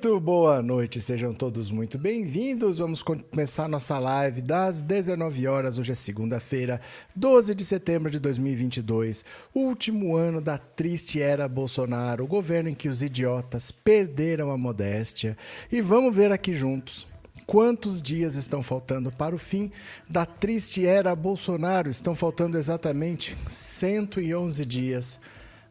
Muito 0.00 0.20
boa 0.20 0.62
noite, 0.62 1.00
sejam 1.00 1.34
todos 1.34 1.72
muito 1.72 1.98
bem-vindos. 1.98 2.78
Vamos 2.78 3.02
começar 3.02 3.66
nossa 3.66 3.98
live 3.98 4.40
das 4.40 4.80
19 4.80 5.48
horas. 5.48 5.76
Hoje 5.76 5.90
é 5.90 5.94
segunda-feira, 5.96 6.80
12 7.16 7.52
de 7.52 7.64
setembro 7.64 8.08
de 8.08 8.20
2022, 8.20 9.24
último 9.52 10.14
ano 10.14 10.40
da 10.40 10.56
triste 10.56 11.20
era 11.20 11.48
Bolsonaro, 11.48 12.22
o 12.22 12.28
governo 12.28 12.68
em 12.68 12.76
que 12.76 12.88
os 12.88 13.02
idiotas 13.02 13.72
perderam 13.72 14.52
a 14.52 14.56
modéstia. 14.56 15.36
E 15.72 15.80
vamos 15.80 16.14
ver 16.14 16.30
aqui 16.30 16.54
juntos 16.54 17.04
quantos 17.44 18.00
dias 18.00 18.36
estão 18.36 18.62
faltando 18.62 19.10
para 19.10 19.34
o 19.34 19.38
fim 19.38 19.72
da 20.08 20.24
triste 20.24 20.86
era 20.86 21.12
Bolsonaro. 21.16 21.90
Estão 21.90 22.14
faltando 22.14 22.56
exatamente 22.56 23.36
111 23.48 24.64
dias. 24.64 25.18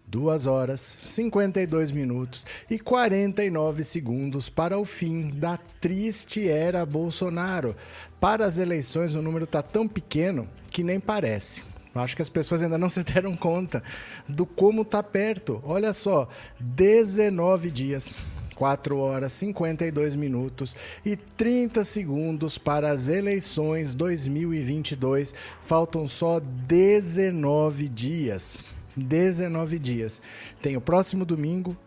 2 0.07 0.47
horas, 0.47 0.79
52 0.79 1.91
minutos 1.91 2.45
e 2.69 2.79
49 2.79 3.83
segundos 3.83 4.49
para 4.49 4.79
o 4.79 4.85
fim 4.85 5.29
da 5.29 5.57
triste 5.81 6.47
era 6.47 6.85
Bolsonaro. 6.85 7.75
Para 8.19 8.45
as 8.45 8.57
eleições, 8.57 9.15
o 9.15 9.21
número 9.21 9.43
está 9.43 9.61
tão 9.61 9.85
pequeno 9.85 10.47
que 10.71 10.81
nem 10.81 10.97
parece. 10.97 11.61
Acho 11.93 12.15
que 12.15 12.21
as 12.21 12.29
pessoas 12.29 12.61
ainda 12.61 12.77
não 12.77 12.89
se 12.89 13.03
deram 13.03 13.35
conta 13.35 13.83
do 14.29 14.45
como 14.45 14.83
está 14.83 15.03
perto. 15.03 15.61
Olha 15.65 15.93
só, 15.93 16.29
19 16.59 17.69
dias. 17.69 18.17
4 18.55 18.97
horas 18.97 19.33
52 19.33 20.15
minutos 20.15 20.75
e 21.05 21.15
30 21.15 21.83
segundos 21.83 22.57
para 22.57 22.89
as 22.89 23.07
eleições 23.07 23.93
2022. 23.93 25.31
Faltam 25.61 26.07
só 26.07 26.39
19 26.39 27.87
dias. 27.87 28.63
19 28.97 29.79
dias. 29.79 30.21
Tem 30.61 30.75
o 30.75 30.81
próximo 30.81 31.25
domingo, 31.25 31.77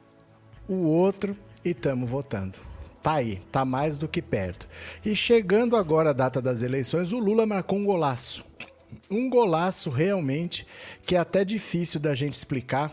o 0.68 0.84
outro 0.86 1.36
e 1.64 1.70
estamos 1.70 2.08
votando. 2.08 2.58
Tá 3.02 3.14
aí, 3.14 3.40
tá 3.50 3.64
mais 3.64 3.96
do 3.96 4.06
que 4.06 4.20
perto. 4.20 4.68
E 5.04 5.16
chegando 5.16 5.76
agora 5.76 6.10
a 6.10 6.14
data 6.14 6.40
das 6.40 6.62
eleições, 6.62 7.12
o 7.12 7.18
Lula 7.18 7.46
marcou 7.46 7.78
um 7.78 7.84
golaço. 7.84 8.44
Um 9.10 9.30
golaço 9.30 9.88
realmente 9.88 10.66
que 11.06 11.16
é 11.16 11.18
até 11.18 11.44
difícil 11.44 11.98
da 11.98 12.14
gente 12.14 12.34
explicar 12.34 12.92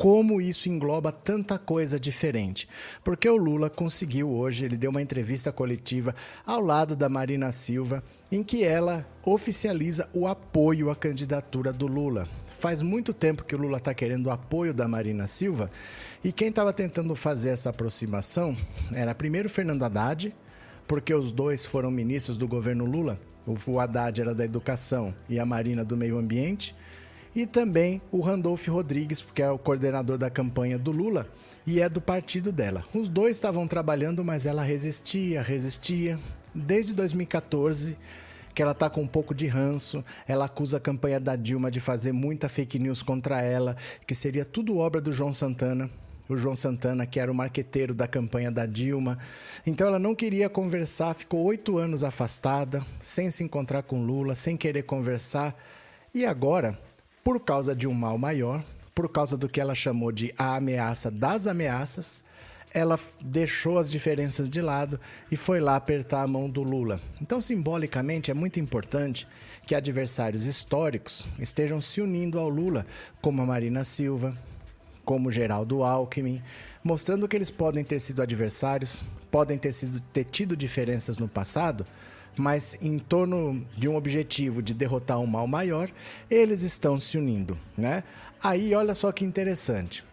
como 0.00 0.40
isso 0.40 0.68
engloba 0.68 1.12
tanta 1.12 1.58
coisa 1.58 2.00
diferente. 2.00 2.66
Porque 3.04 3.28
o 3.28 3.36
Lula 3.36 3.68
conseguiu 3.68 4.30
hoje, 4.30 4.64
ele 4.64 4.78
deu 4.78 4.90
uma 4.90 5.02
entrevista 5.02 5.52
coletiva 5.52 6.14
ao 6.46 6.60
lado 6.60 6.96
da 6.96 7.08
Marina 7.08 7.52
Silva, 7.52 8.02
em 8.32 8.42
que 8.42 8.64
ela 8.64 9.06
oficializa 9.24 10.08
o 10.14 10.26
apoio 10.26 10.90
à 10.90 10.96
candidatura 10.96 11.70
do 11.72 11.86
Lula. 11.86 12.26
Faz 12.60 12.82
muito 12.82 13.14
tempo 13.14 13.42
que 13.42 13.54
o 13.54 13.58
Lula 13.58 13.78
está 13.78 13.94
querendo 13.94 14.26
o 14.26 14.30
apoio 14.30 14.74
da 14.74 14.86
Marina 14.86 15.26
Silva 15.26 15.70
e 16.22 16.30
quem 16.30 16.48
estava 16.48 16.74
tentando 16.74 17.16
fazer 17.16 17.48
essa 17.48 17.70
aproximação 17.70 18.54
era 18.92 19.14
primeiro 19.14 19.48
Fernando 19.48 19.82
Haddad, 19.82 20.34
porque 20.86 21.14
os 21.14 21.32
dois 21.32 21.64
foram 21.64 21.90
ministros 21.90 22.36
do 22.36 22.46
governo 22.46 22.84
Lula. 22.84 23.18
O 23.46 23.80
Haddad 23.80 24.20
era 24.20 24.34
da 24.34 24.44
educação 24.44 25.14
e 25.26 25.40
a 25.40 25.46
Marina 25.46 25.82
do 25.82 25.96
meio 25.96 26.18
ambiente. 26.18 26.76
E 27.34 27.46
também 27.46 28.02
o 28.12 28.20
Randolph 28.20 28.68
Rodrigues, 28.68 29.22
porque 29.22 29.40
é 29.40 29.50
o 29.50 29.58
coordenador 29.58 30.18
da 30.18 30.28
campanha 30.28 30.78
do 30.78 30.92
Lula 30.92 31.26
e 31.66 31.80
é 31.80 31.88
do 31.88 31.98
partido 31.98 32.52
dela. 32.52 32.84
Os 32.92 33.08
dois 33.08 33.36
estavam 33.36 33.66
trabalhando, 33.66 34.22
mas 34.22 34.44
ela 34.44 34.62
resistia, 34.62 35.40
resistia. 35.40 36.18
Desde 36.54 36.92
2014 36.92 37.96
que 38.60 38.62
ela 38.62 38.74
tá 38.74 38.90
com 38.90 39.00
um 39.00 39.06
pouco 39.06 39.34
de 39.34 39.46
ranço, 39.46 40.04
ela 40.28 40.44
acusa 40.44 40.76
a 40.76 40.80
campanha 40.80 41.18
da 41.18 41.34
Dilma 41.34 41.70
de 41.70 41.80
fazer 41.80 42.12
muita 42.12 42.46
fake 42.46 42.78
news 42.78 43.02
contra 43.02 43.40
ela, 43.40 43.74
que 44.06 44.14
seria 44.14 44.44
tudo 44.44 44.76
obra 44.76 45.00
do 45.00 45.14
João 45.14 45.32
Santana. 45.32 45.88
O 46.28 46.36
João 46.36 46.54
Santana, 46.54 47.06
que 47.06 47.18
era 47.18 47.32
o 47.32 47.34
marqueteiro 47.34 47.94
da 47.94 48.06
campanha 48.06 48.50
da 48.50 48.66
Dilma. 48.66 49.18
Então 49.66 49.86
ela 49.86 49.98
não 49.98 50.14
queria 50.14 50.50
conversar, 50.50 51.14
ficou 51.14 51.42
oito 51.44 51.78
anos 51.78 52.04
afastada, 52.04 52.84
sem 53.00 53.30
se 53.30 53.42
encontrar 53.42 53.82
com 53.82 54.04
Lula, 54.04 54.34
sem 54.34 54.58
querer 54.58 54.82
conversar. 54.82 55.56
E 56.12 56.26
agora, 56.26 56.78
por 57.24 57.40
causa 57.40 57.74
de 57.74 57.88
um 57.88 57.94
mal 57.94 58.18
maior, 58.18 58.62
por 58.94 59.08
causa 59.08 59.38
do 59.38 59.48
que 59.48 59.58
ela 59.58 59.74
chamou 59.74 60.12
de 60.12 60.34
a 60.36 60.56
ameaça 60.56 61.10
das 61.10 61.46
ameaças, 61.46 62.22
ela 62.72 62.98
deixou 63.20 63.78
as 63.78 63.90
diferenças 63.90 64.48
de 64.48 64.60
lado 64.60 65.00
e 65.30 65.36
foi 65.36 65.60
lá 65.60 65.76
apertar 65.76 66.22
a 66.22 66.26
mão 66.26 66.48
do 66.48 66.62
Lula. 66.62 67.00
Então, 67.20 67.40
simbolicamente, 67.40 68.30
é 68.30 68.34
muito 68.34 68.60
importante 68.60 69.26
que 69.66 69.74
adversários 69.74 70.44
históricos 70.44 71.26
estejam 71.38 71.80
se 71.80 72.00
unindo 72.00 72.38
ao 72.38 72.48
Lula, 72.48 72.86
como 73.20 73.42
a 73.42 73.46
Marina 73.46 73.84
Silva, 73.84 74.36
como 75.04 75.30
Geraldo 75.30 75.82
Alckmin, 75.82 76.42
mostrando 76.82 77.26
que 77.26 77.36
eles 77.36 77.50
podem 77.50 77.84
ter 77.84 78.00
sido 78.00 78.22
adversários, 78.22 79.04
podem 79.30 79.58
ter, 79.58 79.72
sido, 79.72 80.00
ter 80.12 80.24
tido 80.24 80.56
diferenças 80.56 81.18
no 81.18 81.28
passado, 81.28 81.84
mas 82.36 82.78
em 82.80 82.98
torno 82.98 83.66
de 83.76 83.88
um 83.88 83.96
objetivo 83.96 84.62
de 84.62 84.72
derrotar 84.72 85.18
um 85.18 85.26
mal 85.26 85.46
maior, 85.46 85.90
eles 86.30 86.62
estão 86.62 86.98
se 86.98 87.18
unindo, 87.18 87.58
né? 87.76 88.04
Aí, 88.42 88.74
olha 88.74 88.94
só 88.94 89.12
que 89.12 89.24
interessante 89.24 90.04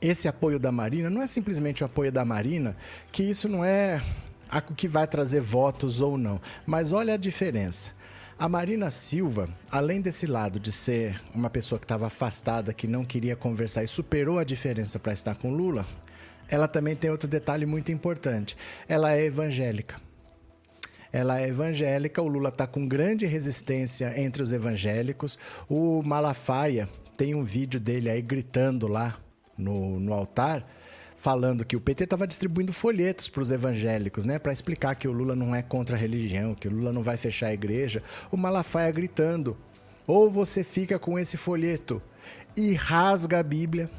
esse 0.00 0.28
apoio 0.28 0.58
da 0.58 0.70
Marina 0.70 1.10
não 1.10 1.22
é 1.22 1.26
simplesmente 1.26 1.82
o 1.82 1.86
apoio 1.86 2.12
da 2.12 2.24
Marina, 2.24 2.76
que 3.10 3.22
isso 3.22 3.48
não 3.48 3.64
é 3.64 4.02
o 4.68 4.74
que 4.74 4.88
vai 4.88 5.06
trazer 5.06 5.40
votos 5.40 6.00
ou 6.00 6.16
não. 6.16 6.40
Mas 6.66 6.92
olha 6.92 7.14
a 7.14 7.16
diferença. 7.16 7.90
A 8.38 8.48
Marina 8.48 8.90
Silva, 8.90 9.48
além 9.70 10.00
desse 10.00 10.24
lado 10.26 10.60
de 10.60 10.70
ser 10.70 11.20
uma 11.34 11.50
pessoa 11.50 11.78
que 11.78 11.84
estava 11.84 12.06
afastada, 12.06 12.72
que 12.72 12.86
não 12.86 13.04
queria 13.04 13.34
conversar 13.34 13.82
e 13.82 13.88
superou 13.88 14.38
a 14.38 14.44
diferença 14.44 14.98
para 14.98 15.12
estar 15.12 15.36
com 15.36 15.50
Lula, 15.50 15.84
ela 16.48 16.68
também 16.68 16.94
tem 16.94 17.10
outro 17.10 17.28
detalhe 17.28 17.66
muito 17.66 17.90
importante. 17.90 18.56
Ela 18.88 19.12
é 19.12 19.24
evangélica. 19.24 19.96
Ela 21.12 21.40
é 21.40 21.48
evangélica, 21.48 22.22
o 22.22 22.28
Lula 22.28 22.50
está 22.50 22.66
com 22.66 22.86
grande 22.86 23.26
resistência 23.26 24.14
entre 24.20 24.42
os 24.42 24.52
evangélicos. 24.52 25.38
O 25.68 26.02
Malafaia 26.02 26.88
tem 27.16 27.34
um 27.34 27.42
vídeo 27.42 27.80
dele 27.80 28.08
aí 28.08 28.22
gritando 28.22 28.86
lá 28.86 29.18
no, 29.58 29.98
no 29.98 30.14
altar, 30.14 30.64
falando 31.16 31.64
que 31.64 31.76
o 31.76 31.80
PT 31.80 32.04
estava 32.04 32.26
distribuindo 32.26 32.72
folhetos 32.72 33.28
para 33.28 33.42
os 33.42 33.50
evangélicos, 33.50 34.24
né, 34.24 34.38
para 34.38 34.52
explicar 34.52 34.94
que 34.94 35.08
o 35.08 35.12
Lula 35.12 35.34
não 35.34 35.54
é 35.54 35.62
contra 35.62 35.96
a 35.96 35.98
religião, 35.98 36.54
que 36.54 36.68
o 36.68 36.70
Lula 36.70 36.92
não 36.92 37.02
vai 37.02 37.16
fechar 37.16 37.48
a 37.48 37.54
igreja. 37.54 38.02
O 38.30 38.36
Malafaia 38.36 38.92
gritando: 38.92 39.56
ou 40.06 40.30
você 40.30 40.62
fica 40.62 40.98
com 40.98 41.18
esse 41.18 41.36
folheto 41.36 42.00
e 42.56 42.72
rasga 42.72 43.40
a 43.40 43.42
Bíblia, 43.42 43.90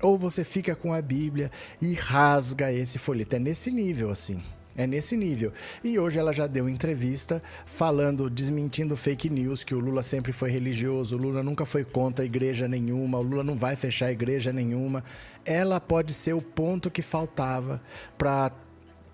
ou 0.00 0.18
você 0.18 0.42
fica 0.42 0.74
com 0.74 0.92
a 0.92 1.00
Bíblia 1.00 1.50
e 1.80 1.92
rasga 1.92 2.72
esse 2.72 2.98
folheto. 2.98 3.36
É 3.36 3.38
nesse 3.38 3.70
nível 3.70 4.10
assim. 4.10 4.42
É 4.76 4.88
nesse 4.88 5.16
nível. 5.16 5.52
E 5.84 5.98
hoje 5.98 6.18
ela 6.18 6.32
já 6.32 6.48
deu 6.48 6.68
entrevista 6.68 7.40
falando, 7.64 8.28
desmentindo 8.28 8.96
fake 8.96 9.30
news, 9.30 9.62
que 9.62 9.74
o 9.74 9.78
Lula 9.78 10.02
sempre 10.02 10.32
foi 10.32 10.50
religioso, 10.50 11.16
o 11.16 11.18
Lula 11.18 11.44
nunca 11.44 11.64
foi 11.64 11.84
contra 11.84 12.24
a 12.24 12.26
igreja 12.26 12.66
nenhuma, 12.66 13.18
o 13.18 13.22
Lula 13.22 13.44
não 13.44 13.54
vai 13.54 13.76
fechar 13.76 14.10
igreja 14.10 14.52
nenhuma. 14.52 15.04
Ela 15.44 15.80
pode 15.80 16.12
ser 16.12 16.34
o 16.34 16.42
ponto 16.42 16.90
que 16.90 17.02
faltava 17.02 17.80
para 18.18 18.50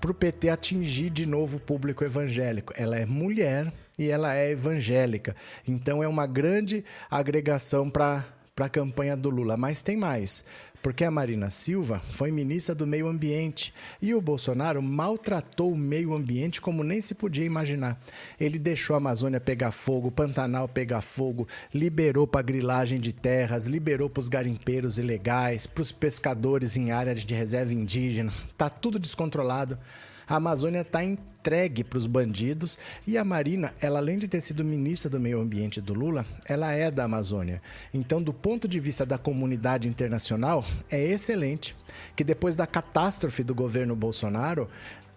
o 0.02 0.14
PT 0.14 0.48
atingir 0.48 1.10
de 1.10 1.26
novo 1.26 1.58
o 1.58 1.60
público 1.60 2.04
evangélico. 2.04 2.72
Ela 2.74 2.98
é 2.98 3.04
mulher 3.04 3.70
e 3.98 4.08
ela 4.08 4.34
é 4.34 4.50
evangélica. 4.52 5.36
Então 5.68 6.02
é 6.02 6.08
uma 6.08 6.26
grande 6.26 6.82
agregação 7.10 7.90
para 7.90 8.24
a 8.58 8.68
campanha 8.68 9.14
do 9.14 9.28
Lula. 9.28 9.58
Mas 9.58 9.82
tem 9.82 9.96
mais 9.96 10.42
porque 10.82 11.04
a 11.04 11.10
Marina 11.10 11.50
Silva 11.50 12.00
foi 12.10 12.30
ministra 12.30 12.74
do 12.74 12.86
Meio 12.86 13.06
Ambiente 13.06 13.72
e 14.00 14.14
o 14.14 14.20
Bolsonaro 14.20 14.82
maltratou 14.82 15.72
o 15.72 15.76
meio 15.76 16.14
ambiente 16.14 16.60
como 16.60 16.82
nem 16.82 17.00
se 17.00 17.14
podia 17.14 17.44
imaginar. 17.44 18.00
Ele 18.38 18.58
deixou 18.58 18.94
a 18.94 18.96
Amazônia 18.96 19.40
pegar 19.40 19.72
fogo, 19.72 20.08
o 20.08 20.12
Pantanal 20.12 20.68
pegar 20.68 21.02
fogo, 21.02 21.46
liberou 21.72 22.26
para 22.26 22.42
grilagem 22.42 22.98
de 22.98 23.12
terras, 23.12 23.66
liberou 23.66 24.08
para 24.08 24.20
os 24.20 24.28
garimpeiros 24.28 24.98
ilegais, 24.98 25.66
para 25.66 25.82
os 25.82 25.92
pescadores 25.92 26.76
em 26.76 26.90
áreas 26.90 27.24
de 27.24 27.34
reserva 27.34 27.72
indígena. 27.72 28.32
Tá 28.56 28.68
tudo 28.68 28.98
descontrolado. 28.98 29.78
A 30.26 30.36
Amazônia 30.36 30.80
está 30.82 31.00
entregue 31.40 31.82
para 31.82 31.96
os 31.96 32.06
bandidos 32.06 32.78
e 33.06 33.16
a 33.16 33.24
Marina, 33.24 33.72
ela 33.80 33.98
além 33.98 34.18
de 34.18 34.28
ter 34.28 34.42
sido 34.42 34.62
ministra 34.62 35.08
do 35.08 35.18
Meio 35.18 35.40
Ambiente 35.40 35.80
do 35.80 35.94
Lula, 35.94 36.26
ela 36.46 36.72
é 36.72 36.90
da 36.90 37.04
Amazônia. 37.04 37.62
Então, 37.92 38.22
do 38.22 38.32
ponto 38.32 38.68
de 38.68 38.78
vista 38.78 39.06
da 39.06 39.16
comunidade 39.16 39.88
internacional, 39.88 40.64
é 40.90 41.02
excelente 41.02 41.74
que 42.14 42.22
depois 42.22 42.54
da 42.54 42.66
catástrofe 42.66 43.42
do 43.42 43.54
governo 43.54 43.96
Bolsonaro, 43.96 44.68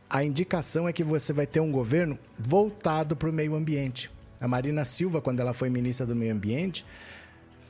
a 0.10 0.24
indicação 0.24 0.88
é 0.88 0.94
que 0.94 1.04
você 1.04 1.34
vai 1.34 1.46
ter 1.46 1.60
um 1.60 1.72
governo 1.72 2.18
voltado 2.40 3.16
para 3.16 3.30
o 3.30 3.34
meio 3.34 3.56
ambiente. 3.56 4.10
A 4.40 4.48
Marina 4.48 4.86
Silva, 4.86 5.22
quando 5.22 5.42
ela 5.42 5.54
foi 5.54 5.70
ministra 5.70 6.06
do 6.06 6.16
Meio 6.16 6.34
Ambiente, 6.34 6.86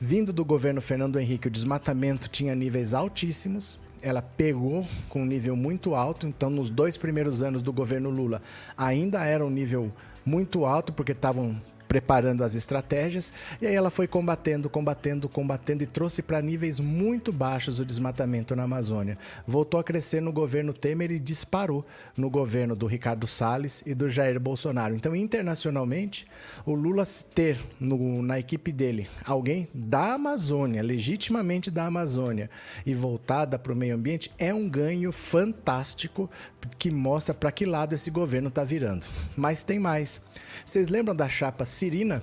vindo 0.00 0.32
do 0.32 0.44
governo 0.44 0.80
Fernando 0.80 1.18
Henrique, 1.18 1.48
o 1.48 1.50
desmatamento 1.50 2.28
tinha 2.28 2.54
níveis 2.54 2.92
altíssimos 2.92 3.78
ela 4.04 4.20
pegou 4.20 4.86
com 5.08 5.22
um 5.22 5.24
nível 5.24 5.56
muito 5.56 5.94
alto, 5.94 6.26
então 6.26 6.50
nos 6.50 6.68
dois 6.68 6.98
primeiros 6.98 7.42
anos 7.42 7.62
do 7.62 7.72
governo 7.72 8.10
Lula 8.10 8.42
ainda 8.76 9.24
era 9.24 9.44
um 9.44 9.48
nível 9.50 9.90
muito 10.26 10.66
alto, 10.66 10.92
porque 10.92 11.12
estavam 11.12 11.56
preparando 11.88 12.42
as 12.42 12.54
estratégias, 12.54 13.32
e 13.60 13.66
aí 13.66 13.74
ela 13.74 13.90
foi 13.90 14.06
combatendo, 14.06 14.68
combatendo, 14.68 15.28
combatendo 15.28 15.82
e 15.82 15.86
trouxe 15.86 16.22
para 16.22 16.42
níveis 16.42 16.80
muito 16.80 17.32
baixos 17.32 17.78
o 17.78 17.84
desmatamento 17.84 18.56
na 18.56 18.64
Amazônia. 18.64 19.16
Voltou 19.46 19.78
a 19.78 19.84
crescer 19.84 20.20
no 20.20 20.32
governo 20.32 20.72
Temer 20.72 21.12
e 21.12 21.18
disparou 21.18 21.84
no 22.16 22.28
governo 22.28 22.74
do 22.74 22.86
Ricardo 22.86 23.26
Salles 23.26 23.82
e 23.86 23.94
do 23.94 24.08
Jair 24.08 24.40
Bolsonaro. 24.40 24.94
Então, 24.94 25.14
internacionalmente, 25.14 26.26
o 26.66 26.74
Lula 26.74 27.04
ter 27.34 27.58
no, 27.78 28.22
na 28.22 28.38
equipe 28.38 28.72
dele 28.72 29.08
alguém 29.24 29.68
da 29.72 30.14
Amazônia, 30.14 30.82
legitimamente 30.82 31.70
da 31.70 31.86
Amazônia, 31.86 32.50
e 32.84 32.94
voltada 32.94 33.58
para 33.58 33.72
o 33.72 33.76
meio 33.76 33.94
ambiente, 33.94 34.30
é 34.38 34.52
um 34.52 34.68
ganho 34.68 35.12
fantástico 35.12 36.30
que 36.78 36.90
mostra 36.90 37.34
para 37.34 37.52
que 37.52 37.64
lado 37.64 37.94
esse 37.94 38.10
governo 38.10 38.48
está 38.48 38.64
virando. 38.64 39.06
Mas 39.36 39.64
tem 39.64 39.78
mais. 39.78 40.20
Vocês 40.64 40.88
lembram 40.88 41.14
da 41.14 41.28
chapa 41.28 41.64
Cirina? 41.84 42.22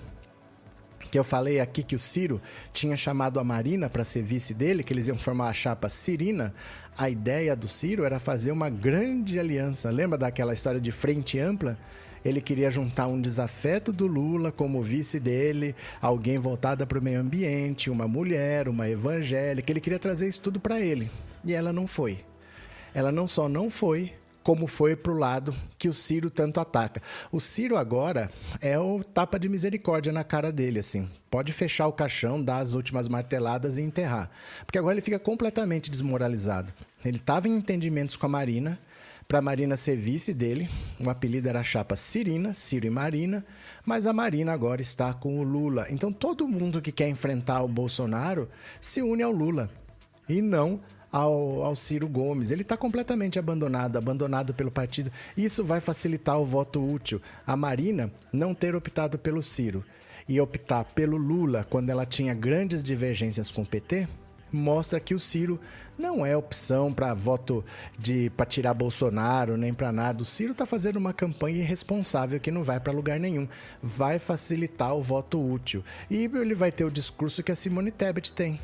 Que 1.12 1.20
eu 1.20 1.24
falei 1.24 1.60
aqui 1.60 1.84
que 1.84 1.96
o 1.96 2.00
Ciro 2.00 2.42
tinha 2.74 2.98
chamado 2.98 3.40
a 3.40 3.44
Marina 3.44 3.90
para 3.90 4.04
ser 4.04 4.24
vice 4.24 4.56
dele, 4.56 4.84
que 4.84 4.92
eles 4.92 5.08
iam 5.08 5.18
formar 5.20 5.50
a 5.50 5.54
chapa 5.54 5.88
Cirina. 5.88 6.52
A 6.98 7.12
ideia 7.12 7.56
do 7.56 7.68
Ciro 7.68 8.04
era 8.04 8.20
fazer 8.20 8.52
uma 8.52 8.72
grande 8.72 9.40
aliança. 9.40 9.92
Lembra 9.92 10.18
daquela 10.18 10.54
história 10.54 10.82
de 10.82 10.92
frente 10.92 11.38
ampla? 11.38 11.78
Ele 12.26 12.42
queria 12.42 12.72
juntar 12.72 13.06
um 13.06 13.22
desafeto 13.22 13.94
do 13.94 14.08
Lula 14.08 14.52
como 14.52 14.82
vice 14.82 15.20
dele, 15.20 15.76
alguém 16.02 16.40
voltada 16.40 16.88
para 16.88 16.98
o 16.98 17.04
meio 17.04 17.20
ambiente, 17.20 17.92
uma 17.92 18.08
mulher, 18.08 18.68
uma 18.68 18.90
evangélica. 18.90 19.72
Ele 19.72 19.82
queria 19.82 20.00
trazer 20.00 20.28
isso 20.28 20.42
tudo 20.42 20.60
para 20.60 20.80
ele. 20.80 21.12
E 21.46 21.54
ela 21.54 21.72
não 21.72 21.86
foi. 21.86 22.20
Ela 22.96 23.12
não 23.12 23.28
só 23.28 23.48
não 23.48 23.70
foi, 23.70 24.12
como 24.44 24.68
foi 24.68 24.96
para 24.96 25.12
o 25.12 25.18
lado 25.18 25.56
que 25.78 25.90
o 25.90 25.94
Ciro 25.94 26.30
tanto 26.30 26.60
ataca. 26.60 27.02
O 27.32 27.40
Ciro 27.40 27.78
agora 27.78 28.32
é 28.60 28.78
o 28.80 29.04
tapa 29.04 29.40
de 29.40 29.48
misericórdia 29.48 30.12
na 30.12 30.24
cara 30.24 30.52
dele, 30.52 30.80
assim. 30.80 31.08
Pode 31.30 31.54
fechar 31.54 31.88
o 31.88 31.94
caixão, 31.94 32.44
dar 32.44 32.58
as 32.58 32.74
últimas 32.74 33.08
marteladas 33.08 33.78
e 33.78 33.82
enterrar. 33.82 34.30
Porque 34.66 34.78
agora 34.78 34.96
ele 34.96 35.02
fica 35.02 35.20
completamente 35.20 35.90
desmoralizado. 35.90 36.74
Ele 37.06 37.18
estava 37.18 37.48
em 37.48 37.56
entendimentos 37.56 38.16
com 38.16 38.26
a 38.26 38.30
Marina, 38.30 38.80
para 39.32 39.40
a 39.40 39.42
Marina 39.42 39.78
ser 39.78 39.96
vice 39.96 40.34
dele. 40.34 40.70
O 41.00 41.10
apelido 41.10 41.48
era 41.48 41.62
a 41.62 41.64
chapa 41.64 41.96
Cirina, 41.96 42.54
Ciro 42.54 42.86
e 42.86 42.90
Marina, 42.90 43.46
mas 43.86 44.06
a 44.06 44.12
Marina 44.12 44.52
agora 44.52 44.82
está 44.82 45.14
com 45.14 45.40
o 45.40 45.44
Lula. 45.44 45.88
Então 45.90 46.12
todo 46.12 46.48
mundo 46.48 46.82
que 46.82 46.92
quer 46.92 47.08
enfrentar 47.08 47.64
o 47.64 47.68
Bolsonaro 47.68 48.50
se 48.82 49.02
une 49.02 49.24
ao 49.24 49.32
Lula 49.32 49.70
e 50.28 50.42
não 50.42 50.82
ao, 51.12 51.64
ao 51.64 51.76
Ciro 51.76 52.08
Gomes. 52.08 52.52
Ele 52.52 52.62
está 52.62 52.78
completamente 52.78 53.38
abandonado, 53.38 53.98
abandonado 53.98 54.54
pelo 54.54 54.72
partido. 54.72 55.12
Isso 55.36 55.64
vai 55.64 55.82
facilitar 55.82 56.40
o 56.40 56.46
voto 56.46 56.84
útil. 56.84 57.22
A 57.46 57.56
Marina 57.56 58.12
não 58.32 58.54
ter 58.54 58.76
optado 58.76 59.18
pelo 59.20 59.44
Ciro 59.44 59.84
e 60.28 60.40
optar 60.40 60.86
pelo 60.86 61.18
Lula 61.18 61.66
quando 61.70 61.90
ela 61.90 62.06
tinha 62.06 62.34
grandes 62.34 62.82
divergências 62.84 63.52
com 63.52 63.64
o 63.64 63.68
PT 63.68 64.08
mostra 64.52 65.00
que 65.00 65.14
o 65.14 65.20
Ciro 65.20 65.60
não 65.98 66.26
é 66.26 66.36
opção 66.36 66.92
para 66.92 67.14
voto 67.14 67.64
de 67.98 68.30
para 68.32 68.46
tirar 68.46 68.74
Bolsonaro 68.74 69.56
nem 69.56 69.74
para 69.74 69.92
nada. 69.92 70.24
O 70.24 70.26
Ciro 70.26 70.52
está 70.52 70.66
fazendo 70.66 70.98
uma 70.98 71.14
campanha 71.14 71.60
irresponsável 71.60 72.40
que 72.40 72.52
não 72.52 72.64
vai 72.64 72.80
para 72.80 72.92
lugar 72.92 73.20
nenhum. 73.20 73.48
Vai 73.82 74.20
facilitar 74.20 74.94
o 74.96 75.02
voto 75.02 75.42
útil. 75.42 75.84
E 76.10 76.24
ele 76.24 76.56
vai 76.56 76.72
ter 76.72 76.84
o 76.84 76.92
discurso 76.92 77.44
que 77.44 77.52
a 77.52 77.56
Simone 77.56 77.92
Tebet 77.92 78.34
tem. 78.34 78.60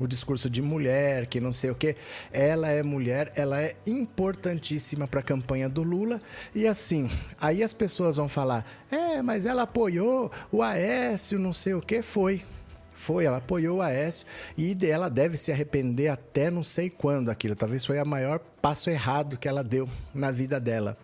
O 0.00 0.06
discurso 0.06 0.48
de 0.48 0.62
mulher, 0.62 1.26
que 1.26 1.38
não 1.38 1.52
sei 1.52 1.70
o 1.70 1.74
que. 1.74 1.94
Ela 2.32 2.68
é 2.70 2.82
mulher, 2.82 3.30
ela 3.36 3.60
é 3.60 3.76
importantíssima 3.86 5.06
para 5.06 5.20
a 5.20 5.22
campanha 5.22 5.68
do 5.68 5.82
Lula. 5.82 6.20
E 6.54 6.66
assim, 6.66 7.10
aí 7.38 7.62
as 7.62 7.74
pessoas 7.74 8.16
vão 8.16 8.28
falar: 8.28 8.64
é, 8.90 9.20
mas 9.20 9.44
ela 9.44 9.62
apoiou 9.62 10.32
o 10.50 10.62
Aécio, 10.62 11.38
não 11.38 11.52
sei 11.52 11.74
o 11.74 11.82
que. 11.82 12.00
Foi. 12.00 12.42
Foi, 12.94 13.24
ela 13.24 13.38
apoiou 13.38 13.78
o 13.78 13.82
Aécio 13.82 14.26
e 14.58 14.76
ela 14.86 15.08
deve 15.08 15.38
se 15.38 15.50
arrepender 15.50 16.08
até 16.08 16.50
não 16.50 16.62
sei 16.62 16.90
quando 16.90 17.30
aquilo. 17.30 17.56
Talvez 17.56 17.84
foi 17.84 18.00
o 18.00 18.06
maior 18.06 18.38
passo 18.38 18.90
errado 18.90 19.38
que 19.38 19.48
ela 19.48 19.64
deu 19.64 19.88
na 20.14 20.30
vida 20.30 20.60
dela. 20.60 20.98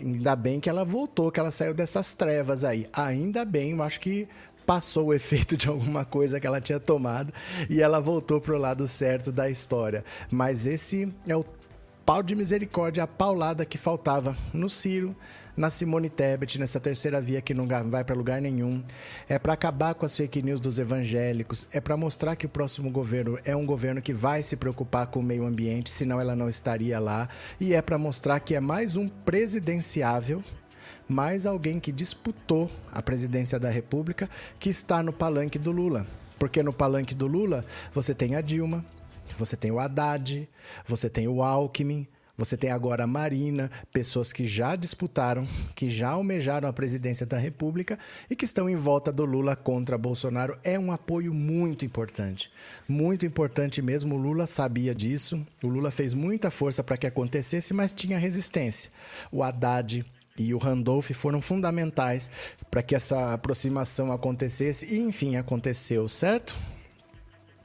Ainda 0.00 0.34
bem 0.34 0.58
que 0.58 0.68
ela 0.68 0.84
voltou, 0.84 1.30
que 1.30 1.38
ela 1.38 1.50
saiu 1.50 1.74
dessas 1.74 2.14
trevas 2.14 2.64
aí. 2.64 2.88
Ainda 2.92 3.44
bem, 3.44 3.72
eu 3.72 3.82
acho 3.82 4.00
que 4.00 4.28
passou 4.66 5.06
o 5.06 5.14
efeito 5.14 5.56
de 5.56 5.68
alguma 5.68 6.04
coisa 6.04 6.40
que 6.40 6.46
ela 6.46 6.60
tinha 6.60 6.80
tomado 6.80 7.32
e 7.68 7.80
ela 7.80 8.00
voltou 8.00 8.40
para 8.40 8.54
o 8.54 8.58
lado 8.58 8.86
certo 8.88 9.30
da 9.30 9.50
história. 9.50 10.04
Mas 10.30 10.66
esse 10.66 11.12
é 11.26 11.36
o 11.36 11.44
pau 12.04 12.22
de 12.22 12.34
misericórdia, 12.34 13.04
a 13.04 13.06
paulada 13.06 13.64
que 13.64 13.78
faltava 13.78 14.36
no 14.52 14.68
Ciro, 14.68 15.14
na 15.56 15.70
Simone 15.70 16.08
Tebet, 16.08 16.58
nessa 16.58 16.80
terceira 16.80 17.20
via 17.20 17.40
que 17.40 17.54
não 17.54 17.66
vai 17.66 18.02
para 18.02 18.16
lugar 18.16 18.40
nenhum. 18.40 18.82
É 19.28 19.38
para 19.38 19.52
acabar 19.52 19.94
com 19.94 20.06
as 20.06 20.16
fake 20.16 20.42
news 20.42 20.60
dos 20.60 20.78
evangélicos, 20.78 21.66
é 21.70 21.80
para 21.80 21.96
mostrar 21.96 22.36
que 22.36 22.46
o 22.46 22.48
próximo 22.48 22.90
governo 22.90 23.38
é 23.44 23.54
um 23.54 23.66
governo 23.66 24.00
que 24.00 24.12
vai 24.12 24.42
se 24.42 24.56
preocupar 24.56 25.06
com 25.08 25.20
o 25.20 25.22
meio 25.22 25.44
ambiente, 25.44 25.90
senão 25.90 26.20
ela 26.20 26.34
não 26.34 26.48
estaria 26.48 26.98
lá, 26.98 27.28
e 27.60 27.74
é 27.74 27.82
para 27.82 27.98
mostrar 27.98 28.40
que 28.40 28.54
é 28.54 28.60
mais 28.60 28.96
um 28.96 29.08
presidenciável 29.08 30.42
mais 31.08 31.46
alguém 31.46 31.78
que 31.78 31.92
disputou 31.92 32.70
a 32.90 33.02
presidência 33.02 33.58
da 33.58 33.70
República 33.70 34.28
que 34.58 34.70
está 34.70 35.02
no 35.02 35.12
palanque 35.12 35.58
do 35.58 35.70
Lula. 35.70 36.06
Porque 36.38 36.62
no 36.62 36.72
palanque 36.72 37.14
do 37.14 37.26
Lula 37.26 37.64
você 37.94 38.14
tem 38.14 38.34
a 38.34 38.40
Dilma, 38.40 38.84
você 39.38 39.56
tem 39.56 39.70
o 39.70 39.78
Haddad, 39.78 40.48
você 40.86 41.08
tem 41.08 41.28
o 41.28 41.42
Alckmin, 41.42 42.06
você 42.36 42.56
tem 42.56 42.70
agora 42.70 43.04
a 43.04 43.06
Marina, 43.06 43.70
pessoas 43.92 44.32
que 44.32 44.46
já 44.46 44.74
disputaram, 44.74 45.46
que 45.74 45.90
já 45.90 46.10
almejaram 46.10 46.68
a 46.68 46.72
presidência 46.72 47.26
da 47.26 47.36
República 47.36 47.98
e 48.28 48.34
que 48.34 48.44
estão 48.44 48.68
em 48.68 48.74
volta 48.74 49.12
do 49.12 49.24
Lula 49.24 49.54
contra 49.54 49.98
Bolsonaro. 49.98 50.58
É 50.64 50.78
um 50.78 50.90
apoio 50.90 51.32
muito 51.32 51.84
importante. 51.84 52.50
Muito 52.88 53.26
importante 53.26 53.82
mesmo. 53.82 54.16
O 54.16 54.18
Lula 54.18 54.46
sabia 54.46 54.94
disso. 54.94 55.46
O 55.62 55.68
Lula 55.68 55.90
fez 55.90 56.14
muita 56.14 56.50
força 56.50 56.82
para 56.82 56.96
que 56.96 57.06
acontecesse, 57.06 57.74
mas 57.74 57.92
tinha 57.92 58.18
resistência. 58.18 58.90
O 59.30 59.42
Haddad 59.42 60.04
e 60.48 60.54
o 60.54 60.58
Randolph 60.58 61.10
foram 61.12 61.40
fundamentais 61.40 62.30
para 62.70 62.82
que 62.82 62.94
essa 62.94 63.32
aproximação 63.32 64.12
acontecesse 64.12 64.86
e, 64.92 64.98
enfim, 64.98 65.36
aconteceu, 65.36 66.08
certo? 66.08 66.56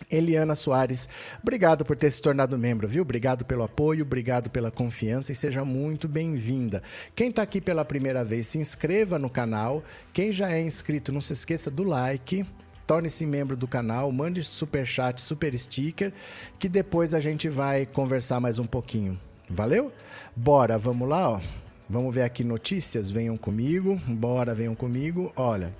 Eliana 0.09 0.55
Soares, 0.55 1.09
obrigado 1.41 1.83
por 1.83 1.97
ter 1.97 2.09
se 2.11 2.21
tornado 2.21 2.57
membro, 2.57 2.87
viu? 2.87 3.01
Obrigado 3.01 3.43
pelo 3.43 3.63
apoio, 3.63 4.03
obrigado 4.03 4.49
pela 4.49 4.71
confiança 4.71 5.31
e 5.31 5.35
seja 5.35 5.65
muito 5.65 6.07
bem-vinda. 6.07 6.81
Quem 7.13 7.29
está 7.29 7.41
aqui 7.41 7.59
pela 7.59 7.83
primeira 7.83 8.23
vez, 8.23 8.47
se 8.47 8.57
inscreva 8.57 9.19
no 9.19 9.29
canal. 9.29 9.83
Quem 10.13 10.31
já 10.31 10.51
é 10.51 10.61
inscrito, 10.61 11.11
não 11.11 11.19
se 11.19 11.33
esqueça 11.33 11.69
do 11.69 11.83
like. 11.83 12.45
Torne-se 12.85 13.25
membro 13.25 13.57
do 13.57 13.67
canal, 13.67 14.09
mande 14.13 14.41
super 14.45 14.85
chat, 14.85 15.19
super 15.19 15.57
sticker, 15.59 16.13
que 16.57 16.69
depois 16.69 17.13
a 17.13 17.19
gente 17.19 17.49
vai 17.49 17.85
conversar 17.85 18.39
mais 18.39 18.59
um 18.59 18.65
pouquinho. 18.65 19.19
Valeu? 19.49 19.91
Bora, 20.33 20.77
vamos 20.77 21.09
lá, 21.09 21.31
ó. 21.31 21.41
Vamos 21.89 22.13
ver 22.13 22.23
aqui 22.23 22.43
notícias, 22.43 23.09
venham 23.09 23.37
comigo. 23.37 23.95
Bora, 24.07 24.53
venham 24.53 24.75
comigo. 24.75 25.31
Olha, 25.35 25.73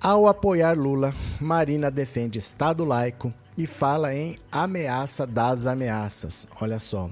ao 0.00 0.28
apoiar 0.28 0.78
Lula, 0.78 1.12
Marina 1.40 1.90
defende 1.90 2.38
Estado 2.38 2.84
laico 2.84 3.34
e 3.58 3.66
fala 3.66 4.14
em 4.14 4.38
ameaça 4.50 5.26
das 5.26 5.66
ameaças. 5.66 6.46
Olha 6.60 6.78
só. 6.78 7.10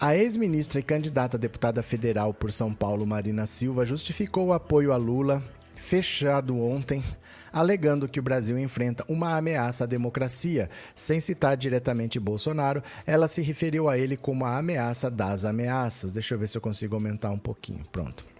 A 0.00 0.16
ex-ministra 0.16 0.80
e 0.80 0.82
candidata 0.82 1.36
a 1.36 1.40
deputada 1.40 1.82
federal 1.82 2.32
por 2.32 2.50
São 2.50 2.72
Paulo, 2.72 3.06
Marina 3.06 3.46
Silva, 3.46 3.84
justificou 3.84 4.46
o 4.46 4.52
apoio 4.52 4.92
a 4.92 4.96
Lula, 4.96 5.42
fechado 5.76 6.58
ontem, 6.58 7.04
alegando 7.52 8.08
que 8.08 8.20
o 8.20 8.22
Brasil 8.22 8.58
enfrenta 8.58 9.04
uma 9.08 9.36
ameaça 9.36 9.84
à 9.84 9.86
democracia. 9.86 10.70
Sem 10.94 11.20
citar 11.20 11.56
diretamente 11.56 12.20
Bolsonaro, 12.20 12.82
ela 13.06 13.28
se 13.28 13.42
referiu 13.42 13.88
a 13.88 13.98
ele 13.98 14.16
como 14.16 14.44
a 14.44 14.58
ameaça 14.58 15.10
das 15.10 15.44
ameaças. 15.44 16.12
Deixa 16.12 16.34
eu 16.34 16.38
ver 16.38 16.48
se 16.48 16.56
eu 16.56 16.62
consigo 16.62 16.94
aumentar 16.94 17.30
um 17.30 17.38
pouquinho. 17.38 17.84
Pronto. 17.90 18.37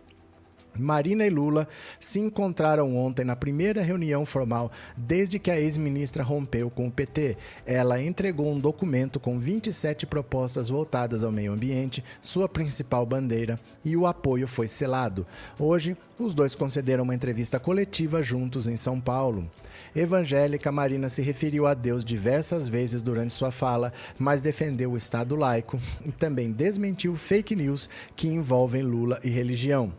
Marina 0.78 1.26
e 1.26 1.30
Lula 1.30 1.68
se 1.99 2.20
encontraram 2.20 2.97
ontem 2.97 3.25
na 3.25 3.35
primeira 3.37 3.82
reunião 3.82 4.25
formal 4.25 4.70
desde 4.97 5.38
que 5.38 5.50
a 5.50 5.61
ex-ministra 5.61 6.23
rompeu 6.23 6.70
com 6.70 6.87
o 6.87 6.90
PT. 6.90 7.37
Ela 7.66 8.00
entregou 8.00 8.52
um 8.52 8.61
documento 8.61 9.18
com 9.18 9.38
27 9.38 10.06
propostas 10.06 10.68
voltadas 10.68 11.25
ao 11.25 11.32
meio 11.32 11.52
ambiente, 11.52 12.04
sua 12.20 12.49
principal 12.49 13.04
bandeira, 13.04 13.58
e 13.85 13.97
o 13.97 14.06
apoio 14.06 14.47
foi 14.47 14.68
selado. 14.68 15.26
Hoje, 15.58 15.97
os 16.18 16.35
dois 16.35 16.54
concederam 16.54 17.04
uma 17.04 17.14
entrevista 17.14 17.58
coletiva 17.58 18.23
juntos 18.23 18.66
em 18.66 18.76
São 18.76 19.00
Paulo. 19.00 19.49
Evangélica, 19.94 20.70
Marina 20.70 21.08
se 21.08 21.23
referiu 21.23 21.66
a 21.66 21.75
Deus 21.75 22.04
diversas 22.04 22.68
vezes 22.68 23.02
durante 23.02 23.32
sua 23.35 23.50
fala, 23.50 23.92
mas 24.18 24.42
defendeu 24.42 24.92
o 24.92 24.97
Estado 24.97 25.37
laico 25.37 25.80
e 26.04 26.12
também 26.12 26.52
desmentiu 26.52 27.16
fake 27.16 27.56
news 27.56 27.88
que 28.14 28.28
envolvem 28.28 28.82
Lula 28.82 29.18
e 29.23 29.30
religião. 29.30 29.92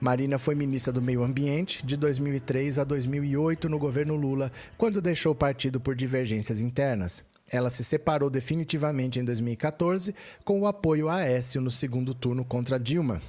Marina 0.00 0.38
foi 0.38 0.54
ministra 0.54 0.92
do 0.92 1.00
Meio 1.00 1.22
Ambiente 1.22 1.84
de 1.84 1.96
2003 1.96 2.78
a 2.78 2.84
2008 2.84 3.68
no 3.68 3.78
governo 3.78 4.14
Lula, 4.14 4.52
quando 4.76 5.00
deixou 5.00 5.32
o 5.32 5.36
partido 5.36 5.80
por 5.80 5.94
divergências 5.94 6.60
internas. 6.60 7.24
Ela 7.50 7.70
se 7.70 7.84
separou 7.84 8.28
definitivamente 8.28 9.18
em 9.18 9.24
2014 9.24 10.14
com 10.44 10.60
o 10.60 10.66
apoio 10.66 11.08
a 11.08 11.16
Aécio 11.16 11.60
no 11.60 11.70
segundo 11.70 12.12
turno 12.12 12.44
contra 12.44 12.78
Dilma. 12.78 13.22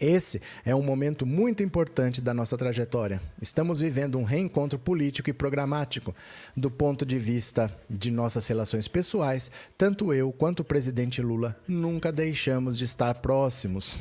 Esse 0.00 0.40
é 0.64 0.74
um 0.74 0.82
momento 0.82 1.24
muito 1.24 1.62
importante 1.62 2.20
da 2.20 2.34
nossa 2.34 2.56
trajetória. 2.56 3.22
Estamos 3.40 3.78
vivendo 3.78 4.18
um 4.18 4.24
reencontro 4.24 4.76
político 4.76 5.30
e 5.30 5.32
programático. 5.32 6.12
Do 6.56 6.70
ponto 6.70 7.06
de 7.06 7.18
vista 7.18 7.72
de 7.88 8.10
nossas 8.10 8.46
relações 8.48 8.88
pessoais, 8.88 9.48
tanto 9.78 10.12
eu 10.12 10.32
quanto 10.32 10.60
o 10.60 10.64
presidente 10.64 11.22
Lula 11.22 11.56
nunca 11.68 12.10
deixamos 12.10 12.76
de 12.76 12.84
estar 12.84 13.14
próximos. 13.14 13.96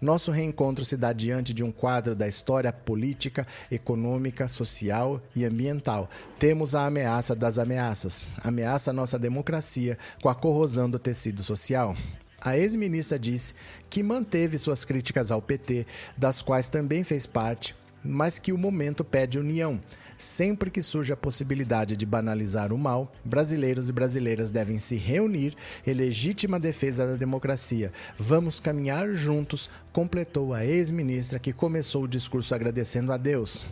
Nosso 0.00 0.30
reencontro 0.30 0.82
se 0.82 0.96
dá 0.96 1.12
diante 1.12 1.52
de 1.52 1.62
um 1.62 1.70
quadro 1.70 2.14
da 2.14 2.26
história 2.26 2.72
política, 2.72 3.46
econômica, 3.70 4.48
social 4.48 5.20
e 5.36 5.44
ambiental. 5.44 6.08
Temos 6.38 6.74
a 6.74 6.86
ameaça 6.86 7.34
das 7.34 7.58
ameaças, 7.58 8.26
ameaça 8.42 8.90
à 8.90 8.94
nossa 8.94 9.18
democracia 9.18 9.98
com 10.22 10.30
a 10.30 10.34
corrosão 10.34 10.88
do 10.88 10.98
tecido 10.98 11.42
social. 11.42 11.94
A 12.40 12.56
ex-ministra 12.56 13.18
disse 13.18 13.52
que 13.90 14.02
manteve 14.02 14.56
suas 14.56 14.86
críticas 14.86 15.30
ao 15.30 15.42
PT, 15.42 15.86
das 16.16 16.40
quais 16.40 16.70
também 16.70 17.04
fez 17.04 17.26
parte, 17.26 17.76
mas 18.02 18.38
que 18.38 18.52
o 18.52 18.58
momento 18.58 19.04
pede 19.04 19.38
união. 19.38 19.78
Sempre 20.20 20.70
que 20.70 20.82
surge 20.82 21.14
a 21.14 21.16
possibilidade 21.16 21.96
de 21.96 22.04
banalizar 22.04 22.74
o 22.74 22.78
mal, 22.78 23.10
brasileiros 23.24 23.88
e 23.88 23.92
brasileiras 23.92 24.50
devem 24.50 24.78
se 24.78 24.96
reunir 24.96 25.56
em 25.86 25.94
legítima 25.94 26.60
defesa 26.60 27.06
da 27.06 27.16
democracia. 27.16 27.90
Vamos 28.18 28.60
caminhar 28.60 29.14
juntos, 29.14 29.70
completou 29.94 30.52
a 30.52 30.62
ex-ministra 30.62 31.38
que 31.38 31.54
começou 31.54 32.04
o 32.04 32.08
discurso 32.08 32.54
agradecendo 32.54 33.14
a 33.14 33.16
Deus. 33.16 33.64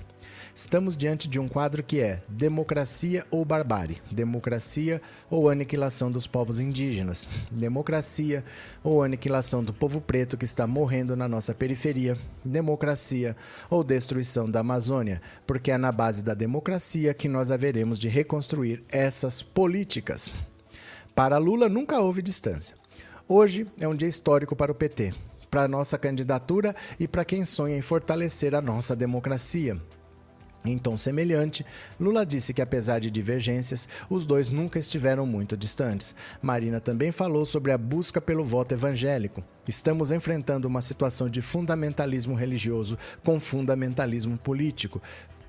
Estamos 0.59 0.97
diante 0.97 1.29
de 1.29 1.39
um 1.39 1.47
quadro 1.47 1.85
que 1.85 2.01
é 2.01 2.21
democracia 2.29 3.25
ou 3.31 3.45
barbárie, 3.45 4.03
democracia 4.11 5.01
ou 5.31 5.49
aniquilação 5.49 6.11
dos 6.11 6.27
povos 6.27 6.59
indígenas, 6.59 7.29
democracia 7.49 8.45
ou 8.83 9.01
aniquilação 9.01 9.63
do 9.63 9.73
povo 9.73 10.01
preto 10.01 10.37
que 10.37 10.45
está 10.45 10.67
morrendo 10.67 11.15
na 11.15 11.29
nossa 11.29 11.55
periferia, 11.55 12.19
democracia 12.45 13.37
ou 13.71 13.85
destruição 13.85 14.51
da 14.51 14.59
Amazônia, 14.59 15.23
porque 15.47 15.71
é 15.71 15.79
na 15.79 15.93
base 15.93 16.25
da 16.25 16.35
democracia 16.35 17.15
que 17.15 17.29
nós 17.29 17.53
haveremos 17.53 17.97
de 17.97 18.09
reconstruir 18.09 18.83
essas 18.91 19.41
políticas. 19.41 20.37
Para 21.15 21.39
Lula 21.39 21.69
nunca 21.69 22.01
houve 22.01 22.21
distância. 22.21 22.75
Hoje 23.29 23.65
é 23.81 23.87
um 23.87 23.95
dia 23.95 24.09
histórico 24.09 24.57
para 24.57 24.73
o 24.73 24.75
PT, 24.75 25.15
para 25.49 25.63
a 25.63 25.69
nossa 25.69 25.97
candidatura 25.97 26.75
e 26.99 27.07
para 27.07 27.25
quem 27.25 27.45
sonha 27.45 27.77
em 27.77 27.81
fortalecer 27.81 28.57
a 28.57 28.61
nossa 28.61 28.97
democracia. 28.97 29.81
Em 30.65 30.77
tom 30.77 30.97
semelhante, 30.97 31.65
Lula 32.01 32.27
disse 32.27 32.53
que, 32.53 32.61
apesar 32.61 32.99
de 32.99 33.11
divergências, 33.11 33.89
os 34.11 34.27
dois 34.27 34.51
nunca 34.51 34.79
estiveram 34.79 35.25
muito 35.25 35.57
distantes. 35.57 36.15
Marina 36.43 36.81
também 36.81 37.13
falou 37.13 37.47
sobre 37.47 37.71
a 37.71 37.79
busca 37.79 38.21
pelo 38.21 38.45
voto 38.45 38.73
evangélico. 38.73 39.43
Estamos 39.69 40.11
enfrentando 40.11 40.67
uma 40.67 40.83
situação 40.83 41.29
de 41.29 41.41
fundamentalismo 41.41 42.35
religioso 42.35 42.99
com 43.23 43.39
fundamentalismo 43.39 44.37
político 44.37 45.01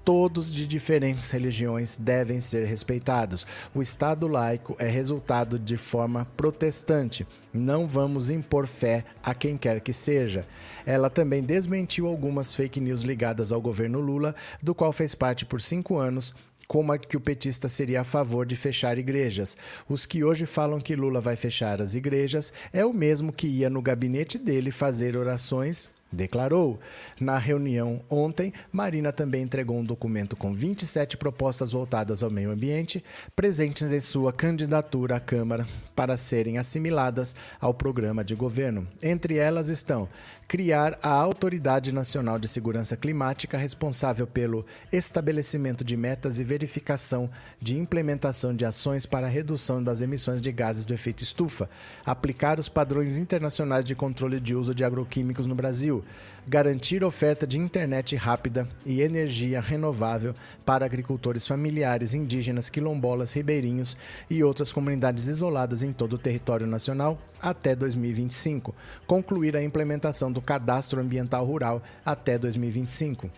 todos 0.10 0.52
de 0.52 0.66
diferentes 0.66 1.30
religiões 1.30 1.96
devem 1.96 2.42
ser 2.42 2.66
respeitados. 2.66 3.46
O 3.76 3.80
Estado 3.80 4.28
laico 4.28 4.76
é 4.80 4.88
resultado 4.88 5.60
de 5.60 5.78
forma 5.78 6.26
protestante. 6.36 7.28
Não 7.54 7.86
vamos 7.86 8.32
impor 8.32 8.66
fé 8.66 9.06
a 9.22 9.36
quem 9.36 9.56
quer 9.56 9.80
que 9.82 9.94
seja. 9.94 10.48
Ela 10.84 11.12
também 11.12 11.44
desmentiu 11.44 12.08
algumas 12.08 12.56
fake 12.56 12.82
news 12.82 13.02
ligadas 13.02 13.52
ao 13.52 13.62
governo 13.62 14.00
Lula, 14.00 14.34
do 14.64 14.74
qual 14.74 14.92
fez 14.92 15.14
parte 15.14 15.46
por 15.46 15.62
cinco 15.62 15.98
anos 15.98 16.34
como 16.68 16.98
que 16.98 17.16
o 17.16 17.22
petista 17.22 17.70
seria 17.70 18.02
a 18.02 18.04
favor 18.04 18.48
de 18.48 18.56
fechar 18.56 18.98
igrejas. 18.98 19.56
Os 19.88 20.08
que 20.08 20.24
hoje 20.24 20.48
falam 20.48 20.80
que 20.80 20.96
Lula 20.96 21.22
vai 21.22 21.36
fechar 21.36 21.84
as 21.84 21.94
igrejas 21.94 22.52
é 22.74 22.84
o 22.84 22.92
mesmo 22.92 23.32
que 23.32 23.46
ia 23.46 23.70
no 23.70 23.80
gabinete 23.80 24.40
dele 24.40 24.72
fazer 24.72 25.16
orações 25.16 25.88
declarou. 26.12 26.80
Na 27.20 27.38
reunião 27.38 28.02
ontem, 28.10 28.54
Marina 28.72 29.12
também 29.12 29.44
entregou 29.44 29.78
um 29.78 29.84
documento 29.84 30.36
com 30.36 30.54
27 30.54 31.18
propostas 31.18 31.72
voltadas 31.72 32.24
ao 32.24 32.32
meio 32.32 32.52
ambiente, 32.52 33.04
presentes 33.36 33.92
em 33.92 34.00
sua 34.00 34.34
candidatura 34.34 35.16
à 35.16 35.20
Câmara 35.20 35.68
para 35.96 36.18
serem 36.18 36.58
assimiladas 36.58 37.36
ao 37.60 37.74
programa 37.74 38.24
de 38.24 38.36
governo. 38.36 38.88
Entre 39.02 39.38
elas 39.38 39.70
estão 39.70 40.08
criar 40.50 40.98
a 41.04 41.10
Autoridade 41.10 41.92
Nacional 41.94 42.40
de 42.40 42.48
Segurança 42.48 42.98
Climática, 42.98 43.56
responsável 43.56 44.26
pelo 44.26 44.66
estabelecimento 44.92 45.84
de 45.84 45.96
metas 45.96 46.40
e 46.40 46.44
verificação 46.44 47.30
de 47.62 47.78
implementação 47.78 48.56
de 48.56 48.66
ações 48.66 49.06
para 49.06 49.28
a 49.28 49.30
redução 49.30 49.84
das 49.84 50.02
emissões 50.02 50.42
de 50.42 50.52
gases 50.52 50.86
do 50.86 50.94
efeito 50.94 51.22
estufa, 51.22 51.70
aplicar 52.04 52.60
os 52.60 52.68
padrões 52.68 53.16
internacionais 53.16 53.86
de 53.86 53.94
controle 53.94 54.40
de 54.40 54.56
uso 54.56 54.74
de 54.74 54.84
agroquímicos 54.84 55.46
no 55.46 55.54
Brasil, 55.54 56.04
garantir 56.48 57.04
oferta 57.04 57.46
de 57.46 57.58
internet 57.58 58.16
rápida 58.16 58.68
e 58.86 59.02
energia 59.02 59.60
renovável 59.60 60.34
para 60.66 60.86
agricultores 60.86 61.48
familiares, 61.48 62.14
indígenas, 62.14 62.70
quilombolas, 62.70 63.34
ribeirinhos 63.34 63.98
e 64.30 64.44
outras 64.44 64.72
comunidades 64.72 65.28
isoladas 65.28 65.84
em 65.84 65.92
todo 65.92 66.14
o 66.14 66.18
território 66.18 66.68
nacional 66.68 67.20
até 67.42 67.76
2025, 67.76 68.76
concluir 69.06 69.56
a 69.56 69.64
implementação 69.64 70.32
do 70.32 70.42
Cadastro 70.42 71.02
Ambiental 71.02 71.46
Rural 71.46 71.82
até 72.06 72.38
2025 72.38 73.30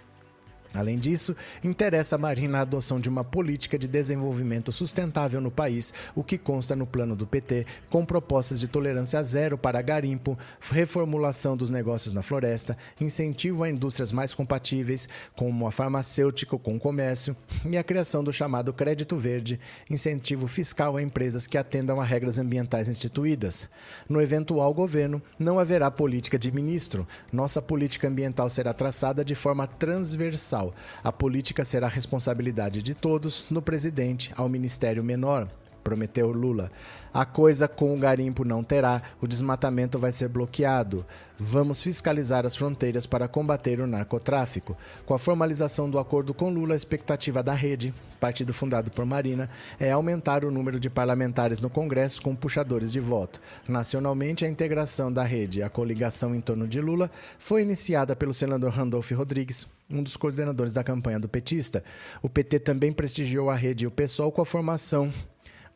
Além 0.74 0.98
disso, 0.98 1.36
interessa 1.62 2.16
a 2.16 2.18
Marina 2.18 2.60
a 2.60 2.62
adoção 2.62 3.00
de 3.00 3.10
uma 3.10 3.26
política 3.26 3.78
de 3.78 3.90
desenvolvimento 3.90 4.72
sustentável 4.72 5.42
no 5.42 5.52
país, 5.52 5.94
o 6.16 6.24
que 6.24 6.38
consta 6.38 6.76
no 6.78 6.88
plano 6.88 7.14
do 7.14 7.28
PT, 7.28 7.66
com 7.90 8.06
propostas 8.06 8.58
de 8.60 8.70
tolerância 8.70 9.22
zero 9.22 9.58
para 9.58 9.82
garimpo, 9.82 10.38
reformulação 10.62 11.58
dos 11.58 11.70
negócios 11.70 12.14
na 12.14 12.22
floresta, 12.22 12.78
incentivo 13.02 13.64
a 13.64 13.70
indústrias 13.70 14.14
mais 14.14 14.34
compatíveis, 14.34 15.10
como 15.36 15.68
a 15.68 15.72
farmacêutica 15.72 16.58
com 16.58 16.78
o 16.78 16.80
comércio, 16.80 17.36
e 17.66 17.78
a 17.78 17.84
criação 17.84 18.24
do 18.24 18.32
chamado 18.32 18.72
crédito 18.72 19.18
verde, 19.18 19.60
incentivo 19.90 20.48
fiscal 20.48 20.96
a 20.96 21.02
empresas 21.02 21.48
que 21.48 21.58
atendam 21.58 22.00
a 22.00 22.06
regras 22.06 22.40
ambientais 22.40 22.88
instituídas. 22.88 23.68
No 24.08 24.22
eventual 24.22 24.74
governo, 24.74 25.22
não 25.38 25.60
haverá 25.60 25.92
política 25.92 26.40
de 26.40 26.50
ministro. 26.50 27.06
Nossa 27.32 27.62
política 27.62 28.08
ambiental 28.08 28.50
será 28.50 28.74
traçada 28.74 29.26
de 29.26 29.36
forma 29.36 29.68
transversal 29.68 30.61
a 31.04 31.12
política 31.12 31.66
será 31.66 31.88
responsabilidade 31.88 32.82
de 32.82 32.94
todos, 32.94 33.48
no 33.50 33.62
presidente 33.62 34.32
ao 34.36 34.48
ministério 34.48 35.04
menor 35.04 35.48
prometeu 35.82 36.32
Lula. 36.32 36.72
A 37.14 37.26
coisa 37.26 37.68
com 37.68 37.94
o 37.94 38.00
garimpo 38.00 38.46
não 38.46 38.64
terá, 38.64 39.02
o 39.20 39.28
desmatamento 39.28 40.00
vai 40.00 40.12
ser 40.12 40.30
bloqueado. 40.30 41.06
Vamos 41.38 41.82
fiscalizar 41.82 42.46
as 42.46 42.56
fronteiras 42.56 43.06
para 43.06 43.28
combater 43.28 43.82
o 43.82 43.88
narcotráfico. 43.88 44.78
Com 45.06 45.14
a 45.14 45.20
formalização 45.20 45.90
do 45.90 46.00
acordo 46.00 46.34
com 46.34 46.50
Lula, 46.50 46.74
a 46.74 46.78
expectativa 46.78 47.44
da 47.44 47.54
rede, 47.54 47.94
partido 48.20 48.54
fundado 48.54 48.92
por 48.92 49.06
Marina, 49.06 49.50
é 49.80 49.92
aumentar 49.92 50.46
o 50.46 50.52
número 50.52 50.80
de 50.80 50.90
parlamentares 50.90 51.60
no 51.60 51.70
Congresso 51.70 52.22
com 52.22 52.36
puxadores 52.36 52.92
de 52.92 53.00
voto. 53.00 53.42
Nacionalmente, 53.68 54.46
a 54.46 54.48
integração 54.48 55.12
da 55.12 55.24
rede 55.24 55.64
a 55.64 55.70
coligação 55.70 56.34
em 56.34 56.40
torno 56.40 56.68
de 56.68 56.80
Lula 56.80 57.12
foi 57.38 57.62
iniciada 57.62 58.16
pelo 58.16 58.34
senador 58.34 58.72
Randolph 58.72 59.12
Rodrigues, 59.12 59.68
um 59.94 60.04
dos 60.04 60.18
coordenadores 60.18 60.74
da 60.74 60.84
campanha 60.84 61.20
do 61.20 61.30
petista. 61.30 61.84
O 62.22 62.30
PT 62.30 62.60
também 62.60 62.92
prestigiou 62.92 63.50
a 63.50 63.56
rede 63.56 63.84
e 63.84 63.88
o 63.88 63.92
PSOL 63.92 64.32
com 64.32 64.42
a 64.42 64.46
formação 64.46 65.12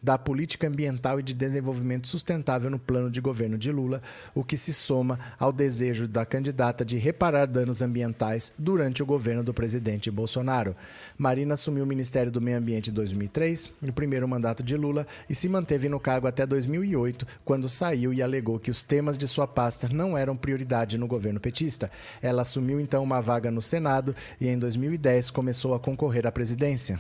da 0.06 0.20
política 0.20 0.68
ambiental 0.68 1.20
e 1.20 1.24
de 1.24 1.34
desenvolvimento 1.34 2.08
sustentável 2.08 2.70
no 2.70 2.78
plano 2.78 3.10
de 3.10 3.20
governo 3.20 3.58
de 3.58 3.72
Lula, 3.72 4.04
o 4.36 4.44
que 4.44 4.56
se 4.56 4.72
soma 4.72 5.20
ao 5.40 5.52
desejo 5.52 6.08
da 6.08 6.24
candidata 6.24 6.86
de 6.86 6.96
reparar 6.96 7.48
danos 7.48 7.82
ambientais 7.82 8.54
durante 8.56 9.02
o 9.02 9.06
governo 9.06 9.44
do 9.44 9.52
presidente 9.52 10.12
Bolsonaro. 10.12 10.76
Marina 11.18 11.56
assumiu 11.56 11.84
o 11.84 11.88
Ministério 11.88 12.32
do 12.32 12.40
Meio 12.40 12.60
Ambiente 12.60 12.92
em 12.92 12.94
2003, 12.94 13.72
no 13.82 13.92
primeiro 13.92 14.28
mandato 14.28 14.62
de 14.62 14.78
Lula, 14.78 15.08
e 15.28 15.34
se 15.34 15.50
manteve 15.50 15.90
no 15.90 16.00
cargo 16.00 16.28
até 16.28 16.46
2008, 16.46 17.26
quando 17.44 17.68
saiu 17.68 18.14
e 18.14 18.22
alegou 18.22 18.60
que 18.60 18.70
os 18.70 18.84
temas 18.84 19.18
de 19.18 19.28
sua 19.28 19.48
pasta 19.48 19.90
não 19.90 20.16
eram 20.16 20.38
prioridade 20.38 21.00
no 21.00 21.08
governo 21.08 21.40
petista. 21.40 21.90
Ela 22.22 22.44
assumiu 22.44 22.80
então 22.80 23.02
uma 23.02 23.22
vaga 23.22 23.50
no 23.50 23.62
Senado 23.62 24.16
e 24.40 24.48
em 24.48 24.60
2010 24.60 25.32
começou 25.32 25.74
a 25.74 25.80
concorrer 25.80 26.28
à 26.28 26.32
presidência. 26.32 27.00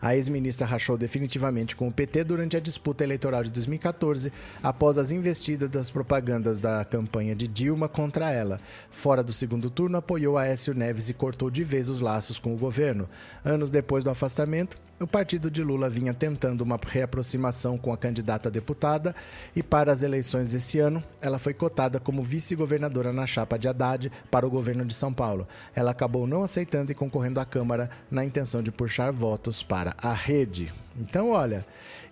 A 0.00 0.16
ex-ministra 0.16 0.66
rachou 0.66 0.96
definitivamente 0.96 1.76
com 1.76 1.88
o 1.88 1.92
PT 1.92 2.24
durante 2.24 2.56
a 2.56 2.60
disputa 2.60 3.04
eleitoral 3.04 3.42
de 3.42 3.50
2014, 3.50 4.32
após 4.62 4.96
as 4.96 5.10
investidas 5.10 5.68
das 5.68 5.90
propagandas 5.90 6.58
da 6.58 6.84
campanha 6.84 7.34
de 7.34 7.46
Dilma 7.46 7.88
contra 7.88 8.30
ela. 8.30 8.60
Fora 8.90 9.22
do 9.22 9.32
segundo 9.32 9.68
turno, 9.68 9.98
apoiou 9.98 10.38
Aécio 10.38 10.72
Neves 10.72 11.08
e 11.08 11.14
cortou 11.14 11.50
de 11.50 11.62
vez 11.62 11.88
os 11.88 12.00
laços 12.00 12.38
com 12.38 12.54
o 12.54 12.58
governo. 12.58 13.08
Anos 13.44 13.70
depois 13.70 14.02
do 14.02 14.10
afastamento, 14.10 14.78
o 15.00 15.06
partido 15.06 15.50
de 15.50 15.62
Lula 15.62 15.88
vinha 15.88 16.12
tentando 16.12 16.60
uma 16.60 16.78
reaproximação 16.86 17.78
com 17.78 17.90
a 17.90 17.96
candidata 17.96 18.50
deputada 18.50 19.16
e, 19.56 19.62
para 19.62 19.90
as 19.90 20.02
eleições 20.02 20.50
desse 20.50 20.78
ano, 20.78 21.02
ela 21.22 21.38
foi 21.38 21.54
cotada 21.54 21.98
como 21.98 22.22
vice-governadora 22.22 23.10
na 23.10 23.26
chapa 23.26 23.58
de 23.58 23.66
Haddad 23.66 24.12
para 24.30 24.46
o 24.46 24.50
governo 24.50 24.84
de 24.84 24.92
São 24.92 25.10
Paulo. 25.10 25.48
Ela 25.74 25.92
acabou 25.92 26.26
não 26.26 26.42
aceitando 26.42 26.92
e 26.92 26.94
concorrendo 26.94 27.40
à 27.40 27.46
Câmara 27.46 27.88
na 28.10 28.22
intenção 28.22 28.62
de 28.62 28.70
puxar 28.70 29.10
votos 29.10 29.62
para 29.62 29.94
a 29.96 30.12
rede. 30.12 30.70
Então, 30.94 31.30
olha, 31.30 31.64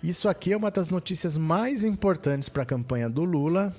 isso 0.02 0.26
aqui 0.26 0.54
é 0.54 0.56
uma 0.56 0.70
das 0.70 0.88
notícias 0.88 1.36
mais 1.36 1.84
importantes 1.84 2.48
para 2.48 2.62
a 2.62 2.66
campanha 2.66 3.10
do 3.10 3.22
Lula 3.22 3.76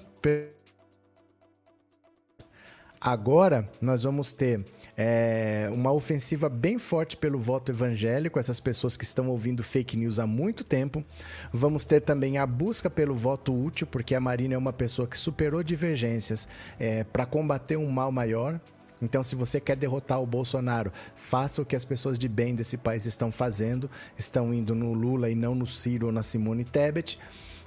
Agora 3.01 3.69
nós 3.81 4.03
vamos 4.03 4.33
ter 4.33 4.65
é, 5.01 5.69
uma 5.71 5.93
ofensiva 5.93 6.49
bem 6.49 6.77
forte 6.77 7.15
pelo 7.15 7.39
voto 7.39 7.71
evangélico, 7.71 8.37
essas 8.37 8.59
pessoas 8.59 8.97
que 8.97 9.05
estão 9.05 9.29
ouvindo 9.29 9.63
fake 9.63 9.95
news 9.95 10.19
há 10.19 10.27
muito 10.27 10.61
tempo. 10.61 11.05
Vamos 11.53 11.85
ter 11.85 12.01
também 12.01 12.37
a 12.37 12.45
busca 12.45 12.89
pelo 12.89 13.15
voto 13.15 13.57
útil, 13.57 13.87
porque 13.87 14.13
a 14.13 14.19
Marina 14.19 14.55
é 14.55 14.57
uma 14.57 14.73
pessoa 14.73 15.07
que 15.07 15.17
superou 15.17 15.63
divergências 15.63 16.49
é, 16.77 17.05
para 17.05 17.25
combater 17.25 17.77
um 17.77 17.89
mal 17.89 18.11
maior. 18.11 18.59
Então, 19.01 19.23
se 19.23 19.35
você 19.35 19.61
quer 19.61 19.77
derrotar 19.77 20.21
o 20.21 20.27
Bolsonaro, 20.27 20.91
faça 21.15 21.61
o 21.61 21.65
que 21.65 21.77
as 21.77 21.85
pessoas 21.85 22.19
de 22.19 22.27
bem 22.27 22.53
desse 22.53 22.75
país 22.75 23.05
estão 23.05 23.31
fazendo, 23.31 23.89
estão 24.17 24.53
indo 24.53 24.75
no 24.75 24.91
Lula 24.91 25.29
e 25.29 25.35
não 25.35 25.55
no 25.55 25.65
Ciro 25.65 26.07
ou 26.07 26.11
na 26.11 26.23
Simone 26.23 26.65
Tebet. 26.65 27.17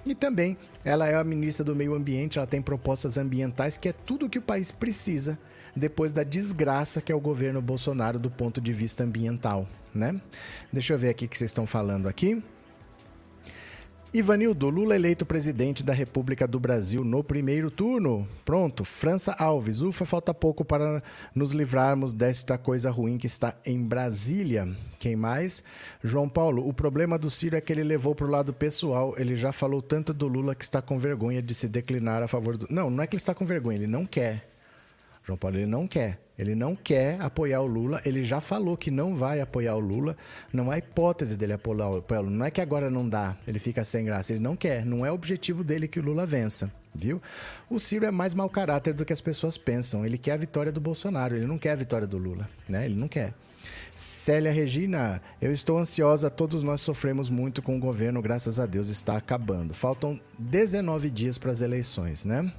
E 0.05 0.15
também 0.15 0.55
ela 0.85 1.09
é 1.09 1.15
a 1.15 1.25
ministra 1.25 1.65
do 1.65 1.75
Meio 1.75 1.95
Ambiente, 1.95 2.37
ela 2.37 2.47
tem 2.47 2.61
propostas 2.61 3.17
ambientais 3.17 3.79
que 3.79 3.89
é 3.89 3.93
tudo 3.95 4.27
o 4.27 4.29
que 4.29 4.39
o 4.39 4.43
país 4.43 4.71
precisa 4.71 5.39
depois 5.75 6.13
da 6.13 6.23
desgraça 6.23 7.01
que 7.01 7.13
é 7.13 7.15
o 7.15 7.21
governo 7.21 7.63
Bolsonaro 7.63 8.19
do 8.19 8.31
ponto 8.31 8.61
de 8.61 8.73
vista 8.73 9.05
ambiental, 9.05 9.69
né? 9.95 10.21
Deixa 10.73 10.95
eu 10.95 10.99
ver 10.99 11.11
aqui 11.11 11.25
o 11.25 11.29
que 11.29 11.39
vocês 11.39 11.51
estão 11.51 11.67
falando 11.67 12.09
aqui. 12.09 12.43
Ivanildo, 14.15 14.69
Lula 14.69 14.95
eleito 14.95 15.25
presidente 15.25 15.83
da 15.83 15.95
República 15.95 16.47
do 16.47 16.61
Brasil 16.61 17.03
no 17.03 17.25
primeiro 17.25 17.71
turno. 17.71 18.29
Pronto, 18.45 18.85
França 18.85 19.33
Alves. 19.33 19.81
Ufa, 19.81 20.05
falta 20.05 20.35
pouco 20.35 20.67
para 20.67 21.03
nos 21.35 21.53
livrarmos 21.53 22.13
desta 22.13 22.59
coisa 22.59 22.91
ruim 22.91 23.17
que 23.17 23.27
está 23.27 23.55
em 23.65 23.83
Brasília. 23.83 24.69
Quem 24.99 25.17
mais? 25.17 25.65
João 26.05 26.29
Paulo, 26.29 26.69
o 26.69 26.75
problema 26.75 27.17
do 27.17 27.31
Ciro 27.31 27.57
é 27.57 27.61
que 27.63 27.73
ele 27.73 27.83
levou 27.83 28.15
para 28.15 28.27
o 28.27 28.31
lado 28.31 28.53
pessoal. 28.53 29.15
Ele 29.17 29.35
já 29.35 29.51
falou 29.51 29.81
tanto 29.81 30.13
do 30.13 30.29
Lula 30.29 30.55
que 30.55 30.65
está 30.65 30.83
com 30.83 30.99
vergonha 30.99 31.41
de 31.41 31.55
se 31.55 31.67
declinar 31.67 32.23
a 32.23 32.29
favor 32.29 32.59
do. 32.59 32.67
Não, 32.69 32.91
não 32.91 33.03
é 33.03 33.07
que 33.07 33.15
ele 33.15 33.23
está 33.23 33.35
com 33.35 33.47
vergonha, 33.47 33.79
ele 33.79 33.87
não 33.87 34.05
quer. 34.05 34.52
João 35.25 35.39
Paulo 35.39 35.57
ele 35.57 35.67
não 35.67 35.87
quer. 35.87 36.19
Ele 36.39 36.55
não 36.55 36.75
quer 36.75 37.21
apoiar 37.21 37.61
o 37.61 37.67
Lula. 37.67 38.01
Ele 38.05 38.25
já 38.25 38.41
falou 38.41 38.77
que 38.77 38.91
não 38.91 39.15
vai 39.15 39.41
apoiar 39.41 39.77
o 39.77 39.81
Lula. 39.81 40.17
Não 40.53 40.71
há 40.71 40.79
hipótese 40.79 41.37
dele 41.37 41.53
apoiar 41.53 41.89
o 41.89 42.03
Lula. 42.23 42.31
Não 42.31 42.47
é 42.47 42.51
que 42.51 42.61
agora 42.61 42.91
não 42.91 43.09
dá, 43.09 43.37
ele 43.47 43.59
fica 43.59 43.85
sem 43.85 44.05
graça. 44.05 44.33
Ele 44.33 44.41
não 44.41 44.57
quer. 44.57 44.85
Não 44.85 45.07
é 45.07 45.13
objetivo 45.13 45.63
dele 45.63 45.87
que 45.87 46.01
o 46.01 46.03
Lula 46.03 46.27
vença. 46.27 46.73
Viu? 46.95 47.23
O 47.71 47.79
Ciro 47.79 48.05
é 48.05 48.11
mais 48.11 48.35
mau 48.35 48.49
caráter 48.51 48.93
do 48.93 49.05
que 49.05 49.13
as 49.13 49.21
pessoas 49.21 49.57
pensam. 49.57 50.05
Ele 50.05 50.19
quer 50.19 50.33
a 50.33 50.37
vitória 50.37 50.73
do 50.73 50.81
Bolsonaro. 50.81 51.37
Ele 51.37 51.47
não 51.47 51.59
quer 51.59 51.73
a 51.73 51.77
vitória 51.77 52.07
do 52.07 52.19
Lula. 52.19 52.49
Né? 52.69 52.85
Ele 52.87 52.97
não 52.97 53.09
quer. 53.09 53.33
Célia 53.95 54.51
Regina, 54.51 55.23
eu 55.41 55.53
estou 55.53 55.79
ansiosa, 55.79 56.29
todos 56.31 56.63
nós 56.63 56.81
sofremos 56.81 57.31
muito 57.31 57.63
com 57.63 57.77
o 57.77 57.81
governo, 57.81 58.21
graças 58.21 58.59
a 58.59 58.67
Deus 58.67 58.89
está 58.89 59.17
acabando. 59.17 59.73
Faltam 59.75 60.21
19 60.39 61.11
dias 61.11 61.39
para 61.39 61.53
as 61.53 61.61
eleições, 61.61 62.25
né? 62.25 62.53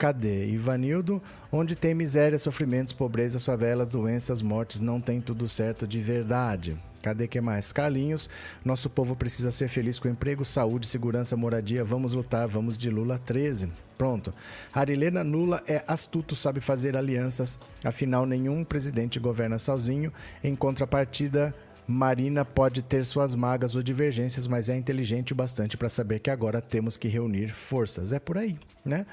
Cadê? 0.00 0.46
Ivanildo, 0.46 1.22
onde 1.52 1.76
tem 1.76 1.92
miséria, 1.92 2.38
sofrimentos, 2.38 2.90
pobreza, 2.90 3.38
favelas, 3.38 3.90
doenças, 3.90 4.40
mortes, 4.40 4.80
não 4.80 4.98
tem 4.98 5.20
tudo 5.20 5.46
certo 5.46 5.86
de 5.86 6.00
verdade. 6.00 6.74
Cadê 7.02 7.28
que 7.28 7.38
mais? 7.38 7.70
Carlinhos, 7.70 8.26
nosso 8.64 8.88
povo 8.88 9.14
precisa 9.14 9.50
ser 9.50 9.68
feliz 9.68 10.00
com 10.00 10.08
emprego, 10.08 10.42
saúde, 10.42 10.86
segurança, 10.86 11.36
moradia. 11.36 11.84
Vamos 11.84 12.14
lutar, 12.14 12.48
vamos 12.48 12.78
de 12.78 12.88
Lula 12.88 13.18
13. 13.18 13.68
Pronto. 13.98 14.32
Arilena 14.72 15.22
Nula 15.22 15.62
é 15.68 15.84
astuto, 15.86 16.34
sabe 16.34 16.62
fazer 16.62 16.96
alianças. 16.96 17.58
Afinal, 17.84 18.24
nenhum 18.24 18.64
presidente 18.64 19.20
governa 19.20 19.58
sozinho. 19.58 20.10
Em 20.42 20.56
contrapartida, 20.56 21.54
Marina 21.86 22.42
pode 22.42 22.82
ter 22.82 23.04
suas 23.04 23.34
magas 23.34 23.76
ou 23.76 23.82
divergências, 23.82 24.46
mas 24.46 24.70
é 24.70 24.76
inteligente 24.78 25.34
o 25.34 25.36
bastante 25.36 25.76
para 25.76 25.90
saber 25.90 26.20
que 26.20 26.30
agora 26.30 26.62
temos 26.62 26.96
que 26.96 27.06
reunir 27.06 27.48
forças. 27.48 28.12
É 28.12 28.18
por 28.18 28.38
aí, 28.38 28.56
né? 28.82 29.04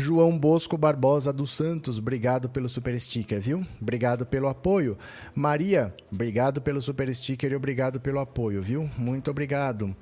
João 0.00 0.38
Bosco 0.38 0.78
Barbosa 0.78 1.32
dos 1.32 1.50
Santos, 1.50 1.98
obrigado 1.98 2.48
pelo 2.48 2.68
super 2.68 2.98
sticker, 3.00 3.40
viu? 3.40 3.66
Obrigado 3.82 4.24
pelo 4.24 4.46
apoio. 4.46 4.96
Maria, 5.34 5.92
obrigado 6.12 6.62
pelo 6.62 6.80
super 6.80 7.12
sticker 7.12 7.50
e 7.50 7.56
obrigado 7.56 7.98
pelo 7.98 8.20
apoio, 8.20 8.62
viu? 8.62 8.88
Muito 8.96 9.28
obrigado. 9.28 9.96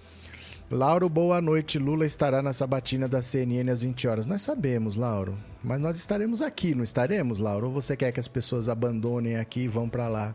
Lauro, 0.70 1.08
boa 1.08 1.40
noite. 1.40 1.78
Lula 1.78 2.04
estará 2.04 2.42
na 2.42 2.52
sabatina 2.52 3.08
da 3.08 3.22
CNN 3.22 3.70
às 3.70 3.80
20 3.80 4.06
horas. 4.06 4.26
Nós 4.26 4.42
sabemos, 4.42 4.96
Lauro, 4.96 5.34
mas 5.64 5.80
nós 5.80 5.96
estaremos 5.96 6.42
aqui, 6.42 6.74
não 6.74 6.84
estaremos, 6.84 7.38
Lauro? 7.38 7.68
Ou 7.68 7.72
você 7.72 7.96
quer 7.96 8.12
que 8.12 8.20
as 8.20 8.28
pessoas 8.28 8.68
abandonem 8.68 9.38
aqui 9.38 9.60
e 9.60 9.68
vão 9.68 9.88
para 9.88 10.08
lá? 10.08 10.34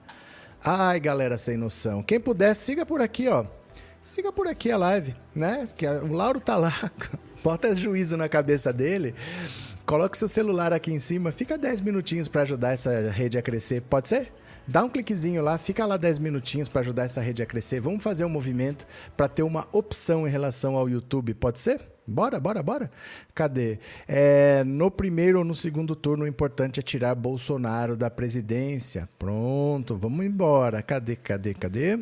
Ai, 0.66 1.00
galera 1.00 1.38
sem 1.38 1.56
noção. 1.56 2.02
Quem 2.02 2.20
puder, 2.20 2.56
siga 2.56 2.84
por 2.84 3.00
aqui, 3.00 3.28
ó. 3.28 3.46
Siga 4.02 4.32
por 4.32 4.48
aqui 4.48 4.72
a 4.72 4.78
live, 4.78 5.14
né? 5.36 5.66
Que 5.78 5.86
o 5.86 6.12
Lauro 6.12 6.40
tá 6.40 6.56
lá 6.56 6.74
bota 7.44 7.76
juízo 7.76 8.18
na 8.18 8.30
cabeça 8.30 8.72
dele, 8.72 9.14
coloque 9.86 10.18
seu 10.18 10.28
celular 10.28 10.74
aqui 10.74 10.92
em 10.92 11.00
cima, 11.00 11.32
fica 11.32 11.58
10 11.58 11.82
minutinhos 11.82 12.28
para 12.28 12.44
ajudar 12.44 12.74
essa 12.74 13.10
rede 13.10 13.38
a 13.38 13.42
crescer. 13.42 13.82
Pode 13.82 14.08
ser? 14.08 14.32
Dá 14.68 14.84
um 14.84 14.90
cliquezinho 14.90 15.42
lá, 15.42 15.58
fica 15.58 15.86
lá 15.86 15.98
10 15.98 16.20
minutinhos 16.20 16.70
para 16.70 16.82
ajudar 16.82 17.04
essa 17.04 17.20
rede 17.20 17.42
a 17.42 17.46
crescer. 17.46 17.80
Vamos 17.80 18.04
fazer 18.04 18.24
um 18.26 18.30
movimento 18.30 18.86
para 19.18 19.28
ter 19.28 19.44
uma 19.44 19.68
opção 19.72 20.28
em 20.28 20.32
relação 20.32 20.78
ao 20.78 20.88
YouTube, 20.88 21.34
pode 21.34 21.60
ser? 21.60 21.82
Bora, 22.08 22.40
bora, 22.40 22.62
bora. 22.62 22.92
Cadê? 23.34 23.80
É, 24.08 24.64
no 24.64 24.92
primeiro 24.92 25.40
ou 25.40 25.46
no 25.46 25.54
segundo 25.54 25.96
turno, 25.96 26.26
o 26.26 26.28
importante 26.28 26.80
é 26.80 26.84
tirar 26.84 27.16
Bolsonaro 27.16 27.96
da 27.96 28.10
presidência. 28.10 29.08
Pronto, 29.18 29.96
vamos 29.96 30.26
embora. 30.26 30.82
Cadê, 30.82 31.16
cadê, 31.16 31.54
cadê? 31.54 32.00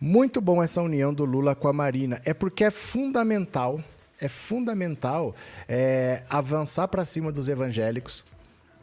Muito 0.00 0.40
bom 0.40 0.62
essa 0.62 0.82
união 0.82 1.14
do 1.14 1.24
Lula 1.24 1.54
com 1.54 1.68
a 1.68 1.72
Marina. 1.72 2.20
É 2.24 2.34
porque 2.34 2.64
é 2.64 2.70
fundamental 2.70 3.80
é 4.20 4.28
fundamental 4.28 5.34
é, 5.68 6.22
avançar 6.28 6.88
para 6.88 7.04
cima 7.04 7.32
dos 7.32 7.48
evangélicos, 7.48 8.24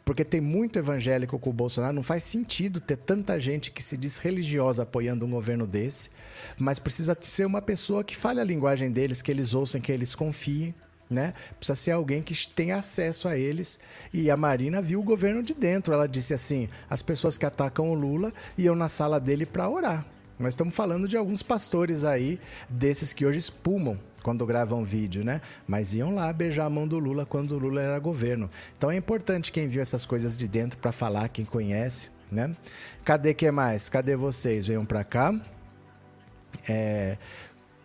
porque 0.04 0.24
tem 0.24 0.40
muito 0.40 0.78
evangélico 0.78 1.38
com 1.38 1.50
o 1.50 1.52
Bolsonaro. 1.52 1.94
Não 1.94 2.02
faz 2.02 2.24
sentido 2.24 2.80
ter 2.80 2.96
tanta 2.96 3.38
gente 3.38 3.70
que 3.70 3.82
se 3.82 3.96
diz 3.96 4.18
religiosa 4.18 4.82
apoiando 4.82 5.24
um 5.24 5.30
governo 5.30 5.66
desse, 5.66 6.10
mas 6.58 6.78
precisa 6.78 7.16
ser 7.20 7.46
uma 7.46 7.62
pessoa 7.62 8.04
que 8.04 8.16
fale 8.16 8.40
a 8.40 8.44
linguagem 8.44 8.90
deles, 8.90 9.22
que 9.22 9.30
eles 9.30 9.54
ouçam, 9.54 9.80
que 9.80 9.92
eles 9.92 10.14
confiem. 10.14 10.74
Né? 11.08 11.34
Precisa 11.58 11.76
ser 11.76 11.90
alguém 11.90 12.22
que 12.22 12.34
tenha 12.48 12.76
acesso 12.76 13.28
a 13.28 13.36
eles. 13.36 13.78
E 14.14 14.30
a 14.30 14.36
Marina 14.36 14.80
viu 14.80 14.98
o 14.98 15.02
governo 15.02 15.42
de 15.42 15.52
dentro. 15.52 15.92
Ela 15.92 16.08
disse 16.08 16.32
assim: 16.32 16.70
as 16.88 17.02
pessoas 17.02 17.36
que 17.36 17.44
atacam 17.44 17.90
o 17.90 17.94
Lula 17.94 18.32
iam 18.56 18.74
na 18.74 18.88
sala 18.88 19.20
dele 19.20 19.44
para 19.44 19.68
orar. 19.68 20.06
Nós 20.38 20.54
estamos 20.54 20.74
falando 20.74 21.06
de 21.06 21.14
alguns 21.14 21.42
pastores 21.42 22.02
aí, 22.02 22.40
desses 22.66 23.12
que 23.12 23.26
hoje 23.26 23.38
espumam 23.38 23.98
quando 24.22 24.46
gravam 24.46 24.84
vídeo, 24.84 25.24
né? 25.24 25.40
Mas 25.66 25.94
iam 25.94 26.14
lá 26.14 26.32
beijar 26.32 26.66
a 26.66 26.70
mão 26.70 26.86
do 26.86 26.98
Lula 26.98 27.26
quando 27.26 27.52
o 27.52 27.58
Lula 27.58 27.82
era 27.82 27.98
governo. 27.98 28.48
Então 28.78 28.90
é 28.90 28.96
importante 28.96 29.52
quem 29.52 29.68
viu 29.68 29.82
essas 29.82 30.06
coisas 30.06 30.36
de 30.36 30.48
dentro 30.48 30.78
para 30.78 30.92
falar, 30.92 31.28
quem 31.28 31.44
conhece, 31.44 32.10
né? 32.30 32.50
Cadê 33.04 33.34
que 33.34 33.50
mais? 33.50 33.88
Cadê 33.88 34.16
vocês? 34.16 34.66
Venham 34.66 34.84
para 34.84 35.04
cá. 35.04 35.34
É... 36.68 37.18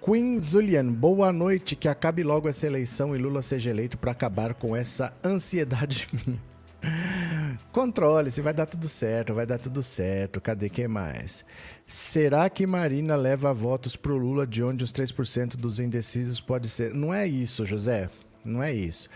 Queen 0.02 0.40
Zulian, 0.40 0.86
boa 0.86 1.34
noite, 1.34 1.76
que 1.76 1.90
acabe 1.90 2.24
logo 2.24 2.48
essa 2.48 2.66
eleição 2.66 3.14
e 3.14 3.20
Lula 3.20 3.42
seja 3.42 3.72
eleito 3.72 3.98
para 3.98 4.12
acabar 4.12 4.54
com 4.54 4.76
essa 4.76 5.12
ansiedade 5.24 6.08
minha. 6.26 6.40
Controle-se, 7.72 8.42
vai 8.42 8.54
dar 8.54 8.66
tudo 8.66 8.90
certo, 8.90 9.34
vai 9.34 9.46
dar 9.46 9.60
tudo 9.60 9.84
certo. 9.84 10.42
Cadê 10.42 10.70
que 10.70 10.88
mais? 10.88 11.46
Será 11.86 12.50
que 12.50 12.66
Marina 12.66 13.16
leva 13.16 13.54
votos 13.54 13.96
para 13.96 14.12
o 14.12 14.18
Lula 14.18 14.48
de 14.48 14.64
onde 14.64 14.84
os 14.84 14.92
3% 14.92 15.56
dos 15.56 15.80
indecisos 15.80 16.42
pode 16.42 16.70
ser? 16.70 16.94
Não 16.94 17.14
é 17.14 17.28
isso, 17.28 17.66
José. 17.66 18.10
Não 18.44 18.64
é 18.64 18.74
isso. 18.74 19.10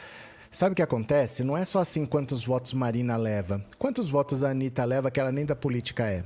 Sabe 0.51 0.73
o 0.73 0.75
que 0.75 0.81
acontece? 0.81 1.43
Não 1.43 1.57
é 1.57 1.63
só 1.63 1.79
assim 1.79 2.05
quantos 2.05 2.45
votos 2.45 2.73
Marina 2.73 3.15
leva. 3.15 3.65
Quantos 3.79 4.09
votos 4.09 4.43
a 4.43 4.51
Anitta 4.51 4.83
leva 4.83 5.09
que 5.09 5.19
ela 5.19 5.31
nem 5.31 5.45
da 5.45 5.55
política 5.55 6.05
é? 6.07 6.23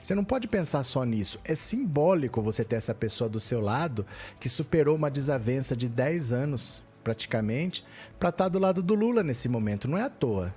Você 0.00 0.14
não 0.14 0.24
pode 0.24 0.48
pensar 0.48 0.82
só 0.82 1.04
nisso. 1.04 1.38
É 1.44 1.54
simbólico 1.54 2.40
você 2.40 2.64
ter 2.64 2.76
essa 2.76 2.94
pessoa 2.94 3.28
do 3.28 3.38
seu 3.38 3.60
lado 3.60 4.06
que 4.38 4.48
superou 4.48 4.96
uma 4.96 5.10
desavença 5.10 5.76
de 5.76 5.88
10 5.88 6.32
anos, 6.32 6.82
praticamente, 7.10 7.84
para 8.20 8.28
estar 8.28 8.44
tá 8.44 8.48
do 8.48 8.58
lado 8.60 8.82
do 8.82 8.94
Lula 8.94 9.24
nesse 9.24 9.48
momento. 9.48 9.88
Não 9.88 9.98
é 9.98 10.02
à 10.02 10.08
toa. 10.08 10.54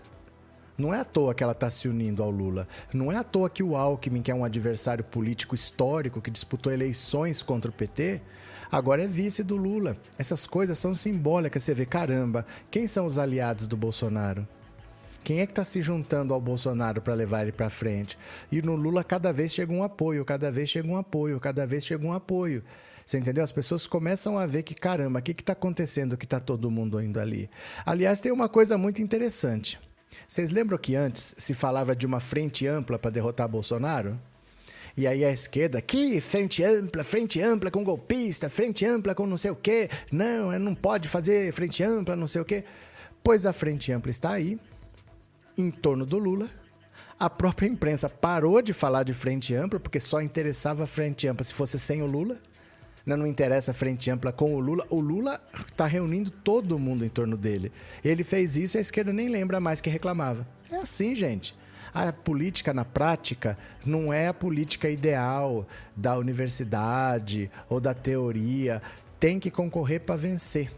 Não 0.77 0.93
é 0.93 0.99
à 0.99 1.05
toa 1.05 1.33
que 1.33 1.43
ela 1.43 1.51
está 1.51 1.69
se 1.69 1.87
unindo 1.87 2.21
ao 2.21 2.29
Lula. 2.29 2.67
Não 2.93 3.11
é 3.11 3.17
à 3.17 3.23
toa 3.23 3.49
que 3.49 3.63
o 3.63 3.75
Alckmin, 3.75 4.21
que 4.21 4.29
é 4.31 4.35
um 4.35 4.45
adversário 4.45 5.03
político 5.03 5.55
histórico 5.55 6.21
que 6.21 6.29
disputou 6.29 6.71
eleições 6.71 7.41
contra 7.41 7.71
o 7.71 7.73
PT, 7.73 8.21
agora 8.71 9.03
é 9.03 9.07
vice 9.07 9.43
do 9.43 9.55
Lula. 9.55 9.97
Essas 10.17 10.45
coisas 10.45 10.77
são 10.77 10.93
simbólicas. 10.93 11.63
Você 11.63 11.73
vê, 11.73 11.87
caramba, 11.87 12.45
quem 12.69 12.87
são 12.87 13.05
os 13.05 13.17
aliados 13.17 13.65
do 13.65 13.75
Bolsonaro? 13.75 14.47
Quem 15.23 15.39
é 15.39 15.45
que 15.45 15.53
está 15.53 15.63
se 15.63 15.81
juntando 15.81 16.33
ao 16.33 16.41
Bolsonaro 16.41 17.01
para 17.01 17.13
levar 17.13 17.43
ele 17.43 17.51
para 17.51 17.69
frente? 17.69 18.17
E 18.51 18.61
no 18.61 18.75
Lula 18.75 19.03
cada 19.03 19.31
vez 19.31 19.53
chega 19.53 19.71
um 19.71 19.81
apoio, 19.81 20.25
cada 20.25 20.51
vez 20.51 20.69
chega 20.69 20.87
um 20.87 20.97
apoio, 20.97 21.39
cada 21.39 21.65
vez 21.65 21.85
chega 21.85 22.05
um 22.05 22.13
apoio. 22.13 22.63
Você 23.05 23.17
entendeu? 23.17 23.43
As 23.43 23.51
pessoas 23.51 23.87
começam 23.87 24.37
a 24.37 24.45
ver 24.45 24.63
que, 24.63 24.73
caramba, 24.73 25.19
o 25.19 25.21
que 25.21 25.31
está 25.31 25.53
acontecendo 25.53 26.17
que 26.17 26.25
está 26.25 26.39
todo 26.39 26.71
mundo 26.71 27.01
indo 27.01 27.19
ali? 27.19 27.49
Aliás, 27.85 28.19
tem 28.19 28.31
uma 28.31 28.47
coisa 28.47 28.77
muito 28.77 29.01
interessante. 29.01 29.79
Vocês 30.27 30.51
lembram 30.51 30.77
que 30.77 30.95
antes 30.95 31.35
se 31.37 31.53
falava 31.53 31.95
de 31.95 32.05
uma 32.05 32.19
frente 32.19 32.67
ampla 32.67 32.97
para 32.99 33.11
derrotar 33.11 33.47
Bolsonaro? 33.47 34.19
E 34.95 35.07
aí 35.07 35.25
a 35.25 35.31
esquerda, 35.31 35.81
que 35.81 36.21
frente 36.21 36.63
ampla, 36.63 37.03
frente 37.03 37.41
ampla 37.41 37.71
com 37.71 37.83
golpista, 37.83 38.49
frente 38.49 38.85
ampla 38.85 39.15
com 39.15 39.25
não 39.25 39.37
sei 39.37 39.51
o 39.51 39.55
quê. 39.55 39.89
Não, 40.11 40.57
não 40.59 40.75
pode 40.75 41.09
fazer 41.09 41.51
frente 41.51 41.83
ampla, 41.83 42.15
não 42.15 42.27
sei 42.27 42.41
o 42.41 42.45
quê. 42.45 42.63
Pois 43.23 43.45
a 43.45 43.53
Frente 43.53 43.89
Ampla 43.89 44.11
está 44.11 44.33
aí, 44.33 44.59
em 45.57 45.71
torno 45.71 46.05
do 46.05 46.17
Lula. 46.17 46.49
A 47.17 47.29
própria 47.29 47.67
imprensa 47.67 48.09
parou 48.09 48.61
de 48.61 48.73
falar 48.73 49.03
de 49.03 49.13
Frente 49.13 49.55
Ampla, 49.55 49.79
porque 49.79 49.99
só 49.99 50.21
interessava 50.21 50.85
Frente 50.85 51.25
Ampla 51.25 51.45
se 51.45 51.53
fosse 51.53 51.79
sem 51.79 52.01
o 52.01 52.05
Lula. 52.05 52.37
Não, 53.05 53.17
não 53.17 53.27
interessa 53.27 53.71
a 53.71 53.73
Frente 53.73 54.09
Ampla 54.09 54.31
com 54.31 54.55
o 54.55 54.59
Lula. 54.59 54.85
O 54.89 54.99
Lula 54.99 55.41
está 55.67 55.85
reunindo 55.85 56.31
todo 56.31 56.79
mundo 56.79 57.03
em 57.03 57.09
torno 57.09 57.35
dele. 57.35 57.71
Ele 58.03 58.23
fez 58.23 58.55
isso 58.55 58.77
e 58.77 58.79
a 58.79 58.81
esquerda 58.81 59.11
nem 59.11 59.27
lembra 59.27 59.59
mais 59.59 59.81
que 59.81 59.89
reclamava. 59.89 60.47
É 60.71 60.77
assim, 60.77 61.13
gente. 61.13 61.55
A 61.93 62.11
política 62.11 62.73
na 62.73 62.85
prática 62.85 63.57
não 63.85 64.11
é 64.11 64.27
a 64.27 64.33
política 64.33 64.89
ideal 64.89 65.67
da 65.95 66.17
universidade 66.17 67.51
ou 67.69 67.79
da 67.79 67.93
teoria. 67.93 68.81
Tem 69.19 69.39
que 69.39 69.51
concorrer 69.51 69.99
para 69.99 70.15
vencer. 70.15 70.71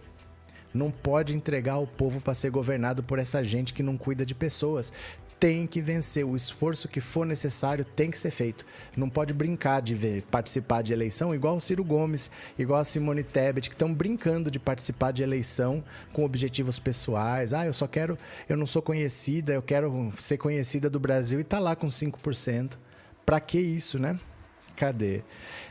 Não 0.73 0.91
pode 0.91 1.37
entregar 1.37 1.77
o 1.77 1.87
povo 1.87 2.19
para 2.19 2.33
ser 2.33 2.49
governado 2.49 3.01
por 3.01 3.17
essa 3.17 3.43
gente 3.43 3.73
que 3.73 3.81
não 3.81 3.97
cuida 3.97 4.25
de 4.25 4.35
pessoas 4.35 4.91
tem 5.39 5.67
que 5.67 5.81
vencer. 5.81 6.25
O 6.25 6.35
esforço 6.35 6.87
que 6.87 6.99
for 6.99 7.25
necessário 7.25 7.83
tem 7.83 8.09
que 8.09 8.17
ser 8.17 8.31
feito. 8.31 8.65
Não 8.95 9.09
pode 9.09 9.33
brincar 9.33 9.81
de 9.81 9.93
ver, 9.93 10.23
participar 10.23 10.81
de 10.81 10.93
eleição 10.93 11.33
igual 11.33 11.55
o 11.55 11.61
Ciro 11.61 11.83
Gomes, 11.83 12.29
igual 12.57 12.79
a 12.79 12.83
Simone 12.83 13.23
Tebet, 13.23 13.69
que 13.69 13.75
estão 13.75 13.93
brincando 13.93 14.49
de 14.49 14.59
participar 14.59 15.11
de 15.11 15.23
eleição 15.23 15.83
com 16.13 16.23
objetivos 16.23 16.79
pessoais. 16.79 17.53
Ah, 17.53 17.65
eu 17.65 17.73
só 17.73 17.87
quero, 17.87 18.17
eu 18.47 18.57
não 18.57 18.65
sou 18.65 18.81
conhecida, 18.81 19.53
eu 19.53 19.61
quero 19.61 20.11
ser 20.17 20.37
conhecida 20.37 20.89
do 20.89 20.99
Brasil 20.99 21.39
e 21.39 21.43
tá 21.43 21.59
lá 21.59 21.75
com 21.75 21.87
5%. 21.87 22.77
Para 23.25 23.39
que 23.39 23.59
isso, 23.59 23.97
né? 23.97 24.19
Cadê? 24.75 25.21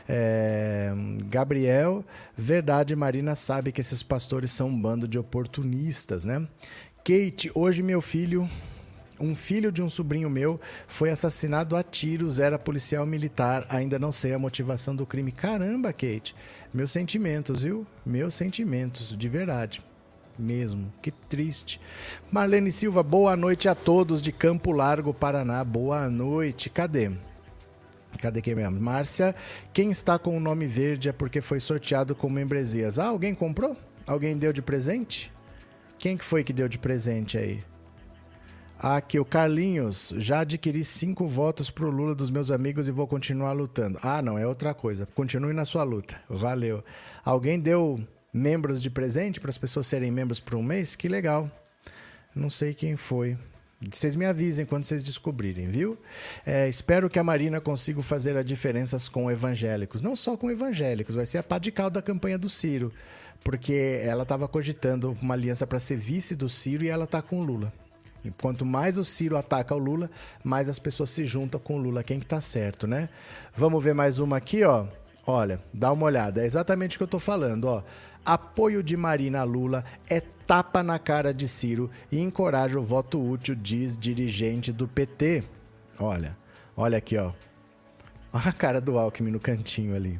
É, 0.09 0.91
Gabriel, 1.25 2.03
verdade, 2.35 2.95
Marina 2.95 3.35
sabe 3.35 3.71
que 3.71 3.79
esses 3.79 4.01
pastores 4.01 4.51
são 4.51 4.67
um 4.69 4.81
bando 4.81 5.07
de 5.07 5.17
oportunistas, 5.19 6.25
né? 6.25 6.47
Kate, 7.03 7.51
hoje 7.53 7.83
meu 7.83 8.01
filho 8.01 8.49
um 9.19 9.35
filho 9.35 9.71
de 9.71 9.81
um 9.81 9.89
sobrinho 9.89 10.29
meu 10.29 10.59
foi 10.87 11.09
assassinado 11.09 11.75
a 11.75 11.83
tiros, 11.83 12.39
era 12.39 12.59
policial 12.59 13.05
militar. 13.05 13.65
Ainda 13.69 13.97
não 13.97 14.11
sei 14.11 14.33
a 14.33 14.39
motivação 14.39 14.95
do 14.95 15.05
crime. 15.05 15.31
Caramba, 15.31 15.93
Kate. 15.93 16.35
Meus 16.73 16.91
sentimentos, 16.91 17.63
viu? 17.63 17.85
Meus 18.05 18.33
sentimentos, 18.33 19.15
de 19.17 19.29
verdade. 19.29 19.81
Mesmo. 20.37 20.91
Que 21.01 21.11
triste. 21.11 21.79
Marlene 22.29 22.71
Silva, 22.71 23.01
boa 23.01 23.35
noite 23.35 23.69
a 23.69 23.75
todos 23.75 24.21
de 24.21 24.31
Campo 24.31 24.71
Largo, 24.71 25.13
Paraná. 25.13 25.63
Boa 25.63 26.09
noite. 26.09 26.69
Cadê? 26.69 27.11
Cadê 28.19 28.41
quem 28.41 28.55
mesmo? 28.55 28.79
Márcia, 28.79 29.35
quem 29.73 29.91
está 29.91 30.17
com 30.17 30.35
o 30.35 30.39
nome 30.39 30.65
verde 30.65 31.09
é 31.09 31.11
porque 31.11 31.41
foi 31.41 31.59
sorteado 31.59 32.15
com 32.15 32.29
membresias. 32.29 32.99
Ah, 32.99 33.07
alguém 33.07 33.33
comprou? 33.33 33.77
Alguém 34.05 34.37
deu 34.37 34.53
de 34.53 34.61
presente? 34.61 35.31
Quem 35.97 36.17
que 36.17 36.25
foi 36.25 36.43
que 36.43 36.53
deu 36.53 36.67
de 36.67 36.77
presente 36.77 37.37
aí? 37.37 37.63
Aqui, 38.77 39.19
o 39.19 39.25
Carlinhos. 39.25 40.13
Já 40.17 40.41
adquiri 40.41 40.83
cinco 40.83 41.27
votos 41.27 41.69
pro 41.69 41.89
Lula 41.89 42.13
dos 42.13 42.29
meus 42.29 42.51
amigos 42.51 42.87
e 42.87 42.91
vou 42.91 43.07
continuar 43.07 43.53
lutando. 43.53 43.97
Ah, 44.01 44.21
não, 44.21 44.37
é 44.37 44.45
outra 44.45 44.73
coisa. 44.73 45.05
Continue 45.05 45.53
na 45.53 45.65
sua 45.65 45.83
luta. 45.83 46.21
Valeu. 46.29 46.83
Alguém 47.23 47.59
deu 47.59 47.99
membros 48.33 48.81
de 48.81 48.89
presente 48.89 49.39
para 49.39 49.49
as 49.49 49.57
pessoas 49.57 49.87
serem 49.87 50.11
membros 50.11 50.41
por 50.41 50.55
um 50.55 50.63
mês? 50.63 50.95
Que 50.95 51.07
legal. 51.07 51.49
Não 52.35 52.49
sei 52.49 52.73
quem 52.73 52.97
foi. 52.97 53.37
Vocês 53.91 54.15
me 54.15 54.25
avisem 54.25 54.65
quando 54.65 54.83
vocês 54.83 55.03
descobrirem, 55.03 55.69
viu? 55.69 55.97
É, 56.45 56.67
espero 56.67 57.09
que 57.09 57.19
a 57.19 57.23
Marina 57.23 57.61
consiga 57.61 58.01
fazer 58.01 58.35
as 58.35 58.45
diferenças 58.45 59.07
com 59.07 59.31
evangélicos. 59.31 60.01
Não 60.01 60.15
só 60.15 60.35
com 60.35 60.51
evangélicos, 60.51 61.15
vai 61.15 61.25
ser 61.25 61.37
a 61.37 61.43
pá 61.43 61.57
de 61.57 61.71
cal 61.71 61.89
da 61.89 62.01
campanha 62.01 62.37
do 62.37 62.49
Ciro. 62.49 62.91
Porque 63.43 64.01
ela 64.03 64.23
estava 64.23 64.47
cogitando 64.47 65.15
uma 65.21 65.33
aliança 65.33 65.65
para 65.67 65.79
ser 65.79 65.97
vice 65.97 66.35
do 66.35 66.49
Ciro 66.49 66.83
e 66.83 66.89
ela 66.89 67.05
está 67.05 67.21
com 67.21 67.39
o 67.39 67.43
Lula. 67.43 67.71
E 68.27 68.31
quanto 68.31 68.65
mais 68.65 68.97
o 68.97 69.05
Ciro 69.05 69.37
ataca 69.37 69.75
o 69.75 69.77
Lula, 69.77 70.09
mais 70.43 70.69
as 70.69 70.79
pessoas 70.79 71.09
se 71.09 71.25
juntam 71.25 71.59
com 71.59 71.75
o 71.75 71.81
Lula. 71.81 72.03
Quem 72.03 72.19
que 72.19 72.25
tá 72.25 72.41
certo, 72.41 72.87
né? 72.87 73.09
Vamos 73.55 73.83
ver 73.83 73.93
mais 73.93 74.19
uma 74.19 74.37
aqui, 74.37 74.63
ó. 74.63 74.85
Olha, 75.27 75.59
dá 75.73 75.91
uma 75.91 76.05
olhada. 76.05 76.41
É 76.41 76.45
exatamente 76.45 76.95
o 76.95 76.99
que 76.99 77.03
eu 77.03 77.07
tô 77.07 77.19
falando, 77.19 77.65
ó. 77.65 77.83
Apoio 78.25 78.81
de 78.81 78.97
Marina 78.97 79.43
Lula 79.43 79.83
é 80.09 80.19
tapa 80.19 80.81
na 80.81 80.97
cara 80.97 81.33
de 81.33 81.47
Ciro 81.47 81.89
e 82.11 82.19
encoraja 82.19 82.79
o 82.79 82.83
voto 82.83 83.21
útil, 83.21 83.55
diz 83.55 83.97
dirigente 83.97 84.71
do 84.71 84.87
PT. 84.87 85.43
Olha, 85.99 86.37
olha 86.75 86.97
aqui, 86.97 87.17
ó. 87.17 87.31
Olha 88.33 88.49
a 88.49 88.53
cara 88.53 88.81
do 88.81 88.97
Alckmin 88.97 89.31
no 89.31 89.39
cantinho 89.39 89.95
ali. 89.95 90.19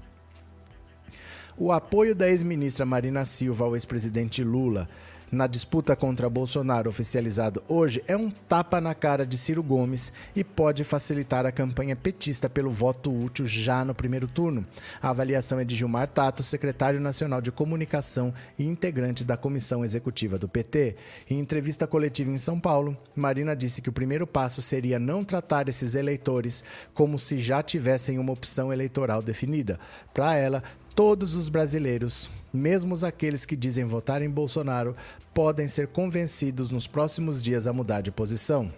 O 1.58 1.72
apoio 1.72 2.13
da 2.13 2.30
ex-ministra 2.30 2.86
Marina 2.86 3.26
Silva 3.26 3.65
ao 3.65 3.76
ex-presidente 3.76 4.44
Lula 4.44 4.89
na 5.32 5.48
disputa 5.48 5.96
contra 5.96 6.30
Bolsonaro 6.30 6.90
oficializado 6.90 7.64
hoje 7.68 8.04
é 8.08 8.16
um 8.16 8.30
tapa 8.30 8.80
na 8.80 8.94
cara 8.94 9.26
de 9.26 9.38
Ciro 9.38 9.64
Gomes 9.64 10.14
e 10.36 10.44
pode 10.44 10.84
facilitar 10.84 11.46
a 11.46 11.52
campanha 11.52 11.96
petista 11.96 12.50
pelo 12.50 12.72
voto 12.72 13.12
útil 13.12 13.46
já 13.46 13.84
no 13.84 13.96
primeiro 13.96 14.28
turno. 14.28 14.66
A 15.02 15.10
avaliação 15.10 15.60
é 15.60 15.64
de 15.64 15.76
Gilmar 15.76 16.08
Tato, 16.08 16.44
secretário 16.44 17.00
nacional 17.00 17.42
de 17.42 17.52
comunicação 17.52 18.34
e 18.58 18.64
integrante 18.64 19.24
da 19.24 19.36
comissão 19.36 19.84
executiva 19.84 20.38
do 20.38 20.48
PT. 20.48 20.96
Em 21.30 21.40
entrevista 21.40 21.88
coletiva 21.88 22.32
em 22.32 22.38
São 22.38 22.60
Paulo, 22.60 22.96
Marina 23.16 23.56
disse 23.56 23.82
que 23.82 23.90
o 23.90 23.94
primeiro 23.94 24.28
passo 24.28 24.62
seria 24.62 25.00
não 25.00 25.24
tratar 25.24 25.68
esses 25.68 25.96
eleitores 25.96 26.64
como 26.94 27.18
se 27.18 27.40
já 27.40 27.64
tivessem 27.64 28.20
uma 28.20 28.34
opção 28.34 28.72
eleitoral 28.72 29.22
definida. 29.22 29.80
Para 30.14 30.36
ela, 30.36 30.64
todos 30.96 31.36
os 31.36 31.50
brasileiros, 31.50 32.32
mesmo 32.56 32.96
aqueles 33.06 33.46
que 33.46 33.56
dizem 33.56 33.86
votar 33.86 34.22
em 34.22 34.30
Bolsonaro, 34.30 34.96
podem 35.34 35.68
ser 35.68 35.88
convencidos 35.88 36.72
nos 36.72 36.88
próximos 36.88 37.41
dias 37.41 37.68
a 37.68 37.74
mudar 37.74 38.02
de 38.02 38.12
posição. 38.12 38.72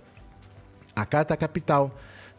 A 0.96 1.06
Carta 1.06 1.38
Capital 1.38 1.96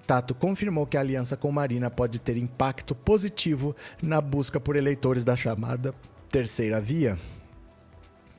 Tato 0.09 0.35
confirmou 0.35 0.87
que 0.87 0.97
a 0.97 1.01
aliança 1.01 1.37
com 1.37 1.53
Marina 1.53 1.91
pode 1.91 2.19
ter 2.19 2.39
impacto 2.39 2.95
positivo 2.95 3.77
na 4.03 4.23
busca 4.23 4.59
por 4.59 4.75
eleitores 4.75 5.23
da 5.23 5.37
chamada 5.37 5.95
terceira 6.31 6.81
via. 6.81 7.19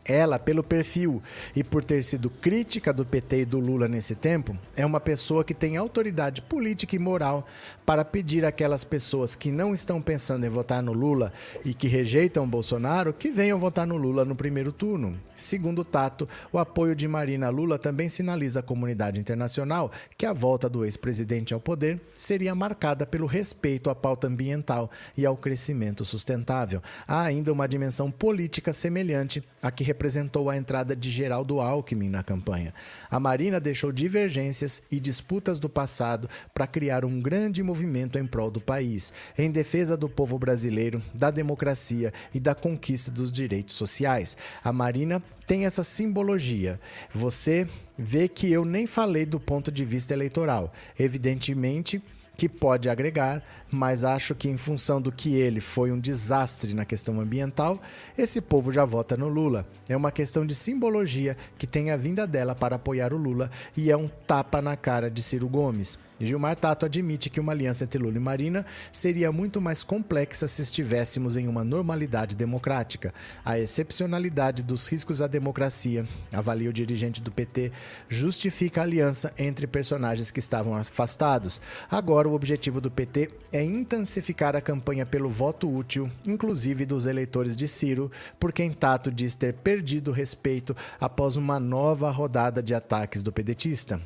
Ela, 0.09 0.39
pelo 0.39 0.63
perfil 0.63 1.21
e 1.55 1.63
por 1.63 1.85
ter 1.85 2.03
sido 2.03 2.31
crítica 2.31 2.91
do 2.91 3.05
PT 3.05 3.41
e 3.41 3.45
do 3.45 3.59
Lula 3.59 3.87
nesse 3.87 4.15
tempo, 4.15 4.57
é 4.75 4.83
uma 4.83 4.99
pessoa 4.99 5.43
que 5.43 5.53
tem 5.53 5.77
autoridade 5.77 6.41
política 6.41 6.95
e 6.95 6.99
moral 6.99 7.47
para 7.85 8.03
pedir 8.03 8.43
àquelas 8.43 8.83
pessoas 8.83 9.35
que 9.35 9.51
não 9.51 9.71
estão 9.71 10.01
pensando 10.01 10.47
em 10.47 10.49
votar 10.49 10.81
no 10.81 10.93
Lula 10.93 11.31
e 11.63 11.75
que 11.75 11.87
rejeitam 11.87 12.49
Bolsonaro 12.49 13.13
que 13.13 13.29
venham 13.29 13.59
votar 13.59 13.85
no 13.85 13.97
Lula 13.97 14.25
no 14.25 14.35
primeiro 14.35 14.71
turno. 14.71 15.15
Segundo 15.35 15.85
Tato, 15.85 16.27
o 16.51 16.57
apoio 16.57 16.95
de 16.95 17.07
Marina 17.07 17.49
Lula 17.49 17.77
também 17.77 18.09
sinaliza 18.09 18.61
à 18.61 18.63
comunidade 18.63 19.19
internacional 19.19 19.91
que 20.17 20.25
a 20.25 20.33
volta 20.33 20.67
do 20.67 20.83
ex-presidente 20.83 21.53
ao 21.53 21.59
poder 21.59 22.01
seria 22.15 22.55
marcada 22.55 23.05
pelo 23.05 23.27
respeito 23.27 23.91
à 23.91 23.95
pauta 23.95 24.27
ambiental 24.27 24.89
e 25.15 25.23
ao 25.23 25.37
crescimento 25.37 26.03
sustentável. 26.03 26.81
Há 27.07 27.21
ainda 27.21 27.53
uma 27.53 27.67
dimensão 27.67 28.09
política 28.09 28.73
semelhante 28.73 29.43
à 29.61 29.69
que 29.69 29.83
representou 29.99 30.49
a 30.49 30.55
entrada 30.55 30.95
de 30.95 31.09
Geraldo 31.09 31.59
Alckmin 31.59 32.07
na 32.07 32.23
campanha. 32.23 32.73
A 33.12 33.19
Marina 33.19 33.59
deixou 33.59 33.91
divergências 33.91 34.81
e 34.89 34.97
disputas 34.97 35.59
do 35.59 35.67
passado 35.67 36.29
para 36.53 36.65
criar 36.65 37.03
um 37.03 37.19
grande 37.19 37.62
movimento 37.62 38.17
em 38.17 38.25
prol 38.25 38.49
do 38.49 38.62
país, 38.62 39.12
em 39.38 39.51
defesa 39.51 39.97
do 39.97 40.07
povo 40.07 40.39
brasileiro, 40.39 41.03
da 41.13 41.29
democracia 41.29 42.13
e 42.33 42.39
da 42.39 42.55
conquista 42.55 43.12
dos 43.12 43.29
direitos 43.29 43.75
sociais. 43.75 44.38
A 44.63 44.71
Marina 44.71 45.21
tem 45.45 45.65
essa 45.65 45.83
simbologia. 45.83 46.79
Você 47.13 47.67
vê 47.97 48.29
que 48.29 48.49
eu 48.49 48.63
nem 48.63 48.88
falei 48.88 49.25
do 49.25 49.39
ponto 49.39 49.69
de 49.69 49.83
vista 49.83 50.13
eleitoral. 50.13 50.71
Evidentemente, 50.97 52.01
que 52.38 52.47
pode 52.47 52.89
agregar, 52.89 53.43
mas 53.71 54.03
acho 54.03 54.34
que 54.36 54.49
em 54.49 54.58
função 54.58 55.01
do 55.01 55.12
que 55.12 55.36
ele 55.36 55.60
foi 55.60 55.91
um 55.91 55.99
desastre 55.99 56.73
na 56.73 56.86
questão 56.86 57.19
ambiental, 57.19 57.82
esse 58.17 58.41
povo 58.41 58.71
já 58.71 58.86
vota 58.86 59.15
no 59.15 59.27
Lula. 59.27 59.67
É 59.88 59.95
uma 59.95 60.12
questão 60.12 60.45
de 60.45 60.55
simbologia 60.55 61.38
que 61.58 61.67
tem 61.67 61.91
a 61.91 61.97
vinda 61.97 62.25
dela 62.25 62.55
para 62.55 62.75
apoiar 62.75 63.13
o 63.13 63.17
Lula 63.17 63.51
e 63.75 63.91
é 63.91 63.97
um 63.97 64.08
tapa 64.08 64.62
na 64.62 64.75
cara 64.75 65.10
de 65.10 65.21
Ciro 65.21 65.47
Gomes. 65.47 65.99
Gilmar 66.21 66.55
Tato 66.55 66.86
admite 66.86 67.29
que 67.29 67.39
uma 67.39 67.53
aliança 67.53 67.86
entre 67.86 68.01
Lula 68.01 68.17
e 68.17 68.19
Marina 68.19 68.65
seria 68.91 69.32
muito 69.32 69.62
mais 69.62 69.84
complexa 69.84 70.47
se 70.47 70.62
estivéssemos 70.62 71.38
em 71.38 71.47
uma 71.47 71.63
normalidade 71.63 72.36
democrática. 72.36 73.13
A 73.43 73.58
excepcionalidade 73.58 74.62
dos 74.62 74.88
riscos 74.88 75.21
à 75.21 75.27
democracia, 75.27 76.05
avalia 76.32 76.69
o 76.69 76.73
dirigente 76.73 77.21
do 77.21 77.32
PT, 77.32 77.71
justifica 78.10 78.82
a 78.82 78.84
aliança 78.84 79.34
entre 79.38 79.65
personagens 79.65 80.29
que 80.29 80.39
estavam 80.39 80.75
afastados. 80.75 81.62
Agora, 81.89 82.27
o 82.27 82.34
objetivo 82.34 82.82
do 82.82 82.91
PT 82.91 83.29
é 83.51 83.58
intensificar 83.63 84.55
a 84.55 84.61
campanha 84.61 85.05
pelo 85.05 85.29
voto 85.29 85.69
útil, 85.73 86.09
inclusive 86.25 86.85
dos 86.85 87.05
eleitores 87.05 87.55
de 87.55 87.67
Ciro, 87.67 88.11
por 88.39 88.51
quem 88.51 88.71
Tato 88.71 89.11
diz 89.11 89.35
ter 89.35 89.53
perdido 89.53 90.11
respeito 90.11 90.75
após 90.99 91.35
uma 91.35 91.59
nova 91.59 92.09
rodada 92.11 92.61
de 92.61 92.73
ataques 92.73 93.21
do 93.23 93.31
pedetista. 93.31 93.99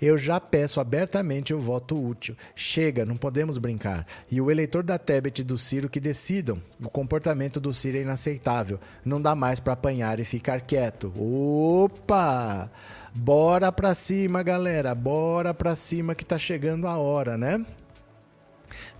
Eu 0.00 0.16
já 0.16 0.38
peço 0.38 0.80
abertamente 0.80 1.52
o 1.52 1.58
voto 1.58 2.00
útil. 2.00 2.36
Chega, 2.54 3.04
não 3.04 3.16
podemos 3.16 3.58
brincar. 3.58 4.06
E 4.30 4.40
o 4.40 4.50
eleitor 4.50 4.82
da 4.82 4.98
Tebet 4.98 5.40
e 5.40 5.44
do 5.44 5.58
Ciro 5.58 5.88
que 5.88 5.98
decidam. 5.98 6.62
O 6.80 6.88
comportamento 6.88 7.58
do 7.58 7.74
Ciro 7.74 7.96
é 7.96 8.02
inaceitável. 8.02 8.78
Não 9.04 9.20
dá 9.20 9.34
mais 9.34 9.58
para 9.58 9.72
apanhar 9.72 10.20
e 10.20 10.24
ficar 10.24 10.60
quieto. 10.60 11.12
Opa! 11.16 12.70
Bora 13.12 13.72
pra 13.72 13.94
cima, 13.94 14.42
galera. 14.42 14.94
Bora 14.94 15.52
pra 15.52 15.74
cima 15.74 16.14
que 16.14 16.24
tá 16.24 16.38
chegando 16.38 16.86
a 16.86 16.96
hora, 16.96 17.36
né? 17.36 17.64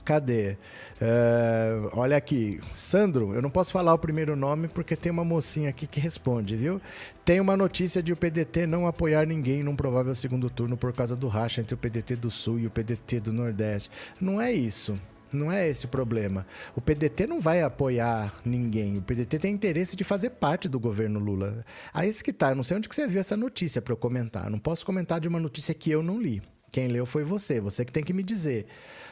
Cadê? 0.09 0.57
Uh, 1.03 1.91
olha 1.93 2.17
aqui, 2.17 2.59
Sandro, 2.75 3.35
eu 3.35 3.43
não 3.43 3.51
posso 3.51 3.71
falar 3.71 3.93
o 3.93 3.99
primeiro 3.99 4.35
nome 4.35 4.67
porque 4.67 4.97
tem 4.97 5.13
uma 5.13 5.23
mocinha 5.23 5.69
aqui 5.69 5.87
que 5.87 6.01
responde, 6.01 6.57
viu? 6.57 6.81
Tem 7.27 7.39
uma 7.41 7.55
notícia 7.55 8.03
de 8.03 8.11
o 8.11 8.17
PDT 8.17 8.67
não 8.67 8.87
apoiar 8.87 9.27
ninguém 9.27 9.63
num 9.63 9.77
provável 9.77 10.15
segundo 10.15 10.49
turno 10.49 10.79
por 10.79 10.95
causa 10.95 11.15
do 11.15 11.29
racha 11.29 11.61
entre 11.61 11.75
o 11.75 11.77
PDT 11.77 12.17
do 12.17 12.31
Sul 12.31 12.59
e 12.59 12.67
o 12.67 12.71
PDT 12.71 13.21
do 13.21 13.35
Nordeste. 13.35 13.91
Não 14.19 14.41
é 14.41 14.51
isso. 14.51 14.99
Não 15.31 15.53
é 15.53 15.69
esse 15.69 15.85
o 15.85 15.91
problema. 15.91 16.47
O 16.75 16.81
PDT 16.81 17.27
não 17.27 17.39
vai 17.39 17.61
apoiar 17.61 18.35
ninguém. 18.47 18.97
O 18.97 19.03
PDT 19.03 19.39
tem 19.39 19.53
interesse 19.53 19.95
de 19.95 20.05
fazer 20.05 20.31
parte 20.31 20.71
do 20.71 20.81
governo 20.81 21.21
Lula. 21.21 21.67
Aí 21.93 22.09
esse 22.09 22.25
que 22.25 22.33
tá. 22.33 22.55
Não 22.55 22.63
sei 22.63 22.79
onde 22.79 22.89
que 22.89 22.95
você 22.95 23.07
viu 23.07 23.21
essa 23.21 23.37
notícia 23.37 23.83
para 23.83 23.93
eu 23.93 23.97
comentar. 23.99 24.49
Não 24.49 24.59
posso 24.59 24.87
comentar 24.87 25.21
de 25.21 25.29
uma 25.29 25.39
notícia 25.39 25.75
que 25.75 25.91
eu 25.91 26.03
não 26.03 26.19
li. 26.19 26.41
Quem 26.73 26.89
leu 26.89 27.05
foi 27.05 27.25
você. 27.25 27.61
Você 27.61 27.85
que 27.85 27.93
tem 27.93 28.03
que 28.03 28.15
me 28.15 28.23
dizer. 28.23 28.67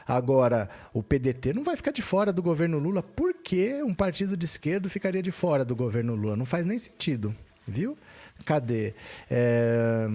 Agora, 0.06 0.68
o 0.92 1.02
PDT 1.02 1.52
não 1.52 1.64
vai 1.64 1.76
ficar 1.76 1.90
de 1.90 2.02
fora 2.02 2.32
do 2.32 2.42
governo 2.42 2.78
Lula. 2.78 3.02
Por 3.02 3.34
que 3.34 3.82
um 3.82 3.92
partido 3.92 4.36
de 4.36 4.44
esquerda 4.44 4.88
ficaria 4.88 5.22
de 5.22 5.32
fora 5.32 5.64
do 5.64 5.74
governo 5.74 6.14
Lula? 6.14 6.36
Não 6.36 6.46
faz 6.46 6.64
nem 6.64 6.78
sentido, 6.78 7.34
viu? 7.66 7.98
Cadê? 8.44 8.94
É... 9.30 10.06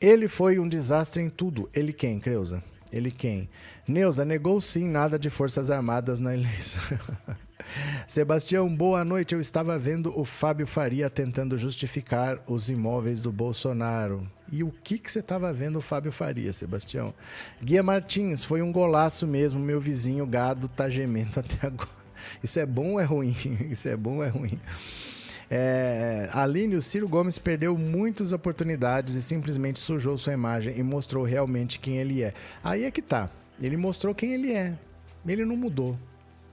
Ele 0.00 0.28
foi 0.28 0.58
um 0.58 0.68
desastre 0.68 1.22
em 1.22 1.30
tudo. 1.30 1.70
Ele 1.72 1.92
quem, 1.92 2.20
Creuza? 2.20 2.62
Ele 2.92 3.10
quem? 3.10 3.48
Neuza 3.88 4.24
negou 4.24 4.60
sim 4.60 4.88
nada 4.88 5.18
de 5.18 5.30
Forças 5.30 5.70
Armadas 5.70 6.20
na 6.20 6.34
eleição. 6.34 6.82
Sebastião, 8.06 8.74
boa 8.74 9.04
noite. 9.04 9.34
Eu 9.34 9.40
estava 9.40 9.78
vendo 9.78 10.18
o 10.18 10.24
Fábio 10.24 10.66
Faria 10.66 11.08
tentando 11.08 11.56
justificar 11.56 12.38
os 12.46 12.68
imóveis 12.68 13.20
do 13.20 13.32
Bolsonaro. 13.32 14.28
E 14.50 14.62
o 14.62 14.70
que, 14.70 14.98
que 14.98 15.10
você 15.10 15.20
estava 15.20 15.52
vendo 15.52 15.76
o 15.76 15.82
Fábio 15.82 16.12
Faria, 16.12 16.52
Sebastião? 16.52 17.12
Guia 17.62 17.82
Martins, 17.82 18.44
foi 18.44 18.62
um 18.62 18.72
golaço 18.72 19.26
mesmo. 19.26 19.60
Meu 19.60 19.80
vizinho 19.80 20.26
gado 20.26 20.68
tá 20.68 20.88
gemendo 20.88 21.38
até 21.40 21.66
agora. 21.66 21.96
Isso 22.42 22.58
é 22.58 22.66
bom 22.66 22.92
ou 22.92 23.00
é 23.00 23.04
ruim? 23.04 23.36
Isso 23.70 23.88
é 23.88 23.96
bom 23.96 24.16
ou 24.16 24.24
é 24.24 24.28
ruim? 24.28 24.58
É, 25.48 26.28
Aline, 26.32 26.74
o 26.74 26.82
Ciro 26.82 27.08
Gomes 27.08 27.38
perdeu 27.38 27.78
muitas 27.78 28.32
oportunidades 28.32 29.14
e 29.14 29.22
simplesmente 29.22 29.78
sujou 29.78 30.18
sua 30.18 30.32
imagem 30.32 30.76
e 30.76 30.82
mostrou 30.82 31.24
realmente 31.24 31.78
quem 31.78 31.98
ele 31.98 32.22
é. 32.22 32.34
Aí 32.64 32.84
é 32.84 32.90
que 32.90 33.00
tá. 33.00 33.30
Ele 33.60 33.76
mostrou 33.76 34.14
quem 34.14 34.34
ele 34.34 34.52
é. 34.52 34.76
Ele 35.24 35.44
não 35.44 35.56
mudou. 35.56 35.96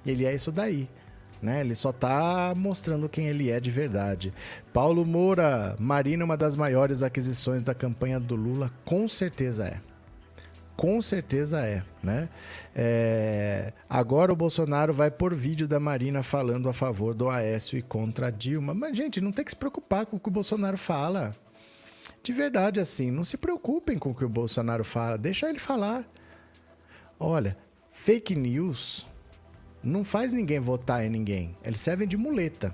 Ele 0.06 0.26
é 0.26 0.34
isso 0.34 0.52
daí. 0.52 0.90
Né? 1.42 1.60
Ele 1.60 1.76
só 1.76 1.90
está 1.90 2.54
mostrando 2.56 3.10
quem 3.10 3.28
ele 3.28 3.50
é 3.50 3.60
de 3.60 3.70
verdade. 3.70 4.34
Paulo 4.72 5.06
Moura, 5.06 5.76
Marina, 5.78 6.24
uma 6.24 6.38
das 6.38 6.56
maiores 6.56 7.04
aquisições 7.04 7.64
da 7.64 7.74
campanha 7.74 8.18
do 8.20 8.36
Lula, 8.36 8.72
com 8.86 9.08
certeza 9.08 9.66
é. 9.66 9.82
Com 10.76 11.02
certeza 11.02 11.60
é, 11.60 11.84
né? 12.02 12.30
É... 12.74 13.74
Agora 13.88 14.34
o 14.34 14.36
Bolsonaro 14.36 14.92
vai 14.92 15.12
por 15.12 15.36
vídeo 15.36 15.68
da 15.68 15.80
Marina 15.80 16.24
falando 16.24 16.68
a 16.68 16.74
favor 16.74 17.14
do 17.14 17.30
Aécio 17.30 17.78
e 17.78 17.82
contra 17.82 18.32
Dilma. 18.32 18.74
Mas, 18.74 18.98
gente, 18.98 19.22
não 19.22 19.32
tem 19.32 19.46
que 19.46 19.52
se 19.52 19.56
preocupar 19.56 20.06
com 20.06 20.18
o 20.18 20.20
que 20.20 20.30
o 20.30 20.32
Bolsonaro 20.32 20.78
fala. 20.78 21.36
De 22.24 22.34
verdade, 22.34 22.80
assim, 22.80 23.12
não 23.12 23.24
se 23.24 23.38
preocupem 23.38 24.00
com 24.00 24.12
o 24.12 24.16
que 24.16 24.26
o 24.26 24.30
Bolsonaro 24.30 24.84
fala. 24.84 25.18
Deixa 25.18 25.48
ele 25.48 25.60
falar. 25.60 26.06
Olha, 27.20 27.56
fake 27.92 28.34
news 28.34 29.06
não 29.84 30.04
faz 30.04 30.32
ninguém 30.32 30.60
votar 30.60 31.06
em 31.06 31.10
ninguém. 31.10 31.56
Eles 31.64 31.80
servem 31.80 32.08
de 32.08 32.16
muleta. 32.16 32.74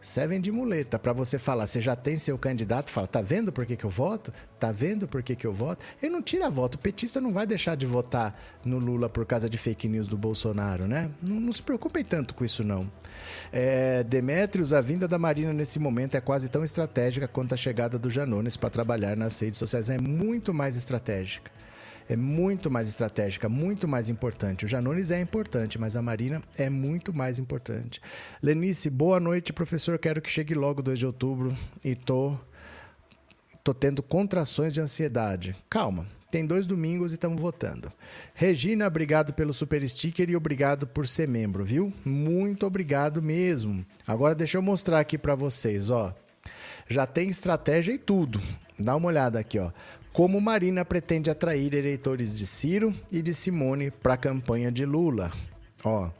Servem 0.00 0.40
de 0.40 0.50
muleta 0.50 0.98
para 0.98 1.12
você 1.12 1.38
falar, 1.38 1.66
você 1.66 1.78
já 1.78 1.94
tem 1.94 2.18
seu 2.18 2.38
candidato, 2.38 2.88
fala, 2.88 3.06
tá 3.06 3.20
vendo 3.20 3.52
por 3.52 3.66
que, 3.66 3.76
que 3.76 3.84
eu 3.84 3.90
voto? 3.90 4.32
Tá 4.58 4.72
vendo 4.72 5.06
por 5.06 5.22
que, 5.22 5.36
que 5.36 5.46
eu 5.46 5.52
voto? 5.52 5.84
Ele 6.02 6.10
não 6.10 6.22
tira 6.22 6.48
voto, 6.48 6.76
o 6.76 6.78
petista 6.78 7.20
não 7.20 7.32
vai 7.32 7.46
deixar 7.46 7.74
de 7.74 7.84
votar 7.84 8.34
no 8.64 8.78
Lula 8.78 9.10
por 9.10 9.26
causa 9.26 9.48
de 9.48 9.58
fake 9.58 9.86
news 9.86 10.08
do 10.08 10.16
Bolsonaro, 10.16 10.86
né? 10.86 11.10
Não, 11.22 11.38
não 11.38 11.52
se 11.52 11.60
preocupem 11.60 12.02
tanto 12.02 12.34
com 12.34 12.42
isso, 12.46 12.64
não. 12.64 12.90
É, 13.52 14.02
Demetrios, 14.02 14.72
a 14.72 14.80
vinda 14.80 15.06
da 15.06 15.18
Marina 15.18 15.52
nesse 15.52 15.78
momento 15.78 16.14
é 16.14 16.20
quase 16.20 16.48
tão 16.48 16.64
estratégica 16.64 17.28
quanto 17.28 17.52
a 17.52 17.58
chegada 17.58 17.98
do 17.98 18.08
Janones 18.08 18.56
para 18.56 18.70
trabalhar 18.70 19.14
nas 19.18 19.38
redes 19.38 19.58
sociais. 19.58 19.90
É 19.90 19.98
muito 19.98 20.54
mais 20.54 20.76
estratégica 20.76 21.50
é 22.10 22.16
muito 22.16 22.68
mais 22.68 22.88
estratégica, 22.88 23.48
muito 23.48 23.86
mais 23.86 24.08
importante. 24.08 24.64
O 24.64 24.68
Janones 24.68 25.12
é 25.12 25.20
importante, 25.20 25.78
mas 25.78 25.94
a 25.94 26.02
Marina 26.02 26.42
é 26.58 26.68
muito 26.68 27.14
mais 27.14 27.38
importante. 27.38 28.02
Lenice, 28.42 28.90
boa 28.90 29.20
noite, 29.20 29.52
professor. 29.52 29.96
Quero 29.96 30.20
que 30.20 30.28
chegue 30.28 30.52
logo 30.52 30.82
2 30.82 30.98
de 30.98 31.06
outubro 31.06 31.56
e 31.84 31.94
tô, 31.94 32.36
tô 33.62 33.72
tendo 33.72 34.02
contrações 34.02 34.74
de 34.74 34.80
ansiedade. 34.80 35.54
Calma, 35.70 36.04
tem 36.32 36.44
dois 36.44 36.66
domingos 36.66 37.12
e 37.12 37.14
estamos 37.14 37.40
votando. 37.40 37.92
Regina, 38.34 38.88
obrigado 38.88 39.32
pelo 39.32 39.52
super 39.52 39.88
sticker 39.88 40.28
e 40.28 40.34
obrigado 40.34 40.88
por 40.88 41.06
ser 41.06 41.28
membro, 41.28 41.64
viu? 41.64 41.92
Muito 42.04 42.66
obrigado 42.66 43.22
mesmo. 43.22 43.86
Agora 44.04 44.34
deixa 44.34 44.58
eu 44.58 44.62
mostrar 44.62 44.98
aqui 44.98 45.16
para 45.16 45.36
vocês, 45.36 45.90
ó. 45.90 46.12
Já 46.88 47.06
tem 47.06 47.28
estratégia 47.28 47.92
e 47.92 47.98
tudo. 47.98 48.42
Dá 48.76 48.96
uma 48.96 49.06
olhada 49.06 49.38
aqui, 49.38 49.60
ó 49.60 49.70
como 50.12 50.40
Marina 50.40 50.84
pretende 50.84 51.30
atrair 51.30 51.74
eleitores 51.74 52.38
de 52.38 52.46
Ciro 52.46 52.94
e 53.10 53.22
de 53.22 53.32
Simone 53.32 53.90
para 53.90 54.14
a 54.14 54.18
campanha 54.18 54.70
de 54.70 54.84
Lula. 54.84 55.30
Ó, 55.84 56.10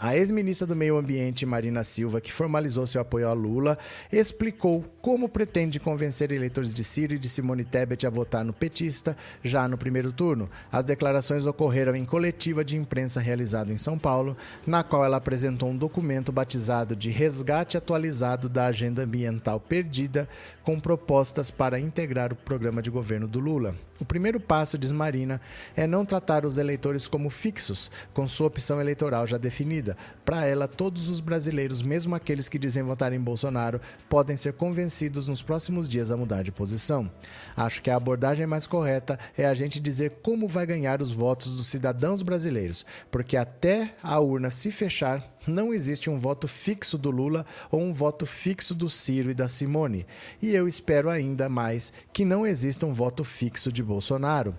a 0.00 0.16
ex-ministra 0.16 0.66
do 0.66 0.74
Meio 0.74 0.96
Ambiente, 0.96 1.44
Marina 1.44 1.84
Silva, 1.84 2.22
que 2.22 2.32
formalizou 2.32 2.86
seu 2.86 3.02
apoio 3.02 3.28
a 3.28 3.34
Lula, 3.34 3.76
explicou 4.10 4.82
como 5.02 5.28
pretende 5.28 5.78
convencer 5.78 6.32
eleitores 6.32 6.72
de 6.72 6.82
Ciro 6.82 7.12
e 7.12 7.18
de 7.18 7.28
Simone 7.28 7.64
Tebet 7.64 8.06
a 8.06 8.10
votar 8.10 8.42
no 8.42 8.54
petista 8.54 9.14
já 9.44 9.68
no 9.68 9.76
primeiro 9.76 10.10
turno. 10.10 10.48
As 10.72 10.86
declarações 10.86 11.46
ocorreram 11.46 11.94
em 11.94 12.06
coletiva 12.06 12.64
de 12.64 12.78
imprensa 12.78 13.20
realizada 13.20 13.70
em 13.70 13.76
São 13.76 13.98
Paulo, 13.98 14.34
na 14.66 14.82
qual 14.82 15.04
ela 15.04 15.18
apresentou 15.18 15.68
um 15.68 15.76
documento 15.76 16.32
batizado 16.32 16.96
de 16.96 17.10
Resgate 17.10 17.76
Atualizado 17.76 18.48
da 18.48 18.66
Agenda 18.66 19.02
Ambiental 19.02 19.60
Perdida, 19.60 20.26
com 20.62 20.80
propostas 20.80 21.50
para 21.50 21.78
integrar 21.78 22.32
o 22.32 22.36
programa 22.36 22.80
de 22.80 22.88
governo 22.88 23.28
do 23.28 23.38
Lula. 23.38 23.74
O 24.00 24.04
primeiro 24.04 24.40
passo, 24.40 24.78
diz 24.78 24.90
Marina, 24.90 25.40
é 25.76 25.86
não 25.86 26.06
tratar 26.06 26.46
os 26.46 26.56
eleitores 26.56 27.06
como 27.06 27.28
fixos, 27.28 27.90
com 28.14 28.26
sua 28.26 28.46
opção 28.46 28.80
eleitoral 28.80 29.26
já 29.26 29.36
definida. 29.36 29.94
Para 30.24 30.46
ela, 30.46 30.66
todos 30.66 31.10
os 31.10 31.20
brasileiros, 31.20 31.82
mesmo 31.82 32.14
aqueles 32.14 32.48
que 32.48 32.58
dizem 32.58 32.82
votar 32.82 33.12
em 33.12 33.20
Bolsonaro, 33.20 33.78
podem 34.08 34.38
ser 34.38 34.54
convencidos 34.54 35.28
nos 35.28 35.42
próximos 35.42 35.86
dias 35.86 36.10
a 36.10 36.16
mudar 36.16 36.42
de 36.42 36.50
posição. 36.50 37.10
Acho 37.54 37.82
que 37.82 37.90
a 37.90 37.96
abordagem 37.96 38.46
mais 38.46 38.66
correta 38.66 39.18
é 39.36 39.44
a 39.44 39.52
gente 39.52 39.78
dizer 39.78 40.20
como 40.22 40.48
vai 40.48 40.64
ganhar 40.64 41.02
os 41.02 41.12
votos 41.12 41.54
dos 41.54 41.66
cidadãos 41.66 42.22
brasileiros, 42.22 42.86
porque 43.10 43.36
até 43.36 43.94
a 44.02 44.18
urna 44.18 44.50
se 44.50 44.72
fechar, 44.72 45.30
não 45.46 45.72
existe 45.72 46.10
um 46.10 46.18
voto 46.18 46.46
fixo 46.46 46.98
do 46.98 47.10
Lula 47.10 47.46
ou 47.70 47.80
um 47.80 47.92
voto 47.92 48.26
fixo 48.26 48.74
do 48.74 48.88
Ciro 48.88 49.30
e 49.30 49.34
da 49.34 49.48
Simone. 49.48 50.06
E 50.40 50.54
eu 50.54 50.68
espero 50.68 51.08
ainda 51.08 51.48
mais 51.48 51.92
que 52.12 52.24
não 52.24 52.46
exista 52.46 52.86
um 52.86 52.92
voto 52.92 53.24
fixo 53.24 53.72
de 53.72 53.82
Bolsonaro. 53.82 54.54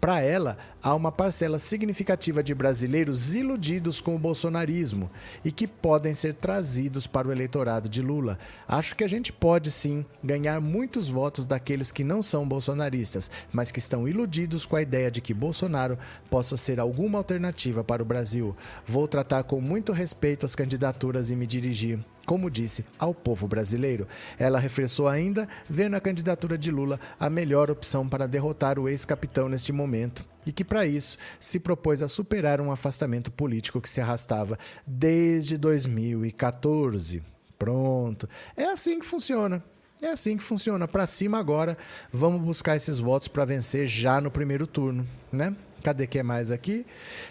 Para 0.00 0.20
ela, 0.20 0.58
há 0.82 0.94
uma 0.94 1.10
parcela 1.10 1.58
significativa 1.58 2.42
de 2.42 2.54
brasileiros 2.54 3.34
iludidos 3.34 4.00
com 4.00 4.14
o 4.14 4.18
bolsonarismo 4.18 5.10
e 5.44 5.50
que 5.50 5.66
podem 5.66 6.14
ser 6.14 6.34
trazidos 6.34 7.06
para 7.06 7.26
o 7.26 7.32
eleitorado 7.32 7.88
de 7.88 8.02
Lula. 8.02 8.38
Acho 8.68 8.94
que 8.94 9.02
a 9.02 9.08
gente 9.08 9.32
pode 9.32 9.70
sim 9.70 10.04
ganhar 10.22 10.60
muitos 10.60 11.08
votos 11.08 11.46
daqueles 11.46 11.90
que 11.90 12.04
não 12.04 12.22
são 12.22 12.46
bolsonaristas, 12.46 13.30
mas 13.52 13.70
que 13.70 13.78
estão 13.78 14.06
iludidos 14.06 14.66
com 14.66 14.76
a 14.76 14.82
ideia 14.82 15.10
de 15.10 15.20
que 15.20 15.32
Bolsonaro 15.32 15.98
possa 16.28 16.56
ser 16.56 16.78
alguma 16.78 17.18
alternativa 17.18 17.82
para 17.82 18.02
o 18.02 18.06
Brasil. 18.06 18.54
Vou 18.86 19.08
tratar 19.08 19.44
com 19.44 19.60
muito 19.60 19.92
respeito 19.92 20.44
as 20.44 20.54
candidaturas 20.54 21.30
e 21.30 21.36
me 21.36 21.46
dirigir 21.46 21.98
como 22.24 22.50
disse, 22.50 22.84
ao 22.98 23.14
povo 23.14 23.46
brasileiro. 23.46 24.06
Ela 24.38 24.58
reforçou 24.58 25.08
ainda 25.08 25.48
ver 25.68 25.88
na 25.88 26.00
candidatura 26.00 26.56
de 26.56 26.70
Lula 26.70 26.98
a 27.18 27.28
melhor 27.28 27.70
opção 27.70 28.08
para 28.08 28.26
derrotar 28.26 28.78
o 28.78 28.88
ex-capitão 28.88 29.48
neste 29.48 29.72
momento 29.72 30.24
e 30.46 30.52
que, 30.52 30.64
para 30.64 30.86
isso, 30.86 31.16
se 31.40 31.58
propôs 31.58 32.02
a 32.02 32.08
superar 32.08 32.60
um 32.60 32.70
afastamento 32.70 33.30
político 33.30 33.80
que 33.80 33.88
se 33.88 34.00
arrastava 34.00 34.58
desde 34.86 35.56
2014. 35.56 37.22
Pronto. 37.58 38.28
É 38.56 38.64
assim 38.64 38.98
que 38.98 39.06
funciona. 39.06 39.62
É 40.02 40.08
assim 40.08 40.36
que 40.36 40.42
funciona. 40.42 40.86
Para 40.86 41.06
cima 41.06 41.38
agora, 41.38 41.78
vamos 42.12 42.42
buscar 42.42 42.76
esses 42.76 42.98
votos 42.98 43.28
para 43.28 43.44
vencer 43.44 43.86
já 43.86 44.20
no 44.20 44.30
primeiro 44.30 44.66
turno, 44.66 45.06
né? 45.32 45.54
Cadê 45.82 46.06
que 46.06 46.18
é 46.18 46.22
mais 46.22 46.50
aqui? 46.50 46.84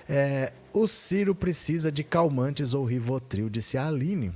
É, 0.08 0.54
o 0.72 0.88
Ciro 0.88 1.36
precisa 1.36 1.92
de 1.92 2.04
calmantes 2.04 2.74
ou 2.74 2.86
Rivotril, 2.86 3.50
disse 3.50 3.78
a 3.78 3.88
Aline. 3.88 4.34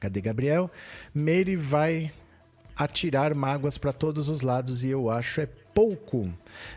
Cadê 0.00 0.20
Gabriel? 0.20 0.70
Meire 1.14 1.56
vai 1.56 2.12
atirar 2.76 3.34
mágoas 3.34 3.78
para 3.78 3.92
todos 3.92 4.28
os 4.28 4.42
lados 4.42 4.84
e 4.84 4.90
eu 4.90 5.08
acho 5.08 5.40
é 5.40 5.46
pouco. 5.46 6.30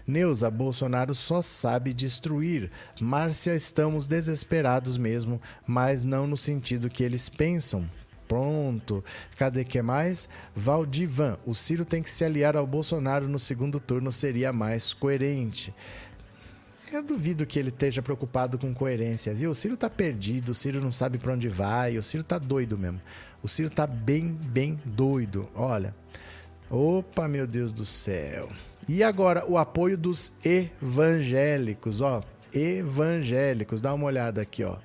Neuza, 0.06 0.50
Bolsonaro 0.50 1.14
só 1.14 1.42
sabe 1.42 1.94
destruir. 1.94 2.72
Márcia, 3.00 3.56
estamos 3.56 4.08
desesperados 4.08 4.98
mesmo, 4.98 5.42
mas 5.66 6.04
não 6.04 6.28
no 6.28 6.38
sentido 6.38 6.90
que 6.90 7.04
eles 7.04 7.30
pensam. 7.30 7.90
Pronto. 8.28 9.04
Cadê 9.38 9.66
que 9.66 9.82
mais? 9.82 10.30
Valdivan, 10.56 11.38
o 11.46 11.56
Ciro 11.56 11.84
tem 11.84 12.04
que 12.04 12.12
se 12.12 12.24
aliar 12.24 12.56
ao 12.56 12.68
Bolsonaro 12.68 13.28
no 13.28 13.40
segundo 13.40 13.80
turno, 13.80 14.12
seria 14.12 14.54
mais 14.54 14.94
coerente. 14.94 15.74
Eu 16.91 17.04
duvido 17.04 17.45
que 17.45 17.60
ele 17.60 17.69
esteja 17.69 18.02
preocupado 18.02 18.58
com 18.58 18.73
coerência, 18.73 19.32
viu? 19.32 19.52
O 19.52 19.56
Ciro 19.56 19.78
tá 19.78 19.88
perdido, 19.88 20.49
o 20.49 20.56
Ciro 20.56 20.82
não 20.82 20.91
sabe 20.91 21.19
para 21.19 21.34
onde 21.34 21.47
vai, 21.47 21.99
o 21.99 22.04
Ciro 22.04 22.23
tá 22.23 22.39
doido 22.39 22.80
mesmo. 22.80 22.99
O 23.43 23.47
Ciro 23.47 23.69
tá 23.69 23.86
bem, 23.86 24.28
bem 24.28 24.80
doido. 24.84 25.47
Olha. 25.54 25.93
Opa, 26.67 27.28
meu 27.28 27.45
Deus 27.45 27.71
do 27.71 27.86
céu. 27.86 28.49
E 28.88 29.04
agora 29.04 29.45
o 29.47 29.56
apoio 29.56 29.95
dos 29.95 30.34
evangélicos, 30.43 32.02
ó, 32.02 32.23
evangélicos. 32.52 33.82
Dá 33.82 33.93
uma 33.93 34.06
olhada 34.06 34.41
aqui, 34.41 34.63
ó. 34.63 34.78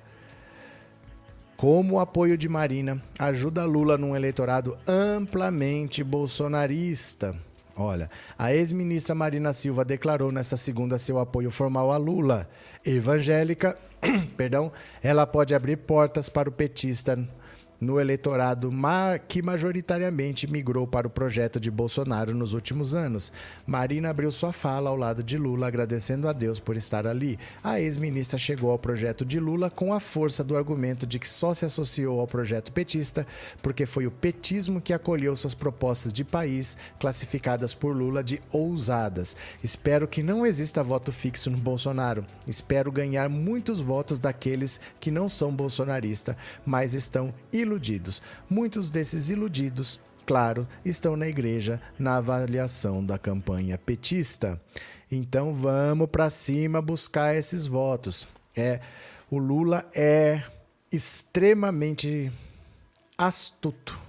Como 1.57 1.95
o 1.95 1.99
apoio 1.99 2.37
de 2.37 2.47
Marina 2.47 3.01
ajuda 3.17 3.65
Lula 3.65 3.97
num 3.97 4.15
eleitorado 4.15 4.77
amplamente 4.87 6.03
bolsonarista. 6.03 7.35
Olha, 7.77 8.09
a 8.37 8.53
ex-ministra 8.53 9.13
Marina 9.13 9.51
Silva 9.51 9.83
declarou 9.83 10.31
nesta 10.31 10.55
segunda 10.55 10.97
seu 10.97 11.19
apoio 11.19 11.51
formal 11.51 11.91
a 11.91 11.97
Lula. 11.97 12.49
Evangélica, 12.85 13.77
perdão, 14.37 14.71
ela 15.03 15.27
pode 15.27 15.53
abrir 15.53 15.77
portas 15.77 16.29
para 16.29 16.47
o 16.47 16.51
petista 16.53 17.19
no 17.79 17.99
eleitorado 17.99 18.71
que 19.27 19.41
majoritariamente 19.41 20.47
migrou 20.47 20.87
para 20.87 21.07
o 21.07 21.09
projeto 21.09 21.59
de 21.59 21.69
Bolsonaro 21.69 22.33
nos 22.33 22.53
últimos 22.53 22.95
anos. 22.95 23.31
Marina 23.65 24.09
abriu 24.09 24.31
sua 24.31 24.53
fala 24.53 24.89
ao 24.89 24.95
lado 24.95 25.23
de 25.23 25.37
Lula, 25.37 25.67
agradecendo 25.67 26.27
a 26.27 26.33
Deus 26.33 26.59
por 26.59 26.77
estar 26.77 27.07
ali. 27.07 27.37
A 27.63 27.79
ex-ministra 27.79 28.37
chegou 28.37 28.71
ao 28.71 28.79
projeto 28.79 29.25
de 29.25 29.39
Lula 29.39 29.69
com 29.69 29.93
a 29.93 29.99
força 29.99 30.43
do 30.43 30.57
argumento 30.57 31.05
de 31.05 31.19
que 31.19 31.27
só 31.27 31.53
se 31.53 31.65
associou 31.65 32.19
ao 32.19 32.27
projeto 32.27 32.71
petista 32.71 33.25
porque 33.61 33.85
foi 33.85 34.07
o 34.07 34.11
petismo 34.11 34.81
que 34.81 34.93
acolheu 34.93 35.35
suas 35.35 35.53
propostas 35.53 36.11
de 36.11 36.23
país, 36.23 36.77
classificadas 36.99 37.73
por 37.73 37.95
Lula 37.95 38.23
de 38.23 38.41
ousadas. 38.51 39.35
Espero 39.63 40.07
que 40.07 40.23
não 40.23 40.45
exista 40.45 40.83
voto 40.83 41.11
fixo 41.11 41.49
no 41.49 41.57
Bolsonaro. 41.57 42.25
Espero 42.47 42.91
ganhar 42.91 43.29
muitos 43.29 43.79
votos 43.79 44.19
daqueles 44.19 44.79
que 44.99 45.11
não 45.11 45.27
são 45.27 45.51
bolsonaristas, 45.51 46.35
mas 46.65 46.93
estão. 46.93 47.33
Muitos 48.49 48.89
desses 48.89 49.29
iludidos, 49.29 49.99
claro, 50.25 50.67
estão 50.83 51.15
na 51.15 51.27
igreja 51.27 51.81
na 51.97 52.17
avaliação 52.17 53.05
da 53.05 53.17
campanha 53.17 53.77
petista. 53.77 54.59
Então 55.11 55.53
vamos 55.53 56.09
para 56.09 56.29
cima 56.29 56.81
buscar 56.81 57.35
esses 57.35 57.65
votos. 57.65 58.27
É, 58.55 58.79
o 59.29 59.37
Lula 59.37 59.85
é 59.93 60.43
extremamente 60.91 62.31
astuto. 63.17 63.99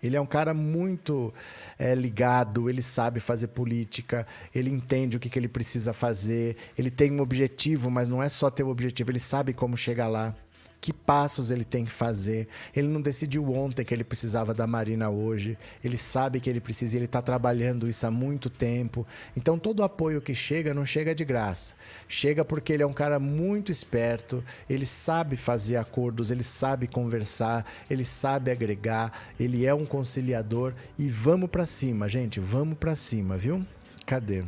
Ele 0.00 0.16
é 0.16 0.20
um 0.20 0.26
cara 0.26 0.54
muito 0.54 1.34
é, 1.76 1.92
ligado, 1.94 2.70
ele 2.70 2.82
sabe 2.82 3.18
fazer 3.18 3.48
política, 3.48 4.26
ele 4.54 4.70
entende 4.70 5.16
o 5.16 5.20
que, 5.20 5.28
que 5.28 5.36
ele 5.36 5.48
precisa 5.48 5.92
fazer, 5.92 6.56
ele 6.78 6.88
tem 6.88 7.10
um 7.10 7.20
objetivo, 7.20 7.90
mas 7.90 8.08
não 8.08 8.22
é 8.22 8.28
só 8.28 8.48
ter 8.48 8.62
o 8.62 8.68
um 8.68 8.70
objetivo, 8.70 9.10
ele 9.10 9.18
sabe 9.18 9.52
como 9.52 9.76
chegar 9.76 10.06
lá 10.06 10.36
que 10.80 10.92
passos 10.92 11.50
ele 11.50 11.64
tem 11.64 11.84
que 11.84 11.90
fazer. 11.90 12.48
Ele 12.74 12.88
não 12.88 13.00
decidiu 13.00 13.52
ontem 13.52 13.84
que 13.84 13.92
ele 13.92 14.04
precisava 14.04 14.54
da 14.54 14.66
Marina 14.66 15.10
hoje. 15.10 15.58
Ele 15.82 15.98
sabe 15.98 16.40
que 16.40 16.48
ele 16.48 16.60
precisa 16.60 16.94
e 16.94 16.98
ele 16.98 17.04
está 17.06 17.20
trabalhando 17.20 17.88
isso 17.88 18.06
há 18.06 18.10
muito 18.10 18.48
tempo. 18.48 19.06
Então 19.36 19.58
todo 19.58 19.82
apoio 19.82 20.20
que 20.20 20.34
chega 20.34 20.72
não 20.72 20.86
chega 20.86 21.14
de 21.14 21.24
graça. 21.24 21.74
Chega 22.06 22.44
porque 22.44 22.72
ele 22.72 22.82
é 22.82 22.86
um 22.86 22.92
cara 22.92 23.18
muito 23.18 23.72
esperto. 23.72 24.42
Ele 24.68 24.86
sabe 24.86 25.36
fazer 25.36 25.76
acordos, 25.76 26.30
ele 26.30 26.44
sabe 26.44 26.86
conversar, 26.86 27.66
ele 27.90 28.04
sabe 28.04 28.50
agregar. 28.50 29.12
Ele 29.38 29.66
é 29.66 29.74
um 29.74 29.84
conciliador 29.84 30.74
e 30.98 31.08
vamos 31.08 31.50
para 31.50 31.66
cima, 31.66 32.08
gente. 32.08 32.38
Vamos 32.38 32.78
para 32.78 32.94
cima, 32.94 33.36
viu? 33.36 33.66
Cadê? 34.06 34.44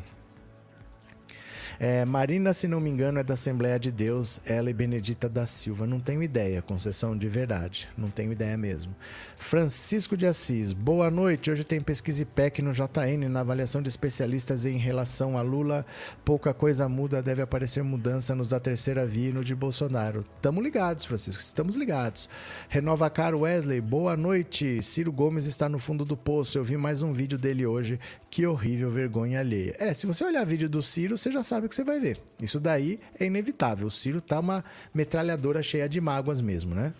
É, 1.82 2.04
Marina, 2.04 2.52
se 2.52 2.68
não 2.68 2.78
me 2.78 2.90
engano, 2.90 3.20
é 3.20 3.24
da 3.24 3.32
Assembleia 3.32 3.80
de 3.80 3.90
Deus, 3.90 4.38
ela 4.44 4.68
e 4.68 4.74
Benedita 4.74 5.30
da 5.30 5.46
Silva. 5.46 5.86
Não 5.86 5.98
tenho 5.98 6.22
ideia, 6.22 6.60
concessão 6.60 7.16
de 7.16 7.26
verdade. 7.26 7.88
Não 7.96 8.10
tenho 8.10 8.30
ideia 8.30 8.54
mesmo. 8.54 8.94
Francisco 9.38 10.14
de 10.14 10.26
Assis, 10.26 10.74
boa 10.74 11.10
noite. 11.10 11.50
Hoje 11.50 11.64
tem 11.64 11.80
pesquisa 11.80 12.20
IPEC 12.20 12.60
no 12.60 12.74
JN 12.74 13.26
na 13.30 13.40
avaliação 13.40 13.80
de 13.80 13.88
especialistas 13.88 14.66
em 14.66 14.76
relação 14.76 15.38
a 15.38 15.40
Lula. 15.40 15.86
Pouca 16.22 16.52
coisa 16.52 16.86
muda, 16.86 17.22
deve 17.22 17.40
aparecer 17.40 17.82
mudança 17.82 18.34
nos 18.34 18.50
da 18.50 18.60
terceira 18.60 19.06
via 19.06 19.30
e 19.30 19.32
no 19.32 19.42
de 19.42 19.54
Bolsonaro. 19.54 20.20
Estamos 20.36 20.62
ligados, 20.62 21.06
Francisco, 21.06 21.40
estamos 21.40 21.76
ligados. 21.76 22.28
Renova 22.68 23.08
Caro 23.08 23.40
Wesley, 23.40 23.80
boa 23.80 24.14
noite. 24.18 24.82
Ciro 24.82 25.10
Gomes 25.10 25.46
está 25.46 25.66
no 25.66 25.78
fundo 25.78 26.04
do 26.04 26.18
poço. 26.18 26.58
Eu 26.58 26.62
vi 26.62 26.76
mais 26.76 27.00
um 27.00 27.10
vídeo 27.10 27.38
dele 27.38 27.64
hoje. 27.64 27.98
Que 28.28 28.46
horrível 28.46 28.90
vergonha 28.90 29.40
alheia. 29.40 29.74
É, 29.78 29.94
se 29.94 30.06
você 30.06 30.22
olhar 30.22 30.44
vídeo 30.44 30.68
do 30.68 30.82
Ciro, 30.82 31.16
você 31.16 31.32
já 31.32 31.42
sabe 31.42 31.69
que 31.70 31.76
você 31.76 31.84
vai 31.84 31.98
ver. 31.98 32.20
Isso 32.42 32.60
daí 32.60 33.00
é 33.18 33.24
inevitável. 33.24 33.86
O 33.86 33.90
Ciro 33.90 34.20
tá 34.20 34.38
uma 34.38 34.62
metralhadora 34.92 35.62
cheia 35.62 35.88
de 35.88 36.00
mágoas 36.00 36.42
mesmo, 36.42 36.74
né? 36.74 36.92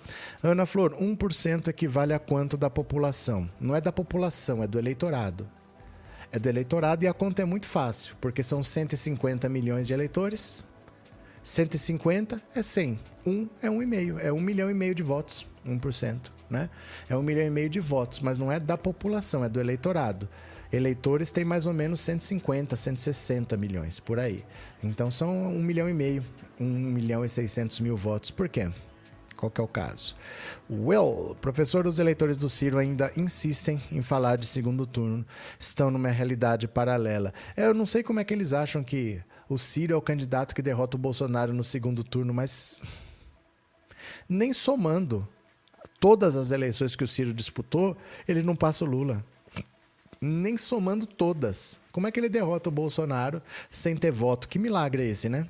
Ana 0.43 0.65
Flor, 0.65 0.97
1% 0.97 1.69
equivale 1.69 2.15
a 2.15 2.19
quanto 2.19 2.57
da 2.57 2.71
população? 2.71 3.51
Não 3.61 3.77
é 3.77 3.81
da 3.81 3.93
população, 3.93 4.63
é 4.63 4.67
do 4.67 4.79
eleitorado. 4.79 5.47
É 6.33 6.39
do 6.39 6.49
eleitorado 6.49 7.05
e 7.05 7.09
a 7.09 7.13
conta 7.13 7.43
é 7.43 7.45
muito 7.45 7.67
fácil, 7.67 8.17
porque 8.21 8.43
são 8.43 8.63
150 8.63 9.49
milhões 9.49 9.87
de 9.87 9.93
eleitores. 9.93 10.65
150 11.43 12.41
é 12.55 12.63
100. 12.63 12.99
1 13.27 13.49
é 13.61 13.69
1,5. 13.69 14.19
É 14.21 14.33
1 14.33 14.41
milhão 14.41 14.71
e 14.71 14.75
meio 14.75 14.95
de 14.95 15.03
votos. 15.03 15.47
1%. 15.67 16.31
Né? 16.49 16.71
É 17.09 17.17
1 17.17 17.23
milhão 17.23 17.47
e 17.47 17.51
meio 17.51 17.69
de 17.69 17.81
votos, 17.81 18.21
mas 18.21 18.39
não 18.39 18.51
é 18.51 18.59
da 18.59 18.79
população, 18.79 19.45
é 19.45 19.49
do 19.49 19.61
eleitorado. 19.61 20.29
Eleitores 20.73 21.33
têm 21.33 21.45
mais 21.45 21.67
ou 21.67 21.73
menos 21.73 22.01
150, 22.01 22.77
160 22.77 23.57
milhões, 23.57 23.99
por 23.99 24.19
aí. 24.19 24.45
Então 24.83 25.11
são 25.11 25.49
1 25.49 25.63
milhão 25.63 25.89
e 25.89 25.95
meio, 25.95 26.25
1 26.61 26.65
milhão 26.65 27.25
e 27.25 27.29
600 27.29 27.81
mil 27.81 27.97
votos. 27.97 28.31
Por 28.31 28.49
quê? 28.49 28.71
Qual 29.37 29.51
que 29.51 29.61
é 29.61 29.65
o 29.65 29.69
caso? 29.69 30.15
Well, 30.71 31.35
professor, 31.41 31.87
os 31.87 31.99
eleitores 31.99 32.37
do 32.37 32.49
Ciro 32.49 32.77
ainda 32.77 33.11
insistem 33.17 33.83
em 33.91 34.03
falar 34.03 34.37
de 34.37 34.47
segundo 34.47 34.87
turno. 34.87 35.25
Estão 35.59 35.91
numa 35.91 36.11
realidade 36.11 36.69
paralela. 36.69 37.33
É, 37.57 37.65
eu 37.67 37.73
não 37.73 37.87
sei 37.87 38.03
como 38.03 38.21
é 38.21 38.25
que 38.25 38.35
eles 38.35 38.53
acham 38.53 38.85
que 38.85 39.21
o 39.49 39.57
Ciro 39.57 39.95
é 39.95 39.97
o 39.97 40.03
candidato 40.03 40.55
que 40.55 40.61
derrota 40.61 40.97
o 40.97 41.01
Bolsonaro 41.01 41.55
no 41.55 41.65
segundo 41.65 42.05
turno, 42.05 42.35
mas 42.35 42.83
nem 44.29 44.53
somando 44.53 45.27
todas 45.99 46.37
as 46.37 46.51
eleições 46.51 46.95
que 46.95 47.05
o 47.05 47.09
Ciro 47.09 47.33
disputou, 47.33 47.97
ele 48.29 48.43
não 48.43 48.55
passa 48.55 48.85
o 48.85 48.89
Lula. 48.89 49.25
Nem 50.21 50.59
somando 50.59 51.07
todas. 51.07 51.81
Como 51.91 52.07
é 52.07 52.13
que 52.13 52.21
ele 52.21 52.29
derrota 52.29 52.69
o 52.69 52.73
Bolsonaro 52.73 53.41
sem 53.71 53.97
ter 53.97 54.11
voto? 54.11 54.49
Que 54.49 54.59
milagre 54.59 55.03
é 55.03 55.07
esse, 55.07 55.29
né? 55.29 55.47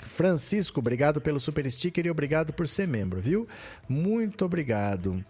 Francisco, 0.00 0.80
obrigado 0.80 1.20
pelo 1.20 1.40
super 1.40 1.70
sticker 1.70 2.04
e 2.04 2.10
obrigado 2.10 2.52
por 2.52 2.68
ser 2.68 2.86
membro, 2.86 3.20
viu? 3.20 3.48
Muito 3.88 4.44
obrigado. 4.44 5.24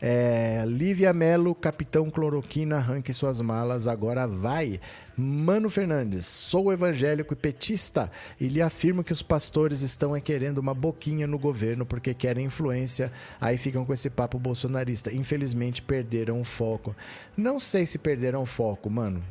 É, 0.00 0.64
Lívia 0.66 1.12
Melo, 1.12 1.54
Capitão 1.54 2.10
Cloroquina, 2.10 2.76
arranque 2.76 3.12
suas 3.12 3.40
malas, 3.40 3.86
agora 3.86 4.26
vai. 4.26 4.80
Mano 5.16 5.70
Fernandes, 5.70 6.26
sou 6.26 6.72
evangélico 6.72 7.34
e 7.34 7.36
petista 7.36 8.10
e 8.40 8.48
lhe 8.48 8.60
afirmo 8.60 9.04
que 9.04 9.12
os 9.12 9.22
pastores 9.22 9.80
estão 9.80 10.18
querendo 10.20 10.58
uma 10.58 10.74
boquinha 10.74 11.26
no 11.26 11.38
governo 11.38 11.86
porque 11.86 12.12
querem 12.12 12.46
influência, 12.46 13.12
aí 13.40 13.56
ficam 13.56 13.84
com 13.84 13.92
esse 13.92 14.10
papo 14.10 14.38
bolsonarista. 14.38 15.12
Infelizmente 15.12 15.82
perderam 15.82 16.40
o 16.40 16.44
foco. 16.44 16.94
Não 17.36 17.60
sei 17.60 17.86
se 17.86 17.98
perderam 17.98 18.42
o 18.42 18.46
foco, 18.46 18.90
mano. 18.90 19.22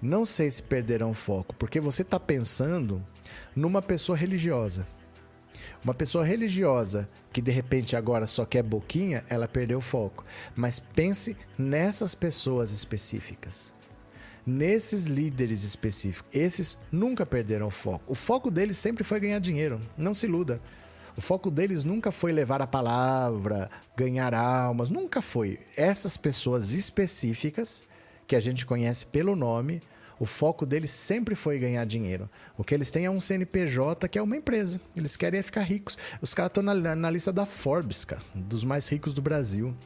Não 0.00 0.26
sei 0.26 0.50
se 0.50 0.62
perderam 0.62 1.10
o 1.10 1.14
foco, 1.14 1.54
porque 1.54 1.80
você 1.80 2.02
está 2.02 2.20
pensando 2.20 3.02
numa 3.56 3.80
pessoa 3.80 4.18
religiosa. 4.18 4.86
Uma 5.84 5.92
pessoa 5.92 6.24
religiosa 6.24 7.06
que 7.30 7.42
de 7.42 7.50
repente 7.50 7.94
agora 7.94 8.26
só 8.26 8.46
quer 8.46 8.62
boquinha, 8.62 9.22
ela 9.28 9.46
perdeu 9.46 9.78
o 9.78 9.82
foco. 9.82 10.24
Mas 10.56 10.80
pense 10.80 11.36
nessas 11.58 12.14
pessoas 12.14 12.70
específicas. 12.70 13.70
Nesses 14.46 15.04
líderes 15.04 15.62
específicos. 15.62 16.26
Esses 16.32 16.78
nunca 16.90 17.26
perderam 17.26 17.66
o 17.66 17.70
foco. 17.70 18.04
O 18.10 18.14
foco 18.14 18.50
deles 18.50 18.78
sempre 18.78 19.04
foi 19.04 19.20
ganhar 19.20 19.38
dinheiro. 19.40 19.78
Não 19.96 20.14
se 20.14 20.24
iluda. 20.24 20.58
O 21.16 21.20
foco 21.20 21.50
deles 21.50 21.84
nunca 21.84 22.10
foi 22.10 22.32
levar 22.32 22.62
a 22.62 22.66
palavra, 22.66 23.70
ganhar 23.94 24.34
almas. 24.34 24.88
Nunca 24.88 25.20
foi. 25.20 25.60
Essas 25.76 26.16
pessoas 26.16 26.72
específicas, 26.72 27.84
que 28.26 28.34
a 28.34 28.40
gente 28.40 28.64
conhece 28.64 29.04
pelo 29.04 29.36
nome, 29.36 29.82
o 30.24 30.26
foco 30.26 30.64
deles 30.64 30.90
sempre 30.90 31.34
foi 31.34 31.58
ganhar 31.58 31.84
dinheiro. 31.84 32.30
O 32.56 32.64
que 32.64 32.74
eles 32.74 32.90
têm 32.90 33.04
é 33.04 33.10
um 33.10 33.20
CNPJ 33.20 34.08
que 34.08 34.18
é 34.18 34.22
uma 34.22 34.34
empresa. 34.34 34.80
Eles 34.96 35.18
querem 35.18 35.38
é 35.38 35.42
ficar 35.42 35.60
ricos. 35.60 35.98
Os 36.22 36.32
caras 36.32 36.48
estão 36.48 36.62
na, 36.62 36.94
na, 36.96 37.10
lista 37.10 37.30
da 37.30 37.44
Forbes, 37.44 38.06
cara, 38.06 38.22
dos 38.34 38.64
mais 38.64 38.88
ricos 38.88 39.12
do 39.12 39.20
Brasil. 39.20 39.76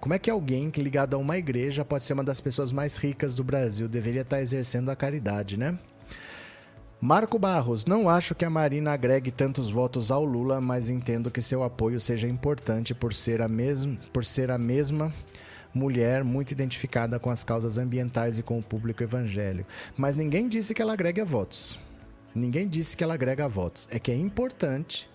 Como 0.00 0.12
é 0.12 0.18
que 0.18 0.28
alguém 0.28 0.72
ligado 0.76 1.14
a 1.14 1.18
uma 1.18 1.38
igreja 1.38 1.84
pode 1.84 2.02
ser 2.02 2.14
uma 2.14 2.24
das 2.24 2.40
pessoas 2.40 2.72
mais 2.72 2.96
ricas 2.96 3.32
do 3.32 3.44
Brasil? 3.44 3.88
Deveria 3.88 4.22
estar 4.22 4.42
exercendo 4.42 4.90
a 4.90 4.96
caridade, 4.96 5.56
né? 5.56 5.78
Marco 7.00 7.38
Barros, 7.38 7.86
não 7.86 8.08
acho 8.08 8.34
que 8.34 8.44
a 8.44 8.50
Marina 8.50 8.92
agregue 8.92 9.30
tantos 9.30 9.70
votos 9.70 10.10
ao 10.10 10.24
Lula, 10.24 10.60
mas 10.60 10.88
entendo 10.88 11.30
que 11.30 11.40
seu 11.40 11.62
apoio 11.62 12.00
seja 12.00 12.26
importante 12.26 12.92
por 12.92 13.14
ser 13.14 13.40
a, 13.40 13.46
mesma, 13.46 13.96
por 14.12 14.24
ser 14.24 14.50
a 14.50 14.58
mesma 14.58 15.14
mulher 15.72 16.24
muito 16.24 16.50
identificada 16.50 17.18
com 17.18 17.30
as 17.30 17.44
causas 17.44 17.78
ambientais 17.78 18.38
e 18.38 18.42
com 18.42 18.58
o 18.58 18.62
público 18.62 19.02
evangélico. 19.02 19.68
Mas 19.96 20.16
ninguém 20.16 20.48
disse 20.48 20.74
que 20.74 20.82
ela 20.82 20.92
agrega 20.92 21.24
votos. 21.24 21.78
Ninguém 22.34 22.68
disse 22.68 22.96
que 22.96 23.04
ela 23.04 23.14
agrega 23.14 23.48
votos. 23.48 23.88
É 23.90 23.98
que 23.98 24.10
é 24.10 24.16
importante, 24.16 25.08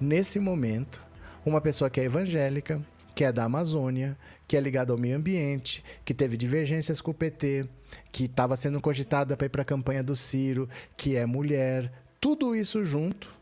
nesse 0.00 0.38
momento, 0.38 1.04
uma 1.44 1.60
pessoa 1.60 1.90
que 1.90 2.00
é 2.00 2.04
evangélica, 2.04 2.82
que 3.14 3.24
é 3.24 3.32
da 3.32 3.44
Amazônia, 3.44 4.16
que 4.46 4.56
é 4.56 4.60
ligada 4.60 4.92
ao 4.92 4.98
meio 4.98 5.16
ambiente, 5.16 5.82
que 6.04 6.14
teve 6.14 6.36
divergências 6.36 7.00
com 7.00 7.10
o 7.10 7.14
PT, 7.14 7.66
que 8.12 8.24
estava 8.24 8.56
sendo 8.56 8.80
cogitada 8.80 9.36
para 9.36 9.46
ir 9.46 9.50
para 9.50 9.62
a 9.62 9.64
campanha 9.64 10.02
do 10.02 10.14
Ciro, 10.14 10.68
que 10.96 11.16
é 11.16 11.26
mulher, 11.26 11.92
tudo 12.20 12.54
isso 12.54 12.84
junto, 12.84 13.34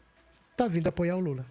está 0.52 0.66
vindo 0.66 0.88
apoiar 0.88 1.16
o 1.16 1.20
Lula. 1.20 1.44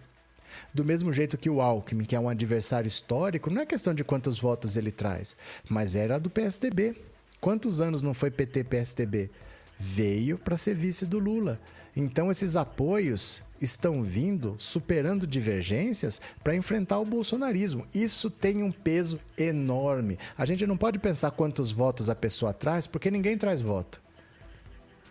Do 0.76 0.84
mesmo 0.84 1.10
jeito 1.10 1.38
que 1.38 1.48
o 1.48 1.62
Alckmin, 1.62 2.04
que 2.04 2.14
é 2.14 2.20
um 2.20 2.28
adversário 2.28 2.86
histórico, 2.86 3.48
não 3.48 3.62
é 3.62 3.64
questão 3.64 3.94
de 3.94 4.04
quantos 4.04 4.38
votos 4.38 4.76
ele 4.76 4.92
traz, 4.92 5.34
mas 5.66 5.94
era 5.94 6.20
do 6.20 6.28
PSDB. 6.28 6.94
Quantos 7.40 7.80
anos 7.80 8.02
não 8.02 8.12
foi 8.12 8.30
PT-PSDB? 8.30 9.30
Veio 9.78 10.36
para 10.36 10.58
ser 10.58 10.74
vice 10.74 11.06
do 11.06 11.18
Lula. 11.18 11.58
Então 11.96 12.30
esses 12.30 12.56
apoios 12.56 13.42
estão 13.58 14.02
vindo 14.02 14.54
superando 14.58 15.26
divergências 15.26 16.20
para 16.44 16.54
enfrentar 16.54 16.98
o 16.98 17.06
bolsonarismo. 17.06 17.86
Isso 17.94 18.28
tem 18.28 18.62
um 18.62 18.70
peso 18.70 19.18
enorme. 19.38 20.18
A 20.36 20.44
gente 20.44 20.66
não 20.66 20.76
pode 20.76 20.98
pensar 20.98 21.30
quantos 21.30 21.72
votos 21.72 22.10
a 22.10 22.14
pessoa 22.14 22.52
traz, 22.52 22.86
porque 22.86 23.10
ninguém 23.10 23.38
traz 23.38 23.62
voto. 23.62 23.98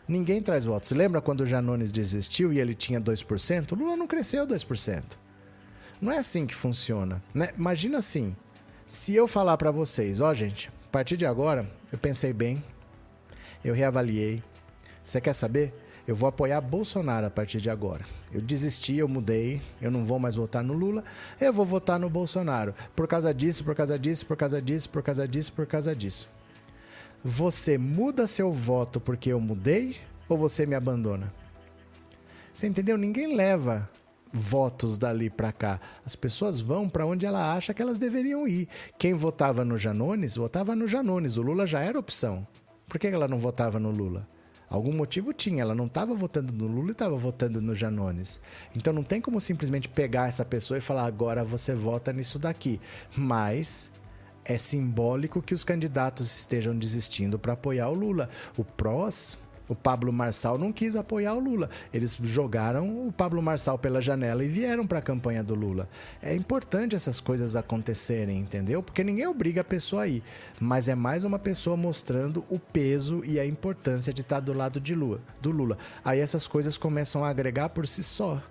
Ninguém 0.07 0.43
traz 0.43 0.63
votos. 0.63 0.91
Lembra 0.91 1.22
quando 1.22 1.41
o 1.41 1.47
Janones 1.47 1.91
desistiu 1.91 2.53
e 2.53 2.59
ele 2.59 2.76
tinha 2.76 3.01
2%? 3.01 3.72
O 3.72 3.76
Lula 3.76 3.97
não 3.97 4.05
cresceu 4.05 4.45
2%. 4.45 5.25
Não 6.02 6.12
é 6.12 6.18
assim 6.18 6.46
que 6.46 6.56
funciona. 6.56 7.22
Né? 7.34 7.50
Imagina 7.58 7.98
assim: 7.98 8.36
se 8.86 9.14
eu 9.14 9.28
falar 9.28 9.58
para 9.58 9.72
vocês, 9.72 10.20
ó, 10.20 10.30
oh, 10.30 10.34
gente, 10.34 10.70
a 10.86 10.89
partir 10.89 11.18
de 11.18 11.26
agora, 11.26 11.70
eu 11.91 11.98
pensei 11.98 12.34
bem, 12.34 12.64
eu 13.64 13.74
reavaliei. 13.74 14.43
Você 15.04 15.22
quer 15.22 15.34
saber? 15.34 15.74
Eu 16.08 16.16
vou 16.16 16.30
apoiar 16.30 16.62
Bolsonaro 16.62 17.26
a 17.26 17.32
partir 17.32 17.60
de 17.60 17.70
agora. 17.70 18.06
Eu 18.32 18.39
desisti, 18.39 18.96
eu 18.96 19.08
mudei, 19.08 19.62
eu 19.82 19.89
não 19.89 20.06
vou 20.06 20.20
mais 20.20 20.36
votar 20.36 20.64
no 20.64 20.74
Lula, 20.74 21.04
eu 21.41 21.52
vou 21.52 21.66
votar 21.66 22.00
no 22.00 22.10
Bolsonaro. 22.10 22.76
Por 22.96 23.08
causa 23.08 23.34
disso, 23.34 23.64
por 23.64 23.74
causa 23.74 23.98
disso, 23.98 24.26
por 24.26 24.38
causa 24.38 24.62
disso, 24.62 24.89
por 24.89 25.02
causa 25.02 25.28
disso, 25.28 25.54
por 25.54 25.66
causa 25.66 25.96
disso. 25.96 26.30
Você 27.24 27.76
muda 27.76 28.28
seu 28.28 28.54
voto 28.54 29.00
porque 29.00 29.32
eu 29.32 29.39
mudei 29.39 29.98
ou 30.30 30.38
você 30.38 30.68
me 30.68 30.76
abandona? 30.76 31.34
Você 32.54 32.68
entendeu? 32.68 33.00
Ninguém 33.00 33.36
leva 33.36 33.89
votos 34.36 34.98
dali 34.98 35.30
para 35.30 35.52
cá. 35.52 35.80
As 36.06 36.16
pessoas 36.16 36.60
vão 36.60 36.90
para 36.90 37.06
onde 37.06 37.26
ela 37.26 37.56
acha 37.56 37.74
que 37.74 37.82
elas 37.82 37.98
deveriam 37.98 38.48
ir. 38.48 38.68
Quem 38.98 39.14
votava 39.14 39.64
no 39.64 39.78
Janones, 39.78 40.36
votava 40.36 40.76
no 40.76 40.88
Janones. 40.88 41.38
O 41.38 41.42
Lula 41.42 41.66
já 41.66 41.80
era 41.80 41.98
opção. 41.98 42.46
Por 42.88 43.00
que 43.00 43.08
ela 43.08 43.28
não 43.28 43.38
votava 43.38 43.80
no 43.80 43.90
Lula? 43.90 44.28
Algum 44.70 44.92
motivo 44.92 45.32
tinha, 45.32 45.62
ela 45.62 45.76
não 45.76 45.86
estava 45.86 46.14
votando 46.14 46.52
no 46.52 46.68
Lula 46.68 46.90
e 46.90 46.92
estava 46.92 47.16
votando 47.16 47.62
no 47.62 47.76
Janones. 47.76 48.42
Então 48.76 48.92
não 48.92 49.04
tem 49.04 49.22
como 49.22 49.40
simplesmente 49.40 49.88
pegar 49.88 50.28
essa 50.28 50.44
pessoa 50.44 50.78
e 50.78 50.82
falar 50.82 51.06
agora 51.06 51.44
você 51.44 51.74
vota 51.74 52.12
nisso 52.12 52.38
daqui. 52.38 52.82
Mas 53.16 53.92
é 54.44 54.58
simbólico 54.58 55.42
que 55.42 55.54
os 55.54 55.64
candidatos 55.64 56.40
estejam 56.40 56.76
desistindo 56.76 57.40
para 57.40 57.54
apoiar 57.54 57.90
o 57.90 57.94
Lula. 57.94 58.30
O 58.58 58.64
PROS 58.64 59.38
o 59.68 59.76
Pablo 59.76 60.11
Marçal 60.11 60.57
não 60.57 60.72
quis 60.72 60.95
apoiar 60.95 61.34
o 61.34 61.39
Lula. 61.39 61.70
Eles 61.93 62.18
jogaram 62.22 63.07
o 63.07 63.11
Pablo 63.11 63.41
Marçal 63.41 63.78
pela 63.78 64.01
janela 64.01 64.43
e 64.43 64.47
vieram 64.47 64.86
para 64.86 64.99
a 64.99 65.01
campanha 65.01 65.43
do 65.43 65.55
Lula. 65.55 65.89
É 66.22 66.36
importante 66.36 66.95
essas 66.95 67.20
coisas 67.20 67.55
acontecerem, 67.55 68.39
entendeu? 68.39 68.84
Porque 68.84 69.03
ninguém 69.03 69.28
obriga 69.28 69.61
a 69.61 69.63
pessoa 69.63 70.03
a 70.03 70.07
ir, 70.07 70.24
mas 70.59 70.88
é 70.88 70.95
mais 70.95 71.24
uma 71.24 71.39
pessoa 71.39 71.76
mostrando 71.76 72.43
o 72.49 72.59
peso 72.59 73.24
e 73.26 73.39
a 73.39 73.45
importância 73.45 74.13
de 74.13 74.22
estar 74.22 74.39
do 74.39 74.53
lado 74.53 74.80
de 74.80 74.93
Lula, 74.93 75.20
do 75.41 75.51
Lula. 75.51 75.78
Aí 76.03 76.20
essas 76.20 76.47
coisas 76.47 76.78
começam 76.78 77.24
a 77.24 77.30
agregar 77.30 77.70
por 77.70 77.88
si 77.88 78.03
só, 78.03 78.41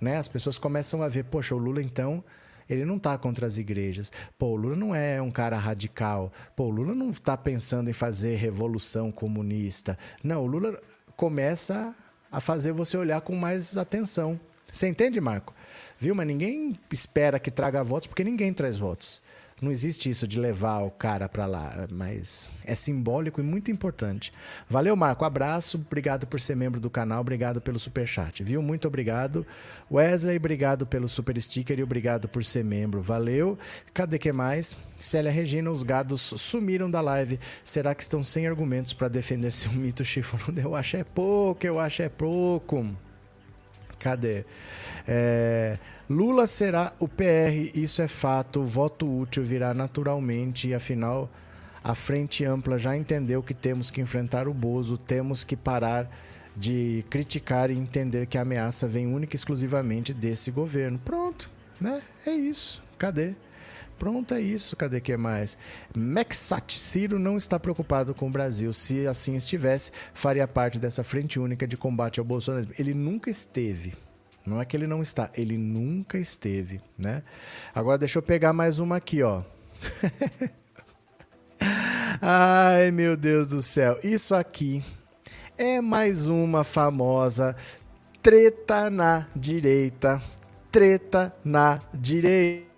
né? 0.00 0.16
As 0.16 0.28
pessoas 0.28 0.58
começam 0.58 1.02
a 1.02 1.08
ver, 1.08 1.24
poxa, 1.24 1.54
o 1.54 1.58
Lula 1.58 1.82
então 1.82 2.24
ele 2.70 2.84
não 2.84 2.96
está 2.96 3.18
contra 3.18 3.46
as 3.46 3.58
igrejas. 3.58 4.12
Pô, 4.38 4.46
o 4.46 4.56
Lula 4.56 4.76
não 4.76 4.94
é 4.94 5.20
um 5.20 5.30
cara 5.30 5.56
radical. 5.56 6.32
Pô, 6.54 6.64
o 6.64 6.70
Lula 6.70 6.94
não 6.94 7.10
está 7.10 7.36
pensando 7.36 7.90
em 7.90 7.92
fazer 7.92 8.36
revolução 8.36 9.10
comunista. 9.10 9.98
Não, 10.22 10.44
o 10.44 10.46
Lula 10.46 10.80
começa 11.16 11.94
a 12.30 12.40
fazer 12.40 12.72
você 12.72 12.96
olhar 12.96 13.20
com 13.22 13.34
mais 13.34 13.76
atenção. 13.76 14.38
Você 14.72 14.88
entende, 14.88 15.20
Marco? 15.20 15.52
Viu? 15.98 16.14
Mas 16.14 16.26
ninguém 16.26 16.78
espera 16.92 17.40
que 17.40 17.50
traga 17.50 17.82
votos, 17.82 18.06
porque 18.06 18.22
ninguém 18.22 18.52
traz 18.52 18.78
votos. 18.78 19.20
Não 19.60 19.70
existe 19.70 20.08
isso 20.08 20.26
de 20.26 20.38
levar 20.38 20.78
o 20.78 20.90
cara 20.90 21.28
para 21.28 21.44
lá, 21.44 21.86
mas 21.90 22.50
é 22.64 22.74
simbólico 22.74 23.40
e 23.40 23.44
muito 23.44 23.70
importante. 23.70 24.32
Valeu, 24.68 24.96
Marco. 24.96 25.24
Abraço. 25.24 25.76
Obrigado 25.76 26.26
por 26.26 26.40
ser 26.40 26.56
membro 26.56 26.80
do 26.80 26.88
canal. 26.88 27.20
Obrigado 27.20 27.60
pelo 27.60 27.78
super 27.78 28.06
chat, 28.06 28.42
viu? 28.42 28.62
Muito 28.62 28.88
obrigado. 28.88 29.46
Wesley, 29.90 30.38
obrigado 30.38 30.86
pelo 30.86 31.08
super 31.08 31.40
sticker 31.40 31.78
e 31.78 31.82
obrigado 31.82 32.26
por 32.26 32.42
ser 32.42 32.64
membro. 32.64 33.02
Valeu. 33.02 33.58
Cadê 33.92 34.18
que 34.18 34.32
mais? 34.32 34.78
Célia 34.98 35.30
Regina, 35.30 35.70
os 35.70 35.82
gados 35.82 36.22
sumiram 36.22 36.90
da 36.90 37.02
live. 37.02 37.38
Será 37.62 37.94
que 37.94 38.02
estão 38.02 38.22
sem 38.22 38.46
argumentos 38.46 38.94
para 38.94 39.08
defender 39.08 39.52
seu 39.52 39.72
mito 39.72 40.04
chifrudo? 40.04 40.58
Eu 40.58 40.74
acho 40.74 40.96
é 40.96 41.04
pouco, 41.04 41.66
eu 41.66 41.78
acho 41.78 42.02
é 42.02 42.08
pouco. 42.08 42.86
Cadê? 44.00 44.44
É... 45.06 45.78
Lula 46.08 46.48
será 46.48 46.92
o 46.98 47.06
PR, 47.06 47.70
isso 47.72 48.02
é 48.02 48.08
fato. 48.08 48.64
Voto 48.64 49.06
útil 49.06 49.44
virá 49.44 49.72
naturalmente 49.72 50.68
e, 50.68 50.74
afinal, 50.74 51.30
a 51.84 51.94
frente 51.94 52.44
ampla 52.44 52.78
já 52.78 52.96
entendeu 52.96 53.42
que 53.42 53.54
temos 53.54 53.92
que 53.92 54.00
enfrentar 54.00 54.48
o 54.48 54.54
Bozo, 54.54 54.98
temos 54.98 55.44
que 55.44 55.54
parar 55.54 56.10
de 56.56 57.04
criticar 57.08 57.70
e 57.70 57.78
entender 57.78 58.26
que 58.26 58.36
a 58.36 58.42
ameaça 58.42 58.88
vem 58.88 59.06
única 59.06 59.36
e 59.36 59.38
exclusivamente 59.38 60.12
desse 60.12 60.50
governo. 60.50 60.98
Pronto, 60.98 61.48
né? 61.80 62.02
É 62.26 62.32
isso. 62.32 62.82
Cadê? 62.98 63.34
Pronto, 64.00 64.32
é 64.32 64.40
isso. 64.40 64.74
Cadê 64.76 64.98
que 64.98 65.14
mais? 65.14 65.58
Mexat 65.94 66.78
Ciro 66.78 67.18
não 67.18 67.36
está 67.36 67.60
preocupado 67.60 68.14
com 68.14 68.28
o 68.28 68.30
Brasil. 68.30 68.72
Se 68.72 69.06
assim 69.06 69.36
estivesse, 69.36 69.92
faria 70.14 70.48
parte 70.48 70.78
dessa 70.78 71.04
frente 71.04 71.38
única 71.38 71.66
de 71.66 71.76
combate 71.76 72.18
ao 72.18 72.24
Bolsonaro. 72.24 72.68
Ele 72.78 72.94
nunca 72.94 73.28
esteve. 73.28 73.92
Não 74.46 74.58
é 74.58 74.64
que 74.64 74.74
ele 74.74 74.86
não 74.86 75.02
está, 75.02 75.28
ele 75.34 75.58
nunca 75.58 76.16
esteve, 76.16 76.80
né? 76.96 77.22
Agora 77.74 77.98
deixa 77.98 78.18
eu 78.18 78.22
pegar 78.22 78.54
mais 78.54 78.78
uma 78.78 78.96
aqui, 78.96 79.22
ó. 79.22 79.42
Ai, 82.22 82.90
meu 82.90 83.18
Deus 83.18 83.48
do 83.48 83.62
céu. 83.62 84.00
Isso 84.02 84.34
aqui 84.34 84.82
é 85.58 85.82
mais 85.82 86.26
uma 86.26 86.64
famosa 86.64 87.54
treta 88.22 88.88
na 88.88 89.26
direita. 89.36 90.22
Treta 90.72 91.34
na 91.44 91.80
direita. 91.92 92.69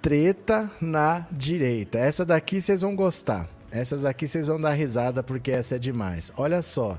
Treta 0.00 0.70
na 0.80 1.26
direita. 1.30 1.98
Essa 1.98 2.24
daqui 2.24 2.60
vocês 2.60 2.80
vão 2.80 2.94
gostar. 2.96 3.48
Essas 3.70 4.04
aqui 4.04 4.26
vocês 4.26 4.48
vão 4.48 4.60
dar 4.60 4.72
risada 4.72 5.22
porque 5.22 5.50
essa 5.50 5.76
é 5.76 5.78
demais. 5.78 6.32
Olha 6.36 6.60
só. 6.62 6.98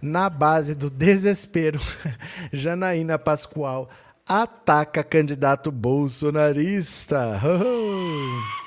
Na 0.00 0.28
base 0.28 0.74
do 0.74 0.90
desespero, 0.90 1.80
Janaína 2.52 3.18
Pascoal 3.18 3.88
ataca 4.26 5.04
candidato 5.04 5.70
bolsonarista. 5.70 7.40
Oh! 7.44 8.65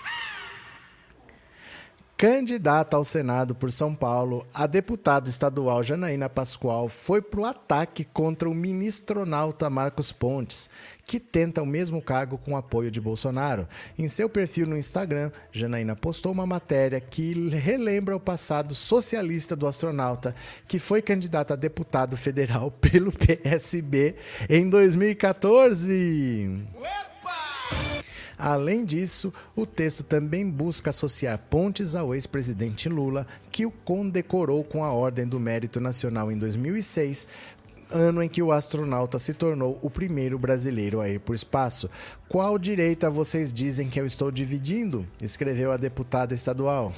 Candidata 2.20 2.98
ao 2.98 3.06
Senado 3.06 3.56
por 3.56 3.72
São 3.72 3.96
Paulo, 3.96 4.46
a 4.54 4.68
deputada 4.68 5.30
estadual 5.30 5.82
Janaína 5.82 6.28
Pascoal 6.28 6.90
foi 6.90 7.22
para 7.22 7.40
o 7.40 7.46
ataque 7.46 8.04
contra 8.04 8.50
o 8.50 8.54
ministronauta 8.54 9.70
Marcos 9.70 10.12
Pontes, 10.12 10.70
que 11.06 11.18
tenta 11.18 11.62
o 11.62 11.66
mesmo 11.66 12.02
cargo 12.02 12.38
com 12.38 12.58
apoio 12.58 12.92
de 12.92 13.00
Bolsonaro. 13.00 13.70
Em 13.98 14.10
seu 14.10 14.28
perfil 14.28 14.68
no 14.68 14.78
Instagram, 14.78 15.32
Janaína 15.50 15.96
postou 15.96 16.34
uma 16.34 16.46
matéria 16.46 17.00
que 17.00 17.32
relembra 17.52 18.18
o 18.18 18.20
passado 18.20 18.76
socialista 18.76 19.56
do 19.56 19.66
astronauta, 19.66 20.36
que 20.68 20.78
foi 20.78 21.02
candidato 21.02 21.54
a 21.54 21.56
deputado 21.56 22.18
federal 22.18 22.70
pelo 22.92 23.14
PSB 23.14 24.18
em 24.50 24.70
2014. 24.70 26.68
Ué! 26.82 27.09
Além 28.42 28.86
disso, 28.86 29.34
o 29.54 29.66
texto 29.66 30.02
também 30.02 30.50
busca 30.50 30.92
associar 30.92 31.38
Pontes 31.50 31.94
ao 31.94 32.16
ex-presidente 32.16 32.88
Lula, 32.88 33.28
que 33.52 33.66
o 33.66 33.72
condecorou 33.72 34.64
com 34.64 34.82
a 34.82 34.94
Ordem 34.94 35.28
do 35.28 35.38
Mérito 35.38 35.82
Nacional 35.82 36.32
em 36.32 36.38
2006, 36.38 37.28
ano 37.92 38.24
em 38.24 38.30
que 38.30 38.42
o 38.42 38.54
astronauta 38.54 39.20
se 39.20 39.34
tornou 39.34 39.78
o 39.82 39.90
primeiro 39.90 40.40
brasileiro 40.40 41.02
a 41.02 41.10
ir 41.10 41.20
para 41.20 41.34
o 41.34 41.36
espaço. 41.36 41.90
Qual 42.30 42.58
direita 42.58 43.10
vocês 43.10 43.52
dizem 43.52 43.90
que 43.90 44.00
eu 44.00 44.06
estou 44.06 44.32
dividindo? 44.32 45.06
escreveu 45.22 45.74
a 45.74 45.78
deputada 45.78 46.34
estadual. 46.34 46.94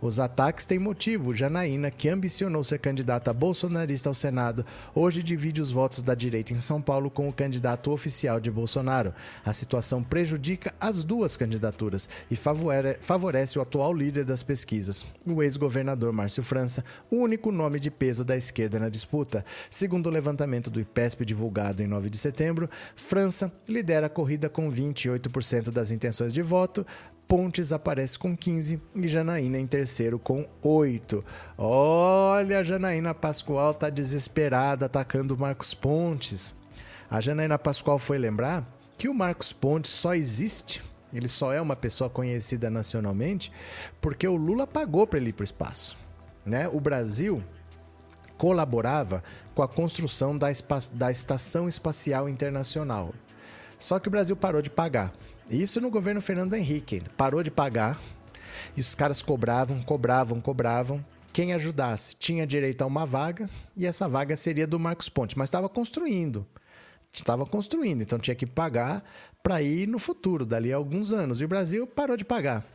Os 0.00 0.20
ataques 0.20 0.64
têm 0.64 0.78
motivo. 0.78 1.34
Janaína, 1.34 1.90
que 1.90 2.08
ambicionou 2.08 2.62
ser 2.62 2.78
candidata 2.78 3.32
bolsonarista 3.32 4.08
ao 4.08 4.14
Senado, 4.14 4.64
hoje 4.94 5.22
divide 5.22 5.60
os 5.60 5.72
votos 5.72 6.02
da 6.02 6.14
direita 6.14 6.52
em 6.52 6.58
São 6.58 6.80
Paulo 6.80 7.10
com 7.10 7.28
o 7.28 7.32
candidato 7.32 7.90
oficial 7.90 8.38
de 8.38 8.48
Bolsonaro. 8.50 9.12
A 9.44 9.52
situação 9.52 10.02
prejudica 10.02 10.72
as 10.80 11.02
duas 11.02 11.36
candidaturas 11.36 12.08
e 12.30 12.36
favorece 12.36 13.58
o 13.58 13.62
atual 13.62 13.92
líder 13.92 14.24
das 14.24 14.44
pesquisas, 14.44 15.04
o 15.26 15.42
ex-governador 15.42 16.12
Márcio 16.12 16.44
França, 16.44 16.84
o 17.10 17.16
único 17.16 17.50
nome 17.50 17.80
de 17.80 17.90
peso 17.90 18.24
da 18.24 18.36
esquerda 18.36 18.78
na 18.78 18.88
disputa. 18.88 19.44
Segundo 19.68 20.06
o 20.06 20.10
levantamento 20.10 20.70
do 20.70 20.80
IPESP 20.80 21.24
divulgado 21.24 21.82
em 21.82 21.88
9 21.88 22.08
de 22.08 22.18
setembro, 22.18 22.70
França 22.94 23.52
lidera 23.68 24.06
a 24.06 24.10
corrida 24.10 24.48
com 24.48 24.70
28% 24.70 25.70
das 25.70 25.90
intenções 25.90 26.32
de 26.32 26.42
voto, 26.42 26.86
Pontes 27.28 27.74
aparece 27.74 28.18
com 28.18 28.34
15 28.34 28.80
e 28.96 29.06
Janaína 29.06 29.58
em 29.58 29.66
terceiro 29.66 30.18
com 30.18 30.48
8. 30.62 31.22
Olha, 31.58 32.60
a 32.60 32.62
Janaína 32.62 33.14
Pascoal 33.14 33.74
tá 33.74 33.90
desesperada 33.90 34.86
atacando 34.86 35.34
o 35.34 35.38
Marcos 35.38 35.74
Pontes. 35.74 36.54
A 37.10 37.20
Janaína 37.20 37.58
Pascoal 37.58 37.98
foi 37.98 38.16
lembrar 38.16 38.66
que 38.96 39.10
o 39.10 39.14
Marcos 39.14 39.52
Pontes 39.52 39.90
só 39.90 40.14
existe, 40.14 40.82
ele 41.12 41.28
só 41.28 41.52
é 41.52 41.60
uma 41.60 41.76
pessoa 41.76 42.08
conhecida 42.08 42.70
nacionalmente, 42.70 43.52
porque 44.00 44.26
o 44.26 44.34
Lula 44.34 44.66
pagou 44.66 45.06
para 45.06 45.18
ele 45.18 45.28
ir 45.28 45.34
para 45.34 45.42
o 45.42 45.44
espaço. 45.44 45.98
Né? 46.46 46.66
O 46.66 46.80
Brasil 46.80 47.44
colaborava 48.38 49.22
com 49.54 49.62
a 49.62 49.68
construção 49.68 50.38
da, 50.38 50.48
da 50.92 51.10
Estação 51.10 51.68
Espacial 51.68 52.26
Internacional. 52.26 53.12
Só 53.78 53.98
que 53.98 54.08
o 54.08 54.10
Brasil 54.10 54.34
parou 54.34 54.62
de 54.62 54.70
pagar. 54.70 55.12
Isso 55.50 55.80
no 55.80 55.90
governo 55.90 56.20
Fernando 56.20 56.54
Henrique. 56.54 57.02
Parou 57.16 57.42
de 57.42 57.50
pagar. 57.50 57.98
E 58.76 58.80
os 58.80 58.94
caras 58.94 59.22
cobravam, 59.22 59.82
cobravam, 59.82 60.40
cobravam. 60.40 61.02
Quem 61.32 61.54
ajudasse 61.54 62.14
tinha 62.16 62.46
direito 62.46 62.82
a 62.82 62.86
uma 62.86 63.06
vaga 63.06 63.48
e 63.76 63.86
essa 63.86 64.08
vaga 64.08 64.36
seria 64.36 64.66
do 64.66 64.78
Marcos 64.78 65.08
Ponte, 65.08 65.38
mas 65.38 65.48
estava 65.48 65.68
construindo. 65.68 66.46
Estava 67.12 67.46
construindo, 67.46 68.02
então 68.02 68.18
tinha 68.18 68.34
que 68.34 68.44
pagar 68.44 69.02
para 69.42 69.62
ir 69.62 69.88
no 69.88 69.98
futuro, 69.98 70.44
dali 70.44 70.72
a 70.72 70.76
alguns 70.76 71.12
anos. 71.12 71.40
E 71.40 71.44
o 71.44 71.48
Brasil 71.48 71.86
parou 71.86 72.16
de 72.16 72.24
pagar. 72.24 72.66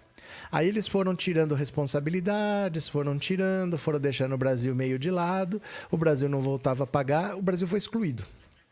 Aí 0.52 0.68
eles 0.68 0.88
foram 0.88 1.16
tirando 1.16 1.54
responsabilidades, 1.54 2.90
foram 2.90 3.20
tirando, 3.20 3.78
foram 3.78 4.00
deixando 4.00 4.34
o 4.34 4.38
Brasil 4.38 4.74
meio 4.74 4.98
de 4.98 5.12
lado. 5.12 5.62
O 5.92 5.98
Brasil 5.98 6.28
não 6.28 6.42
voltava 6.42 6.86
a 6.86 6.88
pagar, 6.88 7.36
o 7.36 7.42
Brasil 7.42 7.68
foi 7.68 7.78
excluído. 7.78 8.26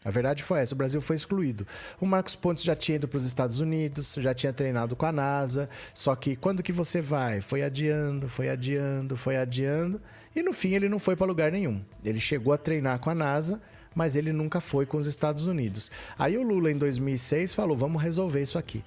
A 0.03 0.09
verdade 0.09 0.41
foi 0.41 0.59
essa, 0.59 0.73
o 0.73 0.77
Brasil 0.77 0.99
foi 0.99 1.15
excluído. 1.15 1.65
O 1.99 2.05
Marcos 2.05 2.35
Pontes 2.35 2.63
já 2.63 2.75
tinha 2.75 2.95
ido 2.95 3.07
para 3.07 3.17
os 3.17 3.25
Estados 3.25 3.59
Unidos, 3.59 4.15
já 4.17 4.33
tinha 4.33 4.51
treinado 4.51 4.95
com 4.95 5.05
a 5.05 5.11
NASA, 5.11 5.69
só 5.93 6.15
que 6.15 6.35
quando 6.35 6.63
que 6.63 6.71
você 6.71 7.01
vai? 7.01 7.39
Foi 7.39 7.61
adiando, 7.61 8.27
foi 8.27 8.49
adiando, 8.49 9.15
foi 9.15 9.37
adiando, 9.37 10.01
e 10.35 10.41
no 10.41 10.53
fim 10.53 10.73
ele 10.73 10.89
não 10.89 10.97
foi 10.97 11.15
para 11.15 11.27
lugar 11.27 11.51
nenhum. 11.51 11.81
Ele 12.03 12.19
chegou 12.19 12.51
a 12.51 12.57
treinar 12.57 12.99
com 12.99 13.11
a 13.11 13.15
NASA, 13.15 13.61
mas 13.93 14.15
ele 14.15 14.31
nunca 14.31 14.59
foi 14.59 14.87
com 14.87 14.97
os 14.97 15.05
Estados 15.05 15.45
Unidos. 15.45 15.91
Aí 16.17 16.35
o 16.35 16.41
Lula 16.41 16.71
em 16.71 16.77
2006 16.77 17.53
falou: 17.53 17.77
"Vamos 17.77 18.01
resolver 18.01 18.41
isso 18.41 18.57
aqui" 18.57 18.83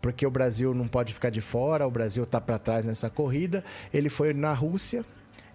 porque 0.00 0.26
o 0.26 0.30
Brasil 0.30 0.74
não 0.74 0.88
pode 0.88 1.12
ficar 1.12 1.30
de 1.30 1.40
fora, 1.40 1.86
o 1.86 1.90
Brasil 1.90 2.24
está 2.24 2.40
para 2.40 2.58
trás 2.58 2.86
nessa 2.86 3.10
corrida. 3.10 3.62
Ele 3.92 4.08
foi 4.08 4.32
na 4.32 4.52
Rússia, 4.52 5.04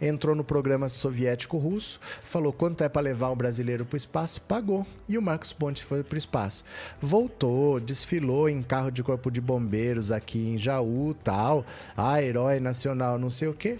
entrou 0.02 0.36
no 0.36 0.44
programa 0.44 0.90
soviético 0.90 1.58
russo, 1.58 2.00
falou 2.24 2.52
quanto 2.52 2.84
é 2.84 2.90
para 2.90 3.02
levar 3.02 3.30
o 3.30 3.36
brasileiro 3.36 3.86
para 3.86 3.96
o 3.96 3.98
espaço, 3.98 4.42
pagou. 4.42 4.86
E 5.08 5.18
o 5.18 5.22
Marcos 5.22 5.54
Ponte 5.54 5.84
foi 5.84 6.04
para 6.04 6.16
o 6.16 6.18
espaço. 6.18 6.64
Voltou, 7.02 7.80
desfilou 7.80 8.50
em 8.50 8.62
carro 8.62 8.92
de 8.92 9.04
corpo 9.04 9.32
de 9.32 9.42
bombeiros 9.42 10.12
aqui 10.12 10.40
em 10.40 10.58
Jaú, 10.58 11.16
tal. 11.24 11.66
Ah, 11.96 12.22
herói 12.22 12.60
nacional, 12.60 13.18
não 13.18 13.30
sei 13.30 13.48
o 13.48 13.54
quê. 13.54 13.78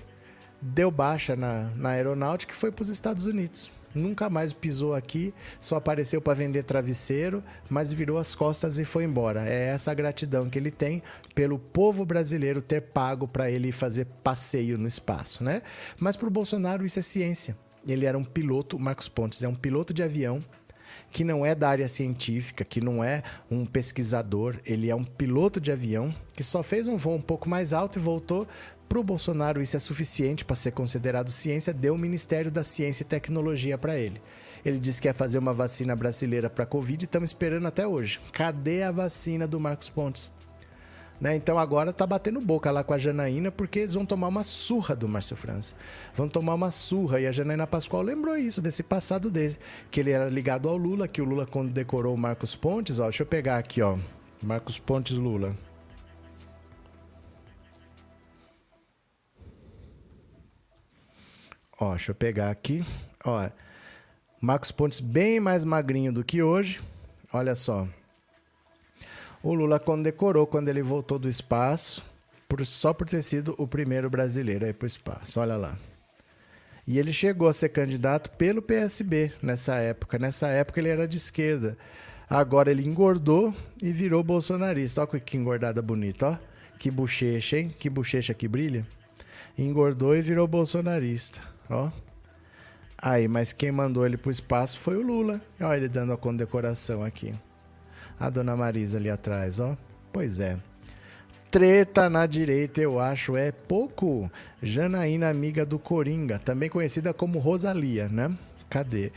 Deu 0.62 0.90
baixa 0.90 1.36
na, 1.36 1.70
na 1.76 1.90
aeronáutica 1.90 2.54
e 2.54 2.58
foi 2.58 2.72
para 2.72 2.84
os 2.84 2.90
Estados 2.90 3.26
Unidos 3.26 3.70
nunca 3.96 4.30
mais 4.30 4.54
pisou 4.54 4.94
aqui, 4.94 5.34
só 5.60 5.78
apareceu 5.78 6.22
para 6.22 6.34
vender 6.34 6.64
travesseiro, 6.64 7.44
mas 7.70 7.94
virou 7.94 8.18
as 8.18 8.36
costas 8.36 8.78
e 8.78 8.86
foi 8.86 9.04
embora. 9.04 9.48
É 9.48 9.68
essa 9.68 9.94
gratidão 9.94 10.50
que 10.50 10.60
ele 10.60 10.72
tem 10.72 11.02
pelo 11.34 11.58
povo 11.58 12.06
brasileiro 12.06 12.62
ter 12.62 12.82
pago 12.82 13.28
para 13.28 13.50
ele 13.50 13.72
fazer 13.72 14.06
passeio 14.24 14.78
no 14.78 14.88
espaço, 14.88 15.44
né? 15.44 15.62
Mas 16.00 16.16
para 16.16 16.28
o 16.28 16.32
Bolsonaro 16.32 16.86
isso 16.86 17.00
é 17.00 17.02
ciência. 17.02 17.58
Ele 17.88 18.06
era 18.06 18.18
um 18.18 18.24
piloto, 18.24 18.80
Marcos 18.80 19.08
Pontes 19.08 19.44
é 19.44 19.48
um 19.48 19.56
piloto 19.56 19.94
de 19.94 20.04
avião 20.04 20.42
que 21.12 21.24
não 21.24 21.46
é 21.46 21.56
da 21.56 21.70
área 21.70 21.88
científica, 21.88 22.66
que 22.66 22.82
não 22.82 23.04
é 23.04 23.24
um 23.50 23.66
pesquisador, 23.66 24.58
ele 24.66 24.90
é 24.90 24.96
um 24.96 25.04
piloto 25.04 25.62
de 25.62 25.72
avião 25.72 26.14
que 26.34 26.44
só 26.44 26.62
fez 26.62 26.88
um 26.88 26.98
voo 26.98 27.16
um 27.16 27.22
pouco 27.22 27.48
mais 27.48 27.72
alto 27.72 27.98
e 27.98 28.02
voltou 28.02 28.48
para 28.88 29.00
o 29.00 29.04
Bolsonaro, 29.04 29.62
isso 29.62 29.76
é 29.76 29.80
suficiente 29.80 30.46
para 30.46 30.56
ser 30.56 30.72
considerado 30.72 31.30
ciência, 31.30 31.74
deu 31.74 31.96
o 31.96 31.98
Ministério 31.98 32.52
da 32.52 32.64
Ciência 32.64 33.04
e 33.04 33.06
Tecnologia 33.06 33.78
para 33.78 33.98
ele. 33.98 34.22
Ele 34.64 34.80
disse 34.80 35.02
que 35.02 35.08
ia 35.08 35.14
fazer 35.14 35.38
uma 35.38 35.54
vacina 35.54 35.96
brasileira 35.96 36.50
para 36.50 36.64
a 36.64 36.68
Covid 36.68 37.04
e 37.04 37.06
estamos 37.06 37.30
esperando 37.30 37.68
até 37.68 37.88
hoje. 37.88 38.20
Cadê 38.32 38.84
a 38.84 38.92
vacina 38.92 39.48
do 39.48 39.60
Marcos 39.60 39.90
Pontes? 39.90 40.32
Né? 41.20 41.36
Então 41.36 41.58
agora 41.58 41.94
tá 41.94 42.06
batendo 42.06 42.42
boca 42.42 42.72
lá 42.72 42.84
com 42.84 42.94
a 42.94 42.98
Janaína, 42.98 43.52
porque 43.52 43.80
eles 43.80 43.94
vão 43.94 44.06
tomar 44.06 44.28
uma 44.28 44.44
surra 44.44 44.96
do 44.96 45.08
Márcio 45.08 45.36
França. 45.36 45.76
Vão 46.16 46.28
tomar 46.28 46.56
uma 46.56 46.72
surra. 46.72 47.22
E 47.22 47.28
a 47.28 47.32
Janaína 47.32 47.68
Pascoal 47.68 48.02
lembrou 48.02 48.38
isso, 48.38 48.62
desse 48.62 48.84
passado 48.84 49.30
dele. 49.30 49.58
Que 49.90 50.00
ele 50.00 50.12
era 50.12 50.30
ligado 50.30 50.68
ao 50.68 50.76
Lula, 50.76 51.08
que 51.08 51.22
o 51.22 51.26
Lula, 51.26 51.46
quando 51.46 51.72
decorou 51.72 52.14
o 52.14 52.18
Marcos 52.18 52.56
Pontes, 52.56 53.00
ó, 53.00 53.04
deixa 53.04 53.24
eu 53.24 53.28
pegar 53.28 53.58
aqui, 53.58 53.82
ó. 53.82 53.98
Marcos 54.44 54.78
Pontes 54.78 55.16
Lula. 55.16 55.56
Ó, 61.80 61.90
deixa 61.90 62.12
eu 62.12 62.16
pegar 62.16 62.50
aqui. 62.50 62.86
Ó, 63.24 63.50
Marcos 64.42 64.72
Pontes 64.72 65.00
bem 65.00 65.40
mais 65.40 65.64
magrinho 65.64 66.12
do 66.12 66.24
que 66.24 66.42
hoje. 66.42 66.82
Olha 67.34 67.56
só. 67.56 67.88
O 69.44 69.54
Lula 69.54 69.80
condecorou 69.80 70.48
quando 70.48 70.70
ele 70.70 70.82
voltou 70.82 71.20
do 71.20 71.30
espaço, 71.30 72.04
por, 72.48 72.66
só 72.66 72.94
por 72.94 73.08
ter 73.08 73.22
sido 73.22 73.54
o 73.58 73.68
primeiro 73.68 74.10
brasileiro 74.10 74.66
a 74.66 74.70
ir 74.70 74.74
para 74.74 74.86
o 74.86 74.88
espaço. 74.88 75.40
Olha 75.40 75.56
lá. 75.56 75.78
E 76.88 77.00
ele 77.00 77.12
chegou 77.12 77.48
a 77.48 77.54
ser 77.54 77.70
candidato 77.70 78.30
pelo 78.32 78.62
PSB 78.62 79.34
nessa 79.42 79.76
época. 79.76 80.20
Nessa 80.20 80.48
época 80.48 80.80
ele 80.80 80.90
era 80.90 81.08
de 81.08 81.18
esquerda. 81.18 81.78
Agora 82.30 82.72
ele 82.72 82.86
engordou 82.86 83.54
e 83.82 83.92
virou 83.92 84.24
bolsonarista. 84.24 85.02
Olha 85.02 85.20
que 85.20 85.38
engordada 85.38 85.82
bonita, 85.82 86.30
ó. 86.30 86.38
Que 86.78 86.92
bochecha, 86.92 87.58
hein? 87.58 87.74
Que 87.78 87.90
bochecha 87.90 88.34
que 88.34 88.48
brilha. 88.48 88.86
Engordou 89.58 90.16
e 90.16 90.22
virou 90.22 90.48
bolsonarista. 90.48 91.42
Ó. 91.70 91.90
Aí, 92.98 93.28
mas 93.28 93.54
quem 93.54 93.72
mandou 93.72 94.06
ele 94.06 94.18
pro 94.18 94.32
espaço 94.32 94.80
foi 94.80 94.96
o 94.96 95.02
Lula. 95.02 95.42
Olha 95.60 95.78
ele 95.78 95.90
dando 95.90 96.14
a 96.14 96.18
condecoração 96.18 97.04
aqui. 97.04 97.34
A 98.20 98.30
dona 98.30 98.56
Marisa 98.56 98.98
ali 98.98 99.10
atrás, 99.10 99.60
ó. 99.60 99.78
Pois 100.12 100.40
é. 100.40 100.58
Treta 101.52 102.10
na 102.10 102.26
direita, 102.26 102.82
eu 102.82 103.00
acho, 103.00 103.38
é 103.38 103.52
pouco. 103.52 104.30
Janaína, 104.62 105.30
amiga 105.30 105.66
do 105.66 105.80
Coringa, 105.80 106.40
também 106.40 106.70
conhecida 106.70 107.14
como 107.14 107.40
Rosalia, 107.40 108.10
né? 108.10 108.36
Cadê? 108.70 109.12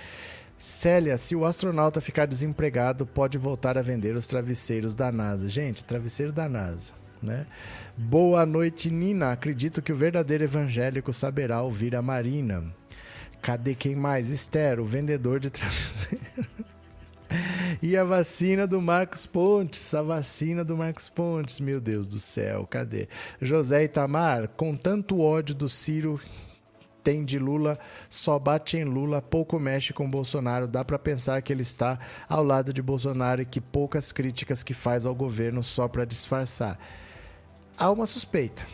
Célia, 0.58 1.16
se 1.16 1.36
o 1.36 1.44
astronauta 1.44 2.00
ficar 2.00 2.26
desempregado, 2.26 3.06
pode 3.06 3.38
voltar 3.38 3.78
a 3.78 3.82
vender 3.82 4.16
os 4.16 4.26
travesseiros 4.26 4.94
da 4.94 5.10
NASA. 5.10 5.48
Gente, 5.48 5.84
travesseiro 5.84 6.32
da 6.32 6.48
NASA, 6.48 6.92
né? 7.22 7.46
Boa 7.96 8.46
noite, 8.46 8.90
Nina. 8.90 9.32
Acredito 9.32 9.82
que 9.82 9.92
o 9.92 9.96
verdadeiro 9.96 10.44
evangélico 10.44 11.12
saberá 11.12 11.62
ouvir 11.62 11.96
a 11.96 12.02
Marina. 12.02 12.64
Cadê 13.42 13.74
quem 13.74 13.94
mais? 13.94 14.30
Esther, 14.30 14.80
o 14.80 14.84
vendedor 14.84 15.40
de 15.40 15.50
e 17.82 17.96
a 17.96 18.04
vacina 18.04 18.66
do 18.66 18.80
Marcos 18.80 19.26
Pontes, 19.26 19.94
a 19.94 20.02
vacina 20.02 20.64
do 20.64 20.76
Marcos 20.76 21.08
Pontes, 21.08 21.60
meu 21.60 21.80
Deus 21.80 22.08
do 22.08 22.18
céu, 22.18 22.66
cadê? 22.66 23.08
José 23.40 23.84
Itamar, 23.84 24.48
com 24.48 24.76
tanto 24.76 25.20
ódio 25.20 25.54
do 25.54 25.68
Ciro 25.68 26.20
tem 27.02 27.24
de 27.24 27.38
Lula, 27.38 27.78
só 28.10 28.38
bate 28.38 28.76
em 28.76 28.84
Lula, 28.84 29.22
pouco 29.22 29.58
mexe 29.58 29.92
com 29.92 30.10
Bolsonaro. 30.10 30.68
Dá 30.68 30.84
para 30.84 30.98
pensar 30.98 31.40
que 31.40 31.52
ele 31.52 31.62
está 31.62 31.98
ao 32.28 32.42
lado 32.42 32.72
de 32.72 32.82
Bolsonaro 32.82 33.40
e 33.40 33.46
que 33.46 33.60
poucas 33.60 34.12
críticas 34.12 34.62
que 34.62 34.74
faz 34.74 35.06
ao 35.06 35.14
governo 35.14 35.62
só 35.62 35.88
para 35.88 36.04
disfarçar 36.04 36.78
há 37.78 37.90
uma 37.90 38.06
suspeita. 38.06 38.66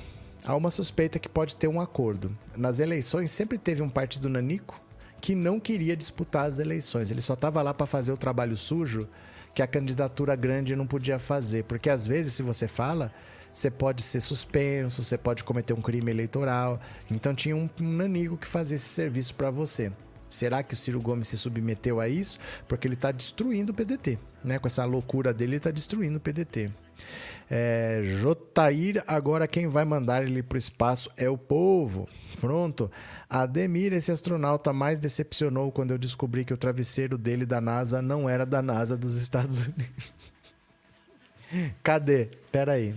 Há 0.45 0.57
uma 0.57 0.71
suspeita 0.71 1.19
que 1.19 1.29
pode 1.29 1.57
ter 1.57 1.69
um 1.69 1.81
acordo. 1.81 2.37
Nas 2.57 2.79
eleições 2.79 3.31
sempre 3.31 3.59
teve 3.59 3.83
um 3.83 3.89
partido 3.89 4.29
nanico 4.29 4.81
que 5.21 5.35
não 5.35 5.61
queria 5.61 5.97
disputar 5.97 6.47
as 6.47 6.59
eleições. 6.59 7.11
Ele 7.11 7.21
só 7.21 7.35
estava 7.35 7.63
lá 7.63 7.73
para 7.73 7.87
fazer 7.87 8.13
o 8.13 8.17
trabalho 8.17 8.57
sujo 8.57 9.09
que 9.55 9.63
a 9.63 9.67
candidatura 9.67 10.35
grande 10.35 10.75
não 10.75 10.87
podia 10.87 11.19
fazer. 11.19 11.65
Porque 11.65 11.89
às 11.89 12.07
vezes, 12.07 12.35
se 12.35 12.43
você 12.43 12.67
fala, 12.67 13.13
você 13.53 13.71
pode 13.71 14.03
ser 14.03 14.21
suspenso, 14.21 15.03
você 15.03 15.17
pode 15.17 15.45
cometer 15.45 15.73
um 15.73 15.81
crime 15.81 16.11
eleitoral. 16.11 16.81
Então 17.11 17.35
tinha 17.35 17.57
um, 17.57 17.69
nanigo 17.79 18.37
que 18.37 18.47
fazia 18.47 18.77
esse 18.77 18.89
serviço 18.89 19.35
para 19.35 19.51
você. 19.51 19.93
Será 20.29 20.63
que 20.63 20.75
o 20.75 20.77
Ciro 20.77 21.01
Gomes 21.01 21.29
se 21.29 21.39
submeteu 21.39 22.01
a 22.01 22.09
isso? 22.09 22.39
Porque 22.67 22.89
ele 22.89 22.95
está 22.95 23.13
destruindo 23.13 23.73
o 23.73 23.75
PDT. 23.75 24.19
Né? 24.43 24.59
Com 24.59 24.67
essa 24.67 24.85
loucura 24.85 25.33
dele, 25.33 25.53
ele 25.53 25.57
está 25.59 25.71
destruindo 25.71 26.19
o 26.19 26.21
PDT. 26.21 26.73
É, 27.51 28.01
Jotair, 28.03 29.03
agora 29.07 29.47
quem 29.47 29.69
vai 29.69 29.85
mandar 29.85 30.23
ele 30.23 30.43
para 30.43 30.57
o 30.57 30.59
espaço 30.59 31.11
é 31.17 31.29
o 31.29 31.37
povo. 31.37 32.09
Pronto. 32.41 32.91
Ademir, 33.29 33.93
esse 33.93 34.11
astronauta 34.11 34.73
mais 34.73 34.99
decepcionou 34.99 35.71
quando 35.71 35.93
eu 35.93 35.99
descobri 35.99 36.45
que 36.45 36.53
o 36.53 36.57
travesseiro 36.57 37.17
dele 37.17 37.47
da 37.47 37.61
NASA 37.61 38.03
não 38.03 38.29
era 38.29 38.45
da 38.45 38.61
NASA 38.61 38.97
dos 38.97 39.17
Estados 39.17 39.61
Unidos. 39.67 40.13
Cadê? 41.83 42.29
Pera 42.51 42.73
aí. 42.73 42.95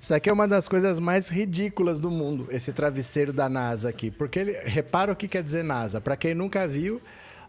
Isso 0.00 0.14
aqui 0.14 0.30
é 0.30 0.32
uma 0.32 0.48
das 0.48 0.68
coisas 0.68 0.98
mais 0.98 1.28
ridículas 1.28 1.98
do 1.98 2.10
mundo, 2.10 2.48
esse 2.50 2.72
travesseiro 2.72 3.32
da 3.32 3.48
NASA 3.48 3.88
aqui. 3.88 4.10
Porque 4.10 4.38
ele, 4.38 4.52
repara 4.64 5.12
o 5.12 5.16
que 5.16 5.28
quer 5.28 5.42
dizer 5.42 5.64
NASA. 5.64 6.00
Para 6.00 6.16
quem 6.16 6.34
nunca 6.34 6.66
viu, 6.66 7.00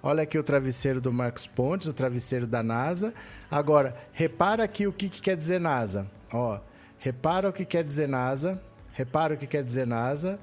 olha 0.02 0.24
aqui 0.24 0.38
o 0.38 0.44
travesseiro 0.44 1.02
do 1.02 1.12
Marcos 1.12 1.48
Pontes, 1.48 1.88
o 1.88 1.94
travesseiro 1.94 2.48
da 2.48 2.62
NASA. 2.64 3.14
Agora, 3.50 3.96
repara 4.12 4.64
aqui 4.64 4.88
o 4.88 4.94
que, 4.94 5.10
que 5.10 5.22
quer 5.22 5.38
dizer 5.38 5.60
NASA. 5.60 6.08
Ó, 6.32 6.60
repara 6.98 7.50
o 7.50 7.54
que 7.54 7.66
quer 7.66 7.84
dizer 7.84 8.08
NASA. 8.08 8.62
Repara 8.94 9.34
o 9.34 9.38
que 9.38 9.48
quer 9.48 9.64
dizer 9.64 9.88
NASA. 9.88 10.40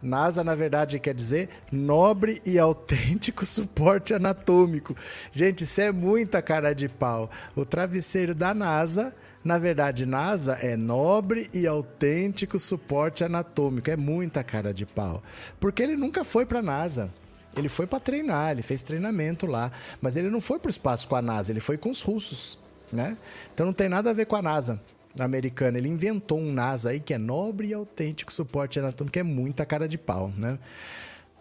NASA, 0.00 0.44
na 0.44 0.54
verdade, 0.54 0.98
quer 0.98 1.14
dizer 1.14 1.48
nobre 1.72 2.40
e 2.46 2.58
autêntico 2.58 3.44
suporte 3.46 4.14
anatômico. 4.14 4.96
Gente, 5.32 5.64
isso 5.64 5.80
é 5.80 5.90
muita 5.90 6.40
cara 6.40 6.72
de 6.72 6.88
pau. 6.88 7.30
O 7.56 7.64
travesseiro 7.64 8.34
da 8.34 8.54
NASA 8.54 9.12
na 9.48 9.56
verdade, 9.56 10.04
NASA 10.04 10.58
é 10.60 10.76
nobre 10.76 11.48
e 11.54 11.66
autêntico 11.66 12.58
suporte 12.58 13.24
anatômico. 13.24 13.90
É 13.90 13.96
muita 13.96 14.44
cara 14.44 14.74
de 14.74 14.84
pau. 14.84 15.22
Porque 15.58 15.82
ele 15.82 15.96
nunca 15.96 16.22
foi 16.22 16.44
para 16.44 16.60
NASA. 16.60 17.10
Ele 17.56 17.70
foi 17.70 17.86
para 17.86 17.98
treinar, 17.98 18.50
ele 18.50 18.60
fez 18.60 18.82
treinamento 18.82 19.46
lá, 19.46 19.72
mas 20.02 20.18
ele 20.18 20.28
não 20.28 20.40
foi 20.40 20.58
para 20.58 20.68
o 20.68 20.70
espaço 20.70 21.08
com 21.08 21.16
a 21.16 21.22
NASA, 21.22 21.50
ele 21.50 21.60
foi 21.60 21.78
com 21.78 21.90
os 21.90 22.02
russos, 22.02 22.58
né? 22.92 23.16
Então 23.52 23.64
não 23.64 23.72
tem 23.72 23.88
nada 23.88 24.10
a 24.10 24.12
ver 24.12 24.26
com 24.26 24.36
a 24.36 24.42
NASA 24.42 24.80
americana. 25.18 25.78
Ele 25.78 25.88
inventou 25.88 26.38
um 26.38 26.52
NASA 26.52 26.90
aí 26.90 27.00
que 27.00 27.14
é 27.14 27.18
nobre 27.18 27.68
e 27.68 27.74
autêntico 27.74 28.30
suporte 28.30 28.78
anatômico, 28.78 29.18
é 29.18 29.22
muita 29.22 29.64
cara 29.64 29.88
de 29.88 29.96
pau, 29.96 30.30
né? 30.36 30.58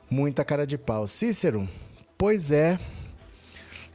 Muita 0.10 0.46
cara 0.46 0.66
de 0.66 0.78
pau. 0.78 1.06
Cícero, 1.06 1.68
pois 2.18 2.52
é, 2.52 2.80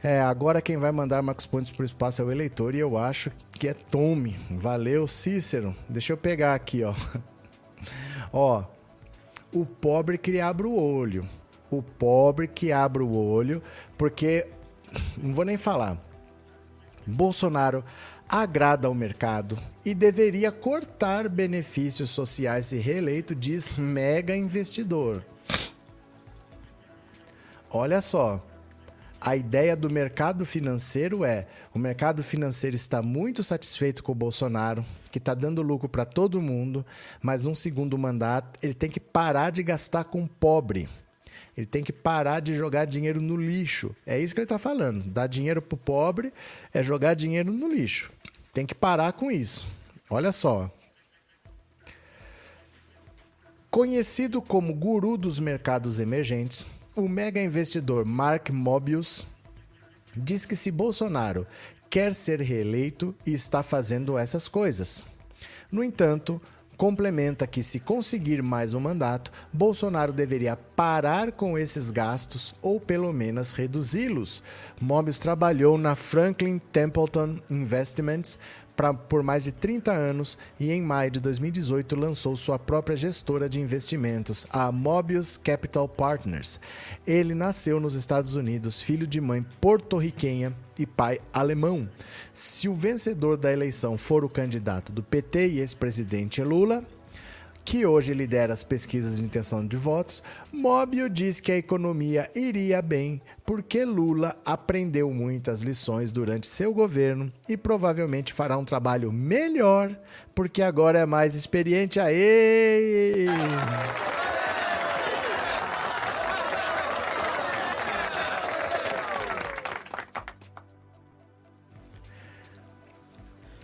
é, 0.03 0.19
agora 0.19 0.61
quem 0.61 0.77
vai 0.77 0.91
mandar 0.91 1.21
Marcos 1.21 1.47
Pontes 1.47 1.71
para 1.71 1.83
o 1.83 1.85
espaço 1.85 2.21
é 2.21 2.25
o 2.25 2.31
eleitor 2.31 2.75
e 2.75 2.79
eu 2.79 2.97
acho 2.97 3.31
que 3.53 3.67
é 3.67 3.73
Tome. 3.73 4.37
Valeu, 4.51 5.07
Cícero. 5.07 5.73
Deixa 5.87 6.11
eu 6.11 6.17
pegar 6.17 6.53
aqui, 6.53 6.83
ó. 6.83 6.93
ó, 8.33 8.63
o 9.53 9.65
pobre 9.65 10.17
que 10.17 10.39
abre 10.41 10.67
o 10.67 10.75
olho. 10.75 11.25
O 11.71 11.81
pobre 11.81 12.47
que 12.47 12.71
abre 12.71 13.01
o 13.01 13.15
olho, 13.15 13.63
porque 13.97 14.47
não 15.17 15.33
vou 15.33 15.45
nem 15.45 15.57
falar. 15.57 15.97
Bolsonaro 17.07 17.83
agrada 18.27 18.87
ao 18.87 18.93
mercado 18.93 19.59
e 19.85 19.93
deveria 19.93 20.51
cortar 20.51 21.29
benefícios 21.29 22.09
sociais 22.09 22.67
se 22.67 22.77
reeleito, 22.77 23.35
diz 23.35 23.75
mega 23.75 24.35
investidor. 24.35 25.23
Olha 27.69 28.01
só, 28.01 28.43
a 29.25 29.37
ideia 29.37 29.73
do 29.73 29.89
mercado 29.89 30.45
financeiro 30.45 31.23
é: 31.23 31.47
o 31.73 31.79
mercado 31.79 32.21
financeiro 32.21 32.75
está 32.75 33.01
muito 33.01 33.41
satisfeito 33.41 34.03
com 34.03 34.11
o 34.11 34.15
Bolsonaro, 34.15 34.85
que 35.09 35.17
está 35.17 35.33
dando 35.33 35.61
lucro 35.61 35.87
para 35.87 36.03
todo 36.03 36.41
mundo, 36.41 36.85
mas 37.21 37.41
num 37.41 37.55
segundo 37.55 37.97
mandato 37.97 38.59
ele 38.61 38.73
tem 38.73 38.89
que 38.89 38.99
parar 38.99 39.49
de 39.49 39.63
gastar 39.63 40.03
com 40.03 40.27
pobre. 40.27 40.89
Ele 41.55 41.67
tem 41.67 41.83
que 41.83 41.93
parar 41.93 42.41
de 42.41 42.53
jogar 42.53 42.85
dinheiro 42.85 43.21
no 43.21 43.37
lixo. 43.37 43.95
É 44.05 44.19
isso 44.19 44.33
que 44.33 44.39
ele 44.41 44.45
está 44.45 44.57
falando. 44.57 45.03
Dar 45.03 45.27
dinheiro 45.27 45.61
para 45.61 45.75
o 45.75 45.77
pobre 45.77 46.33
é 46.73 46.83
jogar 46.83 47.13
dinheiro 47.13 47.53
no 47.53 47.71
lixo. 47.71 48.11
Tem 48.51 48.65
que 48.65 48.75
parar 48.75 49.13
com 49.13 49.31
isso. 49.31 49.67
Olha 50.09 50.31
só. 50.31 50.69
Conhecido 53.69 54.41
como 54.41 54.73
guru 54.73 55.15
dos 55.15 55.39
mercados 55.39 55.99
emergentes, 55.99 56.65
o 56.95 57.07
mega 57.07 57.41
investidor 57.41 58.05
Mark 58.05 58.51
Mobius 58.51 59.25
diz 60.15 60.45
que 60.45 60.55
se 60.55 60.69
Bolsonaro 60.69 61.47
quer 61.89 62.13
ser 62.13 62.41
reeleito 62.41 63.15
e 63.25 63.33
está 63.33 63.63
fazendo 63.63 64.17
essas 64.17 64.47
coisas. 64.47 65.05
No 65.71 65.83
entanto, 65.83 66.41
complementa 66.77 67.47
que 67.47 67.63
se 67.63 67.79
conseguir 67.79 68.43
mais 68.43 68.73
um 68.73 68.79
mandato, 68.79 69.31
Bolsonaro 69.51 70.11
deveria 70.11 70.55
parar 70.55 71.31
com 71.31 71.57
esses 71.57 71.89
gastos 71.89 72.53
ou 72.61 72.79
pelo 72.79 73.11
menos 73.11 73.53
reduzi-los. 73.53 74.43
Mobius 74.79 75.19
trabalhou 75.19 75.77
na 75.77 75.95
Franklin 75.95 76.59
Templeton 76.59 77.39
Investments, 77.49 78.37
pra, 78.75 78.93
por 78.93 79.23
mais 79.23 79.43
de 79.43 79.51
30 79.51 79.91
anos 79.91 80.37
e 80.59 80.71
em 80.71 80.81
maio 80.81 81.11
de 81.11 81.19
2018 81.19 81.95
lançou 81.95 82.35
sua 82.35 82.57
própria 82.57 82.97
gestora 82.97 83.47
de 83.47 83.59
investimentos, 83.59 84.45
a 84.49 84.71
Mobius 84.71 85.37
Capital 85.37 85.87
Partners. 85.87 86.59
Ele 87.05 87.33
nasceu 87.33 87.79
nos 87.79 87.95
Estados 87.95 88.35
Unidos, 88.35 88.81
filho 88.81 89.07
de 89.07 89.19
mãe 89.21 89.45
porto-riquenha 89.59 90.53
e 90.77 90.85
pai 90.85 91.19
alemão. 91.31 91.87
Se 92.33 92.67
o 92.67 92.73
vencedor 92.73 93.37
da 93.37 93.51
eleição 93.51 93.97
for 93.97 94.23
o 94.25 94.29
candidato 94.29 94.91
do 94.91 95.03
PT 95.03 95.49
e 95.49 95.59
ex-presidente 95.59 96.41
Lula, 96.41 96.83
que 97.65 97.85
hoje 97.85 98.13
lidera 98.13 98.53
as 98.53 98.63
pesquisas 98.63 99.17
de 99.17 99.23
intenção 99.23 99.65
de 99.65 99.77
votos, 99.77 100.21
Móbio 100.51 101.09
diz 101.09 101.39
que 101.39 101.51
a 101.51 101.57
economia 101.57 102.29
iria 102.35 102.81
bem 102.81 103.21
porque 103.45 103.85
Lula 103.85 104.35
aprendeu 104.45 105.11
muitas 105.11 105.61
lições 105.61 106.11
durante 106.11 106.47
seu 106.47 106.73
governo 106.73 107.31
e 107.47 107.55
provavelmente 107.55 108.33
fará 108.33 108.57
um 108.57 108.65
trabalho 108.65 109.11
melhor 109.11 109.97
porque 110.35 110.61
agora 110.61 110.99
é 110.99 111.05
mais 111.05 111.35
experiente. 111.35 111.99
Aê! 111.99 113.27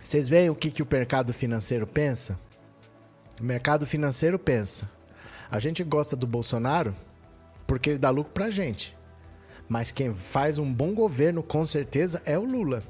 Vocês 0.02 0.28
veem 0.28 0.50
o 0.50 0.56
que, 0.56 0.72
que 0.72 0.82
o 0.82 0.88
mercado 0.90 1.32
financeiro 1.32 1.86
pensa? 1.86 2.36
O 3.40 3.44
mercado 3.44 3.86
financeiro 3.86 4.38
pensa: 4.38 4.88
a 5.50 5.58
gente 5.58 5.82
gosta 5.82 6.14
do 6.14 6.26
Bolsonaro 6.26 6.94
porque 7.66 7.90
ele 7.90 7.98
dá 7.98 8.10
lucro 8.10 8.32
pra 8.32 8.50
gente. 8.50 8.94
Mas 9.68 9.90
quem 9.90 10.12
faz 10.12 10.58
um 10.58 10.70
bom 10.70 10.92
governo, 10.92 11.42
com 11.42 11.64
certeza, 11.64 12.20
é 12.26 12.36
o 12.36 12.44
Lula. 12.44 12.82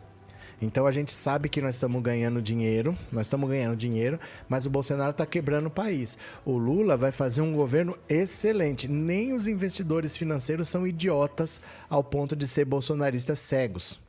Então 0.63 0.87
a 0.87 0.93
gente 0.93 1.13
sabe 1.13 1.49
que 1.49 1.61
nós 1.61 1.77
estamos 1.77 2.03
ganhando 2.03 2.43
dinheiro, 2.43 2.97
nós 3.11 3.27
estamos 3.27 3.49
ganhando 3.49 3.77
dinheiro, 3.77 4.19
mas 4.49 4.67
o 4.67 4.71
Bolsonaro 4.71 5.11
está 5.11 5.25
quebrando 5.25 5.67
o 5.67 5.71
país. 5.71 6.19
O 6.45 6.59
Lula 6.59 6.97
vai 6.97 7.13
fazer 7.13 7.41
um 7.41 7.55
governo 7.55 7.97
excelente. 8.09 8.89
Nem 8.89 9.33
os 9.33 9.47
investidores 9.47 10.17
financeiros 10.17 10.69
são 10.69 10.87
idiotas 10.87 11.61
ao 11.89 12.03
ponto 12.03 12.35
de 12.35 12.47
ser 12.47 12.65
bolsonaristas 12.65 13.39
cegos. 13.39 14.01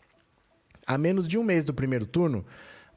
A 0.85 0.97
menos 0.97 1.27
de 1.27 1.37
um 1.37 1.43
mês 1.43 1.63
do 1.63 1.73
primeiro 1.73 2.05
turno, 2.05 2.45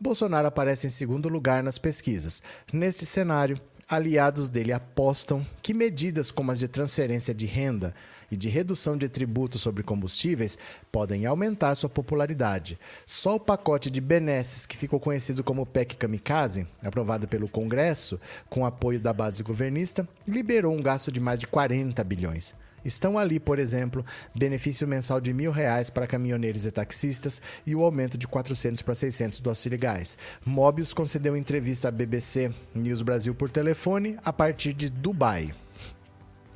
Bolsonaro 0.00 0.48
aparece 0.48 0.86
em 0.86 0.90
segundo 0.90 1.28
lugar 1.28 1.62
nas 1.62 1.78
pesquisas. 1.78 2.42
Neste 2.72 3.06
cenário, 3.06 3.60
aliados 3.88 4.48
dele 4.48 4.72
apostam 4.72 5.46
que 5.62 5.74
medidas 5.74 6.30
como 6.30 6.50
as 6.50 6.58
de 6.58 6.68
transferência 6.68 7.34
de 7.34 7.46
renda 7.46 7.94
e 8.30 8.36
de 8.36 8.48
redução 8.48 8.96
de 8.96 9.08
tributos 9.08 9.60
sobre 9.60 9.82
combustíveis 9.82 10.58
podem 10.90 11.26
aumentar 11.26 11.74
sua 11.74 11.88
popularidade. 11.88 12.78
Só 13.06 13.36
o 13.36 13.40
pacote 13.40 13.90
de 13.90 14.00
benesses 14.00 14.66
que 14.66 14.76
ficou 14.76 14.98
conhecido 14.98 15.44
como 15.44 15.66
PEC 15.66 15.96
Kamikaze, 15.96 16.66
aprovado 16.82 17.28
pelo 17.28 17.48
Congresso 17.48 18.20
com 18.48 18.66
apoio 18.66 18.98
da 18.98 19.12
base 19.12 19.42
governista, 19.42 20.08
liberou 20.26 20.74
um 20.74 20.82
gasto 20.82 21.12
de 21.12 21.20
mais 21.20 21.38
de 21.38 21.46
40 21.46 22.02
bilhões. 22.02 22.54
Estão 22.84 23.18
ali, 23.18 23.40
por 23.40 23.58
exemplo, 23.58 24.04
benefício 24.34 24.86
mensal 24.86 25.20
de 25.20 25.32
mil 25.32 25.50
reais 25.50 25.88
para 25.90 26.06
caminhoneiros 26.06 26.66
e 26.66 26.70
taxistas 26.70 27.40
e 27.66 27.74
o 27.74 27.82
aumento 27.82 28.18
de 28.18 28.28
400 28.28 28.82
para 28.82 28.94
600 28.94 29.40
do 29.40 29.48
auxílio 29.48 29.78
gás. 29.78 30.18
Mobius 30.44 30.92
concedeu 30.92 31.36
entrevista 31.36 31.88
à 31.88 31.90
BBC 31.90 32.52
News 32.74 33.02
Brasil 33.02 33.34
por 33.34 33.50
telefone 33.50 34.18
a 34.24 34.32
partir 34.32 34.72
de 34.72 34.90
Dubai. 34.90 35.54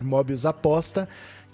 Mobius 0.01 0.47
aposta 0.47 1.09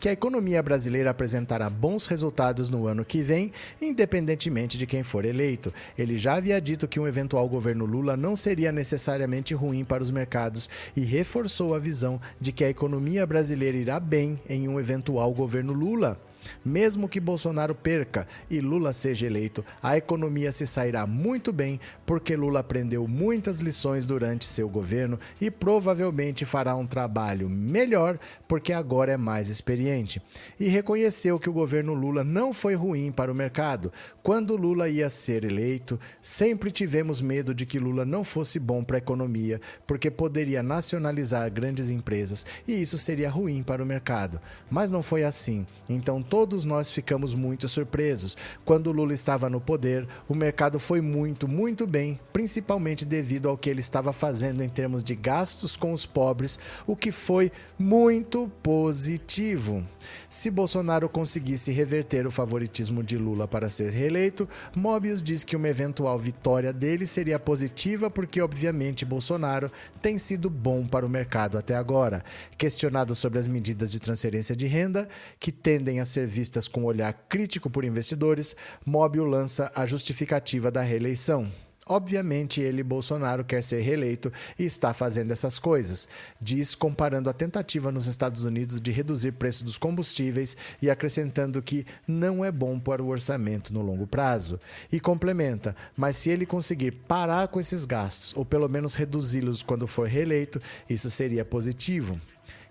que 0.04 0.08
a 0.10 0.12
economia 0.12 0.62
brasileira 0.62 1.08
apresentará 1.08 1.70
bons 1.70 2.06
resultados 2.06 2.68
no 2.68 2.86
ano 2.86 3.06
que 3.06 3.22
vem, 3.22 3.50
independentemente 3.80 4.76
de 4.76 4.86
quem 4.86 5.02
for 5.02 5.24
eleito. 5.24 5.72
Ele 5.96 6.18
já 6.18 6.34
havia 6.34 6.60
dito 6.60 6.86
que 6.86 7.00
um 7.00 7.08
eventual 7.08 7.48
governo 7.48 7.86
Lula 7.86 8.14
não 8.14 8.36
seria 8.36 8.70
necessariamente 8.70 9.54
ruim 9.54 9.82
para 9.82 10.02
os 10.02 10.10
mercados 10.10 10.68
e 10.94 11.00
reforçou 11.00 11.74
a 11.74 11.78
visão 11.78 12.20
de 12.38 12.52
que 12.52 12.64
a 12.64 12.68
economia 12.68 13.26
brasileira 13.26 13.78
irá 13.78 13.98
bem 13.98 14.38
em 14.46 14.68
um 14.68 14.78
eventual 14.78 15.32
governo 15.32 15.72
Lula. 15.72 16.20
Mesmo 16.64 17.08
que 17.08 17.20
Bolsonaro 17.20 17.74
perca 17.74 18.26
e 18.50 18.60
Lula 18.60 18.92
seja 18.92 19.26
eleito, 19.26 19.64
a 19.82 19.96
economia 19.96 20.52
se 20.52 20.66
sairá 20.66 21.06
muito 21.06 21.52
bem 21.52 21.80
porque 22.06 22.36
Lula 22.36 22.60
aprendeu 22.60 23.06
muitas 23.06 23.60
lições 23.60 24.06
durante 24.06 24.46
seu 24.46 24.68
governo 24.68 25.18
e 25.40 25.50
provavelmente 25.50 26.44
fará 26.44 26.74
um 26.74 26.86
trabalho 26.86 27.48
melhor 27.48 28.18
porque 28.46 28.72
agora 28.72 29.12
é 29.12 29.16
mais 29.16 29.48
experiente. 29.48 30.20
E 30.58 30.68
reconheceu 30.68 31.38
que 31.38 31.48
o 31.48 31.52
governo 31.52 31.94
Lula 31.94 32.24
não 32.24 32.52
foi 32.52 32.74
ruim 32.74 33.10
para 33.10 33.32
o 33.32 33.34
mercado. 33.34 33.92
Quando 34.22 34.56
Lula 34.56 34.88
ia 34.88 35.10
ser 35.10 35.44
eleito, 35.44 35.98
sempre 36.20 36.70
tivemos 36.70 37.20
medo 37.20 37.54
de 37.54 37.66
que 37.66 37.78
Lula 37.78 38.04
não 38.04 38.24
fosse 38.24 38.58
bom 38.58 38.82
para 38.82 38.96
a 38.96 38.98
economia, 38.98 39.60
porque 39.86 40.10
poderia 40.10 40.62
nacionalizar 40.62 41.50
grandes 41.50 41.90
empresas 41.90 42.44
e 42.66 42.80
isso 42.80 42.98
seria 42.98 43.30
ruim 43.30 43.62
para 43.62 43.82
o 43.82 43.86
mercado. 43.86 44.40
Mas 44.70 44.90
não 44.90 45.02
foi 45.02 45.24
assim. 45.24 45.66
Então 45.88 46.22
todos 46.34 46.64
nós 46.64 46.90
ficamos 46.90 47.32
muito 47.32 47.68
surpresos. 47.68 48.36
Quando 48.64 48.90
Lula 48.90 49.14
estava 49.14 49.48
no 49.48 49.60
poder, 49.60 50.04
o 50.28 50.34
mercado 50.34 50.80
foi 50.80 51.00
muito, 51.00 51.46
muito 51.46 51.86
bem, 51.86 52.18
principalmente 52.32 53.04
devido 53.04 53.48
ao 53.48 53.56
que 53.56 53.70
ele 53.70 53.78
estava 53.78 54.12
fazendo 54.12 54.60
em 54.60 54.68
termos 54.68 55.04
de 55.04 55.14
gastos 55.14 55.76
com 55.76 55.92
os 55.92 56.04
pobres, 56.04 56.58
o 56.88 56.96
que 56.96 57.12
foi 57.12 57.52
muito 57.78 58.50
positivo. 58.64 59.84
Se 60.28 60.50
Bolsonaro 60.50 61.08
conseguisse 61.08 61.70
reverter 61.70 62.26
o 62.26 62.32
favoritismo 62.32 63.02
de 63.02 63.16
Lula 63.16 63.46
para 63.46 63.70
ser 63.70 63.90
reeleito, 63.90 64.48
Mobius 64.74 65.22
diz 65.22 65.44
que 65.44 65.54
uma 65.54 65.68
eventual 65.68 66.18
vitória 66.18 66.72
dele 66.72 67.06
seria 67.06 67.38
positiva 67.38 68.10
porque, 68.10 68.40
obviamente, 68.40 69.04
Bolsonaro 69.04 69.70
tem 70.02 70.18
sido 70.18 70.50
bom 70.50 70.84
para 70.84 71.06
o 71.06 71.08
mercado 71.08 71.56
até 71.56 71.76
agora. 71.76 72.24
Questionado 72.58 73.14
sobre 73.14 73.38
as 73.38 73.46
medidas 73.46 73.92
de 73.92 74.00
transferência 74.00 74.56
de 74.56 74.66
renda, 74.66 75.08
que 75.38 75.52
tendem 75.52 76.00
a 76.00 76.04
ser 76.04 76.23
ser 76.24 76.26
vistas 76.26 76.66
com 76.66 76.84
olhar 76.84 77.12
crítico 77.28 77.68
por 77.70 77.84
investidores, 77.84 78.56
Móbil 78.84 79.24
lança 79.24 79.70
a 79.74 79.86
justificativa 79.86 80.70
da 80.70 80.82
reeleição. 80.82 81.50
Obviamente, 81.86 82.62
ele, 82.62 82.82
Bolsonaro, 82.82 83.44
quer 83.44 83.62
ser 83.62 83.82
reeleito 83.82 84.32
e 84.58 84.64
está 84.64 84.94
fazendo 84.94 85.32
essas 85.32 85.58
coisas. 85.58 86.08
Diz 86.40 86.74
comparando 86.74 87.28
a 87.28 87.34
tentativa 87.34 87.92
nos 87.92 88.06
Estados 88.06 88.42
Unidos 88.42 88.80
de 88.80 88.90
reduzir 88.90 89.28
o 89.28 89.32
preço 89.34 89.62
dos 89.62 89.76
combustíveis 89.76 90.56
e 90.80 90.88
acrescentando 90.88 91.60
que 91.60 91.84
não 92.08 92.42
é 92.42 92.50
bom 92.50 92.80
para 92.80 93.02
o 93.02 93.08
orçamento 93.08 93.70
no 93.70 93.82
longo 93.82 94.06
prazo. 94.06 94.58
E 94.90 94.98
complementa: 94.98 95.76
mas 95.94 96.16
se 96.16 96.30
ele 96.30 96.46
conseguir 96.46 96.92
parar 96.92 97.48
com 97.48 97.60
esses 97.60 97.84
gastos, 97.84 98.34
ou 98.34 98.46
pelo 98.46 98.66
menos 98.66 98.94
reduzi-los 98.94 99.62
quando 99.62 99.86
for 99.86 100.08
reeleito, 100.08 100.58
isso 100.88 101.10
seria 101.10 101.44
positivo. 101.44 102.18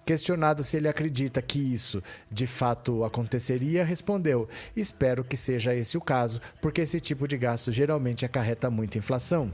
Questionado 0.05 0.63
se 0.63 0.77
ele 0.77 0.87
acredita 0.87 1.41
que 1.41 1.59
isso 1.59 2.03
de 2.29 2.45
fato 2.45 3.03
aconteceria, 3.03 3.85
respondeu: 3.85 4.49
Espero 4.75 5.23
que 5.23 5.37
seja 5.37 5.73
esse 5.73 5.97
o 5.97 6.01
caso, 6.01 6.41
porque 6.61 6.81
esse 6.81 6.99
tipo 6.99 7.27
de 7.27 7.37
gasto 7.37 7.71
geralmente 7.71 8.25
acarreta 8.25 8.69
muita 8.69 8.97
inflação. 8.97 9.51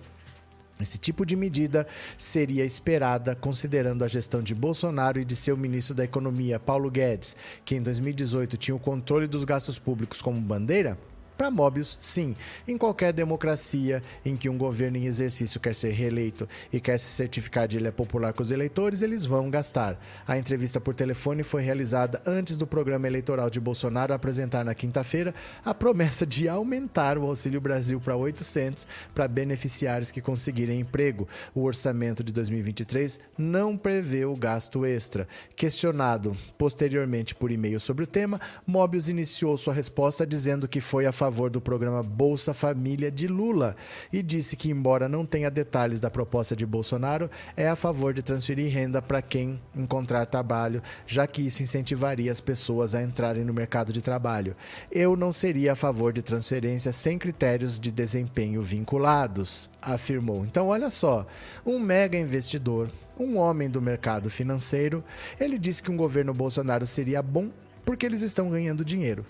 Esse 0.79 0.97
tipo 0.97 1.25
de 1.25 1.35
medida 1.35 1.85
seria 2.17 2.63
esperada 2.63 3.35
considerando 3.35 4.03
a 4.03 4.07
gestão 4.07 4.41
de 4.41 4.55
Bolsonaro 4.55 5.19
e 5.19 5.25
de 5.25 5.35
seu 5.35 5.57
ministro 5.57 5.93
da 5.93 6.05
Economia, 6.05 6.57
Paulo 6.57 6.89
Guedes, 6.89 7.35
que 7.65 7.75
em 7.75 7.83
2018 7.83 8.55
tinha 8.55 8.73
o 8.73 8.79
controle 8.79 9.27
dos 9.27 9.43
gastos 9.43 9.77
públicos 9.77 10.21
como 10.21 10.39
bandeira? 10.39 10.97
Para 11.39 11.49
Mobius, 11.49 11.97
sim. 12.01 12.35
Em 12.67 12.77
qualquer 12.77 13.13
democracia 13.13 14.03
em 14.25 14.35
que 14.35 14.49
um 14.49 14.57
governo 14.57 14.97
em 14.97 15.05
exercício 15.05 15.57
quer 15.57 15.73
ser 15.73 15.91
reeleito 15.91 16.49
e 16.69 16.81
quer 16.81 16.99
se 16.99 17.05
certificar 17.05 17.65
de 17.65 17.77
ele 17.77 17.87
é 17.87 17.91
popular 17.91 18.33
com 18.33 18.43
os 18.43 18.51
eleitores, 18.51 19.01
eles 19.01 19.25
vão 19.25 19.49
gastar. 19.49 19.97
A 20.27 20.37
entrevista 20.37 20.81
por 20.81 20.93
telefone 20.93 21.41
foi 21.41 21.61
realizada 21.61 22.21
antes 22.25 22.57
do 22.57 22.67
programa 22.67 23.07
eleitoral 23.07 23.49
de 23.49 23.57
Bolsonaro 23.57 24.13
apresentar 24.13 24.65
na 24.65 24.75
quinta-feira 24.75 25.33
a 25.63 25.73
promessa 25.73 26.25
de 26.25 26.49
aumentar 26.49 27.17
o 27.17 27.25
Auxílio 27.25 27.61
Brasil 27.61 28.01
para 28.01 28.17
800 28.17 28.85
para 29.15 29.25
beneficiários 29.25 30.11
que 30.11 30.19
conseguirem 30.19 30.81
emprego. 30.81 31.25
O 31.55 31.63
orçamento 31.63 32.21
de 32.21 32.33
2023 32.33 33.17
não 33.37 33.77
prevê 33.77 34.25
o 34.25 34.35
gasto 34.35 34.85
extra. 34.85 35.25
Questionado 35.55 36.35
posteriormente 36.57 37.33
por 37.33 37.49
e-mail 37.49 37.79
sobre 37.79 38.03
o 38.03 38.07
tema, 38.07 38.41
Mobius 38.67 39.07
iniciou 39.07 39.55
sua 39.55 39.73
resposta 39.73 40.27
dizendo 40.27 40.67
que 40.67 40.81
foi 40.81 41.05
a 41.05 41.13
favor 41.13 41.28
favor 41.29 41.51
do 41.51 41.61
programa 41.61 42.01
Bolsa 42.01 42.55
Família 42.55 43.11
de 43.11 43.27
Lula 43.27 43.75
e 44.11 44.23
disse 44.23 44.55
que, 44.55 44.71
embora 44.71 45.07
não 45.07 45.27
tenha 45.27 45.51
detalhes 45.51 45.99
da 45.99 46.09
proposta 46.09 46.55
de 46.55 46.65
Bolsonaro, 46.65 47.29
é 47.55 47.69
a 47.69 47.75
favor 47.75 48.15
de 48.15 48.23
transferir 48.23 48.73
renda 48.73 48.99
para 48.99 49.21
quem 49.21 49.61
encontrar 49.75 50.25
trabalho, 50.25 50.81
já 51.05 51.27
que 51.27 51.43
isso 51.43 51.61
incentivaria 51.61 52.31
as 52.31 52.41
pessoas 52.41 52.95
a 52.95 53.03
entrarem 53.03 53.45
no 53.45 53.53
mercado 53.53 53.93
de 53.93 54.01
trabalho. 54.01 54.55
Eu 54.91 55.15
não 55.15 55.31
seria 55.31 55.73
a 55.73 55.75
favor 55.75 56.11
de 56.11 56.23
transferência 56.23 56.91
sem 56.91 57.19
critérios 57.19 57.79
de 57.79 57.91
desempenho 57.91 58.59
vinculados, 58.63 59.69
afirmou. 59.79 60.43
Então, 60.43 60.69
olha 60.69 60.89
só, 60.89 61.27
um 61.63 61.77
mega 61.77 62.17
investidor 62.17 62.89
um 63.19 63.37
homem 63.37 63.69
do 63.69 63.81
mercado 63.81 64.29
financeiro, 64.29 65.03
ele 65.37 65.59
disse 65.59 65.83
que 65.83 65.91
um 65.91 65.97
governo 65.97 66.33
Bolsonaro 66.33 66.87
seria 66.87 67.21
bom 67.21 67.49
porque 67.83 68.05
eles 68.05 68.21
estão 68.21 68.49
ganhando 68.49 68.85
dinheiro 68.85 69.25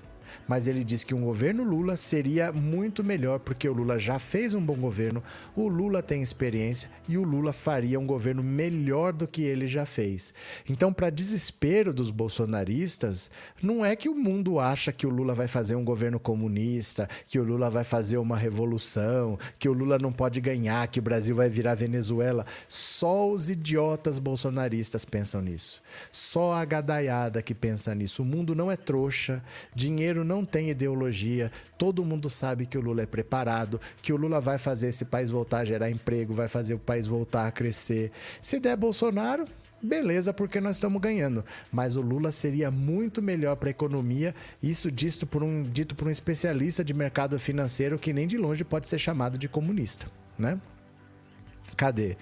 mas 0.47 0.67
ele 0.67 0.83
disse 0.83 1.05
que 1.05 1.13
um 1.13 1.21
governo 1.21 1.63
Lula 1.63 1.97
seria 1.97 2.51
muito 2.51 3.03
melhor, 3.03 3.39
porque 3.39 3.67
o 3.67 3.73
Lula 3.73 3.99
já 3.99 4.19
fez 4.19 4.53
um 4.53 4.61
bom 4.61 4.75
governo, 4.75 5.23
o 5.55 5.67
Lula 5.67 6.01
tem 6.01 6.21
experiência 6.21 6.89
e 7.07 7.17
o 7.17 7.23
Lula 7.23 7.53
faria 7.53 7.99
um 7.99 8.05
governo 8.05 8.43
melhor 8.43 9.13
do 9.13 9.27
que 9.27 9.41
ele 9.41 9.67
já 9.67 9.85
fez. 9.85 10.33
Então, 10.67 10.91
para 10.91 11.09
desespero 11.09 11.93
dos 11.93 12.11
bolsonaristas, 12.11 13.29
não 13.61 13.85
é 13.85 13.95
que 13.95 14.09
o 14.09 14.15
mundo 14.15 14.59
acha 14.59 14.91
que 14.91 15.05
o 15.05 15.09
Lula 15.09 15.33
vai 15.33 15.47
fazer 15.47 15.75
um 15.75 15.83
governo 15.83 16.19
comunista, 16.19 17.09
que 17.27 17.39
o 17.39 17.43
Lula 17.43 17.69
vai 17.69 17.83
fazer 17.83 18.17
uma 18.17 18.37
revolução, 18.37 19.37
que 19.57 19.69
o 19.69 19.73
Lula 19.73 19.97
não 19.97 20.11
pode 20.11 20.41
ganhar, 20.41 20.87
que 20.87 20.99
o 20.99 21.03
Brasil 21.03 21.35
vai 21.35 21.49
virar 21.49 21.75
Venezuela. 21.75 22.45
Só 22.67 23.29
os 23.29 23.49
idiotas 23.49 24.19
bolsonaristas 24.19 25.05
pensam 25.05 25.41
nisso. 25.41 25.81
Só 26.11 26.53
a 26.53 26.65
gadaiada 26.65 27.41
que 27.41 27.53
pensa 27.53 27.93
nisso. 27.93 28.23
O 28.23 28.25
mundo 28.25 28.55
não 28.55 28.71
é 28.71 28.77
trouxa, 28.77 29.43
dinheiro 29.75 30.18
Não 30.23 30.45
tem 30.45 30.69
ideologia. 30.69 31.51
Todo 31.77 32.05
mundo 32.05 32.29
sabe 32.29 32.65
que 32.65 32.77
o 32.77 32.81
Lula 32.81 33.03
é 33.03 33.05
preparado, 33.05 33.79
que 34.01 34.13
o 34.13 34.17
Lula 34.17 34.39
vai 34.39 34.57
fazer 34.57 34.87
esse 34.87 35.05
país 35.05 35.31
voltar 35.31 35.59
a 35.59 35.65
gerar 35.65 35.89
emprego, 35.89 36.33
vai 36.33 36.47
fazer 36.47 36.73
o 36.73 36.79
país 36.79 37.07
voltar 37.07 37.47
a 37.47 37.51
crescer. 37.51 38.11
Se 38.41 38.59
der 38.59 38.75
Bolsonaro, 38.75 39.45
beleza, 39.81 40.33
porque 40.33 40.59
nós 40.59 40.75
estamos 40.75 41.01
ganhando. 41.01 41.43
Mas 41.71 41.95
o 41.95 42.01
Lula 42.01 42.31
seria 42.31 42.69
muito 42.69 43.21
melhor 43.21 43.55
para 43.55 43.69
a 43.69 43.71
economia, 43.71 44.35
isso 44.61 44.91
dito 44.91 45.25
por, 45.25 45.43
um, 45.43 45.63
dito 45.63 45.95
por 45.95 46.07
um 46.07 46.11
especialista 46.11 46.83
de 46.83 46.93
mercado 46.93 47.39
financeiro 47.39 47.97
que 47.97 48.13
nem 48.13 48.27
de 48.27 48.37
longe 48.37 48.63
pode 48.63 48.87
ser 48.87 48.99
chamado 48.99 49.37
de 49.37 49.47
comunista, 49.47 50.07
né? 50.37 50.59
Cadê? 51.75 52.17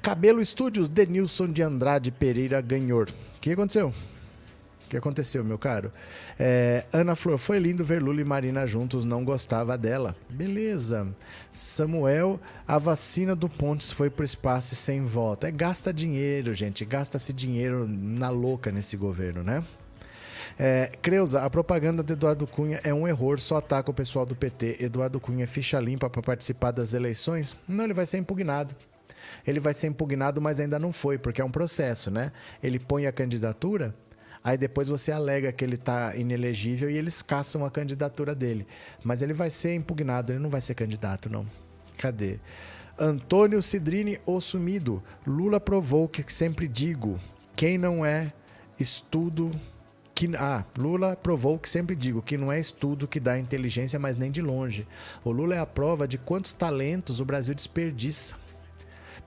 Cabelo 0.00 0.44
Studios, 0.44 0.88
Denilson 0.88 1.52
de 1.52 1.62
Andrade 1.62 2.10
Pereira 2.10 2.60
ganhou. 2.60 3.02
O 3.02 3.40
que 3.40 3.52
aconteceu? 3.52 3.92
Que 4.92 4.96
aconteceu, 4.98 5.42
meu 5.42 5.58
caro? 5.58 5.90
É, 6.38 6.84
Ana 6.92 7.16
Flor, 7.16 7.38
foi 7.38 7.58
lindo 7.58 7.82
ver 7.82 8.02
Lula 8.02 8.20
e 8.20 8.24
Marina 8.24 8.66
juntos, 8.66 9.06
não 9.06 9.24
gostava 9.24 9.78
dela. 9.78 10.14
Beleza. 10.28 11.08
Samuel, 11.50 12.38
a 12.68 12.76
vacina 12.76 13.34
do 13.34 13.48
Pontes 13.48 13.90
foi 13.90 14.10
pro 14.10 14.24
espaço 14.24 14.74
e 14.74 14.76
sem 14.76 15.02
volta. 15.04 15.48
É 15.48 15.50
gasta 15.50 15.94
dinheiro, 15.94 16.54
gente. 16.54 16.84
Gasta-se 16.84 17.32
dinheiro 17.32 17.88
na 17.88 18.28
louca 18.28 18.70
nesse 18.70 18.94
governo, 18.94 19.42
né? 19.42 19.64
É, 20.58 20.92
Creuza, 21.00 21.42
a 21.42 21.48
propaganda 21.48 22.02
de 22.02 22.12
Eduardo 22.12 22.46
Cunha 22.46 22.78
é 22.84 22.92
um 22.92 23.08
erro, 23.08 23.38
só 23.38 23.56
ataca 23.56 23.90
o 23.90 23.94
pessoal 23.94 24.26
do 24.26 24.36
PT. 24.36 24.76
Eduardo 24.80 25.18
Cunha 25.18 25.44
é 25.44 25.46
ficha 25.46 25.80
limpa 25.80 26.10
para 26.10 26.20
participar 26.20 26.70
das 26.70 26.92
eleições? 26.92 27.56
Não, 27.66 27.84
ele 27.84 27.94
vai 27.94 28.04
ser 28.04 28.18
impugnado. 28.18 28.74
Ele 29.46 29.58
vai 29.58 29.72
ser 29.72 29.86
impugnado, 29.86 30.38
mas 30.42 30.60
ainda 30.60 30.78
não 30.78 30.92
foi, 30.92 31.16
porque 31.16 31.40
é 31.40 31.44
um 31.44 31.50
processo, 31.50 32.10
né? 32.10 32.30
Ele 32.62 32.78
põe 32.78 33.06
a 33.06 33.12
candidatura, 33.12 33.94
Aí 34.44 34.58
depois 34.58 34.88
você 34.88 35.12
alega 35.12 35.52
que 35.52 35.64
ele 35.64 35.76
está 35.76 36.16
inelegível 36.16 36.90
e 36.90 36.96
eles 36.96 37.22
caçam 37.22 37.64
a 37.64 37.70
candidatura 37.70 38.34
dele. 38.34 38.66
Mas 39.04 39.22
ele 39.22 39.32
vai 39.32 39.50
ser 39.50 39.74
impugnado, 39.74 40.32
ele 40.32 40.40
não 40.40 40.50
vai 40.50 40.60
ser 40.60 40.74
candidato, 40.74 41.30
não. 41.30 41.46
Cadê? 41.96 42.38
Antônio 42.98 43.62
Cidrini, 43.62 44.20
o 44.26 44.40
sumido. 44.40 45.02
Lula 45.26 45.60
provou 45.60 46.08
que 46.08 46.30
sempre 46.32 46.66
digo: 46.66 47.20
quem 47.54 47.78
não 47.78 48.04
é 48.04 48.32
estudo. 48.78 49.52
Que, 50.14 50.28
ah, 50.36 50.62
Lula 50.76 51.16
provou 51.16 51.58
que 51.58 51.66
sempre 51.66 51.96
digo 51.96 52.20
que 52.20 52.36
não 52.36 52.52
é 52.52 52.60
estudo 52.60 53.08
que 53.08 53.18
dá 53.18 53.38
inteligência, 53.38 53.98
mas 53.98 54.18
nem 54.18 54.30
de 54.30 54.42
longe. 54.42 54.86
O 55.24 55.32
Lula 55.32 55.54
é 55.54 55.58
a 55.58 55.64
prova 55.64 56.06
de 56.06 56.18
quantos 56.18 56.52
talentos 56.52 57.18
o 57.18 57.24
Brasil 57.24 57.54
desperdiça 57.54 58.36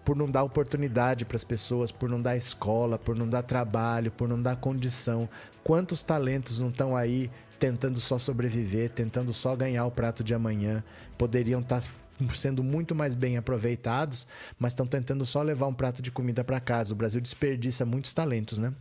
por 0.05 0.15
não 0.15 0.29
dar 0.29 0.43
oportunidade 0.43 1.25
para 1.25 1.35
as 1.35 1.43
pessoas, 1.43 1.91
por 1.91 2.07
não 2.07 2.21
dar 2.21 2.37
escola, 2.37 2.97
por 2.97 3.15
não 3.15 3.27
dar 3.27 3.41
trabalho, 3.41 4.11
por 4.11 4.29
não 4.29 4.39
dar 4.39 4.55
condição. 4.55 5.27
Quantos 5.63 6.03
talentos 6.03 6.59
não 6.59 6.69
estão 6.69 6.95
aí 6.95 7.31
tentando 7.59 7.99
só 7.99 8.19
sobreviver, 8.19 8.91
tentando 8.91 9.33
só 9.33 9.55
ganhar 9.55 9.85
o 9.85 9.91
prato 9.91 10.23
de 10.23 10.35
amanhã, 10.35 10.83
poderiam 11.17 11.61
estar 11.61 11.81
tá 11.81 11.89
sendo 12.33 12.63
muito 12.63 12.93
mais 12.93 13.15
bem 13.15 13.37
aproveitados, 13.37 14.27
mas 14.59 14.73
estão 14.73 14.85
tentando 14.85 15.25
só 15.25 15.41
levar 15.41 15.67
um 15.67 15.73
prato 15.73 16.01
de 16.01 16.11
comida 16.11 16.43
para 16.43 16.59
casa. 16.59 16.93
O 16.93 16.95
Brasil 16.95 17.19
desperdiça 17.19 17.85
muitos 17.85 18.13
talentos, 18.13 18.59
né? 18.59 18.73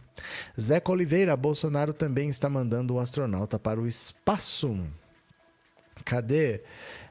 Zeca 0.60 0.92
Oliveira, 0.92 1.36
Bolsonaro 1.36 1.92
também 1.92 2.28
está 2.28 2.48
mandando 2.48 2.94
o 2.94 3.00
astronauta 3.00 3.58
para 3.58 3.80
o 3.80 3.86
espaço. 3.86 4.76
Cadê? 6.04 6.60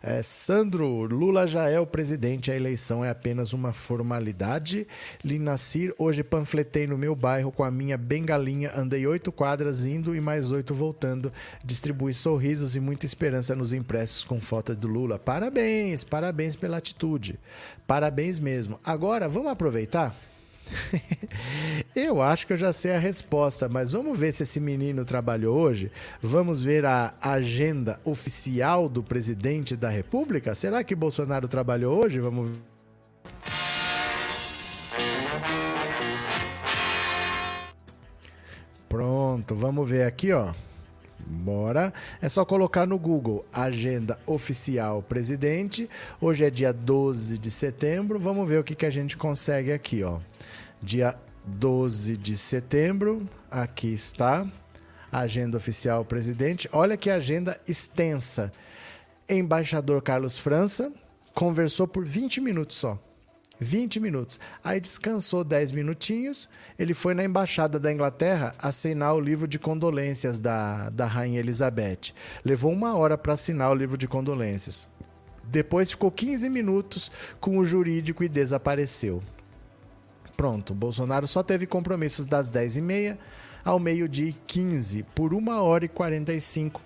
É, 0.01 0.21
Sandro, 0.21 1.03
Lula 1.05 1.47
já 1.47 1.69
é 1.69 1.79
o 1.79 1.87
presidente, 1.87 2.51
a 2.51 2.55
eleição 2.55 3.03
é 3.03 3.09
apenas 3.09 3.53
uma 3.53 3.73
formalidade. 3.73 4.85
Linacir, 5.23 5.95
hoje 5.97 6.23
panfletei 6.23 6.85
no 6.85 6.97
meu 6.97 7.15
bairro 7.15 7.51
com 7.51 7.63
a 7.63 7.71
minha 7.71 7.97
bengalinha, 7.97 8.71
andei 8.75 9.07
oito 9.07 9.31
quadras 9.31 9.85
indo 9.85 10.13
e 10.13 10.21
mais 10.21 10.51
oito 10.51 10.75
voltando. 10.75 11.31
Distribui 11.65 12.13
sorrisos 12.13 12.75
e 12.75 12.79
muita 12.79 13.05
esperança 13.05 13.55
nos 13.55 13.73
impressos 13.73 14.23
com 14.23 14.39
foto 14.41 14.75
do 14.75 14.87
Lula. 14.87 15.17
Parabéns, 15.17 16.03
parabéns 16.03 16.55
pela 16.55 16.77
atitude. 16.77 17.39
Parabéns 17.87 18.39
mesmo. 18.39 18.79
Agora, 18.83 19.27
vamos 19.29 19.51
aproveitar? 19.51 20.15
eu 21.95 22.22
acho 22.22 22.47
que 22.47 22.53
eu 22.53 22.57
já 22.57 22.74
sei 22.74 22.93
a 22.93 22.99
resposta, 22.99 23.68
mas 23.70 23.91
vamos 23.91 24.18
ver 24.18 24.32
se 24.32 24.43
esse 24.43 24.59
menino 24.59 25.05
trabalhou 25.05 25.57
hoje. 25.57 25.91
Vamos 26.22 26.64
ver 26.64 26.86
a 26.86 27.14
agenda 27.22 27.99
oficial 28.03 28.88
do 28.88 29.03
presidente 29.03 29.76
da 29.76 29.89
República. 29.89 30.55
Será 30.55 30.84
que 30.84 30.95
Bolsonaro 30.95 31.47
trabalhou 31.47 32.03
hoje? 32.03 32.20
Vamos. 32.20 32.51
Pronto, 38.88 39.55
vamos 39.55 39.89
ver 39.89 40.03
aqui, 40.03 40.32
ó. 40.32 40.53
Bora. 41.26 41.93
É 42.21 42.30
só 42.30 42.45
colocar 42.45 42.86
no 42.86 42.97
Google 42.97 43.45
Agenda 43.51 44.19
Oficial 44.26 45.01
Presidente. 45.01 45.89
Hoje 46.19 46.45
é 46.45 46.49
dia 46.49 46.71
12 46.71 47.38
de 47.38 47.51
setembro. 47.51 48.19
Vamos 48.19 48.47
ver 48.47 48.59
o 48.59 48.63
que, 48.63 48.76
que 48.76 48.86
a 48.86 48.91
gente 48.91 49.17
consegue 49.17 49.71
aqui, 49.71 50.03
ó. 50.03 50.19
Dia 50.82 51.15
12 51.45 52.17
de 52.17 52.38
setembro, 52.38 53.28
aqui 53.49 53.93
está. 53.93 54.47
Agenda 55.11 55.57
Oficial 55.57 56.03
Presidente. 56.03 56.67
Olha 56.71 56.97
que 56.97 57.09
agenda 57.09 57.59
extensa. 57.67 58.51
Embaixador 59.30 60.01
Carlos 60.01 60.38
França 60.38 60.91
conversou 61.34 61.88
por 61.88 62.05
20 62.05 62.41
minutos 62.41 62.78
só. 62.78 62.99
20 63.60 63.99
minutos. 63.99 64.39
Aí 64.64 64.80
descansou 64.80 65.43
10 65.43 65.72
minutinhos. 65.72 66.49
Ele 66.78 66.93
foi 66.93 67.14
na 67.14 67.24
embaixada 67.24 67.80
da 67.80 67.91
Inglaterra 67.91 68.54
assinar 68.58 69.16
o 69.16 69.20
livro 69.20 69.47
de 69.47 69.60
condolências 69.60 70.39
da, 70.39 70.89
da 70.89 71.06
Rainha 71.06 71.39
Elizabeth. 71.39 72.14
Levou 72.43 72.72
uma 72.72 72.95
hora 72.95 73.18
para 73.18 73.34
assinar 73.34 73.72
o 73.72 73.76
livro 73.76 73.97
de 73.97 74.08
condolências. 74.08 74.88
Depois 75.43 75.91
ficou 75.91 76.12
15 76.12 76.49
minutos 76.49 77.12
com 77.39 77.58
o 77.58 77.66
jurídico 77.66 78.24
e 78.24 78.30
desapareceu. 78.30 79.22
Pronto, 80.36 80.74
Bolsonaro 80.74 81.28
só 81.28 81.43
teve 81.43 81.68
compromissos 81.68 82.26
das 82.26 82.51
10h30 82.51 83.18
ao 83.64 83.80
meio-dia 83.80 84.30
e 84.30 84.36
15, 84.45 85.04
por 85.16 85.34
1 85.34 85.47
hora 85.62 85.86
e 85.86 85.88
45 85.88 86.82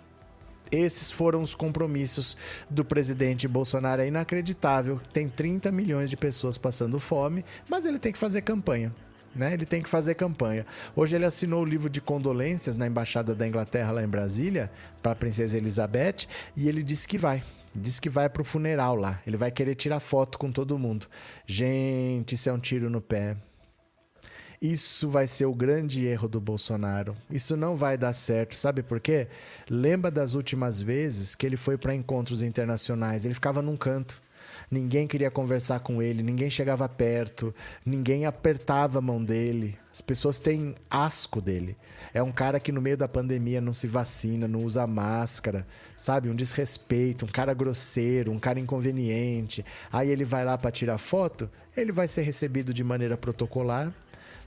esses 0.72 1.12
foram 1.12 1.42
os 1.42 1.56
compromissos 1.56 2.38
do 2.70 2.84
presidente 2.84 3.48
Bolsonaro. 3.48 4.02
É 4.02 4.08
inacreditável. 4.08 5.00
Tem 5.14 5.28
30 5.28 5.72
milhões 5.72 6.10
de 6.10 6.18
pessoas 6.18 6.58
passando 6.58 7.00
fome, 7.00 7.44
mas 7.70 7.86
ele 7.86 8.00
tem 8.00 8.12
que 8.12 8.18
fazer 8.18 8.42
campanha. 8.42 8.94
Né? 9.36 9.54
Ele 9.54 9.66
tem 9.66 9.82
que 9.82 9.90
fazer 9.90 10.16
campanha. 10.16 10.66
Hoje 10.96 11.16
ele 11.16 11.26
assinou 11.26 11.62
o 11.62 11.66
livro 11.66 11.90
de 11.90 12.02
condolências 12.02 12.76
na 12.76 12.88
embaixada 12.88 13.36
da 13.36 13.48
Inglaterra 13.48 13.92
lá 13.92 14.04
em 14.04 14.08
Brasília 14.08 14.72
para 15.02 15.12
a 15.12 15.16
princesa 15.16 15.58
Elizabeth 15.58 16.28
e 16.56 16.68
ele 16.68 16.82
disse 16.82 17.08
que 17.08 17.18
vai. 17.18 17.44
Disse 17.76 18.02
que 18.02 18.10
vai 18.10 18.28
para 18.28 18.42
o 18.42 18.46
funeral 18.46 18.96
lá. 18.96 19.22
Ele 19.28 19.38
vai 19.38 19.52
querer 19.52 19.76
tirar 19.76 20.00
foto 20.00 20.40
com 20.40 20.52
todo 20.52 20.80
mundo. 20.80 21.06
Gente, 21.46 22.34
isso 22.34 22.50
é 22.50 22.54
um 22.54 22.60
tiro 22.60 22.90
no 22.90 23.00
pé. 23.00 23.38
Isso 24.62 25.08
vai 25.08 25.28
ser 25.28 25.46
o 25.46 25.54
grande 25.54 26.06
erro 26.06 26.28
do 26.28 26.42
Bolsonaro. 26.42 27.16
Isso 27.30 27.56
não 27.56 27.76
vai 27.76 27.98
dar 27.98 28.14
certo. 28.14 28.56
Sabe 28.56 28.82
por 28.82 29.00
quê? 29.00 29.28
Lembra 29.70 30.10
das 30.10 30.34
últimas 30.34 30.82
vezes 30.82 31.36
que 31.36 31.46
ele 31.46 31.58
foi 31.58 31.78
para 31.78 31.94
encontros 31.94 32.42
internacionais? 32.42 33.24
Ele 33.24 33.36
ficava 33.36 33.62
num 33.62 33.78
canto. 33.78 34.20
Ninguém 34.70 35.08
queria 35.08 35.32
conversar 35.32 35.80
com 35.80 36.02
ele, 36.02 36.22
ninguém 36.22 36.50
chegava 36.50 36.90
perto, 36.90 37.56
ninguém 37.86 38.26
apertava 38.26 39.00
a 39.00 39.02
mão 39.02 39.24
dele. 39.24 39.78
As 39.94 40.02
pessoas 40.02 40.40
têm 40.40 40.76
asco 40.90 41.40
dele. 41.40 41.78
É 42.14 42.22
um 42.22 42.34
cara 42.34 42.60
que 42.60 42.72
no 42.72 42.82
meio 42.82 42.98
da 42.98 43.08
pandemia 43.08 43.62
não 43.62 43.72
se 43.72 43.88
vacina, 43.88 44.46
não 44.46 44.64
usa 44.66 44.86
máscara, 44.86 45.66
sabe? 45.96 46.30
Um 46.30 46.36
desrespeito, 46.36 47.26
um 47.26 47.30
cara 47.30 47.54
grosseiro, 47.54 48.32
um 48.32 48.40
cara 48.40 48.60
inconveniente. 48.60 49.64
Aí 49.92 50.10
ele 50.10 50.26
vai 50.26 50.44
lá 50.44 50.58
para 50.58 50.72
tirar 50.72 50.98
foto, 50.98 51.50
ele 51.76 51.94
vai 51.94 52.08
ser 52.08 52.24
recebido 52.24 52.74
de 52.74 52.84
maneira 52.84 53.16
protocolar, 53.16 53.94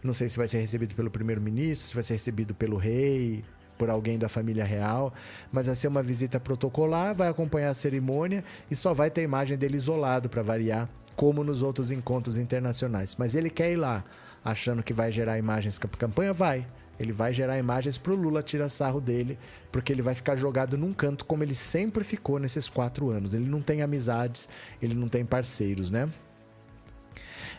não 0.02 0.12
sei 0.12 0.28
se 0.28 0.36
vai 0.36 0.48
ser 0.48 0.58
recebido 0.58 0.94
pelo 0.94 1.10
primeiro-ministro, 1.10 1.88
se 1.88 1.94
vai 1.94 2.02
ser 2.02 2.14
recebido 2.14 2.54
pelo 2.54 2.76
rei, 2.76 3.44
por 3.80 3.88
alguém 3.88 4.18
da 4.18 4.28
família 4.28 4.62
real, 4.62 5.10
mas 5.50 5.64
vai 5.64 5.74
ser 5.74 5.88
uma 5.88 6.02
visita 6.02 6.38
protocolar, 6.38 7.14
vai 7.14 7.28
acompanhar 7.28 7.70
a 7.70 7.74
cerimônia 7.74 8.44
e 8.70 8.76
só 8.76 8.92
vai 8.92 9.10
ter 9.10 9.22
imagem 9.22 9.56
dele 9.56 9.76
isolado 9.76 10.28
para 10.28 10.42
variar, 10.42 10.86
como 11.16 11.42
nos 11.42 11.62
outros 11.62 11.90
encontros 11.90 12.36
internacionais. 12.36 13.16
Mas 13.18 13.34
ele 13.34 13.48
quer 13.48 13.72
ir 13.72 13.76
lá, 13.76 14.04
achando 14.44 14.82
que 14.82 14.92
vai 14.92 15.10
gerar 15.10 15.38
imagens 15.38 15.78
para 15.78 15.88
campanha, 15.96 16.34
vai. 16.34 16.66
Ele 16.98 17.12
vai 17.12 17.32
gerar 17.32 17.58
imagens 17.58 17.96
para 17.96 18.12
o 18.12 18.14
Lula 18.14 18.42
tirar 18.42 18.68
sarro 18.68 19.00
dele, 19.00 19.38
porque 19.72 19.90
ele 19.90 20.02
vai 20.02 20.14
ficar 20.14 20.36
jogado 20.36 20.76
num 20.76 20.92
canto 20.92 21.24
como 21.24 21.42
ele 21.42 21.54
sempre 21.54 22.04
ficou 22.04 22.38
nesses 22.38 22.68
quatro 22.68 23.08
anos. 23.08 23.32
Ele 23.32 23.48
não 23.48 23.62
tem 23.62 23.80
amizades, 23.80 24.46
ele 24.82 24.94
não 24.94 25.08
tem 25.08 25.24
parceiros, 25.24 25.90
né? 25.90 26.10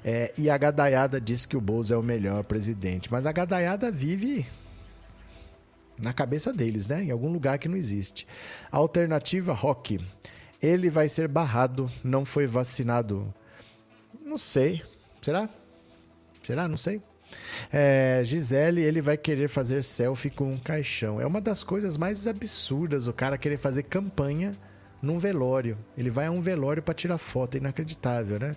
É, 0.04 0.34
e 0.38 0.50
a 0.50 0.58
gadaiada 0.58 1.22
diz 1.22 1.46
que 1.46 1.56
o 1.56 1.62
Bozo 1.62 1.94
é 1.94 1.98
o 1.98 2.04
melhor 2.04 2.44
presidente. 2.44 3.12
Mas 3.12 3.26
a 3.26 3.32
gadaiada 3.32 3.92
vive 3.92 4.46
na 6.02 6.12
cabeça 6.12 6.52
deles, 6.52 6.88
né? 6.88 7.04
Em 7.04 7.12
algum 7.12 7.32
lugar 7.32 7.60
que 7.60 7.68
não 7.68 7.78
existe. 7.78 8.28
Alternativa 8.72 9.54
Rock. 9.54 10.00
Ele 10.62 10.90
vai 10.90 11.10
ser 11.10 11.28
barrado, 11.28 11.92
não 12.04 12.26
foi 12.26 12.48
vacinado. 12.48 13.34
Não 14.24 14.38
sei. 14.38 14.82
Será? 15.22 15.50
Será? 16.44 16.68
Não 16.68 16.78
sei. 16.78 17.02
É, 17.72 18.22
Gisele, 18.26 18.82
ele 18.82 19.02
vai 19.02 19.18
querer 19.18 19.48
fazer 19.48 19.84
selfie 19.84 20.30
com 20.30 20.52
um 20.52 20.58
caixão. 20.58 21.22
É 21.22 21.26
uma 21.26 21.40
das 21.40 21.64
coisas 21.64 21.96
mais 21.96 22.28
absurdas 22.28 23.08
o 23.08 23.14
cara 23.14 23.38
querer 23.38 23.58
fazer 23.58 23.84
campanha 23.84 24.54
num 25.02 25.18
velório. 25.18 25.78
Ele 25.98 26.10
vai 26.10 26.28
a 26.28 26.32
um 26.32 26.42
velório 26.42 26.84
para 26.84 26.94
tirar 26.94 27.18
foto, 27.18 27.56
é 27.56 27.58
inacreditável, 27.58 28.40
né? 28.40 28.56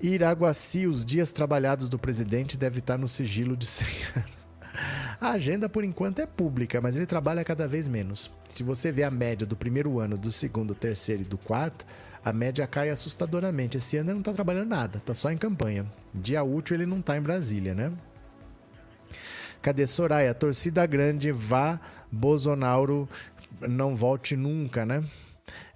Iraguaci, 0.00 0.86
os 0.86 1.04
dias 1.04 1.32
trabalhados 1.32 1.88
do 1.88 1.98
presidente 1.98 2.56
deve 2.56 2.78
estar 2.78 2.96
no 2.96 3.08
sigilo 3.08 3.56
de 3.56 3.66
100 3.68 3.86
anos. 4.16 4.40
A 5.20 5.32
agenda, 5.32 5.68
por 5.68 5.84
enquanto, 5.84 6.20
é 6.20 6.26
pública, 6.26 6.80
mas 6.80 6.96
ele 6.96 7.04
trabalha 7.04 7.44
cada 7.44 7.68
vez 7.68 7.86
menos. 7.88 8.30
Se 8.48 8.62
você 8.62 8.90
vê 8.90 9.02
a 9.02 9.10
média 9.10 9.46
do 9.46 9.56
primeiro 9.56 9.98
ano, 9.98 10.16
do 10.16 10.32
segundo, 10.32 10.74
terceiro 10.74 11.22
e 11.22 11.24
do 11.26 11.36
quarto, 11.36 11.84
a 12.24 12.32
média 12.32 12.66
cai 12.66 12.88
assustadoramente. 12.88 13.76
Esse 13.76 13.96
ano 13.96 14.08
ele 14.10 14.14
não 14.14 14.20
está 14.20 14.32
trabalhando 14.32 14.68
nada, 14.68 14.98
está 14.98 15.14
só 15.14 15.30
em 15.30 15.36
campanha. 15.36 15.84
Dia 16.14 16.42
útil 16.42 16.76
ele 16.76 16.86
não 16.86 17.00
está 17.00 17.16
em 17.16 17.20
Brasília, 17.20 17.74
né? 17.74 17.92
Cadê 19.60 19.86
Soraya? 19.86 20.32
Torcida 20.32 20.86
grande, 20.86 21.30
vá, 21.30 21.78
Bolsonaro 22.10 23.06
não 23.60 23.94
volte 23.94 24.36
nunca, 24.36 24.86
né? 24.86 25.04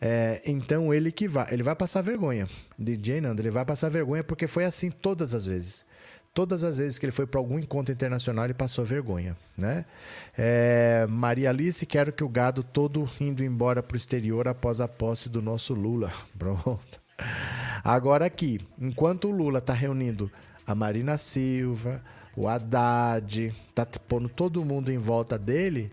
É, 0.01 0.41
então 0.45 0.93
ele 0.93 1.11
que 1.11 1.29
vai, 1.29 1.53
ele 1.53 1.63
vai 1.63 1.75
passar 1.75 2.03
vergonha. 2.03 2.49
DJ 2.79 3.21
Nando, 3.21 3.41
ele 3.41 3.51
vai 3.51 3.65
passar 3.65 3.89
vergonha 3.89 4.23
porque 4.23 4.47
foi 4.47 4.65
assim 4.65 4.91
todas 4.91 5.35
as 5.35 5.47
vezes. 5.47 5.85
Todas 6.33 6.65
as 6.65 6.79
vezes 6.79 6.99
que 6.99 7.07
ele 7.07 7.13
foi 7.13 7.27
para 7.27 7.39
algum 7.39 7.61
encontro 7.61 7.95
internacional, 7.95 8.45
ele 8.45 8.55
passou 8.55 8.85
vergonha, 8.85 9.37
né? 9.57 9.85
É, 10.37 11.07
Maria 11.09 11.51
Alice, 11.51 11.87
quero 11.87 12.13
que 12.13 12.25
o 12.25 12.29
gado 12.29 12.65
todo 12.65 13.09
indo 13.21 13.45
embora 13.45 13.85
para 13.85 13.95
o 13.95 13.97
exterior 13.97 14.49
após 14.49 14.81
a 14.81 14.89
posse 14.89 15.29
do 15.29 15.41
nosso 15.41 15.75
Lula. 15.75 16.13
Pronto. 16.37 17.01
Agora 17.85 18.27
aqui, 18.27 18.61
enquanto 18.81 19.29
o 19.29 19.31
Lula 19.31 19.61
está 19.61 19.73
reunindo 19.73 20.29
a 20.67 20.75
Marina 20.75 21.17
Silva, 21.17 22.03
o 22.37 22.49
Haddad, 22.49 23.55
tá 23.73 23.87
pondo 24.09 24.29
todo 24.29 24.65
mundo 24.65 24.91
em 24.91 24.99
volta 24.99 25.39
dele, 25.39 25.93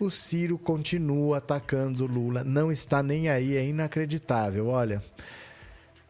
o 0.00 0.10
Ciro 0.10 0.58
continua 0.58 1.38
atacando 1.38 2.06
Lula, 2.06 2.44
não 2.44 2.70
está 2.70 3.02
nem 3.02 3.28
aí, 3.28 3.56
é 3.56 3.64
inacreditável. 3.64 4.68
Olha, 4.68 5.02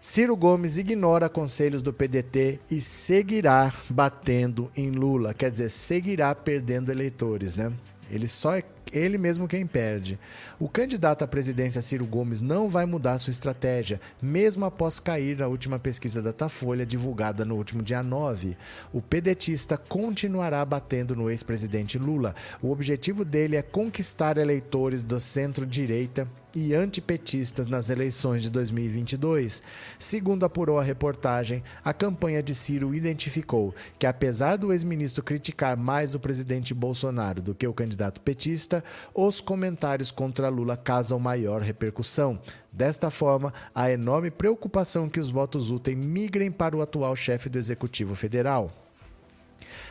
Ciro 0.01 0.37
Gomes 0.37 0.77
ignora 0.77 1.29
conselhos 1.29 1.83
do 1.83 1.93
PDT 1.93 2.61
e 2.71 2.81
seguirá 2.81 3.73
batendo 3.91 4.71
em 4.77 4.91
Lula, 4.91 5.35
quer 5.35 5.51
dizer, 5.51 5.71
seguirá 5.71 6.35
perdendo 6.35 6.93
eleitores, 6.93 7.57
né? 7.57 7.73
Ele 8.11 8.29
só 8.29 8.57
é 8.57 8.63
ele 8.93 9.19
mesmo 9.19 9.47
quem 9.47 9.67
perde. 9.67 10.19
O 10.59 10.69
candidato 10.69 11.23
à 11.23 11.29
presidência 11.29 11.83
Ciro 11.83 12.07
Gomes 12.07 12.41
não 12.41 12.69
vai 12.69 12.87
mudar 12.87 13.19
sua 13.19 13.31
estratégia, 13.31 14.01
mesmo 14.21 14.65
após 14.65 14.99
cair 14.99 15.37
na 15.37 15.47
última 15.47 15.79
pesquisa 15.79 16.23
da 16.23 16.33
Datafolha 16.39 16.87
divulgada 16.87 17.45
no 17.45 17.57
último 17.57 17.83
dia 17.83 18.01
9. 18.01 18.57
O 18.93 19.03
pedetista 19.03 19.77
continuará 19.77 20.65
batendo 20.65 21.17
no 21.17 21.29
ex-presidente 21.29 21.99
Lula. 21.99 22.35
O 22.63 22.71
objetivo 22.71 23.25
dele 23.25 23.57
é 23.57 23.63
conquistar 23.63 24.39
eleitores 24.39 25.03
do 25.03 25.19
centro-direita 25.19 26.29
e 26.55 26.75
antipetistas 26.75 27.67
nas 27.67 27.91
eleições 27.91 28.43
de 28.43 28.51
2022. 28.51 29.63
Segundo 29.99 30.45
apurou 30.45 30.79
a 30.79 30.83
reportagem, 30.83 31.63
a 31.85 31.93
campanha 31.93 32.43
de 32.43 32.55
Ciro 32.55 32.95
identificou 32.95 33.75
que, 33.99 34.07
apesar 34.07 34.57
do 34.57 34.73
ex-ministro 34.73 35.23
criticar 35.23 35.77
mais 35.77 36.15
o 36.15 36.21
presidente 36.21 36.73
Bolsonaro 36.73 37.43
do 37.43 37.55
que 37.55 37.67
o 37.67 37.75
candidato 37.75 38.21
petista, 38.21 38.83
os 39.15 39.41
comentários 39.41 40.11
contra 40.11 40.49
Lula 40.49 40.77
causam 40.77 41.19
maior 41.19 41.61
repercussão. 41.61 42.39
Desta 42.73 43.11
forma, 43.11 43.53
a 43.75 43.91
enorme 43.91 44.31
preocupação 44.31 45.09
que 45.09 45.21
os 45.21 45.31
votos 45.31 45.71
úteis 45.71 45.97
migrem 45.97 46.51
para 46.51 46.77
o 46.77 46.83
atual 46.83 47.17
chefe 47.17 47.49
do 47.49 47.59
Executivo 47.59 48.15
Federal. 48.15 48.88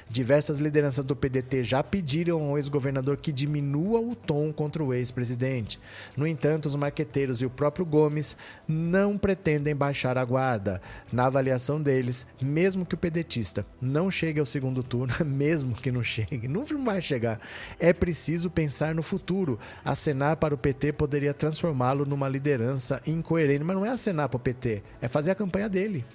Diversas 0.09 0.59
lideranças 0.59 1.03
do 1.03 1.15
PDT 1.15 1.63
já 1.63 1.83
pediram 1.83 2.41
ao 2.41 2.57
ex-governador 2.57 3.17
que 3.17 3.31
diminua 3.31 3.99
o 3.99 4.15
tom 4.15 4.53
contra 4.53 4.83
o 4.83 4.93
ex-presidente. 4.93 5.79
No 6.15 6.25
entanto, 6.25 6.67
os 6.67 6.75
marqueteiros 6.75 7.41
e 7.41 7.45
o 7.45 7.49
próprio 7.49 7.85
Gomes 7.85 8.37
não 8.67 9.17
pretendem 9.17 9.75
baixar 9.75 10.17
a 10.17 10.23
guarda. 10.23 10.81
Na 11.11 11.25
avaliação 11.25 11.81
deles, 11.81 12.25
mesmo 12.41 12.85
que 12.85 12.95
o 12.95 12.97
pedetista 12.97 13.65
não 13.81 14.09
chegue 14.09 14.39
ao 14.39 14.45
segundo 14.45 14.81
turno, 14.81 15.13
mesmo 15.25 15.75
que 15.75 15.91
não 15.91 16.03
chegue, 16.03 16.47
não 16.47 16.65
vai 16.83 17.01
chegar, 17.01 17.39
é 17.79 17.91
preciso 17.91 18.49
pensar 18.49 18.95
no 18.95 19.03
futuro. 19.03 19.59
Acenar 19.83 20.37
para 20.37 20.55
o 20.55 20.57
PT 20.57 20.93
poderia 20.93 21.33
transformá-lo 21.33 22.05
numa 22.05 22.29
liderança 22.29 23.01
incoerente, 23.05 23.63
mas 23.63 23.75
não 23.75 23.85
é 23.85 23.89
acenar 23.89 24.29
para 24.29 24.37
o 24.37 24.39
PT, 24.39 24.83
é 25.01 25.07
fazer 25.07 25.31
a 25.31 25.35
campanha 25.35 25.67
dele. 25.67 26.05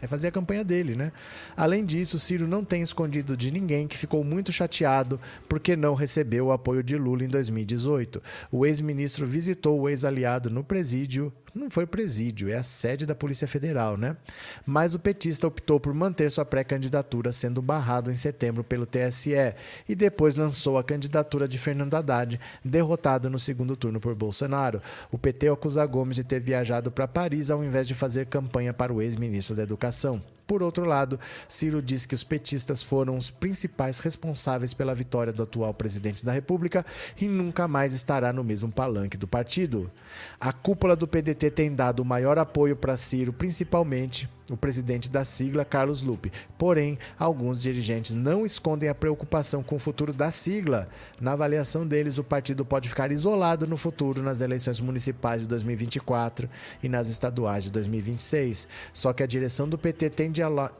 É 0.00 0.06
fazer 0.06 0.28
a 0.28 0.32
campanha 0.32 0.62
dele, 0.62 0.94
né? 0.94 1.12
Além 1.56 1.84
disso, 1.84 2.18
Ciro 2.18 2.46
não 2.46 2.64
tem 2.64 2.82
escondido 2.82 3.36
de 3.36 3.50
ninguém 3.50 3.88
que 3.88 3.96
ficou 3.96 4.22
muito 4.22 4.52
chateado 4.52 5.20
porque 5.48 5.74
não 5.74 5.94
recebeu 5.94 6.46
o 6.46 6.52
apoio 6.52 6.82
de 6.82 6.96
Lula 6.96 7.24
em 7.24 7.28
2018. 7.28 8.22
O 8.52 8.66
ex-ministro 8.66 9.26
visitou 9.26 9.80
o 9.80 9.88
ex-aliado 9.88 10.50
no 10.50 10.62
presídio 10.62 11.32
não 11.56 11.70
foi 11.70 11.86
presídio, 11.86 12.50
é 12.50 12.56
a 12.56 12.62
sede 12.62 13.06
da 13.06 13.14
Polícia 13.14 13.48
Federal, 13.48 13.96
né? 13.96 14.16
Mas 14.64 14.94
o 14.94 14.98
petista 14.98 15.46
optou 15.46 15.80
por 15.80 15.94
manter 15.94 16.30
sua 16.30 16.44
pré-candidatura, 16.44 17.32
sendo 17.32 17.62
barrado 17.62 18.10
em 18.10 18.16
setembro 18.16 18.62
pelo 18.62 18.86
TSE, 18.86 19.54
e 19.88 19.94
depois 19.94 20.36
lançou 20.36 20.78
a 20.78 20.84
candidatura 20.84 21.48
de 21.48 21.58
Fernando 21.58 21.94
Haddad, 21.94 22.38
derrotado 22.64 23.30
no 23.30 23.38
segundo 23.38 23.76
turno 23.76 23.98
por 23.98 24.14
Bolsonaro. 24.14 24.82
O 25.10 25.18
PT 25.18 25.48
acusa 25.48 25.84
Gomes 25.86 26.16
de 26.16 26.24
ter 26.24 26.40
viajado 26.40 26.90
para 26.92 27.08
Paris 27.08 27.50
ao 27.50 27.64
invés 27.64 27.88
de 27.88 27.94
fazer 27.94 28.26
campanha 28.26 28.74
para 28.74 28.92
o 28.92 29.00
ex-ministro 29.00 29.56
da 29.56 29.62
Educação. 29.62 30.35
Por 30.46 30.62
outro 30.62 30.84
lado, 30.84 31.18
Ciro 31.48 31.82
diz 31.82 32.06
que 32.06 32.14
os 32.14 32.22
petistas 32.22 32.80
foram 32.80 33.16
os 33.16 33.30
principais 33.30 33.98
responsáveis 33.98 34.72
pela 34.72 34.94
vitória 34.94 35.32
do 35.32 35.42
atual 35.42 35.74
presidente 35.74 36.24
da 36.24 36.30
República 36.30 36.86
e 37.20 37.26
nunca 37.26 37.66
mais 37.66 37.92
estará 37.92 38.32
no 38.32 38.44
mesmo 38.44 38.70
palanque 38.70 39.16
do 39.16 39.26
partido. 39.26 39.90
A 40.38 40.52
cúpula 40.52 40.94
do 40.94 41.08
PDT 41.08 41.50
tem 41.50 41.74
dado 41.74 42.04
maior 42.04 42.38
apoio 42.38 42.76
para 42.76 42.96
Ciro, 42.96 43.32
principalmente 43.32 44.28
o 44.50 44.56
presidente 44.56 45.10
da 45.10 45.24
sigla, 45.24 45.64
Carlos 45.64 46.02
Lupe. 46.02 46.32
Porém, 46.56 46.98
alguns 47.18 47.60
dirigentes 47.60 48.14
não 48.14 48.46
escondem 48.46 48.88
a 48.88 48.94
preocupação 48.94 49.62
com 49.62 49.76
o 49.76 49.78
futuro 49.78 50.12
da 50.12 50.30
sigla. 50.30 50.88
Na 51.20 51.32
avaliação 51.32 51.86
deles, 51.86 52.18
o 52.18 52.24
partido 52.24 52.64
pode 52.64 52.88
ficar 52.88 53.10
isolado 53.10 53.66
no 53.66 53.76
futuro 53.76 54.22
nas 54.22 54.40
eleições 54.40 54.80
municipais 54.80 55.42
de 55.42 55.48
2024 55.48 56.48
e 56.82 56.88
nas 56.88 57.08
estaduais 57.08 57.64
de 57.64 57.72
2026. 57.72 58.68
Só 58.92 59.12
que 59.12 59.22
a 59.22 59.26
direção 59.26 59.68
do 59.68 59.76
PT 59.76 60.10
tem, 60.10 60.30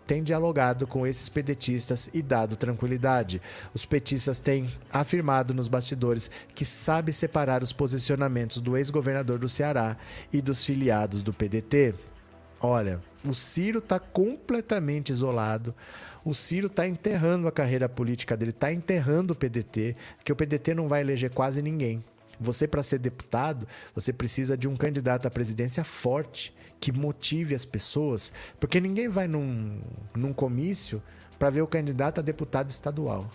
tem 0.07 0.23
dialogado 0.23 0.87
com 0.87 1.07
esses 1.07 1.29
pedetistas 1.29 2.09
e 2.13 2.23
dado 2.23 2.57
tranquilidade. 2.57 3.41
Os 3.75 3.85
petistas 3.87 4.39
têm 4.39 4.71
afirmado 4.91 5.55
nos 5.55 5.69
bastidores 5.69 6.31
que 6.55 6.65
sabe 6.65 7.13
separar 7.13 7.63
os 7.63 7.73
posicionamentos 7.73 8.61
do 8.61 8.77
ex-governador 8.77 9.39
do 9.39 9.49
Ceará 9.49 9.97
e 10.33 10.41
dos 10.41 10.65
filiados 10.65 11.23
do 11.23 11.33
PDT. 11.33 11.95
Olha, 12.61 13.01
o 13.25 13.35
Ciro 13.35 13.79
está 13.79 13.99
completamente 13.99 15.11
isolado. 15.11 15.75
O 16.25 16.35
Ciro 16.35 16.67
está 16.67 16.87
enterrando 16.87 17.47
a 17.47 17.53
carreira 17.53 17.89
política 17.89 18.37
dele, 18.37 18.51
está 18.51 18.73
enterrando 18.73 19.33
o 19.33 19.37
PDT, 19.37 19.95
que 20.25 20.33
o 20.33 20.37
PDT 20.37 20.75
não 20.75 20.89
vai 20.89 21.01
eleger 21.01 21.31
quase 21.31 21.63
ninguém. 21.63 22.03
Você, 22.39 22.67
para 22.67 22.83
ser 22.83 22.99
deputado, 22.99 23.67
você 23.95 24.13
precisa 24.13 24.57
de 24.57 24.69
um 24.69 24.77
candidato 24.77 25.27
à 25.27 25.31
presidência 25.31 25.85
forte, 25.85 26.55
que 26.81 26.93
motive 26.93 27.55
as 27.55 27.65
pessoas, 27.65 28.33
porque 28.61 28.81
ninguém 28.81 29.09
vai 29.09 29.27
num, 29.27 29.81
num 30.15 30.33
comício 30.33 31.03
para 31.39 31.51
ver 31.51 31.63
o 31.63 31.67
candidato 31.67 32.21
a 32.21 32.23
deputado 32.23 32.71
estadual. 32.71 33.29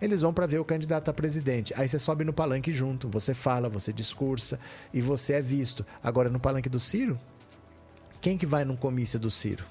Eles 0.00 0.22
vão 0.22 0.32
para 0.32 0.46
ver 0.46 0.58
o 0.58 0.64
candidato 0.64 1.10
a 1.10 1.14
presidente. 1.14 1.72
Aí 1.76 1.88
você 1.88 1.98
sobe 1.98 2.24
no 2.24 2.32
palanque 2.32 2.72
junto, 2.72 3.08
você 3.08 3.32
fala, 3.32 3.68
você 3.68 3.92
discursa 3.92 4.58
e 4.92 5.00
você 5.00 5.34
é 5.34 5.42
visto. 5.42 5.86
Agora, 6.02 6.28
no 6.28 6.40
palanque 6.40 6.68
do 6.68 6.80
Ciro, 6.80 7.18
quem 8.20 8.36
que 8.36 8.46
vai 8.46 8.64
no 8.64 8.76
comício 8.76 9.18
do 9.18 9.30
Ciro? 9.30 9.64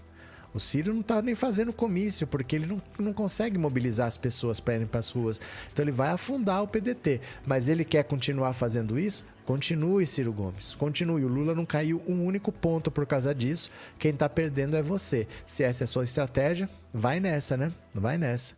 O 0.54 0.60
Ciro 0.60 0.94
não 0.94 1.02
está 1.02 1.22
nem 1.22 1.36
fazendo 1.36 1.74
comício, 1.74 2.26
porque 2.26 2.56
ele 2.56 2.66
não, 2.66 2.82
não 2.98 3.12
consegue 3.12 3.58
mobilizar 3.58 4.08
as 4.08 4.18
pessoas 4.18 4.58
para 4.62 4.76
irem 4.76 4.88
para 4.88 5.02
as 5.02 5.12
ruas. 5.12 5.42
Então 5.72 5.84
ele 5.84 5.92
vai 5.92 6.10
afundar 6.10 6.64
o 6.64 6.68
PDT. 6.68 7.20
Mas 7.46 7.68
ele 7.68 7.84
quer 7.84 8.04
continuar 8.06 8.54
fazendo 8.54 8.98
isso? 8.98 9.26
Continue, 9.46 10.06
Ciro 10.08 10.34
Gomes. 10.34 10.74
Continue. 10.76 11.24
O 11.24 11.28
Lula 11.28 11.54
não 11.54 11.66
caiu 11.66 12.02
um 12.08 12.26
único 12.26 12.52
ponto 12.52 12.90
por 12.90 13.06
causa 13.06 13.34
disso. 13.34 13.70
Quem 14.00 14.12
está 14.12 14.28
perdendo 14.28 14.76
é 14.76 14.82
você. 14.82 15.28
Se 15.46 15.64
essa 15.64 15.84
é 15.84 15.86
a 15.86 15.88
sua 15.88 16.04
estratégia, 16.04 16.70
vai 16.94 17.20
nessa, 17.20 17.56
né? 17.56 17.72
Vai 17.94 18.18
nessa. 18.18 18.56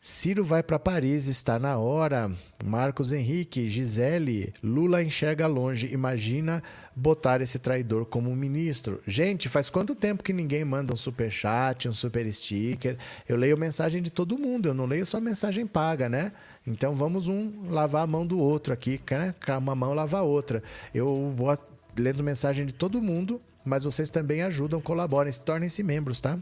Ciro 0.00 0.44
vai 0.44 0.62
para 0.62 0.78
Paris, 0.78 1.26
está 1.26 1.58
na 1.58 1.78
hora. 1.78 2.30
Marcos 2.64 3.10
Henrique, 3.10 3.68
Gisele, 3.68 4.54
Lula 4.62 5.02
enxerga 5.02 5.48
longe. 5.48 5.92
Imagina 5.92 6.62
botar 6.94 7.40
esse 7.40 7.58
traidor 7.58 8.06
como 8.06 8.34
ministro. 8.34 9.02
Gente, 9.04 9.48
faz 9.48 9.68
quanto 9.68 9.96
tempo 9.96 10.22
que 10.22 10.32
ninguém 10.32 10.64
manda 10.64 10.94
um 10.94 10.96
super 10.96 11.28
chat, 11.28 11.88
um 11.88 11.92
super 11.92 12.32
sticker? 12.32 12.96
Eu 13.28 13.36
leio 13.36 13.58
mensagem 13.58 14.00
de 14.00 14.10
todo 14.10 14.38
mundo, 14.38 14.68
eu 14.68 14.74
não 14.74 14.86
leio 14.86 15.04
só 15.04 15.20
mensagem 15.20 15.66
paga, 15.66 16.08
né? 16.08 16.30
Então 16.66 16.94
vamos 16.94 17.28
um 17.28 17.70
lavar 17.70 18.02
a 18.02 18.06
mão 18.06 18.26
do 18.26 18.38
outro 18.38 18.72
aqui, 18.72 19.00
né? 19.10 19.34
Uma 19.58 19.74
mão 19.74 19.92
lavar 19.92 20.22
a 20.22 20.24
outra. 20.24 20.62
Eu 20.92 21.32
vou 21.36 21.56
lendo 21.96 22.24
mensagem 22.24 22.66
de 22.66 22.74
todo 22.74 23.00
mundo, 23.00 23.40
mas 23.64 23.84
vocês 23.84 24.10
também 24.10 24.42
ajudam, 24.42 24.80
colaborem, 24.80 25.32
se 25.32 25.40
tornem-se 25.40 25.82
membros, 25.82 26.20
tá? 26.20 26.38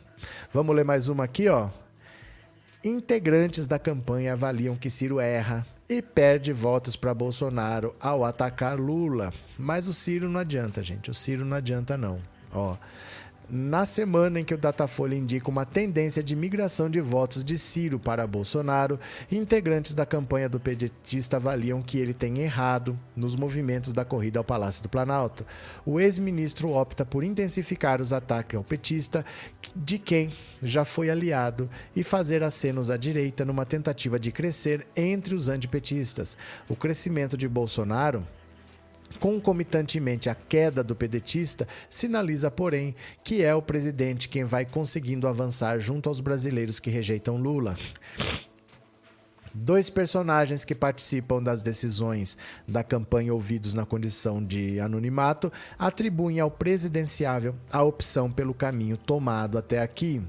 Vamos 0.53 0.75
ler 0.75 0.85
mais 0.85 1.09
uma 1.09 1.25
aqui, 1.25 1.49
ó. 1.49 1.69
Integrantes 2.83 3.67
da 3.67 3.79
campanha 3.79 4.33
avaliam 4.33 4.77
que 4.77 4.91
Ciro 4.91 5.21
erra 5.21 5.67
e 5.89 6.01
perde 6.01 6.53
votos 6.53 6.97
para 6.97 7.15
Bolsonaro 7.15 7.95
ao 8.01 8.25
atacar 8.25 8.79
Lula. 8.79 9.33
Mas 9.59 9.87
o 9.87 9.95
Ciro 9.95 10.29
não 10.29 10.41
adianta, 10.41 10.83
gente. 10.83 11.11
O 11.11 11.15
Ciro 11.15 11.45
não 11.45 11.57
adianta, 11.57 11.97
não. 11.97 12.19
Ó, 12.53 12.77
na 13.49 13.85
semana 13.85 14.41
em 14.41 14.45
que 14.45 14.55
o 14.55 14.59
Datafolha 14.59 15.15
indica 15.15 15.51
uma 15.51 15.67
tendência 15.67 16.23
de 16.23 16.35
migração 16.35 16.89
de 16.89 17.01
votos 17.01 17.45
de 17.45 17.59
Ciro 17.59 17.99
para 17.99 18.27
Bolsonaro, 18.27 18.99
integrantes 19.31 19.95
da 19.95 20.07
campanha 20.07 20.49
do 20.49 20.59
pedetista 20.59 21.37
avaliam 21.37 21.83
que 21.83 21.99
ele 21.99 22.15
tem 22.15 22.39
errado 22.39 22.99
nos 23.15 23.37
movimentos 23.37 23.93
da 23.93 24.05
corrida 24.05 24.39
ao 24.39 24.45
Palácio 24.45 24.83
do 24.83 24.89
Planalto. 24.89 25.45
O 25.85 26.01
ex-ministro 26.01 26.71
opta 26.71 27.05
por 27.05 27.23
intensificar 27.23 28.01
os 28.01 28.13
ataques 28.13 28.57
ao 28.57 28.65
petista, 28.65 29.25
de 29.75 29.99
quem 29.99 30.31
já 30.63 30.85
foi 30.85 31.11
aliado, 31.11 31.69
e 31.95 32.03
fazer 32.03 32.43
acenos 32.43 32.91
à 32.91 32.97
direita 32.97 33.45
numa 33.45 33.67
tentativa 33.67 34.19
de 34.19 34.33
crescer 34.33 34.87
entre 34.97 35.35
os 35.35 35.49
antipetistas. 35.49 36.37
O 36.69 36.75
crescimento 36.75 37.37
de 37.37 37.49
Bolsonaro 37.49 38.27
Concomitantemente, 39.25 40.29
a 40.29 40.35
queda 40.35 40.85
do 40.85 40.95
pedetista 40.95 41.67
sinaliza, 41.89 42.51
porém, 42.51 42.95
que 43.25 43.43
é 43.43 43.55
o 43.55 43.63
presidente 43.63 44.29
quem 44.29 44.45
vai 44.45 44.67
conseguindo 44.67 45.27
avançar 45.27 45.81
junto 45.81 46.11
aos 46.11 46.21
brasileiros 46.21 46.79
que 46.79 46.91
rejeitam 46.91 47.39
Lula. 47.39 47.75
Dois 49.55 49.89
personagens 49.89 50.63
que 50.63 50.75
participam 50.75 51.43
das 51.43 51.63
decisões 51.63 52.37
da 52.69 52.85
campanha 52.85 53.33
ouvidos 53.33 53.73
na 53.73 53.87
condição 53.87 54.45
de 54.45 54.79
anonimato 54.79 55.51
atribuem 55.79 56.39
ao 56.39 56.51
presidenciável 56.51 57.55
a 57.73 57.83
opção 57.83 58.31
pelo 58.31 58.53
caminho 58.53 58.99
tomado 58.99 59.57
até 59.57 59.81
aqui. 59.81 60.21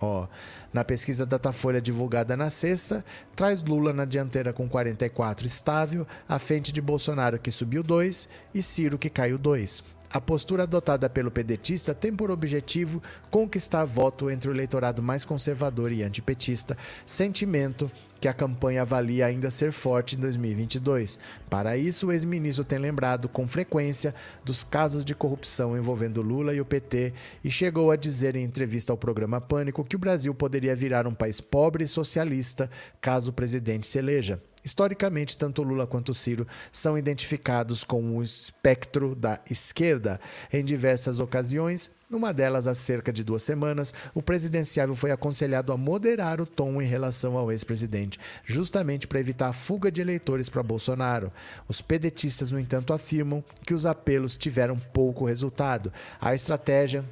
Ó, 0.00 0.26
na 0.72 0.84
pesquisa 0.84 1.26
Datafolha 1.26 1.80
divulgada 1.80 2.36
na 2.36 2.50
sexta, 2.50 3.04
traz 3.34 3.62
Lula 3.62 3.92
na 3.92 4.04
dianteira 4.04 4.52
com 4.52 4.68
44 4.68 5.46
estável, 5.46 6.06
à 6.28 6.38
frente 6.38 6.72
de 6.72 6.80
Bolsonaro 6.80 7.38
que 7.38 7.50
subiu 7.50 7.82
2 7.82 8.28
e 8.54 8.62
Ciro 8.62 8.98
que 8.98 9.10
caiu 9.10 9.38
2. 9.38 9.82
A 10.12 10.20
postura 10.20 10.64
adotada 10.64 11.08
pelo 11.08 11.30
pedetista 11.30 11.94
tem 11.94 12.12
por 12.12 12.32
objetivo 12.32 13.00
conquistar 13.30 13.84
voto 13.84 14.28
entre 14.28 14.50
o 14.50 14.52
eleitorado 14.52 15.00
mais 15.00 15.24
conservador 15.24 15.92
e 15.92 16.02
antipetista, 16.02 16.76
sentimento 17.06 17.88
que 18.20 18.28
a 18.28 18.34
campanha 18.34 18.82
avalia 18.82 19.26
ainda 19.26 19.50
ser 19.50 19.72
forte 19.72 20.14
em 20.14 20.20
2022. 20.20 21.18
Para 21.48 21.76
isso, 21.76 22.08
o 22.08 22.12
ex-ministro 22.12 22.64
tem 22.64 22.78
lembrado 22.78 23.28
com 23.28 23.48
frequência 23.48 24.14
dos 24.44 24.62
casos 24.62 25.04
de 25.04 25.14
corrupção 25.14 25.76
envolvendo 25.76 26.20
Lula 26.22 26.54
e 26.54 26.60
o 26.60 26.64
PT 26.64 27.14
e 27.42 27.50
chegou 27.50 27.90
a 27.90 27.96
dizer 27.96 28.36
em 28.36 28.44
entrevista 28.44 28.92
ao 28.92 28.98
programa 28.98 29.40
Pânico 29.40 29.84
que 29.84 29.96
o 29.96 29.98
Brasil 29.98 30.34
poderia 30.34 30.76
virar 30.76 31.06
um 31.06 31.14
país 31.14 31.40
pobre 31.40 31.84
e 31.84 31.88
socialista 31.88 32.70
caso 33.00 33.30
o 33.30 33.34
presidente 33.34 33.86
se 33.86 33.98
eleja. 33.98 34.40
Historicamente, 34.62 35.38
tanto 35.38 35.62
Lula 35.62 35.86
quanto 35.86 36.12
Ciro 36.12 36.46
são 36.70 36.98
identificados 36.98 37.82
com 37.82 38.16
o 38.16 38.22
espectro 38.22 39.14
da 39.14 39.40
esquerda. 39.50 40.20
Em 40.52 40.62
diversas 40.62 41.18
ocasiões, 41.18 41.90
numa 42.10 42.34
delas 42.34 42.66
há 42.66 42.74
cerca 42.74 43.12
de 43.12 43.22
duas 43.22 43.42
semanas, 43.42 43.94
o 44.12 44.20
presidenciável 44.20 44.96
foi 44.96 45.12
aconselhado 45.12 45.72
a 45.72 45.76
moderar 45.76 46.40
o 46.40 46.46
tom 46.46 46.82
em 46.82 46.86
relação 46.86 47.38
ao 47.38 47.52
ex-presidente, 47.52 48.18
justamente 48.44 49.06
para 49.06 49.20
evitar 49.20 49.48
a 49.48 49.52
fuga 49.52 49.92
de 49.92 50.00
eleitores 50.00 50.48
para 50.48 50.62
Bolsonaro. 50.62 51.32
Os 51.68 51.80
pedetistas, 51.80 52.50
no 52.50 52.58
entanto, 52.58 52.92
afirmam 52.92 53.44
que 53.64 53.72
os 53.72 53.86
apelos 53.86 54.36
tiveram 54.36 54.76
pouco 54.76 55.24
resultado. 55.24 55.92
A 56.20 56.34
estratégia 56.34 57.04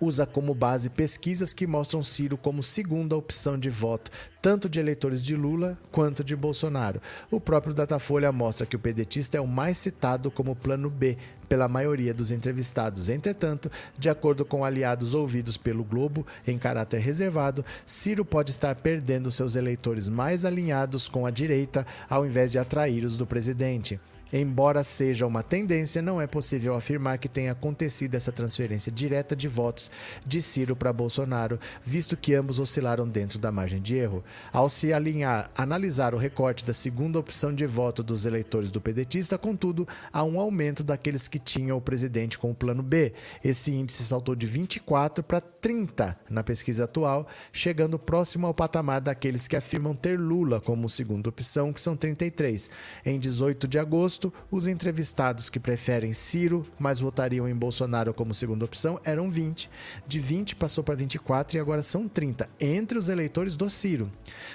usa 0.00 0.26
como 0.26 0.54
base 0.54 0.90
pesquisas 0.90 1.54
que 1.54 1.66
mostram 1.66 2.02
Ciro 2.02 2.36
como 2.36 2.62
segunda 2.62 3.16
opção 3.16 3.56
de 3.56 3.70
voto, 3.70 4.10
tanto 4.42 4.68
de 4.68 4.80
eleitores 4.80 5.22
de 5.22 5.36
Lula 5.36 5.78
quanto 5.90 6.24
de 6.24 6.34
Bolsonaro. 6.34 7.00
O 7.30 7.40
próprio 7.40 7.72
Datafolha 7.72 8.32
mostra 8.32 8.66
que 8.66 8.76
o 8.76 8.78
pedetista 8.78 9.38
é 9.38 9.40
o 9.40 9.46
mais 9.46 9.78
citado 9.78 10.30
como 10.30 10.56
plano 10.56 10.90
B 10.90 11.16
pela 11.44 11.68
maioria 11.68 12.14
dos 12.14 12.30
entrevistados. 12.30 13.08
Entretanto, 13.08 13.70
de 13.98 14.08
acordo 14.08 14.44
com 14.44 14.64
aliados 14.64 15.14
ouvidos 15.14 15.56
pelo 15.56 15.84
Globo 15.84 16.26
em 16.46 16.58
caráter 16.58 17.00
reservado, 17.00 17.64
Ciro 17.86 18.24
pode 18.24 18.50
estar 18.50 18.74
perdendo 18.76 19.30
seus 19.30 19.54
eleitores 19.54 20.08
mais 20.08 20.44
alinhados 20.44 21.08
com 21.08 21.26
a 21.26 21.30
direita 21.30 21.86
ao 22.08 22.26
invés 22.26 22.50
de 22.50 22.58
atrair 22.58 23.04
os 23.04 23.16
do 23.16 23.26
presidente. 23.26 24.00
Embora 24.36 24.82
seja 24.82 25.28
uma 25.28 25.44
tendência, 25.44 26.02
não 26.02 26.20
é 26.20 26.26
possível 26.26 26.74
afirmar 26.74 27.18
que 27.18 27.28
tenha 27.28 27.52
acontecido 27.52 28.16
essa 28.16 28.32
transferência 28.32 28.90
direta 28.90 29.36
de 29.36 29.46
votos 29.46 29.92
de 30.26 30.42
Ciro 30.42 30.74
para 30.74 30.92
Bolsonaro, 30.92 31.60
visto 31.84 32.16
que 32.16 32.34
ambos 32.34 32.58
oscilaram 32.58 33.08
dentro 33.08 33.38
da 33.38 33.52
margem 33.52 33.80
de 33.80 33.94
erro. 33.94 34.24
Ao 34.52 34.68
se 34.68 34.92
alinhar, 34.92 35.52
analisar 35.56 36.16
o 36.16 36.18
recorte 36.18 36.64
da 36.64 36.74
segunda 36.74 37.16
opção 37.16 37.54
de 37.54 37.64
voto 37.64 38.02
dos 38.02 38.26
eleitores 38.26 38.72
do 38.72 38.80
pedetista, 38.80 39.38
contudo, 39.38 39.86
há 40.12 40.24
um 40.24 40.40
aumento 40.40 40.82
daqueles 40.82 41.28
que 41.28 41.38
tinham 41.38 41.78
o 41.78 41.80
presidente 41.80 42.36
com 42.36 42.50
o 42.50 42.54
plano 42.56 42.82
B. 42.82 43.12
Esse 43.44 43.70
índice 43.70 44.02
saltou 44.02 44.34
de 44.34 44.46
24 44.46 45.22
para 45.22 45.40
30 45.40 46.18
na 46.28 46.42
pesquisa 46.42 46.84
atual, 46.84 47.28
chegando 47.52 48.00
próximo 48.00 48.48
ao 48.48 48.52
patamar 48.52 49.00
daqueles 49.00 49.46
que 49.46 49.54
afirmam 49.54 49.94
ter 49.94 50.18
Lula 50.18 50.60
como 50.60 50.88
segunda 50.88 51.28
opção, 51.28 51.72
que 51.72 51.80
são 51.80 51.96
33. 51.96 52.68
Em 53.06 53.20
18 53.20 53.68
de 53.68 53.78
agosto, 53.78 54.23
os 54.50 54.66
entrevistados 54.66 55.48
que 55.48 55.58
preferem 55.58 56.12
Ciro, 56.12 56.64
mas 56.78 57.00
votariam 57.00 57.48
em 57.48 57.54
Bolsonaro 57.54 58.14
como 58.14 58.34
segunda 58.34 58.64
opção, 58.64 59.00
eram 59.04 59.30
20. 59.30 59.70
De 60.06 60.18
20 60.20 60.56
passou 60.56 60.84
para 60.84 60.94
24 60.94 61.56
e 61.56 61.60
agora 61.60 61.82
são 61.82 62.08
30, 62.08 62.48
entre 62.60 62.98
os 62.98 63.08
eleitores 63.08 63.56
do 63.56 63.68
Ciro. 63.68 64.10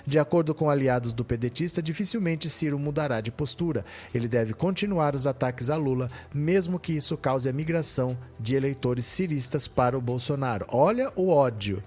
De 0.05 0.19
acordo 0.19 0.53
com 0.53 0.69
aliados 0.69 1.13
do 1.13 1.25
pedetista, 1.25 1.81
dificilmente 1.81 2.49
Ciro 2.49 2.79
mudará 2.79 3.21
de 3.21 3.31
postura. 3.31 3.85
Ele 4.13 4.27
deve 4.27 4.53
continuar 4.53 5.15
os 5.15 5.27
ataques 5.27 5.69
a 5.69 5.75
Lula, 5.75 6.09
mesmo 6.33 6.79
que 6.79 6.93
isso 6.93 7.17
cause 7.17 7.49
a 7.49 7.53
migração 7.53 8.17
de 8.39 8.55
eleitores 8.55 9.05
ciristas 9.05 9.67
para 9.67 9.97
o 9.97 10.01
Bolsonaro. 10.01 10.65
Olha 10.69 11.11
o 11.15 11.29
ódio. 11.29 11.83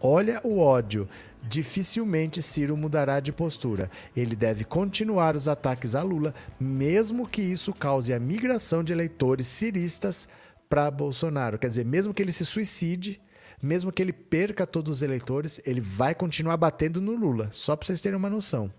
Olha 0.00 0.40
o 0.44 0.58
ódio. 0.58 1.08
Dificilmente 1.48 2.42
Ciro 2.42 2.76
mudará 2.76 3.20
de 3.20 3.32
postura. 3.32 3.90
Ele 4.16 4.34
deve 4.34 4.64
continuar 4.64 5.36
os 5.36 5.46
ataques 5.46 5.94
a 5.94 6.02
Lula, 6.02 6.34
mesmo 6.58 7.26
que 7.26 7.42
isso 7.42 7.72
cause 7.72 8.12
a 8.12 8.18
migração 8.18 8.82
de 8.82 8.92
eleitores 8.92 9.46
ciristas 9.46 10.28
para 10.68 10.90
Bolsonaro. 10.90 11.58
Quer 11.58 11.68
dizer, 11.68 11.84
mesmo 11.84 12.12
que 12.12 12.22
ele 12.22 12.32
se 12.32 12.44
suicide, 12.44 13.20
mesmo 13.62 13.92
que 13.92 14.02
ele 14.02 14.12
perca 14.12 14.66
todos 14.66 14.90
os 14.98 15.02
eleitores, 15.02 15.60
ele 15.64 15.80
vai 15.80 16.14
continuar 16.14 16.56
batendo 16.56 17.00
no 17.00 17.14
Lula. 17.14 17.48
Só 17.52 17.76
para 17.76 17.86
vocês 17.86 18.00
terem 18.00 18.18
uma 18.18 18.30
noção. 18.30 18.70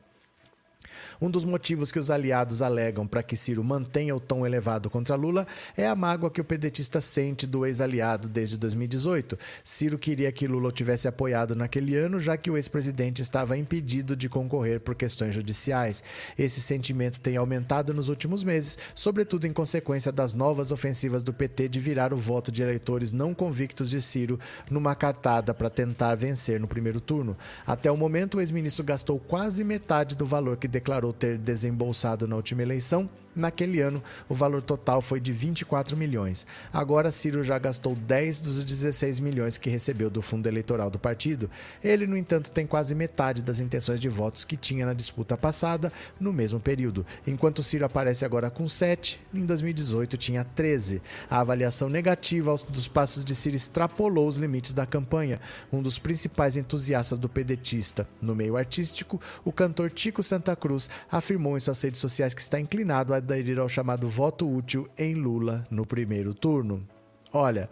Um 1.19 1.31
dos 1.31 1.43
motivos 1.43 1.91
que 1.91 1.97
os 1.97 2.11
aliados 2.11 2.61
alegam 2.61 3.07
para 3.07 3.23
que 3.23 3.35
Ciro 3.35 3.63
mantenha 3.63 4.15
o 4.15 4.19
tom 4.19 4.45
elevado 4.45 4.89
contra 4.89 5.15
Lula 5.15 5.47
é 5.75 5.87
a 5.87 5.95
mágoa 5.95 6.29
que 6.29 6.39
o 6.39 6.45
pedetista 6.45 7.01
sente 7.01 7.47
do 7.47 7.65
ex-aliado 7.65 8.29
desde 8.29 8.57
2018. 8.57 9.37
Ciro 9.63 9.97
queria 9.97 10.31
que 10.31 10.47
Lula 10.47 10.69
o 10.69 10.71
tivesse 10.71 11.07
apoiado 11.07 11.55
naquele 11.55 11.95
ano, 11.95 12.19
já 12.19 12.37
que 12.37 12.51
o 12.51 12.57
ex-presidente 12.57 13.21
estava 13.21 13.57
impedido 13.57 14.15
de 14.15 14.29
concorrer 14.29 14.79
por 14.79 14.93
questões 14.93 15.33
judiciais. 15.33 16.03
Esse 16.37 16.61
sentimento 16.61 17.19
tem 17.19 17.35
aumentado 17.35 17.93
nos 17.93 18.09
últimos 18.09 18.43
meses, 18.43 18.77
sobretudo 18.93 19.47
em 19.47 19.53
consequência 19.53 20.11
das 20.11 20.33
novas 20.33 20.71
ofensivas 20.71 21.23
do 21.23 21.33
PT 21.33 21.69
de 21.69 21.79
virar 21.79 22.13
o 22.13 22.17
voto 22.17 22.51
de 22.51 22.61
eleitores 22.61 23.11
não 23.11 23.33
convictos 23.33 23.89
de 23.89 24.01
Ciro 24.01 24.39
numa 24.69 24.93
cartada 24.93 25.53
para 25.53 25.69
tentar 25.69 26.15
vencer 26.15 26.59
no 26.59 26.67
primeiro 26.67 27.01
turno. 27.01 27.35
Até 27.65 27.91
o 27.91 27.97
momento, 27.97 28.37
o 28.37 28.41
ex-ministro 28.41 28.83
gastou 28.83 29.19
quase 29.19 29.63
metade 29.63 30.15
do 30.15 30.25
valor 30.25 30.57
que 30.57 30.67
declarou 30.67 31.06
declarou 31.07 31.13
ter 31.13 31.37
desembolsado 31.37 32.27
na 32.27 32.35
última 32.35 32.61
eleição 32.61 33.09
Naquele 33.37 33.79
ano, 33.81 34.01
o 34.27 34.33
valor 34.33 34.63
total 34.63 34.99
foi 34.99 35.19
de 35.19 35.31
24 35.31 35.95
milhões. 35.95 36.45
Agora, 36.73 37.11
Ciro 37.11 37.43
já 37.43 37.59
gastou 37.59 37.93
10 37.95 38.39
dos 38.39 38.63
16 38.63 39.19
milhões 39.19 39.59
que 39.59 39.69
recebeu 39.69 40.09
do 40.09 40.23
fundo 40.23 40.47
eleitoral 40.47 40.89
do 40.89 40.97
partido. 40.97 41.47
Ele, 41.83 42.07
no 42.07 42.17
entanto, 42.17 42.49
tem 42.49 42.65
quase 42.65 42.95
metade 42.95 43.43
das 43.43 43.59
intenções 43.59 43.99
de 43.99 44.09
votos 44.09 44.43
que 44.43 44.57
tinha 44.57 44.87
na 44.87 44.93
disputa 44.93 45.37
passada, 45.37 45.93
no 46.19 46.33
mesmo 46.33 46.59
período. 46.59 47.05
Enquanto 47.27 47.61
Ciro 47.61 47.85
aparece 47.85 48.25
agora 48.25 48.49
com 48.49 48.67
7, 48.67 49.21
em 49.31 49.45
2018 49.45 50.17
tinha 50.17 50.43
13. 50.43 50.99
A 51.29 51.39
avaliação 51.39 51.89
negativa 51.89 52.55
dos 52.69 52.87
passos 52.87 53.23
de 53.23 53.35
Ciro 53.35 53.55
extrapolou 53.55 54.27
os 54.27 54.37
limites 54.37 54.73
da 54.73 54.85
campanha. 54.85 55.39
Um 55.71 55.83
dos 55.83 55.99
principais 55.99 56.57
entusiastas 56.57 57.19
do 57.19 57.29
pedetista 57.29 58.07
no 58.19 58.35
meio 58.35 58.57
artístico, 58.57 59.21
o 59.45 59.51
cantor 59.51 59.91
Tico 59.91 60.23
Santa 60.23 60.55
Cruz, 60.55 60.89
afirmou 61.11 61.55
em 61.55 61.59
suas 61.59 61.81
redes 61.81 61.99
sociais 61.99 62.33
que 62.33 62.41
está 62.41 62.59
inclinado 62.59 63.13
a 63.13 63.19
aderir 63.33 63.59
ao 63.59 63.69
chamado 63.69 64.07
voto 64.07 64.49
útil 64.49 64.87
em 64.97 65.13
Lula 65.13 65.65
no 65.69 65.85
primeiro 65.85 66.33
turno. 66.33 66.87
Olha, 67.33 67.69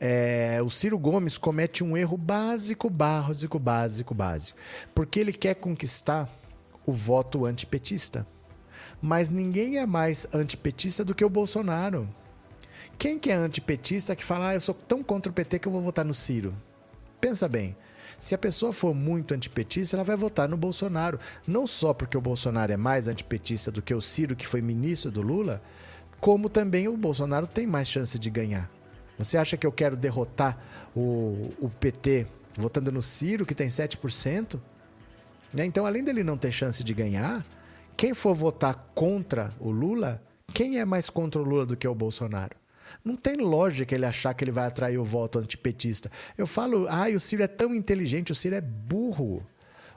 é, 0.00 0.60
o 0.64 0.68
Ciro 0.68 0.98
Gomes 0.98 1.38
comete 1.38 1.84
um 1.84 1.96
erro 1.96 2.16
básico, 2.16 2.90
básico, 2.90 3.58
básico, 3.58 4.14
básico. 4.14 4.58
Porque 4.94 5.20
ele 5.20 5.32
quer 5.32 5.54
conquistar 5.54 6.28
o 6.86 6.92
voto 6.92 7.46
antipetista. 7.46 8.26
Mas 9.00 9.28
ninguém 9.28 9.78
é 9.78 9.86
mais 9.86 10.26
antipetista 10.32 11.04
do 11.04 11.14
que 11.14 11.24
o 11.24 11.30
Bolsonaro. 11.30 12.08
Quem 12.98 13.18
que 13.18 13.30
é 13.30 13.34
antipetista 13.34 14.14
que 14.14 14.24
fala, 14.24 14.48
ah, 14.48 14.54
eu 14.54 14.60
sou 14.60 14.74
tão 14.74 15.02
contra 15.02 15.30
o 15.30 15.34
PT 15.34 15.58
que 15.58 15.68
eu 15.68 15.72
vou 15.72 15.82
votar 15.82 16.04
no 16.04 16.14
Ciro? 16.14 16.54
Pensa 17.20 17.48
bem. 17.48 17.76
Se 18.22 18.36
a 18.36 18.38
pessoa 18.38 18.72
for 18.72 18.94
muito 18.94 19.34
antipetista, 19.34 19.96
ela 19.96 20.04
vai 20.04 20.16
votar 20.16 20.48
no 20.48 20.56
Bolsonaro. 20.56 21.18
Não 21.44 21.66
só 21.66 21.92
porque 21.92 22.16
o 22.16 22.20
Bolsonaro 22.20 22.70
é 22.70 22.76
mais 22.76 23.08
antipetista 23.08 23.68
do 23.68 23.82
que 23.82 23.92
o 23.92 24.00
Ciro, 24.00 24.36
que 24.36 24.46
foi 24.46 24.62
ministro 24.62 25.10
do 25.10 25.20
Lula, 25.20 25.60
como 26.20 26.48
também 26.48 26.86
o 26.86 26.96
Bolsonaro 26.96 27.48
tem 27.48 27.66
mais 27.66 27.88
chance 27.88 28.16
de 28.20 28.30
ganhar. 28.30 28.70
Você 29.18 29.36
acha 29.36 29.56
que 29.56 29.66
eu 29.66 29.72
quero 29.72 29.96
derrotar 29.96 30.56
o, 30.94 31.50
o 31.58 31.68
PT 31.68 32.28
votando 32.56 32.92
no 32.92 33.02
Ciro, 33.02 33.44
que 33.44 33.56
tem 33.56 33.66
7%? 33.66 34.60
Né? 35.52 35.66
Então, 35.66 35.84
além 35.84 36.04
dele 36.04 36.22
não 36.22 36.38
ter 36.38 36.52
chance 36.52 36.84
de 36.84 36.94
ganhar, 36.94 37.44
quem 37.96 38.14
for 38.14 38.36
votar 38.36 38.92
contra 38.94 39.50
o 39.58 39.72
Lula, 39.72 40.22
quem 40.54 40.78
é 40.78 40.84
mais 40.84 41.10
contra 41.10 41.42
o 41.42 41.44
Lula 41.44 41.66
do 41.66 41.76
que 41.76 41.88
o 41.88 41.94
Bolsonaro? 41.94 42.61
Não 43.04 43.16
tem 43.16 43.36
lógica 43.36 43.94
ele 43.94 44.06
achar 44.06 44.34
que 44.34 44.44
ele 44.44 44.50
vai 44.50 44.66
atrair 44.66 44.98
o 44.98 45.04
voto 45.04 45.38
antipetista. 45.38 46.10
Eu 46.36 46.46
falo, 46.46 46.86
ai, 46.88 47.14
o 47.14 47.20
Ciro 47.20 47.42
é 47.42 47.48
tão 47.48 47.74
inteligente, 47.74 48.32
o 48.32 48.34
Ciro 48.34 48.54
é 48.54 48.60
burro. 48.60 49.44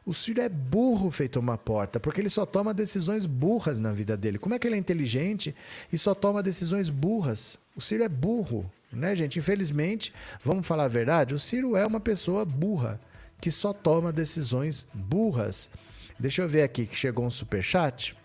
O 0.05 0.13
Ciro 0.13 0.39
é 0.39 0.47
burro 0.47 1.09
feito 1.09 1.39
uma 1.39 1.57
porta, 1.57 1.99
porque 1.99 2.21
ele 2.21 2.29
só 2.29 2.45
toma 2.45 2.73
decisões 2.73 3.25
burras 3.25 3.79
na 3.79 3.91
vida 3.91 4.15
dele. 4.15 4.37
Como 4.37 4.53
é 4.53 4.59
que 4.59 4.67
ele 4.67 4.75
é 4.75 4.79
inteligente 4.79 5.55
e 5.91 5.97
só 5.97 6.13
toma 6.13 6.43
decisões 6.43 6.89
burras? 6.89 7.57
O 7.75 7.81
Ciro 7.81 8.03
é 8.03 8.09
burro, 8.09 8.71
né, 8.93 9.15
gente? 9.15 9.39
Infelizmente, 9.39 10.13
vamos 10.43 10.67
falar 10.67 10.83
a 10.83 10.87
verdade, 10.87 11.33
o 11.33 11.39
Ciro 11.39 11.75
é 11.75 11.85
uma 11.85 11.99
pessoa 11.99 12.45
burra, 12.45 13.01
que 13.41 13.49
só 13.49 13.73
toma 13.73 14.13
decisões 14.13 14.85
burras. 14.93 15.69
Deixa 16.19 16.43
eu 16.43 16.47
ver 16.47 16.61
aqui 16.61 16.85
que 16.85 16.95
chegou 16.95 17.25
um 17.25 17.29
super 17.29 17.63
chat 17.63 18.15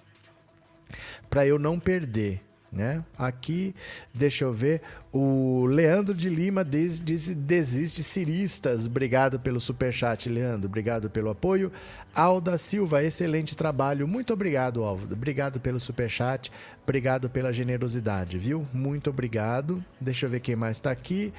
para 1.30 1.46
eu 1.46 1.58
não 1.58 1.80
perder 1.80 2.42
Né? 2.72 3.02
Aqui, 3.18 3.74
deixa 4.14 4.44
eu 4.44 4.52
ver, 4.52 4.80
o 5.12 5.66
Leandro 5.66 6.14
de 6.14 6.28
Lima 6.30 6.64
diz, 6.64 7.00
diz 7.00 7.34
desiste 7.34 8.00
ciristas. 8.00 8.86
Obrigado 8.86 9.40
pelo 9.40 9.60
superchat, 9.60 10.28
Leandro. 10.28 10.68
Obrigado 10.68 11.10
pelo 11.10 11.30
apoio. 11.30 11.72
Alda 12.14 12.56
Silva, 12.56 13.02
excelente 13.02 13.56
trabalho. 13.56 14.06
Muito 14.06 14.32
obrigado, 14.32 14.84
Aldo. 14.84 15.14
Obrigado 15.14 15.58
pelo 15.58 15.80
superchat. 15.80 16.52
Obrigado 16.84 17.28
pela 17.28 17.52
generosidade, 17.52 18.38
viu? 18.38 18.64
Muito 18.72 19.10
obrigado. 19.10 19.84
Deixa 20.00 20.26
eu 20.26 20.30
ver 20.30 20.38
quem 20.38 20.54
mais 20.54 20.76
está 20.76 20.92
aqui. 20.92 21.32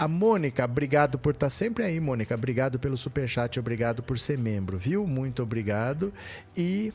A 0.00 0.08
Mônica, 0.08 0.64
obrigado 0.64 1.18
por 1.18 1.34
estar 1.34 1.48
tá 1.48 1.50
sempre 1.50 1.84
aí, 1.84 2.00
Mônica. 2.00 2.34
Obrigado 2.34 2.78
pelo 2.78 2.96
superchat, 2.96 3.60
obrigado 3.60 4.02
por 4.02 4.18
ser 4.18 4.38
membro, 4.38 4.78
viu? 4.78 5.06
Muito 5.06 5.42
obrigado. 5.42 6.10
E 6.56 6.90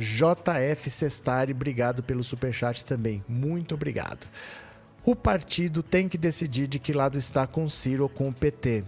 JF 0.00 0.90
Sestari, 0.90 1.52
obrigado 1.52 2.02
pelo 2.02 2.24
superchat 2.24 2.84
também. 2.84 3.22
Muito 3.28 3.74
obrigado. 3.74 4.26
O 5.04 5.14
partido 5.14 5.82
tem 5.82 6.08
que 6.08 6.18
decidir 6.18 6.66
de 6.66 6.78
que 6.78 6.92
lado 6.92 7.18
está 7.18 7.46
com 7.46 7.64
o 7.64 7.70
Ciro 7.70 8.04
ou 8.04 8.08
com 8.08 8.28
o 8.28 8.32
PT. 8.32 8.84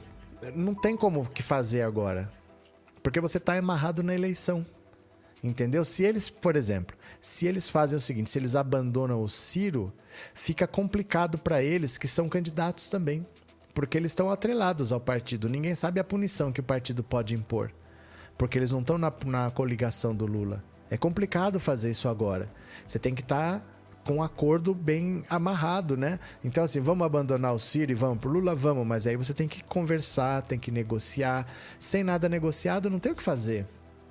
Não 0.55 0.75
tem 0.75 0.97
como 0.97 1.29
que 1.29 1.43
fazer 1.43 1.83
agora. 1.83 2.31
Porque 3.03 3.21
você 3.21 3.39
está 3.39 3.57
amarrado 3.57 4.03
na 4.03 4.15
eleição. 4.15 4.65
Entendeu? 5.43 5.85
Se 5.85 6.05
eles, 6.05 6.31
por 6.31 6.55
exemplo, 6.55 6.97
se 7.21 7.47
eles 7.47 7.69
fazem 7.69 7.97
o 7.97 8.01
seguinte, 8.01 8.31
se 8.31 8.39
eles 8.39 8.55
abandonam 8.55 9.23
o 9.23 9.29
Ciro, 9.29 9.93
fica 10.35 10.67
complicado 10.67 11.39
para 11.39 11.63
eles 11.63 11.99
que 11.99 12.07
são 12.07 12.29
candidatos 12.29 12.89
também. 12.89 13.27
Porque 13.75 13.97
eles 13.97 14.13
estão 14.13 14.31
atrelados 14.31 14.93
ao 14.93 15.01
partido. 15.01 15.49
Ninguém 15.49 15.75
sabe 15.75 15.99
a 15.99 16.05
punição 16.05 16.53
que 16.53 16.61
o 16.61 16.65
partido 16.65 17.03
pode 17.03 17.35
impor. 17.35 17.73
Porque 18.37 18.59
eles 18.59 18.71
não 18.71 18.81
estão 18.81 18.99
na, 18.99 19.13
na 19.27 19.51
coligação 19.51 20.15
do 20.15 20.27
Lula. 20.27 20.63
É 20.93 20.97
complicado 20.99 21.59
fazer 21.59 21.89
isso 21.91 22.07
agora. 22.07 22.51
Você 22.87 22.99
tem 22.99 23.15
que 23.15 23.23
estar 23.23 23.61
tá 23.61 23.65
com 24.05 24.17
um 24.17 24.23
acordo 24.23 24.75
bem 24.75 25.25
amarrado, 25.31 25.97
né? 25.97 26.21
Então, 26.45 26.63
assim, 26.63 26.81
vamos 26.81 27.07
abandonar 27.07 27.55
o 27.55 27.59
Ciro 27.59 27.93
e 27.93 27.95
vamos 27.95 28.19
pro 28.19 28.29
Lula? 28.29 28.55
Vamos, 28.55 28.87
mas 28.87 29.07
aí 29.07 29.17
você 29.17 29.33
tem 29.33 29.49
que 29.49 29.65
conversar, 29.65 30.43
tem 30.43 30.59
que 30.59 30.71
negociar. 30.71 31.47
Sem 31.79 32.05
nada 32.05 32.29
negociado, 32.29 32.91
não 32.91 32.99
tem 32.99 33.11
o 33.11 33.15
que 33.15 33.23
fazer. 33.23 33.67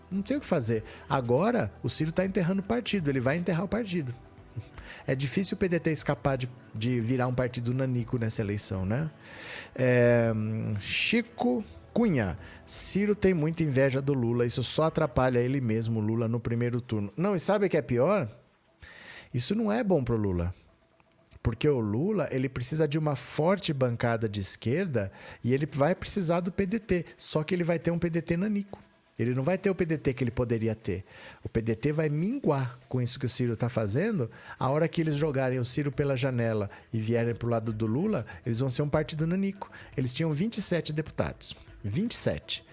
Não 0.10 0.24
tem 0.24 0.38
o 0.38 0.40
que 0.40 0.48
fazer. 0.48 0.84
Agora, 1.08 1.72
o 1.84 1.90
Ciro 1.90 2.10
está 2.10 2.26
enterrando 2.26 2.62
o 2.62 2.66
partido, 2.66 3.12
ele 3.12 3.20
vai 3.20 3.38
enterrar 3.38 3.64
o 3.64 3.68
partido. 3.68 4.16
É 5.06 5.14
difícil 5.14 5.54
o 5.54 5.60
PDT 5.60 5.92
escapar 5.92 6.36
de, 6.36 6.50
de 6.74 7.00
virar 7.00 7.28
um 7.28 7.36
partido 7.36 7.76
nanico 7.76 8.18
nessa 8.18 8.42
eleição, 8.42 8.88
né? 8.88 9.08
É, 9.76 10.34
Chico 10.80 11.64
Cunha, 11.94 12.38
Ciro 12.66 13.16
tem 13.16 13.34
muita 13.34 13.64
inveja 13.64 14.02
do 14.02 14.14
Lula, 14.14 14.46
isso 14.46 14.64
só 14.64 14.84
atrapalha 14.84 15.40
ele 15.40 15.60
mesmo, 15.60 16.00
Lula, 16.00 16.28
no 16.28 16.40
primeiro 16.40 16.80
turno. 16.80 17.12
Não, 17.18 17.36
e 17.36 17.40
sabe 17.40 17.66
o 17.66 17.70
que 17.70 17.78
é 17.78 17.82
pior? 17.82 18.30
Isso 19.34 19.56
não 19.56 19.72
é 19.72 19.84
bom 19.84 20.04
pro 20.04 20.16
Lula. 20.16 20.54
Porque 21.44 21.68
o 21.68 21.80
Lula, 21.80 22.30
ele 22.32 22.48
precisa 22.48 22.88
de 22.88 23.00
uma 23.00 23.16
forte 23.16 23.74
bancada 23.74 24.30
de 24.30 24.40
esquerda 24.40 25.12
e 25.44 25.54
ele 25.54 25.66
vai 25.66 25.96
precisar 25.96 26.40
do 26.40 26.52
PDT, 26.52 27.06
só 27.18 27.44
que 27.44 27.54
ele 27.54 27.64
vai 27.64 27.80
ter 27.80 27.92
um 27.92 28.00
PDT 28.00 28.38
nanico. 28.38 28.80
Ele 29.18 29.36
não 29.36 29.44
vai 29.44 29.58
ter 29.58 29.70
o 29.70 29.76
PDT 29.76 30.14
que 30.14 30.24
ele 30.24 30.32
poderia 30.32 30.74
ter. 30.74 31.04
O 31.44 31.50
PDT 31.50 31.92
vai 31.92 32.10
minguar 32.10 32.80
com 32.90 33.02
isso 33.02 33.20
que 33.20 33.26
o 33.26 33.30
Ciro 33.30 33.54
está 33.54 33.70
fazendo. 33.70 34.32
A 34.58 34.70
hora 34.70 34.88
que 34.88 35.00
eles 35.00 35.16
jogarem 35.16 35.60
o 35.60 35.66
Ciro 35.66 35.92
pela 35.92 36.16
janela 36.16 36.70
e 36.92 37.00
vierem 37.00 37.36
para 37.36 37.46
o 37.46 37.50
lado 37.50 37.72
do 37.72 37.86
Lula, 37.86 38.26
eles 38.46 38.60
vão 38.60 38.70
ser 38.70 38.82
um 38.82 38.90
partido 38.90 39.28
nanico. 39.28 39.70
Eles 39.96 40.14
tinham 40.14 40.32
27 40.32 40.92
deputados. 40.92 41.56
27. 41.84 42.64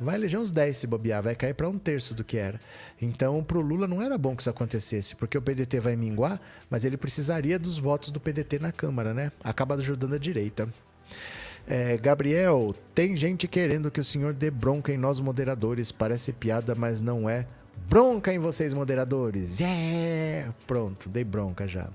Vai 0.00 0.16
eleger 0.16 0.40
uns 0.40 0.50
10 0.50 0.76
se 0.76 0.86
bobear, 0.86 1.22
vai 1.22 1.36
cair 1.36 1.54
para 1.54 1.68
um 1.68 1.78
terço 1.78 2.14
do 2.14 2.24
que 2.24 2.36
era. 2.36 2.58
Então, 3.00 3.42
para 3.44 3.58
o 3.58 3.60
Lula 3.60 3.86
não 3.86 4.02
era 4.02 4.18
bom 4.18 4.34
que 4.34 4.42
isso 4.42 4.50
acontecesse, 4.50 5.14
porque 5.14 5.38
o 5.38 5.42
PDT 5.42 5.78
vai 5.78 5.94
minguar, 5.94 6.40
mas 6.68 6.84
ele 6.84 6.96
precisaria 6.96 7.58
dos 7.58 7.78
votos 7.78 8.10
do 8.10 8.18
PDT 8.18 8.58
na 8.58 8.72
Câmara, 8.72 9.14
né? 9.14 9.30
Acaba 9.42 9.76
ajudando 9.76 10.14
a 10.14 10.18
direita. 10.18 10.68
É, 11.66 11.96
Gabriel, 11.96 12.74
tem 12.94 13.16
gente 13.16 13.48
querendo 13.48 13.90
que 13.90 14.00
o 14.00 14.04
senhor 14.04 14.34
dê 14.34 14.50
bronca 14.50 14.92
em 14.92 14.98
nós 14.98 15.20
moderadores. 15.20 15.92
Parece 15.92 16.32
piada, 16.32 16.74
mas 16.74 17.00
não 17.00 17.28
é. 17.28 17.46
Bronca 17.88 18.32
em 18.32 18.38
vocês, 18.38 18.72
moderadores! 18.72 19.58
Yeah! 19.60 20.54
Pronto, 20.66 21.08
dei 21.08 21.24
bronca 21.24 21.66
já. 21.68 21.88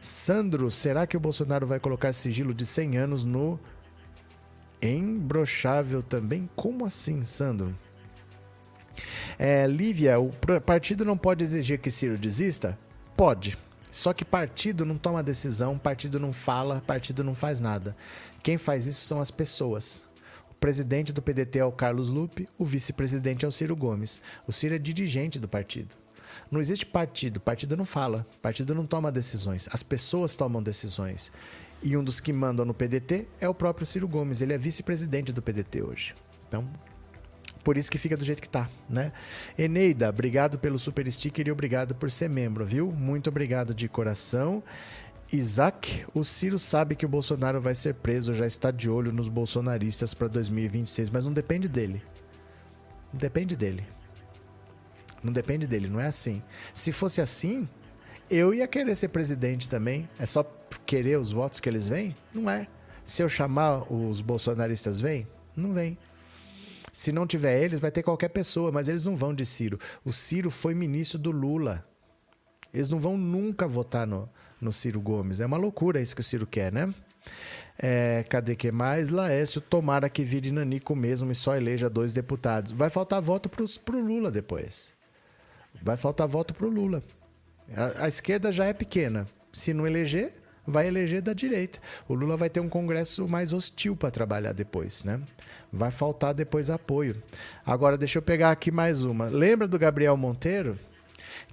Sandro, 0.00 0.70
será 0.70 1.06
que 1.06 1.16
o 1.16 1.20
Bolsonaro 1.20 1.66
vai 1.66 1.80
colocar 1.80 2.12
sigilo 2.12 2.54
de 2.54 2.64
100 2.64 2.96
anos 2.96 3.24
no 3.24 3.58
Embrochável 4.82 6.02
também? 6.02 6.48
Como 6.56 6.84
assim, 6.84 7.22
Sandro? 7.22 7.76
É, 9.38 9.66
Lívia, 9.66 10.18
o 10.18 10.30
partido 10.64 11.04
não 11.04 11.16
pode 11.16 11.44
exigir 11.44 11.78
que 11.78 11.90
Ciro 11.90 12.18
desista? 12.18 12.78
Pode. 13.16 13.56
Só 13.90 14.12
que 14.12 14.24
partido 14.24 14.84
não 14.84 14.96
toma 14.96 15.22
decisão, 15.22 15.76
partido 15.76 16.20
não 16.20 16.32
fala, 16.32 16.82
partido 16.86 17.24
não 17.24 17.34
faz 17.34 17.60
nada. 17.60 17.96
Quem 18.42 18.56
faz 18.56 18.86
isso 18.86 19.04
são 19.06 19.20
as 19.20 19.30
pessoas. 19.30 20.06
O 20.50 20.54
presidente 20.54 21.12
do 21.12 21.22
PDT 21.22 21.58
é 21.58 21.64
o 21.64 21.72
Carlos 21.72 22.08
Lupe, 22.08 22.48
o 22.58 22.64
vice-presidente 22.64 23.44
é 23.44 23.48
o 23.48 23.52
Ciro 23.52 23.74
Gomes. 23.74 24.20
O 24.46 24.52
Ciro 24.52 24.74
é 24.74 24.78
dirigente 24.78 25.38
do 25.38 25.48
partido. 25.48 25.96
Não 26.50 26.60
existe 26.60 26.86
partido, 26.86 27.40
partido 27.40 27.76
não 27.76 27.84
fala, 27.84 28.26
partido 28.40 28.74
não 28.74 28.86
toma 28.86 29.10
decisões, 29.10 29.68
as 29.72 29.82
pessoas 29.82 30.36
tomam 30.36 30.62
decisões. 30.62 31.32
E 31.82 31.96
um 31.96 32.04
dos 32.04 32.20
que 32.20 32.32
mandam 32.32 32.64
no 32.64 32.74
PDT 32.74 33.26
é 33.40 33.48
o 33.48 33.54
próprio 33.54 33.86
Ciro 33.86 34.06
Gomes, 34.06 34.40
ele 34.40 34.52
é 34.52 34.58
vice-presidente 34.58 35.32
do 35.32 35.40
PDT 35.40 35.82
hoje. 35.82 36.14
Então, 36.46 36.68
por 37.64 37.76
isso 37.76 37.90
que 37.90 37.98
fica 37.98 38.16
do 38.16 38.24
jeito 38.24 38.42
que 38.42 38.48
tá, 38.48 38.68
né? 38.88 39.12
Eneida, 39.58 40.08
obrigado 40.08 40.58
pelo 40.58 40.78
super 40.78 41.10
sticker 41.10 41.48
e 41.48 41.52
obrigado 41.52 41.94
por 41.94 42.10
ser 42.10 42.28
membro, 42.28 42.64
viu? 42.64 42.90
Muito 42.92 43.28
obrigado 43.28 43.74
de 43.74 43.88
coração. 43.88 44.62
Isaac, 45.32 46.04
o 46.12 46.24
Ciro 46.24 46.58
sabe 46.58 46.96
que 46.96 47.06
o 47.06 47.08
Bolsonaro 47.08 47.60
vai 47.60 47.74
ser 47.74 47.94
preso, 47.94 48.34
já 48.34 48.46
está 48.46 48.70
de 48.70 48.90
olho 48.90 49.12
nos 49.12 49.28
bolsonaristas 49.28 50.12
para 50.12 50.26
2026, 50.28 51.08
mas 51.10 51.24
não 51.24 51.32
depende 51.32 51.68
dele. 51.68 52.02
Não 53.12 53.18
depende 53.18 53.56
dele. 53.56 53.84
Não 55.22 55.32
depende 55.32 55.66
dele, 55.66 55.88
não 55.88 56.00
é 56.00 56.06
assim. 56.06 56.42
Se 56.74 56.92
fosse 56.92 57.20
assim, 57.20 57.68
eu 58.28 58.54
ia 58.54 58.66
querer 58.66 58.94
ser 58.96 59.08
presidente 59.08 59.68
também. 59.68 60.08
É 60.18 60.26
só 60.26 60.42
querer 60.90 61.16
os 61.16 61.30
votos 61.30 61.60
que 61.60 61.68
eles 61.68 61.86
vêm? 61.86 62.16
Não 62.34 62.50
é. 62.50 62.66
Se 63.04 63.22
eu 63.22 63.28
chamar 63.28 63.84
os 63.92 64.20
bolsonaristas, 64.20 65.00
vêm? 65.00 65.24
Não 65.54 65.72
vem. 65.72 65.96
Se 66.92 67.12
não 67.12 67.28
tiver 67.28 67.62
eles, 67.62 67.78
vai 67.78 67.92
ter 67.92 68.02
qualquer 68.02 68.28
pessoa, 68.30 68.72
mas 68.72 68.88
eles 68.88 69.04
não 69.04 69.14
vão 69.14 69.32
de 69.32 69.46
Ciro. 69.46 69.78
O 70.04 70.12
Ciro 70.12 70.50
foi 70.50 70.74
ministro 70.74 71.16
do 71.16 71.30
Lula. 71.30 71.86
Eles 72.74 72.88
não 72.88 72.98
vão 72.98 73.16
nunca 73.16 73.68
votar 73.68 74.04
no, 74.04 74.28
no 74.60 74.72
Ciro 74.72 75.00
Gomes. 75.00 75.38
É 75.38 75.46
uma 75.46 75.56
loucura 75.56 76.00
isso 76.00 76.12
que 76.12 76.22
o 76.22 76.24
Ciro 76.24 76.44
quer, 76.44 76.72
né? 76.72 76.92
É, 77.78 78.24
cadê 78.28 78.56
que 78.56 78.72
mais? 78.72 79.10
Laércio, 79.10 79.60
tomara 79.60 80.08
que 80.08 80.24
vire 80.24 80.50
Nanico 80.50 80.96
mesmo 80.96 81.30
e 81.30 81.36
só 81.36 81.54
eleja 81.54 81.88
dois 81.88 82.12
deputados. 82.12 82.72
Vai 82.72 82.90
faltar 82.90 83.22
voto 83.22 83.48
para 83.48 83.96
o 83.96 84.00
Lula 84.00 84.28
depois. 84.28 84.92
Vai 85.80 85.96
faltar 85.96 86.26
voto 86.26 86.52
para 86.52 86.66
o 86.66 86.70
Lula. 86.70 87.00
A, 87.76 88.06
a 88.06 88.08
esquerda 88.08 88.50
já 88.50 88.64
é 88.64 88.72
pequena. 88.72 89.24
Se 89.52 89.72
não 89.72 89.86
eleger, 89.86 90.39
vai 90.66 90.86
eleger 90.86 91.22
da 91.22 91.32
direita. 91.32 91.78
O 92.08 92.14
Lula 92.14 92.36
vai 92.36 92.50
ter 92.50 92.60
um 92.60 92.68
congresso 92.68 93.26
mais 93.28 93.52
hostil 93.52 93.96
para 93.96 94.10
trabalhar 94.10 94.52
depois, 94.52 95.04
né? 95.04 95.20
Vai 95.72 95.90
faltar 95.90 96.34
depois 96.34 96.70
apoio. 96.70 97.22
Agora 97.64 97.96
deixa 97.96 98.18
eu 98.18 98.22
pegar 98.22 98.50
aqui 98.50 98.70
mais 98.70 99.04
uma. 99.04 99.26
Lembra 99.26 99.66
do 99.66 99.78
Gabriel 99.78 100.16
Monteiro? 100.16 100.78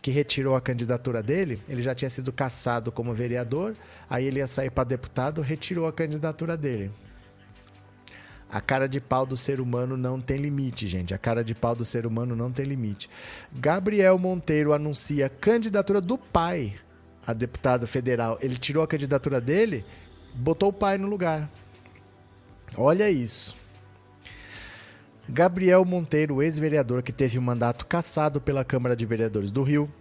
Que 0.01 0.11
retirou 0.11 0.55
a 0.55 0.61
candidatura 0.61 1.23
dele, 1.23 1.61
ele 1.67 1.81
já 1.81 1.95
tinha 1.95 2.09
sido 2.09 2.31
caçado 2.31 2.91
como 2.91 3.13
vereador, 3.13 3.75
aí 4.09 4.25
ele 4.25 4.39
ia 4.39 4.47
sair 4.47 4.69
para 4.69 4.83
deputado, 4.83 5.41
retirou 5.41 5.87
a 5.87 5.93
candidatura 5.93 6.55
dele. 6.55 6.91
A 8.49 8.61
cara 8.61 8.87
de 8.87 9.01
pau 9.01 9.25
do 9.25 9.35
ser 9.35 9.59
humano 9.59 9.97
não 9.97 10.21
tem 10.21 10.37
limite, 10.37 10.87
gente. 10.87 11.13
A 11.13 11.17
cara 11.17 11.43
de 11.43 11.53
pau 11.53 11.75
do 11.75 11.83
ser 11.83 12.05
humano 12.05 12.35
não 12.35 12.51
tem 12.51 12.65
limite. 12.65 13.09
Gabriel 13.51 14.17
Monteiro 14.17 14.71
anuncia 14.71 15.27
candidatura 15.27 15.99
do 15.99 16.17
pai 16.17 16.75
a 17.27 17.33
deputado 17.33 17.85
federal. 17.85 18.39
Ele 18.41 18.57
tirou 18.57 18.81
a 18.81 18.87
candidatura 18.87 19.41
dele, 19.41 19.85
botou 20.33 20.69
o 20.69 20.73
pai 20.73 20.97
no 20.97 21.07
lugar. 21.07 21.49
Olha 22.77 23.11
isso. 23.11 23.53
Gabriel 25.27 25.83
Monteiro, 25.83 26.41
ex-vereador 26.41 27.03
que 27.03 27.11
teve 27.11 27.37
o 27.37 27.41
um 27.41 27.43
mandato 27.43 27.85
cassado 27.85 28.39
pela 28.39 28.63
Câmara 28.63 28.95
de 28.95 29.05
Vereadores 29.05 29.51
do 29.51 29.61
Rio, 29.61 29.91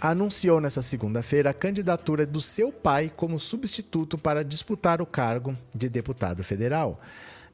anunciou 0.00 0.60
nessa 0.60 0.82
segunda-feira 0.82 1.50
a 1.50 1.54
candidatura 1.54 2.26
do 2.26 2.40
seu 2.40 2.72
pai 2.72 3.12
como 3.14 3.38
substituto 3.38 4.16
para 4.16 4.42
disputar 4.42 5.00
o 5.00 5.06
cargo 5.06 5.56
de 5.72 5.88
deputado 5.88 6.42
federal. 6.42 7.00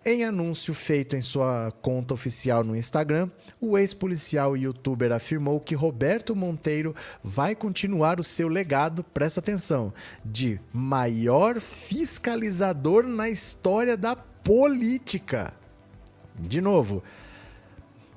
Em 0.09 0.23
anúncio 0.23 0.73
feito 0.73 1.17
em 1.17 1.21
sua 1.21 1.73
conta 1.83 2.15
oficial 2.15 2.63
no 2.63 2.77
Instagram, 2.77 3.29
o 3.61 3.77
ex-policial 3.77 4.57
e 4.57 4.63
youtuber 4.63 5.11
afirmou 5.11 5.59
que 5.59 5.75
Roberto 5.75 6.37
Monteiro 6.37 6.95
vai 7.25 7.57
continuar 7.57 8.21
o 8.21 8.23
seu 8.23 8.47
legado, 8.47 9.03
presta 9.03 9.41
atenção, 9.41 9.93
de 10.25 10.61
maior 10.73 11.59
fiscalizador 11.59 13.05
na 13.05 13.29
história 13.29 13.97
da 13.97 14.15
política. 14.15 15.53
De 16.39 16.61
novo, 16.61 17.03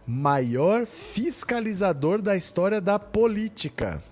maior 0.06 0.86
fiscalizador 0.86 2.22
da 2.22 2.38
história 2.38 2.80
da 2.80 2.99
política. 2.99 4.03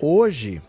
Hoje, 0.00 0.60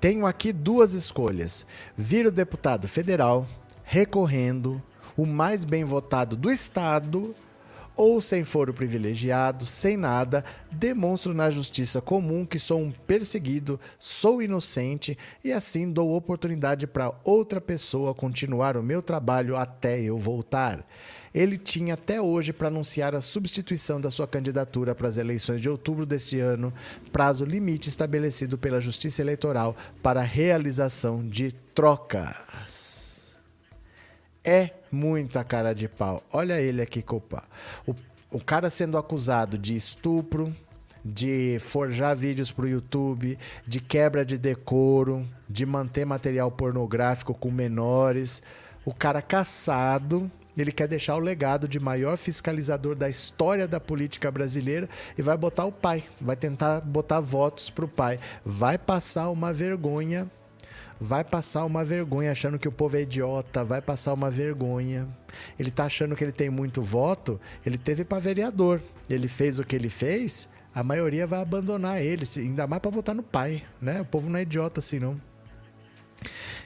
tenho 0.00 0.26
aqui 0.26 0.52
duas 0.52 0.92
escolhas: 0.92 1.66
vir 1.96 2.26
o 2.26 2.30
deputado 2.30 2.86
federal 2.88 3.46
recorrendo, 3.84 4.82
o 5.16 5.24
mais 5.24 5.64
bem 5.64 5.84
votado 5.84 6.36
do 6.36 6.50
Estado, 6.50 7.34
ou 7.96 8.20
sem 8.20 8.44
foro 8.44 8.74
privilegiado, 8.74 9.64
sem 9.64 9.96
nada, 9.96 10.44
demonstro 10.70 11.32
na 11.32 11.50
justiça 11.50 12.00
comum 12.00 12.44
que 12.44 12.58
sou 12.58 12.80
um 12.80 12.90
perseguido, 12.90 13.80
sou 13.98 14.42
inocente 14.42 15.16
e 15.42 15.50
assim 15.50 15.90
dou 15.90 16.14
oportunidade 16.14 16.86
para 16.86 17.14
outra 17.24 17.60
pessoa 17.60 18.14
continuar 18.14 18.76
o 18.76 18.82
meu 18.82 19.00
trabalho 19.00 19.56
até 19.56 19.98
eu 20.00 20.18
voltar 20.18 20.86
ele 21.36 21.58
tinha 21.58 21.92
até 21.92 22.18
hoje 22.18 22.50
para 22.50 22.68
anunciar 22.68 23.14
a 23.14 23.20
substituição 23.20 24.00
da 24.00 24.10
sua 24.10 24.26
candidatura 24.26 24.94
para 24.94 25.06
as 25.06 25.18
eleições 25.18 25.60
de 25.60 25.68
outubro 25.68 26.06
deste 26.06 26.40
ano, 26.40 26.72
prazo 27.12 27.44
limite 27.44 27.90
estabelecido 27.90 28.56
pela 28.56 28.80
Justiça 28.80 29.20
Eleitoral 29.20 29.76
para 30.02 30.22
realização 30.22 31.28
de 31.28 31.52
trocas. 31.74 33.36
É 34.42 34.70
muita 34.90 35.44
cara 35.44 35.74
de 35.74 35.86
pau. 35.86 36.22
Olha 36.32 36.58
ele 36.58 36.80
aqui, 36.80 37.02
culpa. 37.02 37.44
O, 37.86 37.94
o 38.30 38.40
cara 38.40 38.70
sendo 38.70 38.96
acusado 38.96 39.58
de 39.58 39.76
estupro, 39.76 40.56
de 41.04 41.58
forjar 41.60 42.16
vídeos 42.16 42.50
para 42.50 42.64
o 42.64 42.68
YouTube, 42.68 43.38
de 43.66 43.78
quebra 43.78 44.24
de 44.24 44.38
decoro, 44.38 45.28
de 45.46 45.66
manter 45.66 46.06
material 46.06 46.50
pornográfico 46.50 47.34
com 47.34 47.50
menores. 47.50 48.42
O 48.86 48.94
cara 48.94 49.20
caçado 49.20 50.30
ele 50.62 50.72
quer 50.72 50.88
deixar 50.88 51.16
o 51.16 51.20
legado 51.20 51.68
de 51.68 51.78
maior 51.78 52.16
fiscalizador 52.16 52.94
da 52.94 53.08
história 53.08 53.68
da 53.68 53.78
política 53.78 54.30
brasileira 54.30 54.88
e 55.16 55.22
vai 55.22 55.36
botar 55.36 55.64
o 55.64 55.72
pai, 55.72 56.04
vai 56.20 56.36
tentar 56.36 56.80
botar 56.80 57.20
votos 57.20 57.70
para 57.70 57.84
o 57.84 57.88
pai. 57.88 58.18
Vai 58.44 58.78
passar 58.78 59.28
uma 59.30 59.52
vergonha, 59.52 60.30
vai 61.00 61.22
passar 61.22 61.64
uma 61.64 61.84
vergonha 61.84 62.32
achando 62.32 62.58
que 62.58 62.68
o 62.68 62.72
povo 62.72 62.96
é 62.96 63.02
idiota, 63.02 63.64
vai 63.64 63.82
passar 63.82 64.12
uma 64.14 64.30
vergonha. 64.30 65.06
Ele 65.58 65.70
tá 65.70 65.84
achando 65.84 66.16
que 66.16 66.24
ele 66.24 66.32
tem 66.32 66.48
muito 66.48 66.82
voto, 66.82 67.40
ele 67.64 67.76
teve 67.76 68.04
para 68.04 68.18
vereador. 68.18 68.80
Ele 69.08 69.28
fez 69.28 69.58
o 69.58 69.64
que 69.64 69.76
ele 69.76 69.88
fez, 69.88 70.48
a 70.74 70.82
maioria 70.82 71.26
vai 71.26 71.40
abandonar 71.40 72.02
ele, 72.02 72.24
ainda 72.36 72.66
mais 72.66 72.82
para 72.82 72.90
votar 72.90 73.14
no 73.14 73.22
pai, 73.22 73.62
né? 73.80 74.00
O 74.00 74.04
povo 74.04 74.28
não 74.28 74.38
é 74.38 74.42
idiota 74.42 74.80
assim 74.80 74.98
não. 74.98 75.20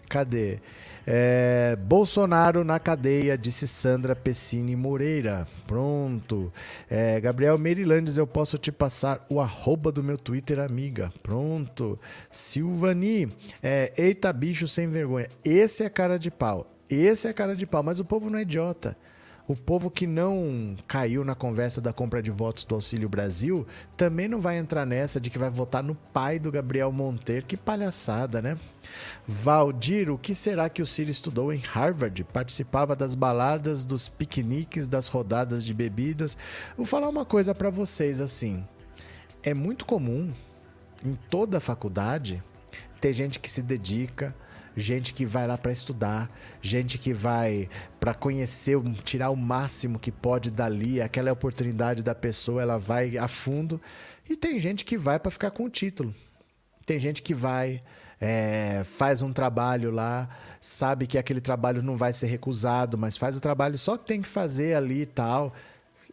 Cadê? 0.08 0.58
É, 1.06 1.76
Bolsonaro 1.76 2.64
na 2.64 2.78
cadeia, 2.78 3.36
disse 3.36 3.66
Sandra 3.66 4.14
Pessini 4.14 4.76
Moreira. 4.76 5.46
Pronto. 5.66 6.52
É, 6.88 7.20
Gabriel 7.20 7.58
Merilandes, 7.58 8.16
eu 8.16 8.26
posso 8.26 8.58
te 8.58 8.70
passar 8.70 9.24
o 9.28 9.40
arroba 9.40 9.90
do 9.90 10.02
meu 10.02 10.18
Twitter, 10.18 10.58
amiga. 10.60 11.12
Pronto. 11.22 11.98
Silvani, 12.30 13.28
é, 13.62 13.92
eita 13.96 14.32
bicho 14.32 14.68
sem 14.68 14.88
vergonha. 14.88 15.28
Esse 15.44 15.84
é 15.84 15.88
cara 15.88 16.18
de 16.18 16.30
pau. 16.30 16.66
Esse 16.88 17.28
é 17.28 17.32
cara 17.32 17.54
de 17.54 17.66
pau, 17.66 17.82
mas 17.82 18.00
o 18.00 18.04
povo 18.04 18.28
não 18.28 18.38
é 18.38 18.42
idiota. 18.42 18.96
O 19.50 19.56
povo 19.56 19.90
que 19.90 20.06
não 20.06 20.76
caiu 20.86 21.24
na 21.24 21.34
conversa 21.34 21.80
da 21.80 21.92
compra 21.92 22.22
de 22.22 22.30
votos 22.30 22.64
do 22.64 22.76
Auxílio 22.76 23.08
Brasil 23.08 23.66
também 23.96 24.28
não 24.28 24.40
vai 24.40 24.56
entrar 24.56 24.86
nessa 24.86 25.20
de 25.20 25.28
que 25.28 25.38
vai 25.38 25.50
votar 25.50 25.82
no 25.82 25.96
pai 25.96 26.38
do 26.38 26.52
Gabriel 26.52 26.92
Monteiro. 26.92 27.44
Que 27.44 27.56
palhaçada, 27.56 28.40
né? 28.40 28.56
Valdir, 29.26 30.08
o 30.08 30.16
que 30.16 30.36
será 30.36 30.68
que 30.68 30.80
o 30.80 30.86
Ciro 30.86 31.10
estudou 31.10 31.52
em 31.52 31.58
Harvard? 31.58 32.22
Participava 32.22 32.94
das 32.94 33.16
baladas, 33.16 33.84
dos 33.84 34.08
piqueniques, 34.08 34.86
das 34.86 35.08
rodadas 35.08 35.64
de 35.64 35.74
bebidas. 35.74 36.36
Vou 36.76 36.86
falar 36.86 37.08
uma 37.08 37.24
coisa 37.24 37.52
para 37.52 37.70
vocês 37.70 38.20
assim. 38.20 38.64
É 39.42 39.52
muito 39.52 39.84
comum 39.84 40.32
em 41.04 41.18
toda 41.28 41.58
a 41.58 41.60
faculdade 41.60 42.40
ter 43.00 43.12
gente 43.12 43.40
que 43.40 43.50
se 43.50 43.62
dedica, 43.62 44.32
gente 44.76 45.12
que 45.12 45.26
vai 45.26 45.46
lá 45.46 45.58
para 45.58 45.72
estudar, 45.72 46.30
gente 46.62 46.98
que 46.98 47.12
vai 47.12 47.68
para 47.98 48.14
conhecer, 48.14 48.80
tirar 49.04 49.30
o 49.30 49.36
máximo 49.36 49.98
que 49.98 50.12
pode 50.12 50.50
dali, 50.50 51.00
aquela 51.00 51.28
é 51.28 51.32
oportunidade 51.32 52.02
da 52.02 52.14
pessoa, 52.14 52.62
ela 52.62 52.78
vai 52.78 53.18
a 53.18 53.28
fundo. 53.28 53.80
E 54.28 54.36
tem 54.36 54.58
gente 54.60 54.84
que 54.84 54.96
vai 54.96 55.18
para 55.18 55.30
ficar 55.30 55.50
com 55.50 55.64
o 55.64 55.70
título. 55.70 56.14
Tem 56.86 56.98
gente 57.00 57.22
que 57.22 57.34
vai, 57.34 57.82
é, 58.20 58.82
faz 58.84 59.22
um 59.22 59.32
trabalho 59.32 59.90
lá, 59.90 60.28
sabe 60.60 61.06
que 61.06 61.18
aquele 61.18 61.40
trabalho 61.40 61.82
não 61.82 61.96
vai 61.96 62.12
ser 62.12 62.26
recusado, 62.26 62.96
mas 62.96 63.16
faz 63.16 63.36
o 63.36 63.40
trabalho 63.40 63.76
só 63.76 63.96
que 63.96 64.06
tem 64.06 64.22
que 64.22 64.28
fazer 64.28 64.74
ali 64.74 65.02
e 65.02 65.06
tal. 65.06 65.54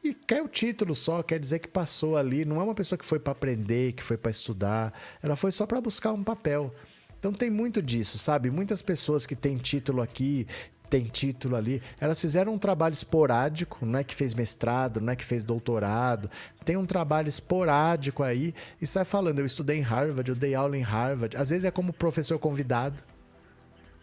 E 0.03 0.13
quer 0.13 0.41
o 0.41 0.47
título 0.47 0.95
só, 0.95 1.23
quer 1.23 1.39
dizer 1.39 1.59
que 1.59 1.67
passou 1.67 2.15
ali. 2.15 2.45
Não 2.45 2.61
é 2.61 2.63
uma 2.63 2.75
pessoa 2.75 2.97
que 2.97 3.05
foi 3.05 3.19
para 3.19 3.31
aprender, 3.31 3.93
que 3.93 4.03
foi 4.03 4.17
para 4.17 4.31
estudar. 4.31 4.93
Ela 5.21 5.35
foi 5.35 5.51
só 5.51 5.65
para 5.65 5.81
buscar 5.81 6.13
um 6.13 6.23
papel. 6.23 6.73
Então 7.19 7.33
tem 7.33 7.49
muito 7.49 7.81
disso, 7.81 8.17
sabe? 8.17 8.49
Muitas 8.49 8.81
pessoas 8.81 9.25
que 9.25 9.35
têm 9.35 9.57
título 9.57 10.01
aqui, 10.01 10.47
tem 10.89 11.03
título 11.05 11.55
ali, 11.55 11.81
elas 11.99 12.19
fizeram 12.19 12.53
um 12.53 12.57
trabalho 12.57 12.93
esporádico, 12.93 13.85
não 13.85 13.99
é 13.99 14.03
que 14.03 14.15
fez 14.15 14.33
mestrado, 14.33 15.01
não 15.01 15.11
é 15.11 15.15
que 15.15 15.25
fez 15.25 15.43
doutorado, 15.43 16.29
tem 16.63 16.77
um 16.77 16.85
trabalho 16.85 17.27
esporádico 17.27 18.23
aí 18.23 18.53
e 18.81 18.87
sai 18.87 19.03
falando, 19.03 19.39
eu 19.39 19.45
estudei 19.45 19.77
em 19.77 19.81
Harvard, 19.81 20.29
eu 20.29 20.35
dei 20.35 20.55
aula 20.55 20.77
em 20.77 20.81
Harvard. 20.81 21.35
Às 21.35 21.49
vezes 21.49 21.65
é 21.65 21.71
como 21.71 21.91
professor 21.91 22.39
convidado 22.39 23.03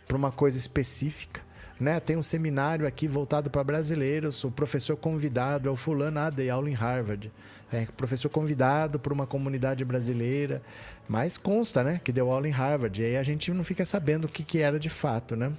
para 0.06 0.16
uma 0.16 0.30
coisa 0.30 0.58
específica. 0.58 1.40
Né? 1.80 1.98
Tem 1.98 2.16
um 2.16 2.22
seminário 2.22 2.86
aqui 2.86 3.08
voltado 3.08 3.50
para 3.50 3.64
brasileiros, 3.64 4.44
o 4.44 4.50
professor 4.50 4.96
convidado 4.96 5.68
é 5.68 5.72
o 5.72 5.76
fulano, 5.76 6.20
ah, 6.20 6.30
dei 6.30 6.48
aula 6.48 6.70
em 6.70 6.74
Harvard 6.74 7.32
é, 7.74 7.86
professor 7.96 8.28
convidado 8.28 8.98
por 8.98 9.12
uma 9.12 9.26
comunidade 9.26 9.84
brasileira, 9.84 10.62
mas 11.08 11.36
consta, 11.36 11.82
né, 11.82 12.00
que 12.02 12.12
deu 12.12 12.30
aula 12.30 12.48
em 12.48 12.52
Harvard. 12.52 13.00
E 13.00 13.04
aí 13.04 13.16
a 13.16 13.22
gente 13.22 13.52
não 13.52 13.64
fica 13.64 13.84
sabendo 13.84 14.26
o 14.26 14.28
que, 14.28 14.42
que 14.42 14.60
era 14.60 14.78
de 14.78 14.88
fato, 14.88 15.36
né? 15.36 15.52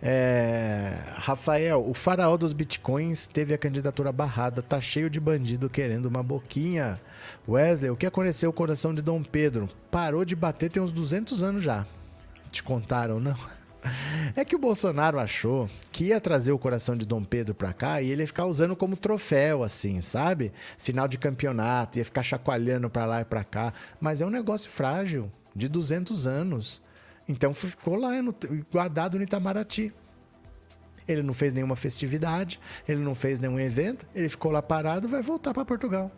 É, 0.00 0.96
Rafael, 1.14 1.84
o 1.84 1.92
faraó 1.92 2.36
dos 2.36 2.52
bitcoins 2.52 3.26
teve 3.26 3.52
a 3.52 3.58
candidatura 3.58 4.12
barrada, 4.12 4.62
tá 4.62 4.80
cheio 4.80 5.10
de 5.10 5.18
bandido 5.18 5.68
querendo 5.68 6.06
uma 6.06 6.22
boquinha. 6.22 7.00
Wesley, 7.48 7.90
o 7.90 7.96
que 7.96 8.06
aconteceu 8.06 8.52
com 8.52 8.62
o 8.62 8.66
coração 8.66 8.94
de 8.94 9.02
Dom 9.02 9.22
Pedro? 9.22 9.68
Parou 9.90 10.24
de 10.24 10.36
bater 10.36 10.70
tem 10.70 10.82
uns 10.82 10.92
200 10.92 11.42
anos 11.42 11.64
já. 11.64 11.84
Te 12.52 12.62
contaram, 12.62 13.18
não? 13.18 13.36
É 14.34 14.44
que 14.44 14.56
o 14.56 14.58
Bolsonaro 14.58 15.18
achou 15.18 15.68
que 15.90 16.04
ia 16.04 16.20
trazer 16.20 16.52
o 16.52 16.58
coração 16.58 16.96
de 16.96 17.06
Dom 17.06 17.22
Pedro 17.22 17.54
pra 17.54 17.72
cá 17.72 18.00
e 18.02 18.10
ele 18.10 18.22
ia 18.22 18.26
ficar 18.26 18.46
usando 18.46 18.76
como 18.76 18.96
troféu, 18.96 19.62
assim, 19.62 20.00
sabe? 20.00 20.52
Final 20.78 21.08
de 21.08 21.18
campeonato, 21.18 21.98
ia 21.98 22.04
ficar 22.04 22.22
chacoalhando 22.22 22.88
pra 22.88 23.04
lá 23.04 23.20
e 23.20 23.24
pra 23.24 23.44
cá. 23.44 23.72
Mas 24.00 24.20
é 24.20 24.26
um 24.26 24.30
negócio 24.30 24.70
frágil, 24.70 25.30
de 25.54 25.68
200 25.68 26.26
anos. 26.26 26.80
Então 27.28 27.52
ficou 27.52 27.96
lá 27.96 28.12
guardado 28.72 29.18
no 29.18 29.24
Itamaraty. 29.24 29.92
Ele 31.06 31.22
não 31.22 31.32
fez 31.32 31.52
nenhuma 31.52 31.76
festividade, 31.76 32.60
ele 32.86 33.00
não 33.00 33.14
fez 33.14 33.40
nenhum 33.40 33.58
evento, 33.58 34.06
ele 34.14 34.28
ficou 34.28 34.52
lá 34.52 34.60
parado 34.60 35.08
vai 35.08 35.22
voltar 35.22 35.54
para 35.54 35.64
Portugal. 35.64 36.12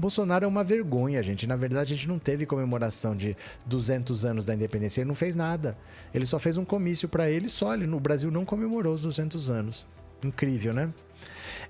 Bolsonaro 0.00 0.44
é 0.44 0.48
uma 0.48 0.64
vergonha, 0.64 1.22
gente. 1.22 1.46
Na 1.46 1.56
verdade, 1.56 1.92
a 1.92 1.96
gente 1.96 2.08
não 2.08 2.18
teve 2.18 2.46
comemoração 2.46 3.14
de 3.14 3.36
200 3.66 4.24
anos 4.24 4.44
da 4.44 4.54
independência. 4.54 5.00
Ele 5.00 5.08
não 5.08 5.14
fez 5.14 5.36
nada. 5.36 5.76
Ele 6.12 6.26
só 6.26 6.38
fez 6.38 6.56
um 6.56 6.64
comício 6.64 7.08
para 7.08 7.30
ele 7.30 7.48
só. 7.48 7.74
Ele, 7.74 7.86
no 7.86 8.00
Brasil 8.00 8.30
não 8.30 8.44
comemorou 8.44 8.94
os 8.94 9.02
200 9.02 9.50
anos. 9.50 9.86
Incrível, 10.24 10.72
né? 10.72 10.92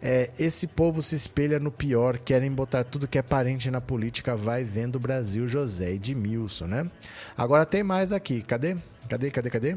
É, 0.01 0.31
esse 0.39 0.67
povo 0.67 1.03
se 1.03 1.15
espelha 1.15 1.59
no 1.59 1.71
pior, 1.71 2.19
querem 2.19 2.51
botar 2.51 2.85
tudo 2.85 3.09
que 3.09 3.19
é 3.19 3.23
parente 3.23 3.71
na 3.71 3.81
política, 3.81 4.37
vai 4.37 4.65
vendo 4.65 4.97
o 4.97 5.01
Brasil, 5.01 5.47
José 5.47 5.93
Edmilson, 5.93 6.67
né? 6.67 6.91
Agora 7.37 7.67
tem 7.67 7.83
mais 7.83 8.13
aqui, 8.13 8.43
cadê? 8.43 8.77
Cadê, 9.09 9.31
cadê, 9.31 9.51
cadê? 9.51 9.77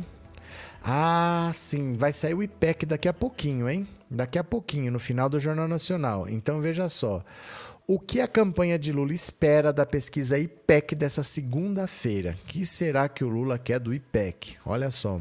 Ah, 0.83 1.51
sim, 1.53 1.93
vai 1.93 2.13
sair 2.13 2.33
o 2.33 2.43
IPEC 2.43 2.85
daqui 2.85 3.07
a 3.07 3.13
pouquinho, 3.13 3.69
hein? 3.69 3.87
Daqui 4.09 4.37
a 4.37 4.43
pouquinho, 4.43 4.91
no 4.91 4.99
final 4.99 5.27
do 5.27 5.39
Jornal 5.39 5.67
Nacional. 5.67 6.29
Então 6.29 6.61
veja 6.61 6.87
só. 6.87 7.23
O 7.85 7.99
que 7.99 8.21
a 8.21 8.27
campanha 8.29 8.79
de 8.79 8.93
Lula 8.93 9.13
espera 9.13 9.73
da 9.73 9.85
pesquisa 9.85 10.39
IPEC 10.39 10.95
dessa 10.95 11.21
segunda-feira? 11.21 12.37
que 12.47 12.65
será 12.65 13.09
que 13.09 13.25
o 13.25 13.27
Lula 13.27 13.59
quer 13.59 13.77
do 13.77 13.93
IPEC? 13.93 14.55
Olha 14.65 14.89
só. 14.89 15.19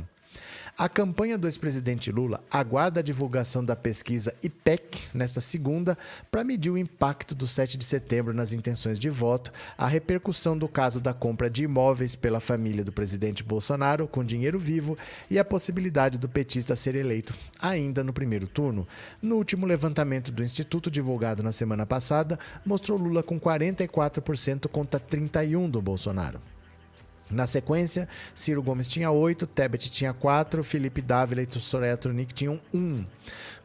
A 0.76 0.88
campanha 0.88 1.36
do 1.36 1.46
ex-presidente 1.46 2.10
Lula 2.10 2.42
aguarda 2.50 3.00
a 3.00 3.02
divulgação 3.02 3.62
da 3.62 3.76
pesquisa 3.76 4.34
IPEC 4.42 5.02
nesta 5.12 5.38
segunda 5.38 5.98
para 6.30 6.42
medir 6.42 6.70
o 6.70 6.78
impacto 6.78 7.34
do 7.34 7.46
7 7.46 7.76
de 7.76 7.84
setembro 7.84 8.32
nas 8.32 8.54
intenções 8.54 8.98
de 8.98 9.10
voto, 9.10 9.52
a 9.76 9.86
repercussão 9.86 10.56
do 10.56 10.66
caso 10.66 10.98
da 10.98 11.12
compra 11.12 11.50
de 11.50 11.64
imóveis 11.64 12.16
pela 12.16 12.40
família 12.40 12.82
do 12.82 12.90
presidente 12.90 13.42
Bolsonaro 13.42 14.08
com 14.08 14.24
dinheiro 14.24 14.58
vivo 14.58 14.96
e 15.30 15.38
a 15.38 15.44
possibilidade 15.44 16.18
do 16.18 16.28
petista 16.28 16.74
ser 16.74 16.94
eleito 16.94 17.34
ainda 17.60 18.02
no 18.02 18.12
primeiro 18.12 18.46
turno. 18.46 18.88
No 19.20 19.36
último 19.36 19.66
levantamento 19.66 20.32
do 20.32 20.42
Instituto 20.42 20.90
divulgado 20.90 21.42
na 21.42 21.52
semana 21.52 21.84
passada, 21.84 22.38
mostrou 22.64 22.98
Lula 22.98 23.22
com 23.22 23.38
44% 23.38 24.68
contra 24.68 24.98
31% 24.98 25.70
do 25.70 25.82
Bolsonaro. 25.82 26.40
Na 27.32 27.46
sequência, 27.46 28.06
Ciro 28.34 28.62
Gomes 28.62 28.86
tinha 28.86 29.10
8, 29.10 29.46
Tebet 29.46 29.90
tinha 29.90 30.12
4, 30.12 30.62
Felipe 30.62 31.00
Dávila 31.00 31.42
e 31.42 31.48
Soraya 31.50 31.96
Tronic 31.96 32.34
tinham 32.34 32.60
1. 32.74 33.04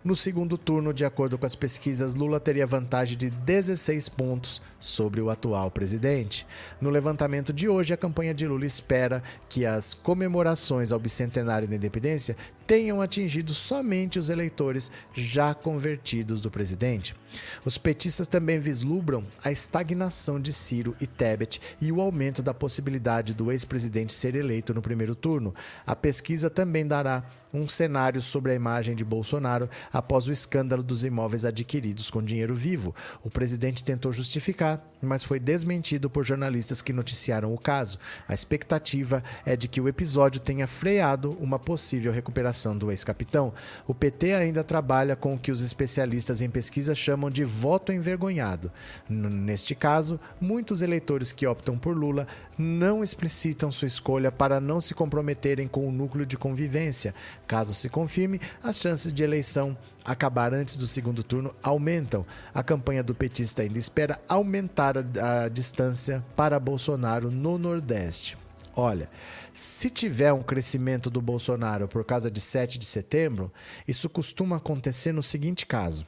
No 0.03 0.15
segundo 0.15 0.57
turno, 0.57 0.94
de 0.94 1.03
acordo 1.03 1.38
com 1.38 1.45
as 1.45 1.53
pesquisas, 1.53 2.15
Lula 2.15 2.39
teria 2.39 2.65
vantagem 2.65 3.18
de 3.18 3.30
16 3.30 4.07
pontos 4.07 4.61
sobre 4.80 5.19
o 5.19 5.30
atual 5.30 5.69
presidente. 5.69 6.48
No 6.80 6.89
levantamento 6.89 7.52
de 7.52 7.68
hoje, 7.68 7.94
a 7.94 7.98
campanha 7.98 8.34
de 8.34 8.48
Lula 8.48 8.65
espera 8.65 9.22
que 9.49 9.65
as 9.65 9.94
comemorações 9.94 10.94
ao 10.94 10.99
bicentenário 10.99 11.68
da 11.68 11.76
independência 11.76 12.38
tenham 12.68 13.02
atingido 13.02 13.53
somente 13.53 14.19
os 14.19 14.30
eleitores 14.30 14.91
já 15.14 15.53
convertidos 15.53 16.41
do 16.41 16.52
presidente. 16.52 17.15
Os 17.64 17.77
petistas 17.77 18.27
também 18.27 18.60
vislumbram 18.60 19.23
a 19.44 19.52
estagnação 19.52 20.39
de 20.39 20.52
Ciro 20.52 20.95
e 20.99 21.07
Tebet 21.07 21.61
e 21.80 21.91
o 21.91 22.02
aumento 22.02 22.44
da 22.44 22.53
possibilidade 22.53 23.34
do 23.34 23.52
ex-presidente 23.52 24.11
ser 24.11 24.35
eleito 24.35 24.73
no 24.73 24.81
primeiro 24.81 25.15
turno. 25.15 25.56
A 25.85 25.95
pesquisa 25.95 26.49
também 26.49 26.85
dará 26.85 27.23
um 27.53 27.68
cenário 27.68 28.22
sobre 28.22 28.52
a 28.52 28.56
imagem 28.56 28.95
de 28.95 29.06
Bolsonaro 29.06 29.69
após 29.91 30.27
o 30.27 30.31
escândalo 30.31 30.84
dos 30.84 31.06
imóveis 31.06 31.45
adquiridos 31.45 32.10
com 32.10 32.22
dinheiro 32.22 32.53
vivo. 32.53 32.94
O 33.23 33.30
presidente 33.30 33.84
tentou 33.84 34.11
justificar, 34.11 34.85
mas 35.02 35.23
foi 35.23 35.39
desmentido 35.39 36.10
por 36.10 36.26
jornalistas 36.26 36.81
que 36.81 36.91
noticiaram 36.91 37.53
o 37.53 37.57
caso. 37.57 37.98
A 38.27 38.34
expectativa 38.34 39.23
é 39.45 39.56
de 39.56 39.68
que 39.68 39.80
o 39.80 39.88
episódio 39.88 40.41
tenha 40.41 40.68
freado 40.68 41.38
uma 41.39 41.57
possível 41.57 42.11
recuperação 42.11 42.57
do 42.78 42.92
ex-capitão. 42.92 43.54
O 43.88 43.94
PT 43.94 44.34
ainda 44.34 44.64
trabalha 44.64 45.16
com 45.16 45.34
o 45.34 45.38
que 45.38 45.52
os 45.52 45.62
especialistas 45.62 46.42
em 46.42 46.50
pesquisa 46.50 46.96
chamam 46.96 47.30
de 47.30 47.44
voto 47.44 47.92
envergonhado. 47.92 48.72
Neste 49.10 49.76
caso, 49.76 50.20
muitos 50.40 50.82
eleitores 50.82 51.32
que 51.32 51.46
optam 51.46 51.78
por 51.78 51.96
Lula 51.96 52.28
não 52.58 53.04
explicitam 53.04 53.72
sua 53.72 53.86
escolha 53.86 54.32
para 54.32 54.60
não 54.60 54.82
se 54.82 54.94
comprometerem 54.94 55.68
com 55.68 55.88
o 55.88 55.92
núcleo 55.92 56.26
de 56.26 56.38
convivência. 56.38 57.14
Caso 57.46 57.74
se 57.74 57.90
confirme, 57.90 58.42
as 58.64 58.78
chances 58.78 59.14
de 59.14 59.24
eleição 59.24 59.78
acabar 60.04 60.54
antes 60.54 60.78
do 60.78 60.88
segundo 60.88 61.22
turno 61.22 61.54
aumentam. 61.62 62.26
A 62.54 62.64
campanha 62.64 63.04
do 63.04 63.14
petista 63.14 63.62
ainda 63.62 63.78
espera 63.78 64.20
aumentar 64.28 64.98
a, 64.98 65.44
a 65.44 65.50
distância 65.50 66.24
para 66.36 66.60
Bolsonaro 66.60 67.30
no 67.30 67.58
Nordeste. 67.58 68.38
Olha, 68.80 69.10
se 69.56 69.90
tiver 69.90 70.32
um 70.32 70.44
crescimento 70.44 71.10
do 71.10 71.20
Bolsonaro 71.20 71.88
por 71.88 72.06
causa 72.06 72.30
de 72.30 72.40
7 72.40 72.78
de 72.78 72.86
setembro, 72.86 73.52
isso 73.88 74.08
costuma 74.08 74.58
acontecer 74.58 75.12
no 75.12 75.24
seguinte 75.24 75.66
caso. 75.66 76.06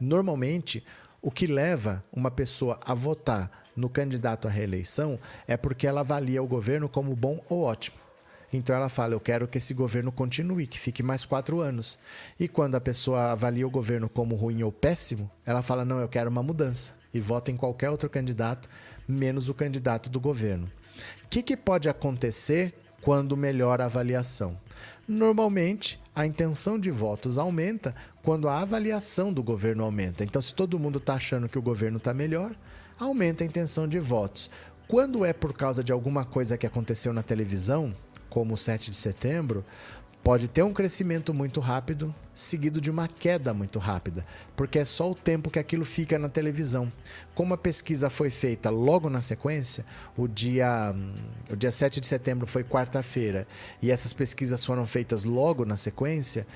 Normalmente, 0.00 0.84
o 1.22 1.30
que 1.30 1.46
leva 1.46 2.02
uma 2.12 2.28
pessoa 2.28 2.80
a 2.84 2.92
votar 2.92 3.62
no 3.76 3.88
candidato 3.88 4.48
à 4.48 4.50
reeleição 4.50 5.16
é 5.46 5.56
porque 5.56 5.86
ela 5.86 6.00
avalia 6.00 6.42
o 6.42 6.46
governo 6.48 6.88
como 6.88 7.14
bom 7.14 7.40
ou 7.48 7.62
ótimo. 7.62 7.98
Então 8.52 8.74
ela 8.74 8.88
fala: 8.88 9.14
Eu 9.14 9.20
quero 9.20 9.46
que 9.46 9.58
esse 9.58 9.72
governo 9.72 10.10
continue, 10.10 10.66
que 10.66 10.76
fique 10.76 11.04
mais 11.04 11.24
quatro 11.24 11.60
anos. 11.60 12.00
E 12.36 12.48
quando 12.48 12.74
a 12.74 12.80
pessoa 12.80 13.30
avalia 13.30 13.64
o 13.64 13.70
governo 13.70 14.08
como 14.08 14.34
ruim 14.34 14.64
ou 14.64 14.72
péssimo, 14.72 15.30
ela 15.46 15.62
fala: 15.62 15.84
Não, 15.84 16.00
eu 16.00 16.08
quero 16.08 16.30
uma 16.30 16.42
mudança. 16.42 16.92
E 17.14 17.20
vota 17.20 17.52
em 17.52 17.56
qualquer 17.56 17.90
outro 17.90 18.10
candidato, 18.10 18.68
menos 19.06 19.48
o 19.48 19.54
candidato 19.54 20.10
do 20.10 20.18
governo. 20.18 20.68
O 21.24 21.28
que, 21.28 21.42
que 21.42 21.56
pode 21.56 21.88
acontecer 21.88 22.74
quando 23.02 23.36
melhora 23.36 23.84
a 23.84 23.86
avaliação? 23.86 24.56
Normalmente, 25.06 26.00
a 26.14 26.24
intenção 26.24 26.78
de 26.78 26.90
votos 26.90 27.36
aumenta 27.36 27.94
quando 28.22 28.48
a 28.48 28.60
avaliação 28.60 29.32
do 29.32 29.42
governo 29.42 29.82
aumenta. 29.84 30.22
Então, 30.22 30.40
se 30.40 30.54
todo 30.54 30.78
mundo 30.78 30.98
está 30.98 31.14
achando 31.14 31.48
que 31.48 31.58
o 31.58 31.62
governo 31.62 31.98
está 31.98 32.14
melhor, 32.14 32.54
aumenta 32.98 33.42
a 33.42 33.46
intenção 33.46 33.88
de 33.88 33.98
votos. 33.98 34.50
Quando 34.86 35.24
é 35.24 35.32
por 35.32 35.52
causa 35.52 35.82
de 35.82 35.92
alguma 35.92 36.24
coisa 36.24 36.58
que 36.58 36.66
aconteceu 36.66 37.12
na 37.12 37.22
televisão, 37.22 37.94
como 38.28 38.54
o 38.54 38.56
7 38.56 38.90
de 38.90 38.96
setembro, 38.96 39.64
pode 40.22 40.48
ter 40.48 40.62
um 40.62 40.72
crescimento 40.72 41.32
muito 41.32 41.60
rápido, 41.60 42.14
seguido 42.34 42.80
de 42.80 42.90
uma 42.90 43.08
queda 43.08 43.54
muito 43.54 43.78
rápida, 43.78 44.24
porque 44.54 44.78
é 44.78 44.84
só 44.84 45.10
o 45.10 45.14
tempo 45.14 45.50
que 45.50 45.58
aquilo 45.58 45.84
fica 45.84 46.18
na 46.18 46.28
televisão. 46.28 46.92
Como 47.34 47.54
a 47.54 47.58
pesquisa 47.58 48.10
foi 48.10 48.30
feita 48.30 48.70
logo 48.70 49.08
na 49.08 49.22
sequência, 49.22 49.84
o 50.16 50.28
dia, 50.28 50.94
o 51.50 51.56
dia 51.56 51.70
7 51.70 52.00
de 52.00 52.06
setembro 52.06 52.46
foi 52.46 52.62
quarta-feira, 52.62 53.46
e 53.80 53.90
essas 53.90 54.12
pesquisas 54.12 54.64
foram 54.64 54.86
feitas 54.86 55.24
logo 55.24 55.64
na 55.64 55.76
sequência, 55.76 56.46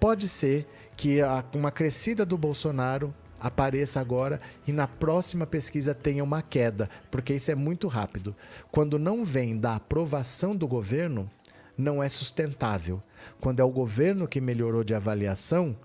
pode 0.00 0.28
ser 0.28 0.66
que 0.96 1.20
uma 1.54 1.70
crescida 1.70 2.26
do 2.26 2.36
Bolsonaro 2.36 3.14
apareça 3.40 4.00
agora 4.00 4.40
e 4.68 4.72
na 4.72 4.86
próxima 4.86 5.46
pesquisa 5.46 5.94
tenha 5.94 6.22
uma 6.22 6.42
queda, 6.42 6.88
porque 7.10 7.34
isso 7.34 7.50
é 7.50 7.54
muito 7.54 7.88
rápido. 7.88 8.36
Quando 8.70 8.98
não 8.98 9.24
vem 9.24 9.56
da 9.56 9.74
aprovação 9.74 10.54
do 10.54 10.68
governo, 10.68 11.28
não 11.76 12.02
é 12.02 12.08
sustentável. 12.08 13.00
Quando 13.40 13.60
é 13.60 13.64
o 13.64 13.70
governo 13.70 14.28
que 14.28 14.40
melhorou 14.40 14.84
de 14.84 14.94
avaliação 14.94 15.76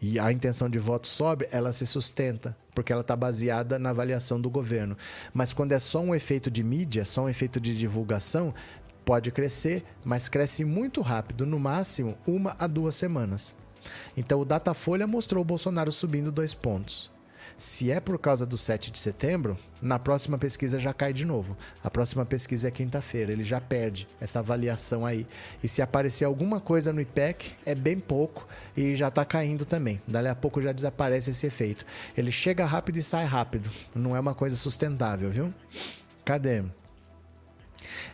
e 0.00 0.18
a 0.18 0.32
intenção 0.32 0.68
de 0.68 0.78
voto 0.78 1.06
sobe, 1.06 1.46
ela 1.50 1.72
se 1.72 1.86
sustenta, 1.86 2.56
porque 2.74 2.92
ela 2.92 3.02
está 3.02 3.14
baseada 3.14 3.78
na 3.78 3.90
avaliação 3.90 4.40
do 4.40 4.48
governo. 4.48 4.96
Mas 5.32 5.52
quando 5.52 5.72
é 5.72 5.78
só 5.78 6.00
um 6.00 6.14
efeito 6.14 6.50
de 6.50 6.62
mídia, 6.62 7.04
só 7.04 7.24
um 7.24 7.28
efeito 7.28 7.60
de 7.60 7.76
divulgação, 7.76 8.54
pode 9.04 9.30
crescer, 9.30 9.84
mas 10.04 10.28
cresce 10.28 10.64
muito 10.64 11.00
rápido, 11.00 11.44
no 11.44 11.58
máximo 11.58 12.16
uma 12.26 12.56
a 12.58 12.66
duas 12.66 12.94
semanas. 12.94 13.54
Então 14.16 14.40
o 14.40 14.44
Datafolha 14.44 15.06
mostrou 15.06 15.42
o 15.42 15.44
Bolsonaro 15.44 15.92
subindo 15.92 16.32
dois 16.32 16.54
pontos. 16.54 17.10
Se 17.60 17.90
é 17.90 18.00
por 18.00 18.18
causa 18.18 18.46
do 18.46 18.56
7 18.56 18.90
de 18.90 18.98
setembro, 18.98 19.54
na 19.82 19.98
próxima 19.98 20.38
pesquisa 20.38 20.80
já 20.80 20.94
cai 20.94 21.12
de 21.12 21.26
novo. 21.26 21.54
A 21.84 21.90
próxima 21.90 22.24
pesquisa 22.24 22.68
é 22.68 22.70
quinta-feira, 22.70 23.32
ele 23.32 23.44
já 23.44 23.60
perde 23.60 24.08
essa 24.18 24.38
avaliação 24.38 25.04
aí. 25.04 25.26
E 25.62 25.68
se 25.68 25.82
aparecer 25.82 26.24
alguma 26.24 26.58
coisa 26.58 26.90
no 26.90 27.02
IPEC, 27.02 27.52
é 27.66 27.74
bem 27.74 28.00
pouco 28.00 28.48
e 28.74 28.96
já 28.96 29.08
está 29.08 29.26
caindo 29.26 29.66
também. 29.66 30.00
Dali 30.08 30.28
a 30.28 30.34
pouco 30.34 30.62
já 30.62 30.72
desaparece 30.72 31.32
esse 31.32 31.46
efeito. 31.46 31.84
Ele 32.16 32.30
chega 32.30 32.64
rápido 32.64 32.96
e 32.96 33.02
sai 33.02 33.26
rápido. 33.26 33.70
Não 33.94 34.16
é 34.16 34.20
uma 34.20 34.34
coisa 34.34 34.56
sustentável, 34.56 35.28
viu? 35.28 35.52
Cadê? 36.24 36.62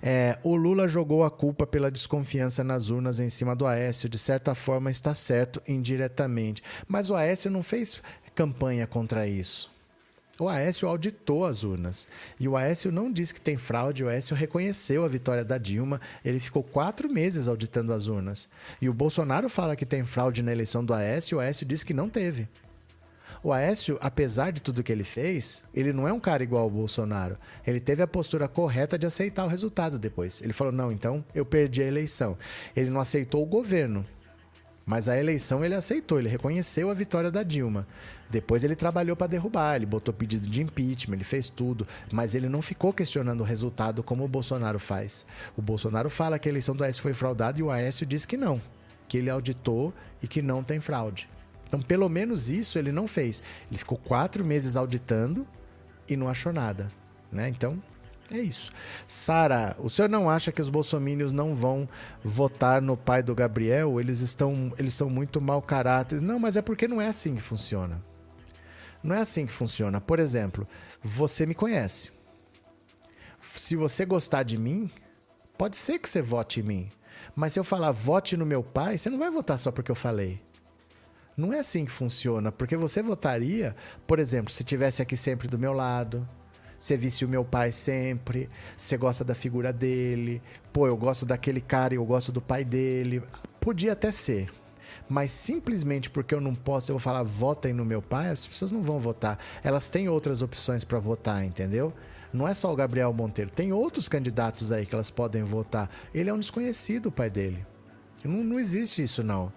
É, 0.02 0.38
o 0.42 0.56
Lula 0.56 0.88
jogou 0.88 1.22
a 1.22 1.30
culpa 1.30 1.64
pela 1.64 1.88
desconfiança 1.88 2.64
nas 2.64 2.90
urnas 2.90 3.20
em 3.20 3.30
cima 3.30 3.54
do 3.54 3.64
Aécio. 3.64 4.08
De 4.08 4.18
certa 4.18 4.56
forma, 4.56 4.90
está 4.90 5.14
certo 5.14 5.62
indiretamente. 5.68 6.64
Mas 6.88 7.10
o 7.10 7.14
Aécio 7.14 7.48
não 7.48 7.62
fez 7.62 8.02
campanha 8.36 8.86
contra 8.86 9.26
isso. 9.26 9.74
O 10.38 10.46
Aécio 10.50 10.86
auditou 10.86 11.46
as 11.46 11.64
urnas. 11.64 12.06
E 12.38 12.46
o 12.46 12.54
Aécio 12.54 12.92
não 12.92 13.10
disse 13.10 13.32
que 13.32 13.40
tem 13.40 13.56
fraude, 13.56 14.04
o 14.04 14.08
Aécio 14.08 14.36
reconheceu 14.36 15.02
a 15.02 15.08
vitória 15.08 15.42
da 15.42 15.56
Dilma. 15.56 15.98
Ele 16.22 16.38
ficou 16.38 16.62
quatro 16.62 17.08
meses 17.08 17.48
auditando 17.48 17.94
as 17.94 18.06
urnas. 18.06 18.46
E 18.80 18.90
o 18.90 18.92
Bolsonaro 18.92 19.48
fala 19.48 19.74
que 19.74 19.86
tem 19.86 20.04
fraude 20.04 20.42
na 20.42 20.52
eleição 20.52 20.84
do 20.84 20.92
Aécio, 20.92 21.38
o 21.38 21.40
Aécio 21.40 21.64
disse 21.64 21.86
que 21.86 21.94
não 21.94 22.10
teve. 22.10 22.46
O 23.42 23.50
Aécio, 23.50 23.96
apesar 24.00 24.50
de 24.50 24.60
tudo 24.60 24.82
que 24.82 24.92
ele 24.92 25.04
fez, 25.04 25.64
ele 25.72 25.92
não 25.92 26.06
é 26.06 26.12
um 26.12 26.20
cara 26.20 26.42
igual 26.42 26.64
ao 26.64 26.70
Bolsonaro. 26.70 27.38
Ele 27.66 27.80
teve 27.80 28.02
a 28.02 28.06
postura 28.06 28.46
correta 28.46 28.98
de 28.98 29.06
aceitar 29.06 29.44
o 29.44 29.48
resultado 29.48 29.98
depois. 29.98 30.42
Ele 30.42 30.52
falou: 30.52 30.72
não, 30.72 30.92
então 30.92 31.24
eu 31.34 31.46
perdi 31.46 31.82
a 31.82 31.86
eleição. 31.86 32.36
Ele 32.74 32.90
não 32.90 33.00
aceitou 33.00 33.42
o 33.42 33.46
governo. 33.46 34.04
Mas 34.86 35.08
a 35.08 35.18
eleição 35.18 35.64
ele 35.64 35.74
aceitou, 35.74 36.20
ele 36.20 36.28
reconheceu 36.28 36.88
a 36.90 36.94
vitória 36.94 37.28
da 37.28 37.42
Dilma. 37.42 37.88
Depois 38.30 38.64
ele 38.64 38.74
trabalhou 38.74 39.16
para 39.16 39.28
derrubar, 39.28 39.76
ele 39.76 39.86
botou 39.86 40.12
pedido 40.12 40.48
de 40.48 40.62
impeachment, 40.62 41.14
ele 41.14 41.24
fez 41.24 41.48
tudo, 41.48 41.86
mas 42.12 42.34
ele 42.34 42.48
não 42.48 42.60
ficou 42.60 42.92
questionando 42.92 43.40
o 43.40 43.44
resultado 43.44 44.02
como 44.02 44.24
o 44.24 44.28
Bolsonaro 44.28 44.78
faz. 44.78 45.24
O 45.56 45.62
Bolsonaro 45.62 46.10
fala 46.10 46.38
que 46.38 46.48
a 46.48 46.52
eleição 46.52 46.74
do 46.74 46.84
Aécio 46.84 47.02
foi 47.02 47.14
fraudada 47.14 47.58
e 47.60 47.62
o 47.62 47.70
Aécio 47.70 48.04
diz 48.04 48.26
que 48.26 48.36
não, 48.36 48.60
que 49.08 49.18
ele 49.18 49.30
auditou 49.30 49.92
e 50.22 50.26
que 50.26 50.42
não 50.42 50.62
tem 50.62 50.80
fraude. 50.80 51.28
Então, 51.68 51.80
pelo 51.80 52.08
menos 52.08 52.48
isso 52.48 52.78
ele 52.78 52.92
não 52.92 53.08
fez. 53.08 53.42
Ele 53.70 53.78
ficou 53.78 53.98
quatro 53.98 54.44
meses 54.44 54.76
auditando 54.76 55.46
e 56.08 56.16
não 56.16 56.28
achou 56.28 56.52
nada. 56.52 56.86
Né? 57.30 57.48
Então, 57.48 57.82
é 58.30 58.38
isso. 58.38 58.72
Sara, 59.06 59.76
o 59.78 59.88
senhor 59.88 60.08
não 60.08 60.28
acha 60.28 60.50
que 60.50 60.60
os 60.60 60.68
bolsomínios 60.68 61.32
não 61.32 61.54
vão 61.54 61.88
votar 62.24 62.82
no 62.82 62.96
pai 62.96 63.22
do 63.22 63.34
Gabriel? 63.34 64.00
Eles 64.00 64.20
estão, 64.20 64.72
eles 64.78 64.94
são 64.94 65.08
muito 65.08 65.40
mau 65.40 65.62
caráter. 65.62 66.20
Não, 66.20 66.38
mas 66.38 66.56
é 66.56 66.62
porque 66.62 66.88
não 66.88 67.00
é 67.00 67.08
assim 67.08 67.36
que 67.36 67.42
funciona. 67.42 68.02
Não 69.06 69.14
é 69.14 69.20
assim 69.20 69.46
que 69.46 69.52
funciona. 69.52 70.00
Por 70.00 70.18
exemplo, 70.18 70.66
você 71.00 71.46
me 71.46 71.54
conhece. 71.54 72.10
Se 73.40 73.76
você 73.76 74.04
gostar 74.04 74.42
de 74.42 74.58
mim, 74.58 74.90
pode 75.56 75.76
ser 75.76 76.00
que 76.00 76.08
você 76.08 76.20
vote 76.20 76.58
em 76.58 76.64
mim. 76.64 76.88
Mas 77.34 77.52
se 77.52 77.58
eu 77.60 77.64
falar 77.64 77.92
vote 77.92 78.36
no 78.36 78.44
meu 78.44 78.64
pai, 78.64 78.98
você 78.98 79.08
não 79.08 79.18
vai 79.18 79.30
votar 79.30 79.60
só 79.60 79.70
porque 79.70 79.92
eu 79.92 79.94
falei. 79.94 80.42
Não 81.36 81.52
é 81.52 81.60
assim 81.60 81.84
que 81.84 81.92
funciona, 81.92 82.50
porque 82.50 82.76
você 82.76 83.00
votaria, 83.00 83.76
por 84.06 84.18
exemplo, 84.18 84.52
se 84.52 84.64
tivesse 84.64 85.02
aqui 85.02 85.16
sempre 85.16 85.46
do 85.46 85.58
meu 85.58 85.72
lado, 85.72 86.26
você 86.80 86.96
visse 86.96 87.24
o 87.24 87.28
meu 87.28 87.44
pai 87.44 87.70
sempre, 87.70 88.48
você 88.76 88.96
gosta 88.96 89.22
da 89.22 89.34
figura 89.34 89.72
dele, 89.72 90.42
pô, 90.72 90.88
eu 90.88 90.96
gosto 90.96 91.24
daquele 91.24 91.60
cara 91.60 91.94
e 91.94 91.98
eu 91.98 92.04
gosto 92.04 92.32
do 92.32 92.40
pai 92.40 92.64
dele. 92.64 93.22
Podia 93.60 93.92
até 93.92 94.10
ser. 94.10 94.50
Mas 95.08 95.30
simplesmente 95.30 96.10
porque 96.10 96.34
eu 96.34 96.40
não 96.40 96.54
posso, 96.54 96.90
eu 96.90 96.94
vou 96.94 97.00
falar 97.00 97.22
votem 97.22 97.72
no 97.72 97.84
meu 97.84 98.02
pai, 98.02 98.30
as 98.30 98.46
pessoas 98.46 98.70
não 98.70 98.82
vão 98.82 98.98
votar. 98.98 99.38
Elas 99.62 99.88
têm 99.88 100.08
outras 100.08 100.42
opções 100.42 100.84
para 100.84 100.98
votar, 100.98 101.44
entendeu? 101.44 101.92
Não 102.32 102.46
é 102.46 102.54
só 102.54 102.72
o 102.72 102.76
Gabriel 102.76 103.12
Monteiro, 103.12 103.50
tem 103.50 103.72
outros 103.72 104.08
candidatos 104.08 104.72
aí 104.72 104.84
que 104.84 104.94
elas 104.94 105.10
podem 105.10 105.42
votar. 105.44 105.88
Ele 106.12 106.28
é 106.28 106.34
um 106.34 106.38
desconhecido, 106.38 107.06
o 107.06 107.12
pai 107.12 107.30
dele. 107.30 107.64
Não, 108.24 108.42
não 108.42 108.58
existe 108.58 109.02
isso, 109.02 109.22
não. 109.22 109.52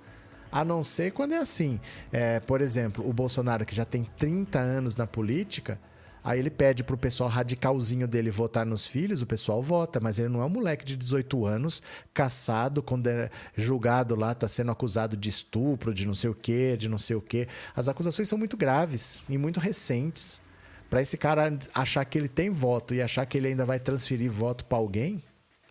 A 0.51 0.63
não 0.63 0.83
ser 0.83 1.11
quando 1.11 1.33
é 1.33 1.37
assim. 1.37 1.79
É, 2.11 2.39
por 2.39 2.61
exemplo, 2.61 3.07
o 3.07 3.13
Bolsonaro, 3.13 3.65
que 3.65 3.75
já 3.75 3.85
tem 3.85 4.03
30 4.17 4.59
anos 4.59 4.95
na 4.95 5.05
política, 5.05 5.79
aí 6.23 6.39
ele 6.39 6.49
pede 6.49 6.83
pro 6.83 6.97
pessoal 6.97 7.29
radicalzinho 7.29 8.07
dele 8.07 8.29
votar 8.29 8.65
nos 8.65 8.85
filhos, 8.85 9.21
o 9.21 9.25
pessoal 9.25 9.61
vota, 9.61 9.99
mas 9.99 10.19
ele 10.19 10.29
não 10.29 10.41
é 10.41 10.45
um 10.45 10.49
moleque 10.49 10.85
de 10.85 10.95
18 10.95 11.45
anos, 11.45 11.81
caçado, 12.13 12.83
é 13.07 13.29
julgado 13.55 14.15
lá, 14.15 14.33
tá 14.33 14.47
sendo 14.47 14.71
acusado 14.71 15.15
de 15.15 15.29
estupro, 15.29 15.93
de 15.93 16.05
não 16.05 16.15
sei 16.15 16.29
o 16.29 16.35
quê, 16.35 16.75
de 16.77 16.89
não 16.89 16.97
sei 16.97 17.15
o 17.15 17.21
quê. 17.21 17.47
As 17.75 17.87
acusações 17.87 18.27
são 18.27 18.37
muito 18.37 18.57
graves 18.57 19.21
e 19.29 19.37
muito 19.37 19.59
recentes. 19.59 20.41
Para 20.89 21.01
esse 21.01 21.17
cara 21.17 21.57
achar 21.73 22.03
que 22.03 22.17
ele 22.17 22.27
tem 22.27 22.49
voto 22.49 22.95
e 22.95 23.01
achar 23.01 23.25
que 23.25 23.37
ele 23.37 23.47
ainda 23.47 23.65
vai 23.65 23.79
transferir 23.79 24.31
voto 24.31 24.65
para 24.65 24.77
alguém, 24.77 25.23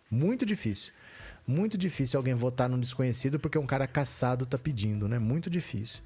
muito 0.09 0.45
difícil. 0.45 0.93
Muito 1.45 1.77
difícil 1.77 2.17
alguém 2.17 2.35
votar 2.35 2.69
num 2.69 2.79
desconhecido 2.79 3.39
porque 3.39 3.57
um 3.57 3.65
cara 3.65 3.87
caçado 3.87 4.45
tá 4.45 4.57
pedindo, 4.57 5.07
né? 5.07 5.17
Muito 5.17 5.49
difícil. 5.49 6.01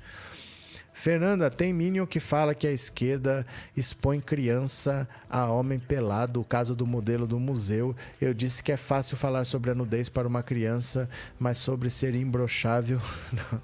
Fernanda, 0.94 1.50
tem 1.50 1.74
Minion 1.74 2.06
que 2.06 2.20
fala 2.20 2.54
que 2.54 2.68
a 2.68 2.72
esquerda 2.72 3.46
expõe 3.76 4.22
criança 4.22 5.08
a 5.30 5.46
homem 5.48 5.80
pelado, 5.80 6.40
o 6.40 6.46
caso 6.46 6.76
do 6.76 6.86
modelo 6.86 7.26
do 7.26 7.40
museu. 7.40 7.96
Eu 8.22 8.34
disse 8.34 8.62
que 8.62 8.72
é 8.72 8.78
fácil 8.78 9.18
falar 9.18 9.44
sobre 9.44 9.72
a 9.72 9.76
nudez 9.76 10.08
para 10.08 10.28
uma 10.28 10.44
criança, 10.44 11.10
mas 11.40 11.58
sobre 11.58 11.90
ser 11.90 12.16
imbrochável. 12.16 13.02
Não. 13.34 13.60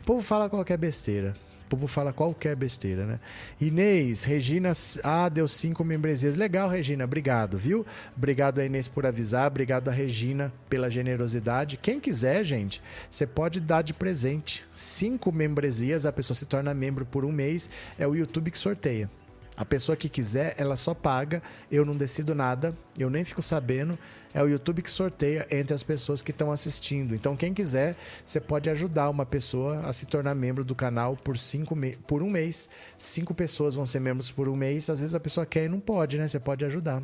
O 0.00 0.04
povo 0.04 0.22
fala 0.22 0.50
qualquer 0.50 0.78
besteira 0.78 1.34
povo 1.72 1.86
fala 1.86 2.12
qualquer 2.12 2.54
besteira, 2.54 3.06
né? 3.06 3.20
Inês, 3.58 4.24
Regina, 4.24 4.72
ah, 5.02 5.28
deu 5.30 5.48
cinco 5.48 5.82
membresias. 5.82 6.36
Legal, 6.36 6.68
Regina, 6.68 7.04
obrigado, 7.04 7.56
viu? 7.56 7.86
Obrigado 8.14 8.58
a 8.58 8.64
Inês 8.64 8.88
por 8.88 9.06
avisar, 9.06 9.46
obrigado 9.46 9.88
a 9.88 9.92
Regina 9.92 10.52
pela 10.68 10.90
generosidade. 10.90 11.78
Quem 11.78 11.98
quiser, 11.98 12.44
gente, 12.44 12.82
você 13.10 13.26
pode 13.26 13.58
dar 13.58 13.80
de 13.80 13.94
presente. 13.94 14.66
Cinco 14.74 15.32
membresias, 15.32 16.04
a 16.04 16.12
pessoa 16.12 16.36
se 16.36 16.44
torna 16.44 16.74
membro 16.74 17.06
por 17.06 17.24
um 17.24 17.32
mês, 17.32 17.70
é 17.98 18.06
o 18.06 18.14
YouTube 18.14 18.50
que 18.50 18.58
sorteia. 18.58 19.08
A 19.56 19.64
pessoa 19.64 19.96
que 19.96 20.08
quiser, 20.08 20.54
ela 20.58 20.76
só 20.76 20.92
paga, 20.92 21.42
eu 21.70 21.84
não 21.84 21.96
decido 21.96 22.34
nada, 22.34 22.76
eu 22.98 23.08
nem 23.08 23.24
fico 23.24 23.40
sabendo 23.40 23.98
é 24.34 24.42
o 24.42 24.48
YouTube 24.48 24.82
que 24.82 24.90
sorteia 24.90 25.46
entre 25.50 25.74
as 25.74 25.82
pessoas 25.82 26.22
que 26.22 26.30
estão 26.30 26.50
assistindo. 26.50 27.14
Então, 27.14 27.36
quem 27.36 27.52
quiser, 27.52 27.96
você 28.24 28.40
pode 28.40 28.70
ajudar 28.70 29.10
uma 29.10 29.26
pessoa 29.26 29.80
a 29.80 29.92
se 29.92 30.06
tornar 30.06 30.34
membro 30.34 30.64
do 30.64 30.74
canal 30.74 31.16
por, 31.16 31.38
cinco 31.38 31.76
por 32.06 32.22
um 32.22 32.30
mês. 32.30 32.68
Cinco 32.96 33.34
pessoas 33.34 33.74
vão 33.74 33.86
ser 33.86 34.00
membros 34.00 34.30
por 34.30 34.48
um 34.48 34.56
mês. 34.56 34.88
Às 34.88 35.00
vezes 35.00 35.14
a 35.14 35.20
pessoa 35.20 35.46
quer 35.46 35.64
e 35.64 35.68
não 35.68 35.80
pode, 35.80 36.18
né? 36.18 36.26
Você 36.26 36.40
pode 36.40 36.64
ajudar. 36.64 37.02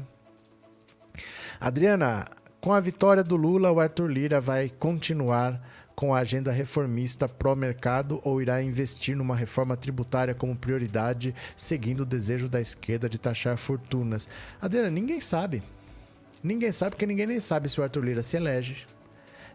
Adriana, 1.61 2.27
com 2.61 2.73
a 2.73 2.81
vitória 2.81 3.23
do 3.23 3.37
Lula, 3.37 3.71
o 3.71 3.81
Arthur 3.81 4.09
Lira 4.09 4.41
vai 4.41 4.69
continuar 4.69 5.61
com 5.95 6.15
a 6.15 6.21
agenda 6.21 6.53
reformista 6.53 7.29
pró-mercado 7.29 8.21
ou 8.23 8.41
irá 8.41 8.63
investir 8.63 9.17
numa 9.17 9.35
reforma 9.35 9.77
tributária 9.77 10.33
como 10.33 10.55
prioridade, 10.55 11.35
seguindo 11.57 12.01
o 12.01 12.07
desejo 12.07 12.49
da 12.49 12.61
esquerda 12.61 13.09
de 13.09 13.19
taxar 13.19 13.57
fortunas? 13.57 14.29
Adriana, 14.61 14.91
ninguém 14.91 15.21
sabe. 15.21 15.61
Ninguém 16.43 16.73
sabe, 16.73 16.91
porque 16.93 17.07
ninguém 17.07 17.27
nem 17.27 17.41
sabe 17.41 17.69
se 17.69 17.81
o 17.81 17.83
Arthur 17.83 18.05
Lira 18.05 18.23
se 18.23 18.37
elege. 18.37 18.87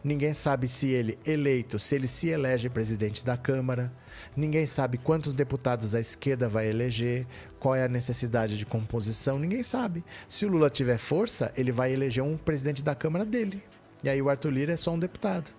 Ninguém 0.03 0.33
sabe 0.33 0.67
se 0.67 0.89
ele, 0.89 1.17
eleito, 1.25 1.79
se 1.79 1.95
ele 1.95 2.07
se 2.07 2.27
elege 2.27 2.69
presidente 2.69 3.23
da 3.23 3.37
Câmara. 3.37 3.89
Ninguém 4.35 4.67
sabe 4.67 4.97
quantos 4.97 5.33
deputados 5.33 5.95
a 5.95 5.99
esquerda 5.99 6.49
vai 6.49 6.67
eleger, 6.67 7.25
qual 7.57 7.73
é 7.73 7.85
a 7.85 7.87
necessidade 7.87 8.57
de 8.57 8.65
composição. 8.65 9.39
Ninguém 9.39 9.63
sabe. 9.63 10.03
Se 10.27 10.45
o 10.45 10.49
Lula 10.49 10.69
tiver 10.69 10.97
força, 10.97 11.53
ele 11.55 11.71
vai 11.71 11.93
eleger 11.93 12.21
um 12.21 12.35
presidente 12.35 12.83
da 12.83 12.93
Câmara 12.93 13.23
dele. 13.23 13.63
E 14.03 14.09
aí 14.09 14.21
o 14.21 14.29
Arthur 14.29 14.51
Lira 14.51 14.73
é 14.73 14.77
só 14.77 14.91
um 14.91 14.99
deputado. 14.99 15.49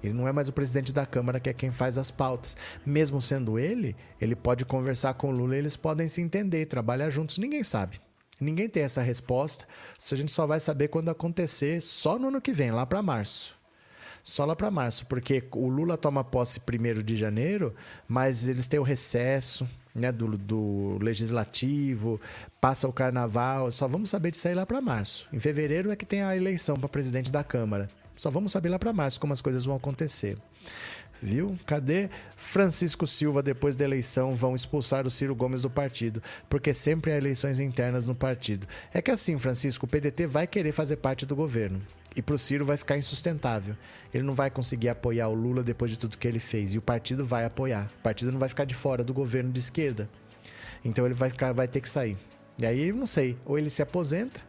Ele 0.00 0.14
não 0.14 0.28
é 0.28 0.32
mais 0.32 0.48
o 0.48 0.52
presidente 0.52 0.92
da 0.92 1.04
Câmara, 1.04 1.40
que 1.40 1.50
é 1.50 1.52
quem 1.52 1.72
faz 1.72 1.98
as 1.98 2.12
pautas. 2.12 2.56
Mesmo 2.84 3.20
sendo 3.20 3.58
ele, 3.58 3.96
ele 4.20 4.36
pode 4.36 4.64
conversar 4.64 5.14
com 5.14 5.30
o 5.30 5.32
Lula 5.32 5.56
e 5.56 5.58
eles 5.58 5.76
podem 5.76 6.06
se 6.06 6.20
entender, 6.20 6.66
trabalhar 6.66 7.10
juntos. 7.10 7.38
Ninguém 7.38 7.64
sabe. 7.64 8.00
Ninguém 8.40 8.68
tem 8.68 8.82
essa 8.82 9.02
resposta. 9.02 9.66
A 10.12 10.14
gente 10.14 10.32
só 10.32 10.46
vai 10.46 10.60
saber 10.60 10.88
quando 10.88 11.08
acontecer, 11.08 11.80
só 11.80 12.18
no 12.18 12.28
ano 12.28 12.40
que 12.40 12.52
vem, 12.52 12.70
lá 12.70 12.84
para 12.84 13.02
março. 13.02 13.56
Só 14.22 14.44
lá 14.44 14.56
para 14.56 14.70
março, 14.70 15.06
porque 15.06 15.44
o 15.52 15.68
Lula 15.68 15.96
toma 15.96 16.24
posse 16.24 16.58
primeiro 16.58 17.02
de 17.02 17.14
janeiro, 17.14 17.74
mas 18.08 18.48
eles 18.48 18.66
têm 18.66 18.80
o 18.80 18.82
recesso 18.82 19.68
né, 19.94 20.10
do, 20.10 20.36
do 20.36 20.98
legislativo, 21.00 22.20
passa 22.60 22.88
o 22.88 22.92
carnaval. 22.92 23.70
Só 23.70 23.86
vamos 23.86 24.10
saber 24.10 24.32
de 24.32 24.36
sair 24.36 24.54
lá 24.54 24.66
para 24.66 24.80
março. 24.80 25.28
Em 25.32 25.38
fevereiro 25.38 25.90
é 25.90 25.96
que 25.96 26.04
tem 26.04 26.22
a 26.22 26.36
eleição 26.36 26.76
para 26.76 26.88
presidente 26.88 27.30
da 27.30 27.44
Câmara. 27.44 27.88
Só 28.16 28.30
vamos 28.30 28.52
saber 28.52 28.68
lá 28.68 28.78
para 28.78 28.92
março 28.92 29.20
como 29.20 29.32
as 29.32 29.40
coisas 29.40 29.64
vão 29.64 29.76
acontecer. 29.76 30.36
Viu? 31.22 31.58
Cadê 31.66 32.10
Francisco 32.36 33.06
Silva 33.06 33.42
depois 33.42 33.74
da 33.74 33.84
eleição 33.84 34.34
vão 34.34 34.54
expulsar 34.54 35.06
o 35.06 35.10
Ciro 35.10 35.34
Gomes 35.34 35.62
do 35.62 35.70
partido? 35.70 36.22
Porque 36.48 36.74
sempre 36.74 37.12
há 37.12 37.16
eleições 37.16 37.58
internas 37.58 38.04
no 38.04 38.14
partido. 38.14 38.66
É 38.92 39.00
que 39.00 39.10
assim, 39.10 39.38
Francisco, 39.38 39.86
o 39.86 39.88
PDT 39.88 40.26
vai 40.26 40.46
querer 40.46 40.72
fazer 40.72 40.96
parte 40.96 41.24
do 41.24 41.34
governo. 41.34 41.80
E 42.14 42.22
pro 42.22 42.38
Ciro 42.38 42.64
vai 42.64 42.76
ficar 42.76 42.96
insustentável. 42.96 43.76
Ele 44.12 44.24
não 44.24 44.34
vai 44.34 44.50
conseguir 44.50 44.88
apoiar 44.88 45.28
o 45.28 45.34
Lula 45.34 45.62
depois 45.62 45.90
de 45.90 45.98
tudo 45.98 46.16
que 46.16 46.26
ele 46.26 46.38
fez. 46.38 46.74
E 46.74 46.78
o 46.78 46.82
partido 46.82 47.24
vai 47.24 47.44
apoiar. 47.44 47.90
O 47.98 48.02
partido 48.02 48.32
não 48.32 48.38
vai 48.38 48.48
ficar 48.48 48.64
de 48.64 48.74
fora 48.74 49.04
do 49.04 49.12
governo 49.12 49.52
de 49.52 49.60
esquerda. 49.60 50.08
Então 50.84 51.04
ele 51.04 51.14
vai, 51.14 51.30
ficar, 51.30 51.52
vai 51.52 51.68
ter 51.68 51.80
que 51.80 51.90
sair. 51.90 52.16
E 52.58 52.64
aí, 52.64 52.90
não 52.90 53.06
sei, 53.06 53.36
ou 53.44 53.58
ele 53.58 53.68
se 53.68 53.82
aposenta, 53.82 54.40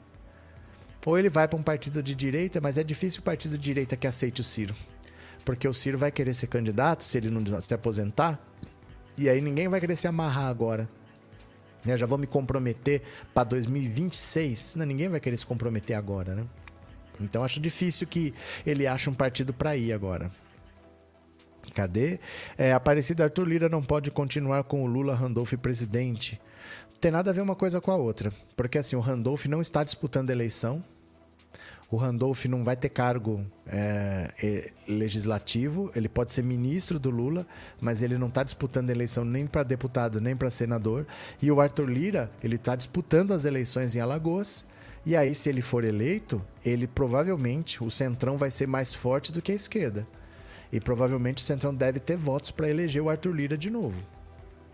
ou 1.06 1.18
ele 1.18 1.30
vai 1.30 1.48
para 1.48 1.60
um 1.60 1.64
partido 1.64 2.02
de 2.02 2.15
direita, 2.15 2.61
mas 2.61 2.77
é 2.77 2.84
difícil 2.84 3.19
o 3.22 3.23
partido 3.23 3.57
de 3.57 3.64
direita 3.64 3.98
que 3.98 4.07
aceite 4.07 4.39
o 4.39 4.44
Ciro. 4.44 4.76
Porque 5.48 5.65
o 5.65 5.74
Ciro 5.74 5.98
vai 5.98 6.11
querer 6.11 6.34
ser 6.34 6.48
candidato 6.48 7.06
se 7.06 7.18
ele 7.18 7.30
não 7.30 7.61
se 7.61 7.74
aposentar. 7.74 8.38
E 9.18 9.30
aí 9.30 9.40
ninguém 9.40 9.69
vai 9.69 9.80
querer 9.80 9.95
se 9.95 10.06
amarrar 10.06 10.48
agora. 10.48 10.90
Né, 11.86 11.95
já 11.95 12.06
vou 12.06 12.18
me 12.18 12.28
comprometer 12.28 13.02
para 13.34 13.45
2026. 13.45 14.74
Não, 14.76 14.86
ninguém 14.86 15.07
vai 15.07 15.22
querer 15.22 15.38
se 15.38 15.45
comprometer 15.45 15.95
agora, 15.95 16.36
né? 16.36 16.44
Então 17.22 17.45
acho 17.45 17.61
difícil 17.61 18.06
que 18.07 18.34
ele 18.65 18.86
ache 18.86 19.10
um 19.10 19.14
partido 19.14 19.53
para 19.53 19.78
ir 19.78 19.94
agora. 19.94 20.30
Cadê? 21.74 22.19
É, 22.57 22.74
Aparecido 22.74 23.24
Arthur 23.24 23.48
Lira 23.48 23.69
não 23.69 23.82
pode 23.82 24.11
continuar 24.11 24.65
com 24.65 24.84
o 24.84 24.86
Lula 24.86 25.15
Randolph 25.15 25.53
presidente. 25.53 26.41
Tem 26.99 27.10
nada 27.10 27.30
a 27.30 27.34
ver 27.34 27.40
uma 27.40 27.56
coisa 27.56 27.80
com 27.80 27.90
a 27.90 27.95
outra. 27.95 28.34
Porque 28.53 28.78
assim, 28.78 28.98
o 28.98 28.99
Randolph 28.99 29.45
não 29.45 29.61
está 29.61 29.82
disputando 29.82 30.30
a 30.30 30.34
eleição. 30.34 30.84
O 31.89 31.95
Randolph 31.95 32.45
não 32.45 32.65
vai 32.65 32.76
ter 32.76 32.89
cargo 32.89 33.45
é, 33.65 34.72
legislativo, 34.88 35.89
ele 35.95 36.09
pode 36.09 36.34
ser 36.34 36.43
ministro 36.43 36.99
do 36.99 37.09
Lula, 37.09 37.47
mas 37.80 38.01
ele 38.01 38.18
não 38.18 38.27
está 38.27 38.43
disputando 38.43 38.89
eleição 38.89 39.23
nem 39.23 39.47
para 39.47 39.64
deputado 39.64 40.19
nem 40.19 40.35
para 40.35 40.51
senador. 40.51 41.07
E 41.41 41.49
o 41.49 41.61
Arthur 41.61 41.89
Lira, 41.89 42.30
ele 42.43 42.55
está 42.55 42.76
disputando 42.76 43.31
as 43.31 43.45
eleições 43.45 43.95
em 43.95 44.01
Alagoas. 44.01 44.65
E 45.05 45.15
aí, 45.15 45.34
se 45.34 45.47
ele 45.47 45.61
for 45.61 45.85
eleito, 45.85 46.41
ele 46.65 46.85
provavelmente, 46.85 47.81
o 47.81 47.89
Centrão 47.89 48.38
vai 48.38 48.51
ser 48.51 48.68
mais 48.68 48.93
forte 48.93 49.31
do 49.31 49.41
que 49.41 49.53
a 49.53 49.55
esquerda. 49.55 50.05
E 50.69 50.81
provavelmente 50.81 51.41
o 51.41 51.45
Centrão 51.45 51.73
deve 51.73 52.01
ter 52.01 52.18
votos 52.18 52.51
para 52.51 52.69
eleger 52.69 53.01
o 53.01 53.09
Arthur 53.09 53.31
Lira 53.34 53.57
de 53.57 53.69
novo. 53.69 54.01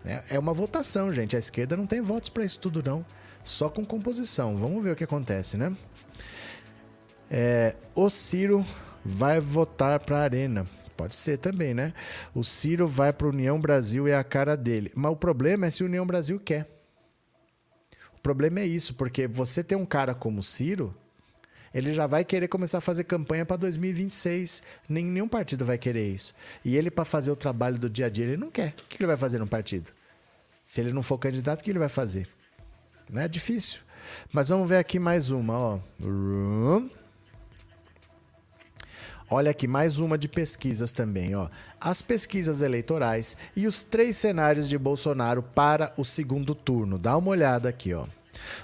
É, 0.04 0.22
é 0.30 0.38
uma 0.38 0.52
votação, 0.52 1.12
gente. 1.12 1.36
A 1.36 1.38
esquerda 1.38 1.76
não 1.76 1.86
tem 1.86 2.00
votos 2.00 2.28
para 2.28 2.44
isso 2.44 2.58
tudo, 2.58 2.82
não. 2.84 3.06
Só 3.44 3.68
com 3.68 3.84
composição. 3.84 4.56
Vamos 4.56 4.82
ver 4.82 4.90
o 4.90 4.96
que 4.96 5.04
acontece, 5.04 5.56
né? 5.56 5.76
É, 7.36 7.74
o 7.96 8.08
Ciro 8.08 8.64
vai 9.04 9.40
votar 9.40 9.98
para 9.98 10.18
a 10.18 10.22
Arena. 10.22 10.64
Pode 10.96 11.16
ser 11.16 11.36
também, 11.36 11.74
né? 11.74 11.92
O 12.32 12.44
Ciro 12.44 12.86
vai 12.86 13.12
para 13.12 13.26
União 13.26 13.60
Brasil 13.60 14.06
e 14.06 14.12
é 14.12 14.16
a 14.16 14.22
cara 14.22 14.56
dele. 14.56 14.92
Mas 14.94 15.10
o 15.10 15.16
problema 15.16 15.66
é 15.66 15.70
se 15.72 15.82
a 15.82 15.86
União 15.86 16.06
Brasil 16.06 16.38
quer. 16.38 16.70
O 18.16 18.20
problema 18.22 18.60
é 18.60 18.66
isso, 18.66 18.94
porque 18.94 19.26
você 19.26 19.64
tem 19.64 19.76
um 19.76 19.84
cara 19.84 20.14
como 20.14 20.38
o 20.38 20.42
Ciro, 20.44 20.96
ele 21.74 21.92
já 21.92 22.06
vai 22.06 22.24
querer 22.24 22.46
começar 22.46 22.78
a 22.78 22.80
fazer 22.80 23.02
campanha 23.02 23.44
para 23.44 23.56
2026. 23.56 24.62
Nem, 24.88 25.04
nenhum 25.04 25.26
partido 25.26 25.64
vai 25.64 25.76
querer 25.76 26.08
isso. 26.08 26.32
E 26.64 26.76
ele, 26.76 26.88
para 26.88 27.04
fazer 27.04 27.32
o 27.32 27.36
trabalho 27.36 27.80
do 27.80 27.90
dia 27.90 28.06
a 28.06 28.08
dia, 28.08 28.26
ele 28.26 28.36
não 28.36 28.48
quer. 28.48 28.76
O 28.78 28.88
que 28.88 28.96
ele 28.96 29.08
vai 29.08 29.16
fazer 29.16 29.40
no 29.40 29.46
partido? 29.48 29.90
Se 30.64 30.80
ele 30.80 30.92
não 30.92 31.02
for 31.02 31.18
candidato, 31.18 31.62
o 31.62 31.64
que 31.64 31.72
ele 31.72 31.80
vai 31.80 31.88
fazer? 31.88 32.28
Não 33.10 33.20
é 33.20 33.26
difícil. 33.26 33.80
Mas 34.32 34.50
vamos 34.50 34.68
ver 34.68 34.76
aqui 34.76 35.00
mais 35.00 35.32
uma, 35.32 35.58
ó. 35.58 35.80
Olha 39.36 39.50
aqui, 39.50 39.66
mais 39.66 39.98
uma 39.98 40.16
de 40.16 40.28
pesquisas 40.28 40.92
também, 40.92 41.34
ó. 41.34 41.48
As 41.80 42.00
pesquisas 42.00 42.60
eleitorais 42.60 43.36
e 43.56 43.66
os 43.66 43.82
três 43.82 44.16
cenários 44.16 44.68
de 44.68 44.78
Bolsonaro 44.78 45.42
para 45.42 45.92
o 45.96 46.04
segundo 46.04 46.54
turno. 46.54 47.00
Dá 47.00 47.16
uma 47.16 47.32
olhada 47.32 47.68
aqui, 47.68 47.92
ó. 47.92 48.04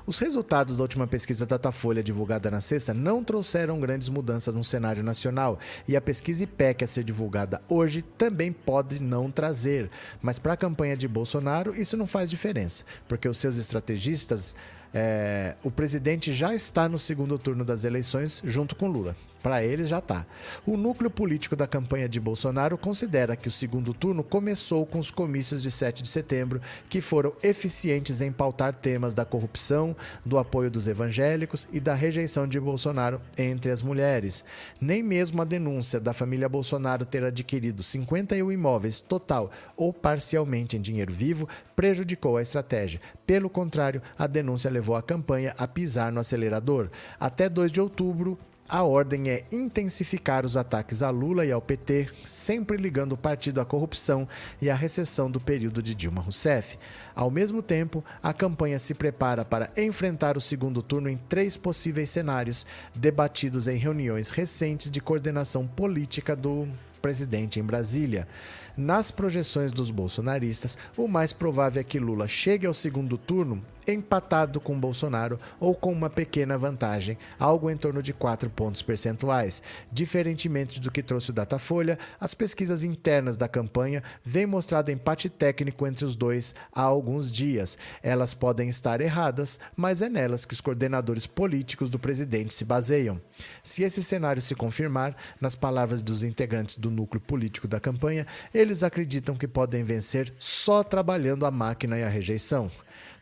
Os 0.07 0.21
resultados 0.21 0.77
da 0.77 0.85
última 0.85 1.09
pesquisa 1.09 1.45
Datafolha 1.45 2.05
divulgada 2.05 2.53
na 2.53 2.61
sexta 2.61 2.95
não 2.95 3.25
trouxeram 3.25 3.81
grandes 3.81 4.09
mudanças 4.09 4.55
no 4.55 4.63
cenário 4.63 5.03
nacional 5.03 5.59
e 5.89 5.97
a 5.97 6.01
pesquisa 6.01 6.45
IPEC 6.45 6.85
a 6.85 6.87
ser 6.87 7.03
divulgada 7.03 7.61
hoje 7.69 8.01
também 8.01 8.53
pode 8.53 9.03
não 9.03 9.29
trazer. 9.29 9.91
Mas 10.23 10.39
para 10.39 10.53
a 10.53 10.57
campanha 10.57 10.97
de 10.97 11.09
Bolsonaro 11.09 11.75
isso 11.75 11.97
não 11.97 12.07
faz 12.07 12.31
diferença, 12.31 12.85
porque 13.09 13.29
os 13.29 13.39
seus 13.39 13.59
estrategistas 13.59 14.55
é, 14.95 15.57
o 15.65 15.71
presidente 15.71 16.33
já 16.33 16.55
está 16.55 16.89
no 16.89 16.99
segundo 16.99 17.37
turno 17.41 17.65
das 17.65 17.85
eleições 17.85 18.41
junto 18.45 18.77
com 18.77 18.87
Lula. 18.87 19.17
Para 19.43 19.63
eles 19.63 19.89
já 19.89 20.01
tá. 20.01 20.27
O 20.67 20.77
núcleo 20.77 21.11
político 21.11 21.57
da 21.57 21.67
campanha 21.67 22.09
de 22.09 22.21
Bolsonaro 22.21 22.77
considera 22.77 23.37
que 23.37 23.49
o 23.49 23.51
segundo 23.51 23.95
turno 23.95 24.23
começou 24.23 24.85
com 24.85 24.99
os 24.99 25.11
comícios 25.11 25.63
de 25.63 25.71
7 25.71 26.03
de 26.03 26.09
setembro, 26.09 26.61
que 26.89 27.01
foram 27.01 27.33
eficientes 27.43 28.21
em 28.21 28.31
pautar 28.31 28.75
temas 28.75 29.15
da 29.15 29.25
corrupção, 29.25 29.97
do 30.25 30.39
apoio 30.39 30.71
dos 30.71 30.87
evangélicos 30.87 31.67
e 31.73 31.81
da 31.81 31.95
rejeição 31.95 32.47
de 32.47 32.61
Bolsonaro 32.61 33.21
entre 33.37 33.71
as 33.71 33.83
mulheres. 33.83 34.45
Nem 34.81 35.03
mesmo 35.03 35.41
a 35.41 35.45
denúncia 35.45 35.99
da 35.99 36.13
família 36.13 36.49
Bolsonaro 36.49 37.07
ter 37.07 37.25
adquirido 37.25 37.83
51 37.83 38.53
imóveis 38.53 39.01
total 39.01 39.51
ou 39.77 39.93
parcialmente 39.93 40.77
em 40.77 40.81
dinheiro 40.81 41.13
vivo 41.13 41.49
prejudicou 41.75 42.37
a 42.37 42.43
estratégia. 42.43 43.01
Pelo 43.27 43.49
contrário, 43.49 44.03
a 44.19 44.27
denúncia 44.27 44.71
levou 44.71 44.97
a 44.97 45.03
campanha 45.03 45.55
a 45.57 45.67
pisar 45.67 46.13
no 46.13 46.21
acelerador. 46.21 46.91
Até 47.19 47.49
2 47.49 47.73
de 47.73 47.81
outubro, 47.81 48.39
a 48.71 48.85
ordem 48.85 49.29
é 49.29 49.45
intensificar 49.51 50.47
os 50.47 50.57
ataques 50.57 51.03
a 51.03 51.11
Lula 51.11 51.45
e 51.45 51.51
ao 51.51 51.61
PT, 51.61 52.09
sempre 52.25 52.77
ligando 52.77 53.13
o 53.13 53.17
partido 53.17 53.61
à 53.61 53.65
corrupção 53.65 54.29
e 54.63 54.71
à 54.71 54.75
recessão 54.77 55.29
do 55.29 55.41
período 55.41 55.83
de 55.83 55.93
Dilma 55.93 56.23
Rousseff. 56.23 56.79
Ao 57.13 57.31
mesmo 57.33 57.63
tempo, 57.63 58.05
a 58.23 58.33
campanha 58.33 58.79
se 58.79 58.95
prepara 58.95 59.45
para 59.45 59.73
enfrentar 59.77 60.37
o 60.37 60.41
segundo 60.41 60.83
turno 60.83 61.09
em 61.09 61.17
três 61.17 61.57
possíveis 61.57 62.11
cenários, 62.11 62.65
debatidos 62.95 63.67
em 63.67 63.77
reuniões 63.77 64.31
recentes 64.31 64.89
de 64.89 65.01
coordenação 65.01 65.67
política 65.67 66.37
do 66.37 66.69
presidente 67.03 67.59
em 67.59 67.65
Brasília. 67.65 68.29
Nas 68.77 69.11
projeções 69.11 69.73
dos 69.73 69.91
bolsonaristas, 69.91 70.79
o 70.97 71.09
mais 71.09 71.33
provável 71.33 71.81
é 71.81 71.85
que 71.85 71.99
Lula 71.99 72.29
chegue 72.29 72.67
ao 72.67 72.75
segundo 72.75 73.19
turno 73.19 73.61
empatado 73.93 74.61
com 74.61 74.79
Bolsonaro 74.79 75.39
ou 75.59 75.75
com 75.75 75.93
uma 75.93 76.11
pequena 76.11 76.57
vantagem, 76.57 77.19
algo 77.39 77.71
em 77.71 77.77
torno 77.77 78.03
de 78.03 78.13
4 78.13 78.51
pontos 78.51 78.83
percentuais. 78.83 79.63
Diferentemente 79.91 80.81
do 80.81 80.91
que 80.91 81.03
trouxe 81.03 81.31
o 81.31 81.33
Datafolha, 81.33 81.99
as 82.21 82.35
pesquisas 82.35 82.85
internas 82.85 83.37
da 83.37 83.49
campanha 83.49 84.03
vêm 84.25 84.47
mostrado 84.47 84.91
empate 84.91 85.29
técnico 85.29 85.87
entre 85.87 86.05
os 86.05 86.15
dois 86.15 86.55
há 86.73 86.83
alguns 86.83 87.31
dias. 87.31 87.79
Elas 88.03 88.35
podem 88.35 88.69
estar 88.69 89.01
erradas, 89.01 89.59
mas 89.77 90.03
é 90.03 90.09
nelas 90.09 90.45
que 90.45 90.55
os 90.55 90.61
coordenadores 90.61 91.27
políticos 91.27 91.91
do 91.91 91.99
presidente 91.99 92.55
se 92.55 92.65
baseiam. 92.65 93.21
Se 93.63 93.83
esse 93.83 94.03
cenário 94.03 94.43
se 94.43 94.55
confirmar, 94.55 95.17
nas 95.41 95.55
palavras 95.55 96.03
dos 96.03 96.23
integrantes 96.23 96.77
do 96.77 96.91
núcleo 96.91 97.21
político 97.21 97.69
da 97.69 97.81
campanha, 97.81 98.27
eles 98.53 98.83
acreditam 98.83 99.35
que 99.35 99.49
podem 99.49 99.85
vencer 99.85 100.33
só 100.39 100.83
trabalhando 100.83 101.47
a 101.47 101.51
máquina 101.51 101.99
e 101.99 102.03
a 102.03 102.09
rejeição. 102.09 102.71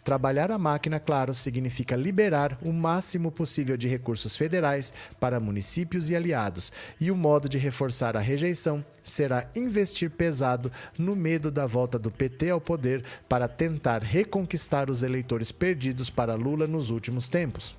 Trabalhar 0.08 0.50
a 0.50 0.56
máquina, 0.56 0.98
claro, 0.98 1.34
significa 1.34 1.94
liberar 1.94 2.58
o 2.62 2.72
máximo 2.72 3.30
possível 3.30 3.76
de 3.76 3.86
recursos 3.86 4.38
federais 4.38 4.90
para 5.20 5.38
municípios 5.38 6.08
e 6.08 6.16
aliados, 6.16 6.72
e 6.98 7.10
o 7.10 7.14
modo 7.14 7.46
de 7.46 7.58
reforçar 7.58 8.16
a 8.16 8.20
rejeição 8.20 8.82
será 9.04 9.46
investir 9.54 10.08
pesado 10.08 10.72
no 10.96 11.14
medo 11.14 11.50
da 11.50 11.66
volta 11.66 11.98
do 11.98 12.10
PT 12.10 12.48
ao 12.48 12.58
poder 12.58 13.04
para 13.28 13.46
tentar 13.46 14.02
reconquistar 14.02 14.88
os 14.88 15.02
eleitores 15.02 15.52
perdidos 15.52 16.08
para 16.08 16.34
Lula 16.34 16.66
nos 16.66 16.88
últimos 16.88 17.28
tempos. 17.28 17.76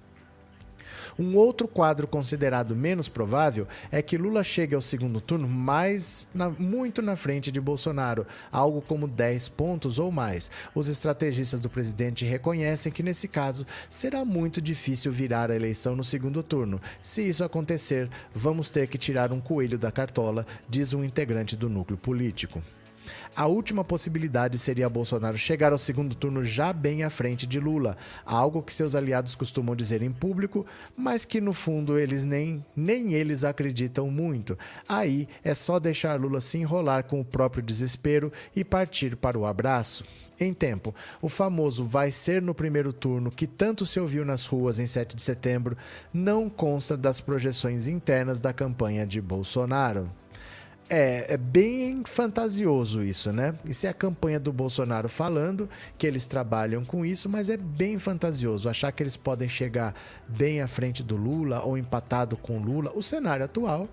Um 1.20 1.36
outro 1.36 1.68
quadro 1.68 2.08
considerado 2.08 2.74
menos 2.74 3.10
provável 3.10 3.68
é 3.92 4.02
que 4.02 4.18
Lula 4.18 4.42
chegue 4.42 4.74
ao 4.74 4.82
segundo 4.82 5.20
turno 5.20 5.50
mais 5.50 6.26
na, 6.34 6.50
muito 6.50 7.02
na 7.02 7.18
frente 7.18 7.52
de 7.52 7.60
Bolsonaro, 7.60 8.26
algo 8.50 8.82
como 8.82 9.06
10 9.06 9.50
pontos 9.50 10.00
ou 10.00 10.14
mais. 10.14 10.50
Os 10.74 10.88
estrategistas 10.88 11.60
do 11.60 11.70
presidente 11.70 12.24
reconhecem 12.24 12.90
que 12.90 13.04
nesse 13.04 13.28
caso 13.28 13.68
será 13.90 14.24
muito 14.24 14.62
difícil 14.62 15.12
virar 15.12 15.52
a 15.52 15.56
eleição 15.58 15.94
no 15.94 16.06
segundo 16.06 16.42
turno. 16.42 16.80
Se 17.02 17.28
isso 17.28 17.44
acontecer, 17.44 18.10
vamos 18.34 18.72
ter 18.72 18.88
que 18.88 18.98
tirar 18.98 19.34
um 19.34 19.42
coelho 19.42 19.78
da 19.78 19.92
cartola, 19.92 20.48
diz 20.70 20.94
um 20.94 21.04
integrante 21.04 21.58
do 21.58 21.68
núcleo 21.68 21.98
político. 21.98 22.64
A 23.40 23.48
última 23.48 23.86
possibilidade 23.86 24.60
seria 24.60 24.90
Bolsonaro 24.90 25.38
chegar 25.38 25.72
ao 25.72 25.78
segundo 25.78 26.14
turno 26.14 26.44
já 26.44 26.74
bem 26.74 27.04
à 27.04 27.10
frente 27.10 27.48
de 27.48 27.58
Lula, 27.58 27.96
algo 28.26 28.62
que 28.62 28.74
seus 28.74 28.96
aliados 28.96 29.34
costumam 29.34 29.78
dizer 29.78 30.02
em 30.02 30.12
público, 30.12 30.66
mas 30.94 31.24
que 31.24 31.40
no 31.40 31.54
fundo 31.54 31.98
eles 31.98 32.26
nem, 32.26 32.66
nem 32.76 33.14
eles 33.14 33.46
acreditam 33.46 34.12
muito. 34.12 34.60
Aí 34.90 35.26
é 35.42 35.56
só 35.56 35.80
deixar 35.80 36.20
Lula 36.20 36.42
se 36.42 36.58
enrolar 36.58 37.06
com 37.06 37.22
o 37.22 37.24
próprio 37.24 37.64
desespero 37.64 38.30
e 38.54 38.62
partir 38.66 39.16
para 39.16 39.40
o 39.40 39.46
abraço. 39.46 40.04
Em 40.38 40.54
tempo, 40.54 40.94
o 41.22 41.30
famoso 41.30 41.86
vai 41.86 42.12
ser 42.12 42.42
no 42.42 42.54
primeiro 42.54 42.92
turno 42.92 43.32
que 43.32 43.48
tanto 43.48 43.86
se 43.86 44.02
ouviu 44.02 44.26
nas 44.26 44.46
ruas 44.46 44.80
em 44.80 44.88
7 44.88 45.16
de 45.16 45.22
setembro 45.22 45.78
não 46.14 46.50
consta 46.50 46.98
das 46.98 47.22
projeções 47.22 47.88
internas 47.88 48.42
da 48.42 48.52
campanha 48.52 49.08
de 49.08 49.22
Bolsonaro. 49.22 50.12
É, 50.90 51.36
é 51.36 51.38
bem 51.38 52.02
fantasioso 52.04 53.04
isso, 53.04 53.32
né? 53.32 53.54
Isso 53.64 53.86
é 53.86 53.90
a 53.90 53.94
campanha 53.94 54.40
do 54.40 54.52
Bolsonaro 54.52 55.08
falando 55.08 55.70
que 55.98 56.08
eles 56.08 56.26
trabalham 56.26 56.84
com 56.84 57.06
isso, 57.06 57.30
mas 57.30 57.48
é 57.48 57.58
bem 57.58 58.00
fantasioso. 58.00 58.68
Achar 58.68 58.92
que 58.92 59.04
eles 59.04 59.16
podem 59.16 59.48
chegar 59.48 59.94
bem 60.28 60.62
à 60.62 60.68
frente 60.68 61.04
do 61.04 61.16
Lula 61.16 61.62
ou 61.62 61.78
empatado 61.78 62.36
com 62.36 62.58
o 62.58 62.62
Lula. 62.62 62.92
O 62.96 63.04
cenário 63.04 63.46
atual 63.46 63.88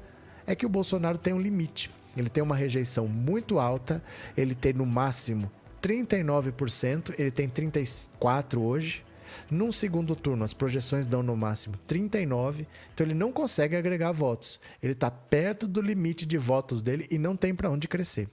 é 0.46 0.54
que 0.54 0.64
o 0.64 0.70
Bolsonaro 0.70 1.18
tem 1.18 1.34
um 1.34 1.40
limite. 1.40 1.90
Ele 2.16 2.30
tem 2.30 2.42
uma 2.42 2.56
rejeição 2.56 3.06
muito 3.06 3.58
alta, 3.58 4.02
ele 4.34 4.54
tem 4.54 4.72
no 4.72 4.86
máximo 4.86 5.50
39%, 5.82 7.14
ele 7.18 7.30
tem 7.30 7.48
34% 7.48 8.58
hoje. 8.58 9.05
Num 9.50 9.70
segundo 9.70 10.16
turno, 10.16 10.44
as 10.44 10.52
projeções 10.52 11.06
dão 11.06 11.22
no 11.22 11.36
máximo 11.36 11.76
39, 11.86 12.66
então 12.92 13.06
ele 13.06 13.14
não 13.14 13.30
consegue 13.30 13.76
agregar 13.76 14.10
votos. 14.10 14.58
Ele 14.82 14.92
está 14.92 15.10
perto 15.10 15.68
do 15.68 15.80
limite 15.80 16.26
de 16.26 16.36
votos 16.36 16.82
dele 16.82 17.06
e 17.10 17.18
não 17.18 17.36
tem 17.36 17.54
para 17.54 17.70
onde 17.70 17.86
crescer. 17.86 18.28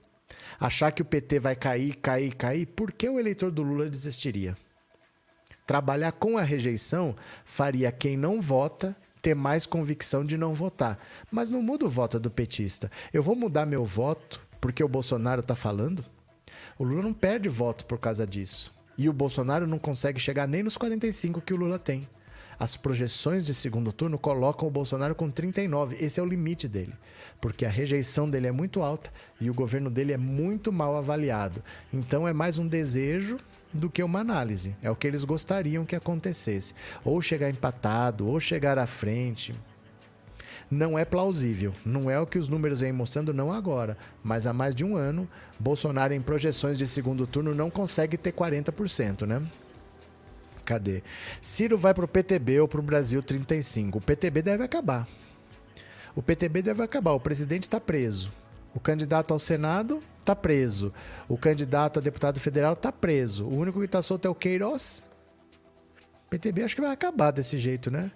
Achar 0.58 0.90
que 0.90 1.02
o 1.02 1.04
PT 1.04 1.38
vai 1.38 1.54
cair, 1.54 1.94
cair, 1.96 2.34
cair, 2.34 2.66
por 2.66 2.90
que 2.90 3.08
o 3.08 3.20
eleitor 3.20 3.52
do 3.52 3.62
Lula 3.62 3.88
desistiria? 3.88 4.56
Trabalhar 5.66 6.12
com 6.12 6.36
a 6.36 6.42
rejeição 6.42 7.14
faria 7.44 7.92
quem 7.92 8.16
não 8.16 8.40
vota 8.40 8.96
ter 9.22 9.34
mais 9.34 9.64
convicção 9.64 10.24
de 10.24 10.36
não 10.36 10.52
votar. 10.52 10.98
Mas 11.30 11.48
não 11.48 11.62
muda 11.62 11.86
o 11.86 11.88
voto 11.88 12.20
do 12.20 12.30
petista. 12.30 12.90
Eu 13.12 13.22
vou 13.22 13.34
mudar 13.34 13.64
meu 13.64 13.84
voto 13.84 14.40
porque 14.60 14.84
o 14.84 14.88
Bolsonaro 14.88 15.40
está 15.40 15.54
falando? 15.54 16.04
O 16.78 16.84
Lula 16.84 17.02
não 17.02 17.14
perde 17.14 17.48
voto 17.48 17.86
por 17.86 17.98
causa 17.98 18.26
disso. 18.26 18.73
E 18.96 19.08
o 19.08 19.12
Bolsonaro 19.12 19.66
não 19.66 19.78
consegue 19.78 20.20
chegar 20.20 20.46
nem 20.46 20.62
nos 20.62 20.76
45 20.76 21.40
que 21.40 21.52
o 21.52 21.56
Lula 21.56 21.78
tem. 21.78 22.08
As 22.58 22.76
projeções 22.76 23.44
de 23.44 23.54
segundo 23.54 23.92
turno 23.92 24.18
colocam 24.18 24.68
o 24.68 24.70
Bolsonaro 24.70 25.14
com 25.14 25.30
39. 25.30 25.96
Esse 25.98 26.20
é 26.20 26.22
o 26.22 26.26
limite 26.26 26.68
dele. 26.68 26.92
Porque 27.40 27.66
a 27.66 27.70
rejeição 27.70 28.30
dele 28.30 28.46
é 28.46 28.52
muito 28.52 28.82
alta 28.82 29.12
e 29.40 29.50
o 29.50 29.54
governo 29.54 29.90
dele 29.90 30.12
é 30.12 30.16
muito 30.16 30.72
mal 30.72 30.96
avaliado. 30.96 31.62
Então 31.92 32.28
é 32.28 32.32
mais 32.32 32.58
um 32.58 32.66
desejo 32.66 33.38
do 33.72 33.90
que 33.90 34.02
uma 34.02 34.20
análise. 34.20 34.74
É 34.80 34.90
o 34.90 34.96
que 34.96 35.06
eles 35.06 35.24
gostariam 35.24 35.84
que 35.84 35.96
acontecesse. 35.96 36.74
Ou 37.04 37.20
chegar 37.20 37.50
empatado, 37.50 38.28
ou 38.28 38.38
chegar 38.38 38.78
à 38.78 38.86
frente 38.86 39.54
não 40.70 40.98
é 40.98 41.04
plausível. 41.04 41.74
Não 41.84 42.10
é 42.10 42.18
o 42.18 42.26
que 42.26 42.38
os 42.38 42.48
números 42.48 42.80
vêm 42.80 42.92
mostrando, 42.92 43.32
não 43.32 43.52
agora, 43.52 43.96
mas 44.22 44.46
há 44.46 44.52
mais 44.52 44.74
de 44.74 44.84
um 44.84 44.96
ano, 44.96 45.28
Bolsonaro, 45.58 46.14
em 46.14 46.20
projeções 46.20 46.78
de 46.78 46.86
segundo 46.86 47.26
turno, 47.26 47.54
não 47.54 47.70
consegue 47.70 48.16
ter 48.16 48.32
40%, 48.32 49.26
né? 49.26 49.42
Cadê? 50.64 51.02
Ciro 51.42 51.76
vai 51.76 51.92
para 51.92 52.04
o 52.04 52.08
PTB 52.08 52.60
ou 52.60 52.68
para 52.68 52.80
o 52.80 52.82
Brasil 52.82 53.22
35. 53.22 53.98
O 53.98 54.00
PTB 54.00 54.42
deve 54.42 54.64
acabar. 54.64 55.06
O 56.16 56.22
PTB 56.22 56.62
deve 56.62 56.82
acabar. 56.82 57.12
O 57.12 57.20
presidente 57.20 57.64
está 57.64 57.80
preso. 57.80 58.32
O 58.74 58.80
candidato 58.80 59.32
ao 59.32 59.38
Senado 59.38 60.00
está 60.20 60.34
preso. 60.34 60.92
O 61.28 61.36
candidato 61.36 61.98
a 61.98 62.02
deputado 62.02 62.40
federal 62.40 62.72
está 62.72 62.90
preso. 62.90 63.44
O 63.44 63.56
único 63.56 63.78
que 63.78 63.84
está 63.84 64.00
solto 64.00 64.26
é 64.26 64.30
o 64.30 64.34
Queiroz. 64.34 65.02
PTB 66.30 66.64
acho 66.64 66.74
que 66.74 66.80
vai 66.80 66.90
acabar 66.90 67.30
desse 67.30 67.58
jeito, 67.58 67.90
né? 67.90 68.10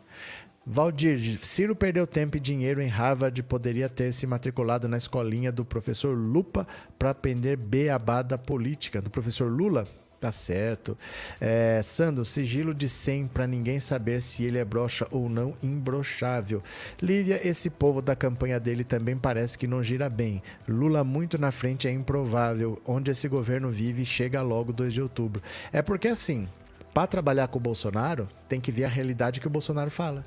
Valdir, 0.70 1.38
Ciro 1.42 1.74
perdeu 1.74 2.06
tempo 2.06 2.36
e 2.36 2.40
dinheiro 2.40 2.82
em 2.82 2.88
Harvard 2.88 3.42
poderia 3.42 3.88
ter 3.88 4.12
se 4.12 4.26
matriculado 4.26 4.86
na 4.86 4.98
escolinha 4.98 5.50
do 5.50 5.64
professor 5.64 6.14
Lupa 6.14 6.68
para 6.98 7.08
aprender 7.08 7.56
beabá 7.56 8.20
da 8.20 8.36
política. 8.36 9.00
Do 9.00 9.08
professor 9.08 9.50
Lula? 9.50 9.88
Tá 10.20 10.30
certo. 10.30 10.94
É, 11.40 11.80
Sandro, 11.82 12.22
sigilo 12.22 12.74
de 12.74 12.86
100 12.86 13.28
para 13.28 13.46
ninguém 13.46 13.80
saber 13.80 14.20
se 14.20 14.44
ele 14.44 14.58
é 14.58 14.64
brocha 14.64 15.06
ou 15.10 15.26
não 15.30 15.54
imbrochável. 15.62 16.62
Lívia, 17.00 17.40
esse 17.48 17.70
povo 17.70 18.02
da 18.02 18.14
campanha 18.14 18.60
dele 18.60 18.84
também 18.84 19.16
parece 19.16 19.56
que 19.56 19.66
não 19.66 19.82
gira 19.82 20.10
bem. 20.10 20.42
Lula 20.68 21.02
muito 21.02 21.38
na 21.38 21.50
frente 21.50 21.88
é 21.88 21.90
improvável. 21.90 22.78
Onde 22.84 23.10
esse 23.10 23.26
governo 23.26 23.70
vive 23.70 24.04
chega 24.04 24.42
logo 24.42 24.70
2 24.70 24.92
de 24.92 25.00
outubro. 25.00 25.42
É 25.72 25.80
porque 25.80 26.08
assim, 26.08 26.46
para 26.92 27.06
trabalhar 27.06 27.48
com 27.48 27.58
o 27.58 27.62
Bolsonaro, 27.62 28.28
tem 28.46 28.60
que 28.60 28.70
ver 28.70 28.84
a 28.84 28.88
realidade 28.88 29.40
que 29.40 29.46
o 29.46 29.50
Bolsonaro 29.50 29.90
fala. 29.90 30.26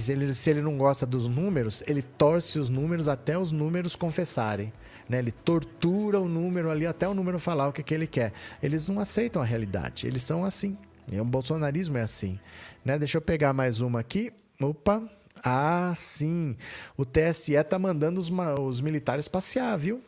Se 0.00 0.12
ele, 0.12 0.32
se 0.32 0.50
ele 0.50 0.62
não 0.62 0.78
gosta 0.78 1.04
dos 1.04 1.28
números, 1.28 1.82
ele 1.86 2.02
torce 2.02 2.58
os 2.58 2.68
números 2.68 3.08
até 3.08 3.36
os 3.36 3.52
números 3.52 3.94
confessarem. 3.94 4.72
Né? 5.08 5.18
Ele 5.18 5.32
tortura 5.32 6.20
o 6.20 6.28
número 6.28 6.70
ali 6.70 6.86
até 6.86 7.06
o 7.08 7.14
número 7.14 7.38
falar 7.38 7.68
o 7.68 7.72
que, 7.72 7.82
que 7.82 7.92
ele 7.92 8.06
quer. 8.06 8.32
Eles 8.62 8.86
não 8.88 8.98
aceitam 8.98 9.42
a 9.42 9.44
realidade. 9.44 10.06
Eles 10.06 10.22
são 10.22 10.44
assim. 10.44 10.76
E 11.10 11.20
o 11.20 11.24
bolsonarismo 11.24 11.98
é 11.98 12.02
assim. 12.02 12.38
Né? 12.84 12.98
Deixa 12.98 13.18
eu 13.18 13.22
pegar 13.22 13.52
mais 13.52 13.80
uma 13.80 14.00
aqui. 14.00 14.30
Opa, 14.60 15.02
Ah, 15.44 15.92
sim. 15.96 16.56
O 16.96 17.04
TSE 17.04 17.62
tá 17.64 17.78
mandando 17.78 18.20
os, 18.20 18.30
os 18.60 18.80
militares 18.80 19.28
passear, 19.28 19.76
viu? 19.76 20.02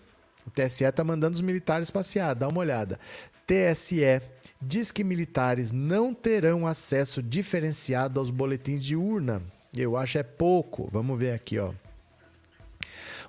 O 0.46 0.50
TSE 0.50 0.90
tá 0.92 1.02
mandando 1.02 1.34
os 1.34 1.40
militares 1.40 1.90
passear, 1.90 2.34
dá 2.34 2.46
uma 2.48 2.60
olhada. 2.60 3.00
TSE 3.46 4.22
diz 4.60 4.90
que 4.90 5.04
militares 5.04 5.72
não 5.72 6.14
terão 6.14 6.66
acesso 6.66 7.22
diferenciado 7.22 8.18
aos 8.20 8.30
boletins 8.30 8.82
de 8.84 8.96
urna. 8.96 9.42
Eu 9.76 9.96
acho 9.96 10.18
é 10.18 10.22
pouco. 10.22 10.88
Vamos 10.92 11.18
ver 11.18 11.32
aqui, 11.32 11.58
ó. 11.58 11.72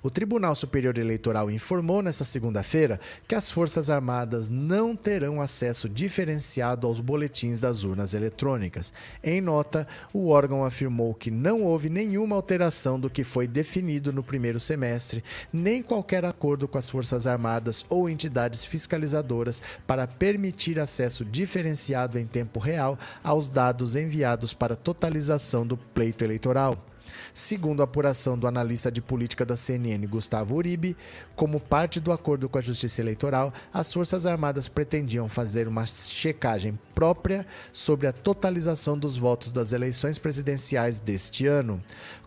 O 0.06 0.10
Tribunal 0.10 0.54
Superior 0.54 0.96
Eleitoral 0.98 1.50
informou 1.50 2.00
nesta 2.00 2.22
segunda-feira 2.22 3.00
que 3.26 3.34
as 3.34 3.50
Forças 3.50 3.90
Armadas 3.90 4.48
não 4.48 4.94
terão 4.94 5.40
acesso 5.40 5.88
diferenciado 5.88 6.86
aos 6.86 7.00
boletins 7.00 7.58
das 7.58 7.82
urnas 7.82 8.14
eletrônicas. 8.14 8.92
Em 9.20 9.40
nota, 9.40 9.84
o 10.12 10.28
órgão 10.28 10.64
afirmou 10.64 11.12
que 11.12 11.28
não 11.28 11.64
houve 11.64 11.90
nenhuma 11.90 12.36
alteração 12.36 13.00
do 13.00 13.10
que 13.10 13.24
foi 13.24 13.48
definido 13.48 14.12
no 14.12 14.22
primeiro 14.22 14.60
semestre, 14.60 15.24
nem 15.52 15.82
qualquer 15.82 16.24
acordo 16.24 16.68
com 16.68 16.78
as 16.78 16.88
Forças 16.88 17.26
Armadas 17.26 17.84
ou 17.88 18.08
entidades 18.08 18.64
fiscalizadoras 18.64 19.60
para 19.88 20.06
permitir 20.06 20.78
acesso 20.78 21.24
diferenciado 21.24 22.16
em 22.16 22.28
tempo 22.28 22.60
real 22.60 22.96
aos 23.24 23.50
dados 23.50 23.96
enviados 23.96 24.54
para 24.54 24.76
totalização 24.76 25.66
do 25.66 25.76
pleito 25.76 26.22
eleitoral. 26.22 26.80
Segundo 27.36 27.82
a 27.82 27.84
apuração 27.84 28.38
do 28.38 28.46
analista 28.46 28.90
de 28.90 29.02
política 29.02 29.44
da 29.44 29.58
CNN, 29.58 30.06
Gustavo 30.06 30.54
Uribe, 30.54 30.96
como 31.34 31.60
parte 31.60 32.00
do 32.00 32.10
acordo 32.10 32.48
com 32.48 32.56
a 32.56 32.62
Justiça 32.62 33.02
Eleitoral, 33.02 33.52
as 33.74 33.92
Forças 33.92 34.24
Armadas 34.24 34.68
pretendiam 34.68 35.28
fazer 35.28 35.68
uma 35.68 35.84
checagem 35.84 36.78
própria 36.94 37.46
sobre 37.74 38.06
a 38.06 38.12
totalização 38.12 38.98
dos 38.98 39.18
votos 39.18 39.52
das 39.52 39.72
eleições 39.72 40.16
presidenciais 40.16 40.98
deste 40.98 41.46
ano. 41.46 41.78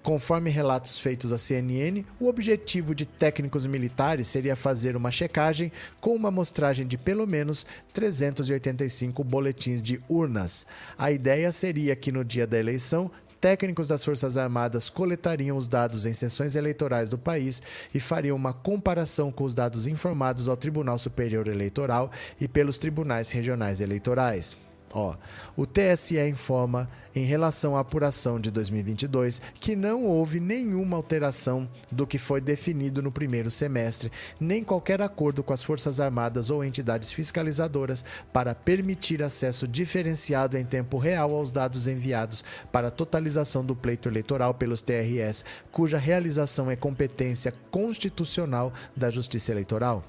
Conforme 0.03 0.51
relatos 0.51 0.99
feitos 0.99 1.33
à 1.33 1.39
CNN, 1.39 2.05
o 2.19 2.27
objetivo 2.27 2.93
de 2.93 3.07
técnicos 3.07 3.65
militares 3.65 4.27
seria 4.27 4.55
fazer 4.55 4.95
uma 4.95 5.09
checagem 5.09 5.71
com 5.99 6.13
uma 6.13 6.29
amostragem 6.29 6.85
de 6.85 6.99
pelo 6.99 7.25
menos 7.25 7.65
385 7.93 9.23
boletins 9.23 9.81
de 9.81 9.99
urnas. 10.07 10.67
A 10.95 11.11
ideia 11.11 11.51
seria 11.51 11.95
que 11.95 12.11
no 12.11 12.23
dia 12.23 12.45
da 12.45 12.59
eleição 12.59 13.09
técnicos 13.39 13.87
das 13.87 14.03
Forças 14.03 14.37
Armadas 14.37 14.89
coletariam 14.89 15.57
os 15.57 15.67
dados 15.67 16.05
em 16.05 16.13
sessões 16.13 16.55
eleitorais 16.55 17.09
do 17.09 17.17
país 17.17 17.61
e 17.93 17.99
fariam 17.99 18.35
uma 18.35 18.53
comparação 18.53 19.31
com 19.31 19.43
os 19.43 19.53
dados 19.53 19.87
informados 19.87 20.49
ao 20.49 20.57
Tribunal 20.57 20.97
Superior 20.97 21.47
Eleitoral 21.47 22.11
e 22.39 22.47
pelos 22.47 22.77
tribunais 22.77 23.31
regionais 23.31 23.81
eleitorais. 23.81 24.57
Ó, 24.91 25.15
o 25.55 25.65
TSE 25.67 26.19
informa, 26.27 26.89
em 27.15 27.23
relação 27.23 27.75
à 27.75 27.81
apuração 27.81 28.39
de 28.39 28.49
2022, 28.49 29.41
que 29.59 29.75
não 29.75 30.05
houve 30.05 30.39
nenhuma 30.39 30.97
alteração 30.97 31.69
do 31.91 32.07
que 32.07 32.17
foi 32.17 32.41
definido 32.41 33.01
no 33.01 33.11
primeiro 33.11 33.51
semestre, 33.51 34.11
nem 34.39 34.63
qualquer 34.63 35.01
acordo 35.01 35.43
com 35.43 35.53
as 35.53 35.63
Forças 35.63 35.99
Armadas 35.99 36.49
ou 36.49 36.63
entidades 36.63 37.11
fiscalizadoras 37.11 38.03
para 38.33 38.55
permitir 38.55 39.21
acesso 39.21 39.67
diferenciado 39.67 40.57
em 40.57 40.65
tempo 40.65 40.97
real 40.97 41.33
aos 41.35 41.51
dados 41.51 41.87
enviados 41.87 42.43
para 42.71 42.87
a 42.87 42.91
totalização 42.91 43.63
do 43.63 43.75
pleito 43.75 44.09
eleitoral 44.09 44.53
pelos 44.53 44.81
TRS, 44.81 45.43
cuja 45.71 45.97
realização 45.97 46.71
é 46.71 46.75
competência 46.75 47.53
constitucional 47.69 48.73
da 48.95 49.09
Justiça 49.09 49.51
Eleitoral. 49.51 50.03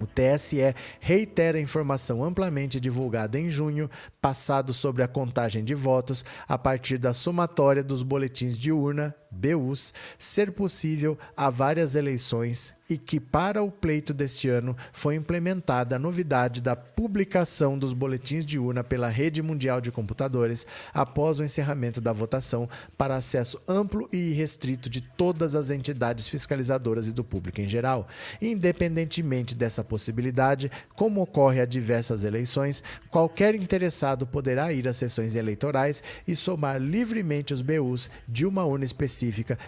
O 0.00 0.06
TSE 0.06 0.74
reitera 1.00 1.58
a 1.58 1.60
informação 1.60 2.22
amplamente 2.24 2.80
divulgada 2.80 3.38
em 3.38 3.48
junho 3.48 3.90
passado 4.20 4.72
sobre 4.72 5.02
a 5.02 5.08
contagem 5.08 5.64
de 5.64 5.74
votos 5.74 6.24
a 6.48 6.58
partir 6.58 6.98
da 6.98 7.12
somatória 7.12 7.82
dos 7.82 8.02
boletins 8.02 8.58
de 8.58 8.72
urna, 8.72 9.14
BUs, 9.32 9.94
ser 10.18 10.52
possível 10.52 11.18
a 11.34 11.48
várias 11.48 11.94
eleições 11.94 12.74
e 12.90 12.98
que, 12.98 13.18
para 13.18 13.62
o 13.62 13.70
pleito 13.70 14.12
deste 14.12 14.50
ano, 14.50 14.76
foi 14.92 15.14
implementada 15.14 15.96
a 15.96 15.98
novidade 15.98 16.60
da 16.60 16.76
publicação 16.76 17.78
dos 17.78 17.94
boletins 17.94 18.44
de 18.44 18.58
urna 18.58 18.84
pela 18.84 19.08
Rede 19.08 19.40
Mundial 19.40 19.80
de 19.80 19.90
Computadores 19.90 20.66
após 20.92 21.38
o 21.38 21.44
encerramento 21.44 22.02
da 22.02 22.12
votação 22.12 22.68
para 22.98 23.16
acesso 23.16 23.58
amplo 23.66 24.08
e 24.12 24.32
irrestrito 24.32 24.90
de 24.90 25.00
todas 25.00 25.54
as 25.54 25.70
entidades 25.70 26.28
fiscalizadoras 26.28 27.06
e 27.06 27.12
do 27.12 27.24
público 27.24 27.62
em 27.62 27.66
geral. 27.66 28.06
Independentemente 28.42 29.54
dessa 29.54 29.82
possibilidade, 29.82 30.70
como 30.94 31.22
ocorre 31.22 31.62
a 31.62 31.66
diversas 31.66 32.24
eleições, 32.24 32.82
qualquer 33.08 33.54
interessado 33.54 34.26
poderá 34.26 34.70
ir 34.70 34.86
às 34.86 34.98
sessões 34.98 35.34
eleitorais 35.34 36.02
e 36.28 36.36
somar 36.36 36.78
livremente 36.78 37.54
os 37.54 37.62
BUs 37.62 38.10
de 38.28 38.44
uma 38.44 38.64
urna 38.64 38.84
específica 38.84 39.21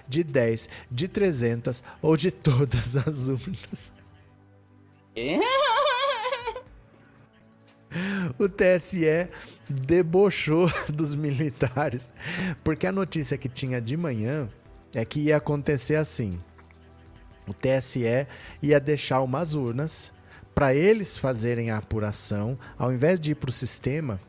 de 0.09 0.24
10, 0.24 0.68
de 0.90 1.09
300 1.09 1.85
ou 2.01 2.16
de 2.16 2.31
todas 2.31 2.97
as 2.97 3.09
as 3.14 3.28
urnas. 3.28 3.93
o 8.39 8.48
TSE 8.48 9.28
debochou 9.68 10.68
dos 10.93 11.14
militares, 11.14 12.10
porque 12.62 12.86
a 12.86 12.93
notícia 12.93 13.39
que 13.39 13.48
tinha 13.48 13.81
de 13.81 13.97
manhã 13.97 14.48
é 14.93 15.05
que 15.05 15.20
ia 15.20 15.36
acontecer 15.36 15.97
assim: 15.97 16.40
o 17.47 17.55
TSE 17.55 18.26
ia 18.62 18.81
deixar 18.81 19.20
umas 19.20 19.55
urnas 19.55 20.12
para 20.55 20.74
eles 20.74 21.18
fazerem 21.18 21.70
a 21.70 21.78
apuração, 21.78 22.59
ao 22.78 22.93
invés 22.93 23.18
de 23.18 23.32
ir 23.32 23.35
para 23.35 23.51
o 23.51 23.52
sistema, 23.52 24.20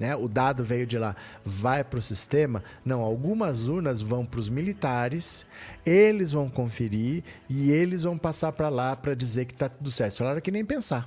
né? 0.00 0.16
O 0.16 0.26
dado 0.26 0.64
veio 0.64 0.86
de 0.86 0.98
lá, 0.98 1.14
vai 1.44 1.84
para 1.84 1.98
o 1.98 2.02
sistema. 2.02 2.64
Não, 2.82 3.02
algumas 3.02 3.68
urnas 3.68 4.00
vão 4.00 4.24
para 4.24 4.40
os 4.40 4.48
militares, 4.48 5.46
eles 5.84 6.32
vão 6.32 6.48
conferir 6.48 7.22
e 7.50 7.70
eles 7.70 8.04
vão 8.04 8.16
passar 8.16 8.50
para 8.52 8.70
lá 8.70 8.96
para 8.96 9.14
dizer 9.14 9.44
que 9.44 9.52
está 9.52 9.68
tudo 9.68 9.90
certo. 9.90 10.16
Falaram 10.16 10.40
que 10.40 10.50
nem 10.50 10.64
pensar. 10.64 11.06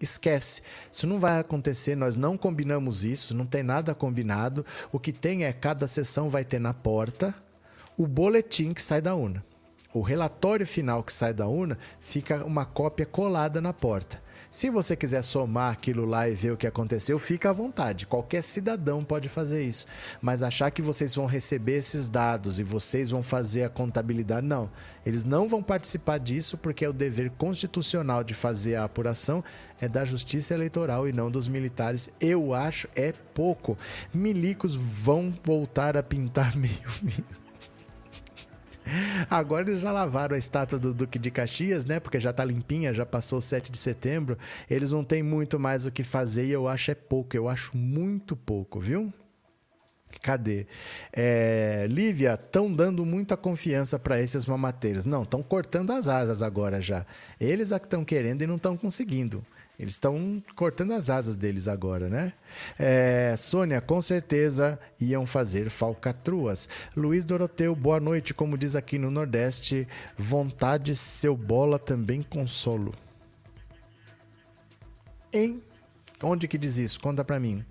Esquece. 0.00 0.62
Isso 0.90 1.04
não 1.06 1.18
vai 1.18 1.40
acontecer, 1.40 1.96
nós 1.96 2.14
não 2.16 2.38
combinamos 2.38 3.04
isso, 3.04 3.36
não 3.36 3.44
tem 3.44 3.64
nada 3.64 3.92
combinado. 3.92 4.64
O 4.92 5.00
que 5.00 5.12
tem 5.12 5.44
é 5.44 5.52
cada 5.52 5.88
sessão 5.88 6.28
vai 6.28 6.44
ter 6.44 6.60
na 6.60 6.72
porta 6.72 7.34
o 7.98 8.06
boletim 8.06 8.72
que 8.72 8.80
sai 8.80 9.02
da 9.02 9.16
urna. 9.16 9.44
O 9.92 10.00
relatório 10.00 10.66
final 10.66 11.02
que 11.02 11.12
sai 11.12 11.34
da 11.34 11.48
urna 11.48 11.76
fica 12.00 12.44
uma 12.44 12.64
cópia 12.64 13.04
colada 13.04 13.60
na 13.60 13.72
porta. 13.72 14.21
Se 14.52 14.68
você 14.68 14.94
quiser 14.94 15.22
somar 15.22 15.72
aquilo 15.72 16.04
lá 16.04 16.28
e 16.28 16.34
ver 16.34 16.52
o 16.52 16.58
que 16.58 16.66
aconteceu, 16.66 17.18
fica 17.18 17.48
à 17.48 17.52
vontade. 17.54 18.06
Qualquer 18.06 18.44
cidadão 18.44 19.02
pode 19.02 19.30
fazer 19.30 19.64
isso. 19.64 19.86
Mas 20.20 20.42
achar 20.42 20.70
que 20.70 20.82
vocês 20.82 21.14
vão 21.14 21.24
receber 21.24 21.78
esses 21.78 22.06
dados 22.06 22.60
e 22.60 22.62
vocês 22.62 23.08
vão 23.08 23.22
fazer 23.22 23.64
a 23.64 23.70
contabilidade, 23.70 24.46
não. 24.46 24.70
Eles 25.06 25.24
não 25.24 25.48
vão 25.48 25.62
participar 25.62 26.18
disso 26.18 26.58
porque 26.58 26.84
é 26.84 26.88
o 26.88 26.92
dever 26.92 27.30
constitucional 27.30 28.22
de 28.22 28.34
fazer 28.34 28.76
a 28.76 28.84
apuração 28.84 29.42
é 29.80 29.88
da 29.88 30.04
Justiça 30.04 30.52
Eleitoral 30.52 31.08
e 31.08 31.14
não 31.14 31.30
dos 31.30 31.48
militares. 31.48 32.10
Eu 32.20 32.52
acho 32.52 32.86
é 32.94 33.10
pouco. 33.10 33.78
Milicos 34.12 34.74
vão 34.74 35.32
voltar 35.42 35.96
a 35.96 36.02
pintar 36.02 36.54
meio 36.60 36.76
Agora 39.28 39.68
eles 39.68 39.80
já 39.80 39.90
lavaram 39.90 40.34
a 40.34 40.38
estátua 40.38 40.78
do 40.78 40.92
Duque 40.92 41.18
de 41.18 41.30
Caxias, 41.30 41.84
né? 41.84 42.00
Porque 42.00 42.20
já 42.20 42.32
tá 42.32 42.44
limpinha, 42.44 42.92
já 42.92 43.06
passou 43.06 43.38
o 43.38 43.42
7 43.42 43.70
de 43.70 43.78
setembro. 43.78 44.38
Eles 44.68 44.92
não 44.92 45.04
têm 45.04 45.22
muito 45.22 45.58
mais 45.58 45.86
o 45.86 45.92
que 45.92 46.04
fazer 46.04 46.46
e 46.46 46.52
eu 46.52 46.68
acho 46.68 46.90
é 46.90 46.94
pouco. 46.94 47.36
Eu 47.36 47.48
acho 47.48 47.76
muito 47.76 48.36
pouco, 48.36 48.80
viu? 48.80 49.12
Cadê? 50.22 50.66
É, 51.12 51.86
Lívia, 51.88 52.34
estão 52.34 52.72
dando 52.72 53.04
muita 53.04 53.36
confiança 53.36 53.98
para 53.98 54.20
esses 54.20 54.46
mamateiros. 54.46 55.04
Não, 55.04 55.22
estão 55.22 55.42
cortando 55.42 55.90
as 55.90 56.06
asas 56.06 56.42
agora 56.42 56.80
já. 56.80 57.06
Eles 57.40 57.72
é 57.72 57.78
que 57.78 57.86
estão 57.86 58.04
querendo 58.04 58.42
e 58.42 58.46
não 58.46 58.56
estão 58.56 58.76
conseguindo. 58.76 59.44
Eles 59.78 59.94
estão 59.94 60.42
cortando 60.54 60.92
as 60.92 61.10
asas 61.10 61.34
deles 61.34 61.66
agora, 61.66 62.08
né? 62.08 62.32
É, 62.78 63.34
Sônia, 63.36 63.80
com 63.80 64.00
certeza 64.00 64.78
iam 65.00 65.26
fazer 65.26 65.70
falcatruas. 65.70 66.68
Luiz 66.96 67.24
Doroteu, 67.24 67.74
boa 67.74 67.98
noite. 67.98 68.34
Como 68.34 68.56
diz 68.56 68.76
aqui 68.76 68.98
no 68.98 69.10
Nordeste, 69.10 69.88
vontade 70.16 70.94
seu 70.94 71.36
bola 71.36 71.78
também 71.78 72.22
consolo. 72.22 72.94
Em 75.32 75.62
Onde 76.22 76.46
que 76.46 76.56
diz 76.56 76.78
isso? 76.78 77.00
Conta 77.00 77.24
para 77.24 77.40
mim. 77.40 77.64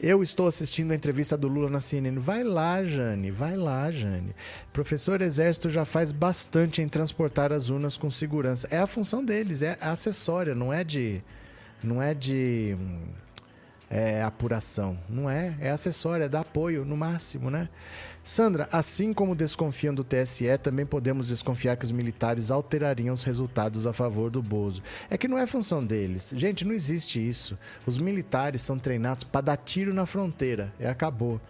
Eu 0.00 0.22
estou 0.22 0.46
assistindo 0.46 0.92
a 0.92 0.94
entrevista 0.94 1.36
do 1.36 1.48
Lula 1.48 1.70
na 1.70 1.80
CNN. 1.80 2.18
Vai 2.18 2.44
lá, 2.44 2.82
Jane. 2.84 3.30
Vai 3.30 3.56
lá, 3.56 3.90
Jane. 3.90 4.34
Professor 4.72 5.22
Exército 5.22 5.70
já 5.70 5.84
faz 5.84 6.12
bastante 6.12 6.82
em 6.82 6.88
transportar 6.88 7.52
as 7.52 7.70
urnas 7.70 7.96
com 7.96 8.10
segurança. 8.10 8.68
É 8.70 8.78
a 8.78 8.86
função 8.86 9.24
deles, 9.24 9.62
é 9.62 9.76
acessória, 9.80 10.54
não 10.54 10.72
é 10.72 10.84
de 10.84 11.22
não 11.82 12.02
é 12.02 12.14
de 12.14 12.76
é, 13.88 14.22
apuração, 14.22 14.98
não 15.08 15.30
é, 15.30 15.56
é 15.60 15.70
acessória, 15.70 16.24
é 16.24 16.28
dar 16.28 16.40
apoio 16.40 16.84
no 16.84 16.96
máximo, 16.96 17.50
né? 17.50 17.68
Sandra, 18.26 18.68
assim 18.72 19.14
como 19.14 19.36
desconfiam 19.36 19.94
do 19.94 20.02
TSE, 20.02 20.58
também 20.60 20.84
podemos 20.84 21.28
desconfiar 21.28 21.76
que 21.76 21.84
os 21.84 21.92
militares 21.92 22.50
alterariam 22.50 23.14
os 23.14 23.22
resultados 23.22 23.86
a 23.86 23.92
favor 23.92 24.32
do 24.32 24.42
Bozo. 24.42 24.82
É 25.08 25.16
que 25.16 25.28
não 25.28 25.38
é 25.38 25.46
função 25.46 25.86
deles. 25.86 26.32
Gente, 26.34 26.64
não 26.64 26.74
existe 26.74 27.20
isso. 27.20 27.56
Os 27.86 27.98
militares 27.98 28.62
são 28.62 28.80
treinados 28.80 29.22
para 29.22 29.42
dar 29.42 29.56
tiro 29.56 29.94
na 29.94 30.06
fronteira. 30.06 30.74
E 30.80 30.84
acabou. 30.84 31.40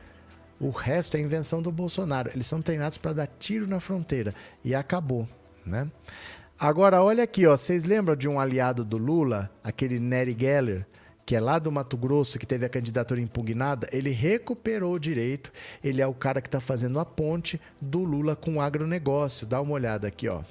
O 0.60 0.68
resto 0.68 1.16
é 1.16 1.20
invenção 1.20 1.62
do 1.62 1.72
Bolsonaro. 1.72 2.30
Eles 2.34 2.46
são 2.46 2.60
treinados 2.60 2.98
para 2.98 3.14
dar 3.14 3.26
tiro 3.26 3.66
na 3.66 3.80
fronteira. 3.80 4.34
E 4.62 4.74
acabou, 4.74 5.26
né? 5.64 5.90
Agora, 6.58 7.02
olha 7.02 7.24
aqui, 7.24 7.46
ó. 7.46 7.56
Vocês 7.56 7.86
lembram 7.86 8.14
de 8.14 8.28
um 8.28 8.38
aliado 8.38 8.84
do 8.84 8.98
Lula, 8.98 9.50
aquele 9.64 9.98
Nery 9.98 10.36
Geller, 10.38 10.86
que 11.26 11.34
é 11.34 11.40
lá 11.40 11.58
do 11.58 11.72
Mato 11.72 11.96
Grosso, 11.96 12.38
que 12.38 12.46
teve 12.46 12.64
a 12.64 12.68
candidatura 12.68 13.20
impugnada? 13.20 13.88
Ele 13.90 14.10
recuperou 14.10 14.94
o 14.94 14.98
direito. 14.98 15.52
Ele 15.82 16.00
é 16.00 16.06
o 16.06 16.14
cara 16.14 16.40
que 16.40 16.46
está 16.46 16.60
fazendo 16.60 17.00
a 17.00 17.04
ponte 17.04 17.60
do 17.80 18.04
Lula 18.04 18.36
com 18.36 18.54
o 18.54 18.60
agronegócio. 18.60 19.44
Dá 19.44 19.60
uma 19.60 19.72
olhada 19.72 20.06
aqui, 20.06 20.28
ó. 20.28 20.42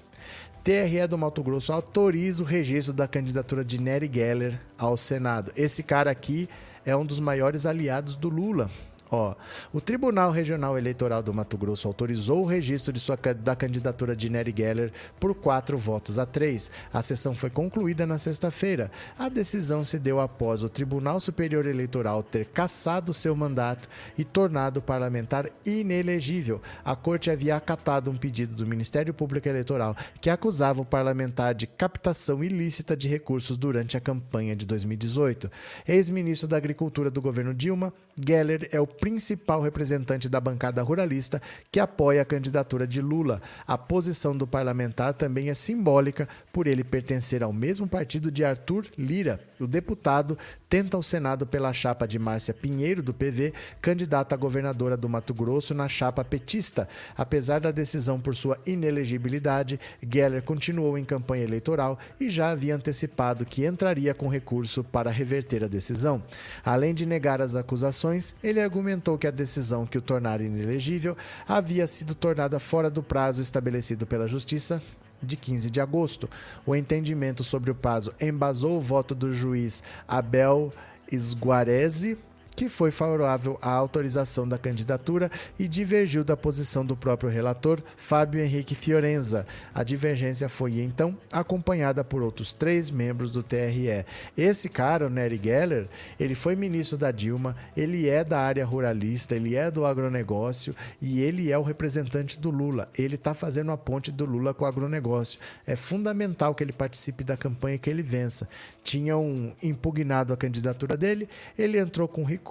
TRE 0.66 1.08
do 1.08 1.18
Mato 1.18 1.42
Grosso 1.42 1.72
autoriza 1.72 2.44
o 2.44 2.46
registro 2.46 2.94
da 2.94 3.08
candidatura 3.08 3.64
de 3.64 3.80
Nery 3.80 4.12
Geller 4.14 4.60
ao 4.78 4.98
Senado. 4.98 5.54
Esse 5.56 5.82
cara 5.82 6.12
aqui 6.12 6.50
é 6.86 6.94
um 6.94 7.06
dos 7.06 7.22
maiores 7.22 7.66
aliados 7.66 8.18
do 8.18 8.28
Lula. 8.28 8.70
Ó, 9.12 9.36
o 9.72 9.80
Tribunal 9.80 10.32
Regional 10.32 10.78
Eleitoral 10.78 11.22
do 11.22 11.34
Mato 11.34 11.58
Grosso 11.58 11.88
autorizou 11.88 12.42
o 12.44 12.46
registro 12.46 12.92
de 12.92 13.00
sua, 13.00 13.16
da 13.16 13.56
candidatura 13.56 14.16
de 14.16 14.30
Nery 14.30 14.54
Geller 14.56 14.92
por 15.20 15.36
quatro 15.36 15.78
votos 15.78 16.18
a 16.18 16.26
três. 16.26 16.72
A 16.92 17.04
sessão 17.04 17.36
foi 17.36 17.50
concluída 17.50 18.06
na 18.08 18.18
sexta-feira. 18.18 18.92
A 19.18 19.30
decisão 19.30 19.84
se 19.84 20.00
deu 20.00 20.20
após 20.20 20.64
o 20.64 20.70
Tribunal 20.70 21.20
Superior 21.20 21.68
Eleitoral 21.68 22.24
ter 22.24 22.46
cassado 22.46 23.14
seu 23.14 23.36
mandato 23.36 23.88
e 24.18 24.24
tornado 24.24 24.78
o 24.78 24.84
parlamentar 24.84 25.50
inelegível. 25.66 26.62
A 26.84 26.96
corte 26.96 27.30
havia 27.30 27.56
acatado 27.56 28.10
um 28.10 28.18
pedido 28.18 28.56
do 28.56 28.68
Ministério 28.68 29.14
Público 29.14 29.48
Eleitoral 29.48 29.96
que 30.20 30.30
acusava 30.30 30.82
o 30.82 30.86
parlamentar 30.86 31.54
de 31.54 31.68
captação 31.68 32.44
ilícita 32.44 32.98
de 32.98 33.08
recursos 33.08 33.56
durante 33.58 33.96
a 33.96 34.02
campanha 34.02 34.56
de 34.56 34.66
2018. 34.66 35.52
Ex-ministro 35.88 36.48
da 36.48 36.58
Agricultura 36.58 37.12
do 37.12 37.22
governo 37.22 37.54
Dilma, 37.54 37.94
Geller 38.18 38.70
é 38.72 38.80
o 38.80 38.88
principal 38.88 39.62
representante 39.62 40.30
da 40.30 40.40
bancada 40.40 40.82
ruralista 40.82 41.42
que 41.70 41.82
apoia 41.82 42.22
a 42.22 42.26
candidatura 42.26 42.88
de 42.88 43.02
Lula. 43.02 43.42
A 43.68 43.78
posição 43.78 44.38
do 44.38 44.48
parlamentar 44.48 45.14
também 45.14 45.50
é 45.50 45.54
simbólica 45.54 46.30
por 46.54 46.66
ele 46.66 46.84
pertencer 46.84 47.44
ao 47.44 47.52
mesmo 47.52 47.88
partido 47.88 48.32
de 48.32 48.46
Arthur 48.46 48.86
Lira. 48.98 49.42
O 49.60 49.68
deputado 49.68 50.38
tenta 50.68 50.98
o 50.98 51.04
Senado 51.04 51.48
pela 51.48 51.72
chapa 51.72 52.06
de 52.06 52.20
Márcia 52.20 52.54
Pinheiro, 52.54 53.02
do 53.02 53.14
PV, 53.14 53.54
candidata 53.82 54.36
a 54.36 54.38
governadora 54.38 54.98
do 54.98 55.08
Mato 55.08 55.34
Grosso 55.34 55.74
na 55.74 55.88
chapa 55.88 56.24
petista. 56.26 56.90
Apesar 57.18 57.62
da 57.62 57.72
decisão 57.72 58.20
por 58.20 58.36
sua 58.36 58.58
inelegibilidade, 58.66 59.80
Geller 60.04 60.44
continuou 60.44 60.98
em 60.98 61.06
campanha 61.06 61.46
eleitoral 61.46 61.98
e 62.20 62.30
já 62.30 62.50
havia 62.50 62.76
antecipado 62.76 63.46
que 63.46 63.66
entraria 63.66 64.14
com 64.14 64.28
recurso 64.28 64.84
para 64.84 65.10
reverter 65.10 65.64
a 65.64 65.68
decisão. 65.68 66.22
Além 66.64 66.94
de 66.94 67.06
negar 67.06 67.42
as 67.42 67.56
acusações, 67.56 68.36
ele 68.44 68.60
argumentou 68.60 69.18
que 69.18 69.28
a 69.28 69.32
decisão 69.32 69.86
que 69.86 69.98
o 69.98 70.02
tornara 70.02 70.44
inelegível 70.44 71.16
havia 71.48 71.88
sido 71.88 72.14
tornada 72.14 72.60
fora 72.60 72.90
do 72.90 73.02
prazo 73.02 73.42
estabelecido 73.42 74.06
pela 74.06 74.28
Justiça 74.28 74.82
de 75.22 75.36
15 75.36 75.70
de 75.70 75.82
agosto. 75.82 76.30
O 76.66 76.76
entendimento 76.76 77.44
sobre 77.44 77.72
o 77.72 77.76
prazo 77.76 78.14
embasou 78.20 78.78
o 78.78 78.82
voto 78.82 79.16
do 79.16 79.34
juiz 79.34 79.82
Abel 80.08 80.72
Esguarese 81.12 82.18
que 82.56 82.70
foi 82.70 82.90
favorável 82.90 83.60
à 83.62 83.70
autorização 83.72 84.48
da 84.48 84.58
candidatura 84.58 85.30
e 85.60 85.68
divergiu 85.68 86.24
da 86.24 86.38
posição 86.38 86.86
do 86.86 86.96
próprio 86.96 87.30
relator, 87.30 87.82
Fábio 87.98 88.40
Henrique 88.40 88.74
Fiorenza. 88.74 89.46
A 89.74 89.84
divergência 89.84 90.48
foi 90.48 90.80
então 90.80 91.18
acompanhada 91.32 92.04
por 92.04 92.22
outros 92.22 92.54
três 92.54 92.90
membros 92.90 93.32
do 93.32 93.44
TRE. 93.44 94.06
Esse 94.38 94.70
cara, 94.70 95.08
o 95.08 95.10
Nery 95.10 95.40
Geller, 95.44 95.88
ele 96.18 96.34
foi 96.34 96.56
ministro 96.56 96.98
da 96.98 97.12
Dilma, 97.12 97.56
ele 97.76 98.08
é 98.08 98.24
da 98.24 98.40
área 98.40 98.66
ruralista, 98.66 99.36
ele 99.36 99.56
é 99.56 99.70
do 99.70 99.86
agronegócio 99.86 100.74
e 101.02 101.20
ele 101.20 101.52
é 101.52 101.58
o 101.58 101.64
representante 101.64 102.40
do 102.40 102.50
Lula. 102.50 102.88
Ele 102.98 103.16
está 103.16 103.34
fazendo 103.34 103.72
a 103.72 103.78
ponte 103.78 104.12
do 104.12 104.26
Lula 104.26 104.54
com 104.54 104.64
o 104.64 104.68
agronegócio. 104.68 105.40
É 105.68 105.76
fundamental 105.76 106.56
que 106.56 106.64
ele 106.64 106.72
participe 106.72 107.24
da 107.24 107.36
campanha 107.36 107.76
e 107.76 107.80
que 107.80 107.90
ele 107.90 108.02
vença. 108.02 108.48
Tinham 108.84 109.54
impugnado 109.62 110.32
a 110.32 110.38
candidatura 110.38 110.96
dele, 110.96 111.28
ele 111.58 111.78
entrou 111.78 112.08
com 112.08 112.24
recurso 112.24 112.45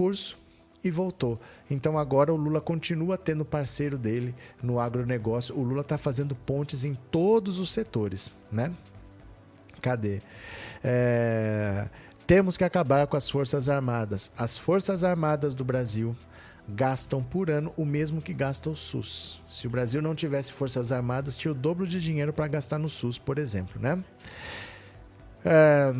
e 0.85 0.91
voltou. 0.91 1.41
Então 1.71 1.97
agora 1.97 2.33
o 2.33 2.37
Lula 2.37 2.61
continua 2.61 3.17
tendo 3.17 3.45
parceiro 3.45 3.97
dele 3.97 4.35
no 4.63 4.79
agronegócio. 4.79 5.57
O 5.57 5.63
Lula 5.63 5.81
está 5.81 5.97
fazendo 5.97 6.35
pontes 6.35 6.85
em 6.85 6.95
todos 7.11 7.59
os 7.59 7.71
setores, 7.71 8.35
né? 8.53 8.71
Cadê? 9.81 10.21
É... 10.83 11.89
Temos 12.27 12.57
que 12.57 12.65
acabar 12.65 13.07
com 13.07 13.17
as 13.17 13.31
Forças 13.31 13.69
Armadas. 13.69 14.31
As 14.37 14.59
Forças 14.59 15.03
Armadas 15.03 15.55
do 15.55 15.65
Brasil 15.65 16.15
gastam 16.69 17.23
por 17.23 17.51
ano 17.51 17.73
o 17.77 17.85
mesmo 17.85 18.23
que 18.23 18.33
gasta 18.33 18.71
o 18.71 18.77
SUS. 18.77 19.43
Se 19.51 19.67
o 19.67 19.71
Brasil 19.71 20.01
não 20.01 20.15
tivesse 20.15 20.53
Forças 20.53 20.91
Armadas, 20.93 21.37
tinha 21.37 21.53
o 21.53 21.55
dobro 21.55 21.87
de 21.87 22.01
dinheiro 22.01 22.33
para 22.33 22.49
gastar 22.49 22.79
no 22.79 22.89
SUS, 22.89 23.19
por 23.19 23.39
exemplo, 23.39 23.81
né? 23.81 24.03
É... 25.45 25.93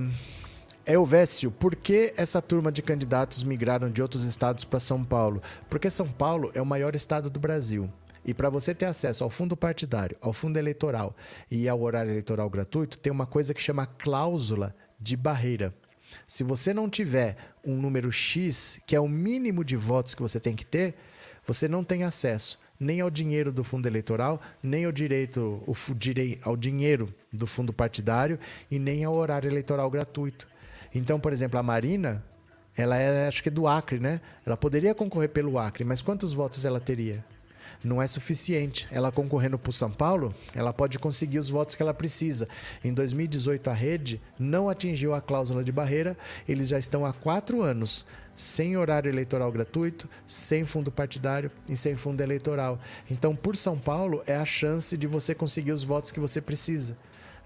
Elvésio, 0.87 1.51
por 1.51 1.75
que 1.75 2.13
essa 2.15 2.43
turma 2.43 2.71
de 2.71 2.83
candidatos 2.83 3.43
migraram 3.43 3.91
de 3.91 4.03
outros 4.03 4.25
estados 4.25 4.67
para 4.67 4.79
São 4.79 5.03
Paulo? 5.03 5.43
Porque 5.71 5.91
São 5.91 6.07
Paulo 6.07 6.51
é 6.55 6.61
o 6.61 6.67
maior 6.67 6.95
estado 6.95 7.31
do 7.31 7.41
Brasil. 7.41 7.91
E 8.23 8.35
para 8.35 8.51
você 8.51 8.75
ter 8.75 8.85
acesso 8.85 9.25
ao 9.25 9.31
fundo 9.31 9.57
partidário, 9.57 10.17
ao 10.21 10.33
fundo 10.33 10.59
eleitoral 10.59 11.17
e 11.51 11.69
ao 11.69 11.81
horário 11.81 12.11
eleitoral 12.11 12.51
gratuito, 12.51 12.99
tem 12.99 13.11
uma 13.11 13.25
coisa 13.27 13.55
que 13.55 13.63
chama 13.63 13.87
cláusula 13.87 14.75
de 15.01 15.17
barreira. 15.17 15.75
Se 16.29 16.45
você 16.45 16.75
não 16.75 16.89
tiver 16.89 17.37
um 17.65 17.77
número 17.77 18.13
X, 18.13 18.79
que 18.87 18.95
é 18.95 19.01
o 19.01 19.09
mínimo 19.09 19.65
de 19.65 19.77
votos 19.77 20.15
que 20.15 20.23
você 20.23 20.39
tem 20.39 20.55
que 20.55 20.67
ter, 20.67 20.95
você 21.47 21.67
não 21.67 21.83
tem 21.83 22.05
acesso 22.05 22.59
nem 22.79 23.01
ao 23.01 23.09
dinheiro 23.09 23.53
do 23.53 23.65
fundo 23.65 23.87
eleitoral, 23.87 24.41
nem 24.63 24.85
ao 24.85 24.93
direito 24.93 25.63
ao 26.43 26.57
dinheiro 26.57 27.15
do 27.33 27.47
fundo 27.47 27.73
partidário 27.73 28.39
e 28.71 28.79
nem 28.79 29.05
ao 29.05 29.15
horário 29.15 29.49
eleitoral 29.49 29.91
gratuito. 29.91 30.47
Então, 30.95 31.19
por 31.19 31.33
exemplo, 31.33 31.59
a 31.59 31.63
Marina, 31.63 32.23
ela 32.77 32.97
é, 32.97 33.27
acho 33.27 33.43
que 33.43 33.49
é 33.49 33.53
do 33.53 33.67
Acre, 33.67 33.99
né? 33.99 34.21
Ela 34.47 34.57
poderia 34.57 34.95
concorrer 34.95 35.29
pelo 35.29 35.59
Acre, 35.59 35.85
mas 35.85 36.01
quantos 36.01 36.33
votos 36.33 36.65
ela 36.65 36.81
teria? 36.81 37.25
Não 37.83 38.01
é 38.01 38.07
suficiente. 38.07 38.89
Ela 38.91 39.13
concorrendo 39.13 39.59
por 39.59 39.73
São 39.73 39.91
Paulo, 39.91 40.35
ela 40.55 40.73
pode 40.73 40.99
conseguir 40.99 41.39
os 41.39 41.49
votos 41.49 41.75
que 41.75 41.83
ela 41.83 41.93
precisa. 41.93 42.49
Em 42.83 42.95
2018, 42.95 43.69
a 43.69 43.75
rede 43.75 44.21
não 44.39 44.69
atingiu 44.69 45.15
a 45.15 45.21
cláusula 45.21 45.63
de 45.63 45.71
barreira. 45.73 46.17
Eles 46.49 46.69
já 46.69 46.79
estão 46.79 47.05
há 47.05 47.13
quatro 47.13 47.63
anos 47.63 48.07
sem 48.35 48.77
horário 48.77 49.09
eleitoral 49.09 49.53
gratuito, 49.53 50.09
sem 50.27 50.65
fundo 50.65 50.91
partidário 50.91 51.51
e 51.69 51.77
sem 51.77 51.95
fundo 51.95 52.21
eleitoral. 52.21 52.81
Então, 53.09 53.37
por 53.37 53.55
São 53.55 53.79
Paulo, 53.79 54.23
é 54.27 54.35
a 54.35 54.45
chance 54.45 54.97
de 54.97 55.07
você 55.07 55.35
conseguir 55.35 55.73
os 55.73 55.85
votos 55.85 56.11
que 56.11 56.19
você 56.19 56.41
precisa 56.41 56.97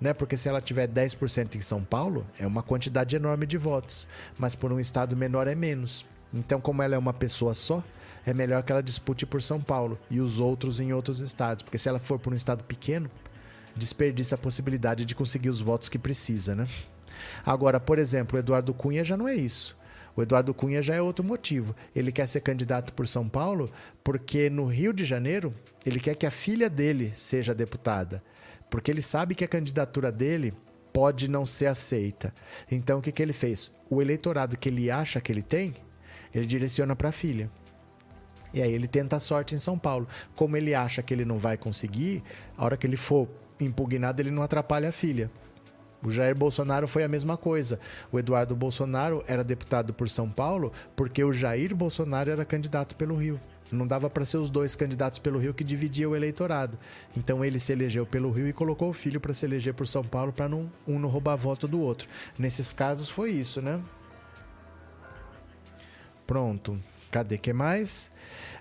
né? 0.01 0.13
Porque 0.13 0.37
se 0.37 0.49
ela 0.49 0.61
tiver 0.61 0.89
10% 0.89 1.57
em 1.57 1.61
São 1.61 1.83
Paulo, 1.83 2.27
é 2.39 2.47
uma 2.47 2.63
quantidade 2.63 3.17
enorme 3.17 3.47
de 3.47 3.59
votos, 3.59 4.07
mas 4.39 4.55
por 4.55 4.73
um 4.73 4.81
estado 4.81 5.17
menor 5.17 5.47
é 5.47 5.55
menos. 5.55 6.07
Então, 6.33 6.61
como 6.61 6.83
ela 6.83 6.95
é 6.95 6.99
uma 6.99 7.13
pessoa 7.13 7.55
só, 7.55 7.83
é 8.27 8.35
melhor 8.35 8.63
que 8.63 8.71
ela 8.71 8.83
dispute 8.83 9.25
por 9.25 9.43
São 9.43 9.61
Paulo 9.61 9.99
e 10.11 10.21
os 10.21 10.41
outros 10.41 10.81
em 10.81 10.93
outros 10.93 11.21
estados, 11.21 11.63
porque 11.63 11.79
se 11.79 11.89
ela 11.89 11.99
for 11.99 12.19
por 12.19 12.33
um 12.33 12.37
estado 12.37 12.63
pequeno, 12.65 13.11
desperdiça 13.75 14.35
a 14.35 14.39
possibilidade 14.39 15.05
de 15.05 15.15
conseguir 15.15 15.49
os 15.49 15.61
votos 15.61 15.89
que 15.89 15.99
precisa, 15.99 16.55
né? 16.55 16.69
Agora, 17.45 17.81
por 17.81 17.99
exemplo, 17.99 18.37
o 18.37 18.39
Eduardo 18.39 18.75
Cunha 18.75 19.03
já 19.03 19.17
não 19.17 19.27
é 19.27 19.35
isso. 19.35 19.77
O 20.15 20.23
Eduardo 20.23 20.53
Cunha 20.53 20.83
já 20.83 20.95
é 20.95 21.01
outro 21.01 21.25
motivo. 21.25 21.75
Ele 21.95 22.11
quer 22.11 22.27
ser 22.27 22.41
candidato 22.41 22.93
por 22.93 23.07
São 23.07 23.29
Paulo 23.29 23.71
porque 24.03 24.51
no 24.51 24.67
Rio 24.67 24.93
de 24.93 25.05
Janeiro 25.05 25.55
ele 25.87 26.01
quer 26.01 26.17
que 26.17 26.27
a 26.27 26.31
filha 26.31 26.69
dele 26.69 27.13
seja 27.15 27.55
deputada 27.55 28.23
porque 28.71 28.91
ele 28.91 29.03
sabe 29.03 29.35
que 29.35 29.45
a 29.45 29.49
candidatura 29.49 30.13
dele 30.13 30.55
pode 30.93 31.29
não 31.29 31.47
ser 31.47 31.67
aceita. 31.67 32.33
Então 32.71 32.99
o 32.99 33.03
que, 33.03 33.13
que 33.13 33.23
ele 33.23 33.33
fez? 33.33 33.71
O 33.89 34.03
eleitorado 34.03 34.57
que 34.57 34.69
ele 34.69 34.91
acha 34.91 35.21
que 35.21 35.31
ele 35.31 35.43
tem, 35.43 35.75
ele 36.35 36.47
direciona 36.47 36.97
para 36.97 37.11
a 37.11 37.13
filha. 37.13 37.51
E 38.53 38.63
aí 38.63 38.73
ele 38.73 38.89
tenta 38.89 39.17
a 39.17 39.21
sorte 39.21 39.55
em 39.55 39.59
São 39.59 39.79
Paulo. 39.79 40.09
Como 40.35 40.57
ele 40.57 40.75
acha 40.75 41.03
que 41.03 41.13
ele 41.13 41.25
não 41.25 41.39
vai 41.39 41.57
conseguir, 41.57 42.23
a 42.57 42.65
hora 42.65 42.77
que 42.77 42.87
ele 42.87 42.97
for 42.97 43.29
impugnado, 43.61 44.23
ele 44.23 44.31
não 44.31 44.43
atrapalha 44.43 44.89
a 44.89 44.93
filha. 44.93 45.31
O 46.03 46.11
Jair 46.11 46.37
Bolsonaro 46.37 46.87
foi 46.87 47.03
a 47.03 47.09
mesma 47.09 47.37
coisa. 47.37 47.81
O 48.13 48.19
Eduardo 48.19 48.55
Bolsonaro 48.55 49.25
era 49.27 49.43
deputado 49.43 49.93
por 49.93 50.09
São 50.09 50.31
Paulo 50.31 50.73
porque 50.95 51.25
o 51.25 51.33
Jair 51.33 51.75
Bolsonaro 51.75 52.31
era 52.31 52.45
candidato 52.45 52.95
pelo 52.95 53.17
Rio. 53.17 53.41
Não 53.71 53.87
dava 53.87 54.09
para 54.09 54.25
ser 54.25 54.39
os 54.39 54.51
dois 54.51 54.75
candidatos 54.75 55.19
pelo 55.19 55.39
Rio 55.39 55.55
que 55.55 55.65
dividia 55.65 56.09
o 56.09 56.17
eleitorado. 56.17 56.79
Então 57.17 57.45
ele 57.45 57.59
se 57.61 57.73
elegeu 57.73 58.07
pelo 58.07 58.31
Rio 58.31 58.49
e 58.49 58.53
colocou 58.53 58.89
o 58.89 58.93
filho 58.93 59.21
para 59.21 59.35
se 59.35 59.45
eleger 59.45 59.75
por 59.75 59.87
São 59.87 60.03
Paulo 60.03 60.33
para 60.33 60.49
não, 60.49 60.71
um 60.87 60.99
não 60.99 61.09
roubar 61.09 61.37
voto 61.37 61.69
do 61.69 61.81
outro. 61.81 62.09
Nesses 62.39 62.73
casos 62.73 63.09
foi 63.09 63.33
isso, 63.33 63.61
né? 63.61 63.81
Pronto. 66.27 66.79
Cadê 67.11 67.39
que 67.39 67.53
mais? 67.53 68.11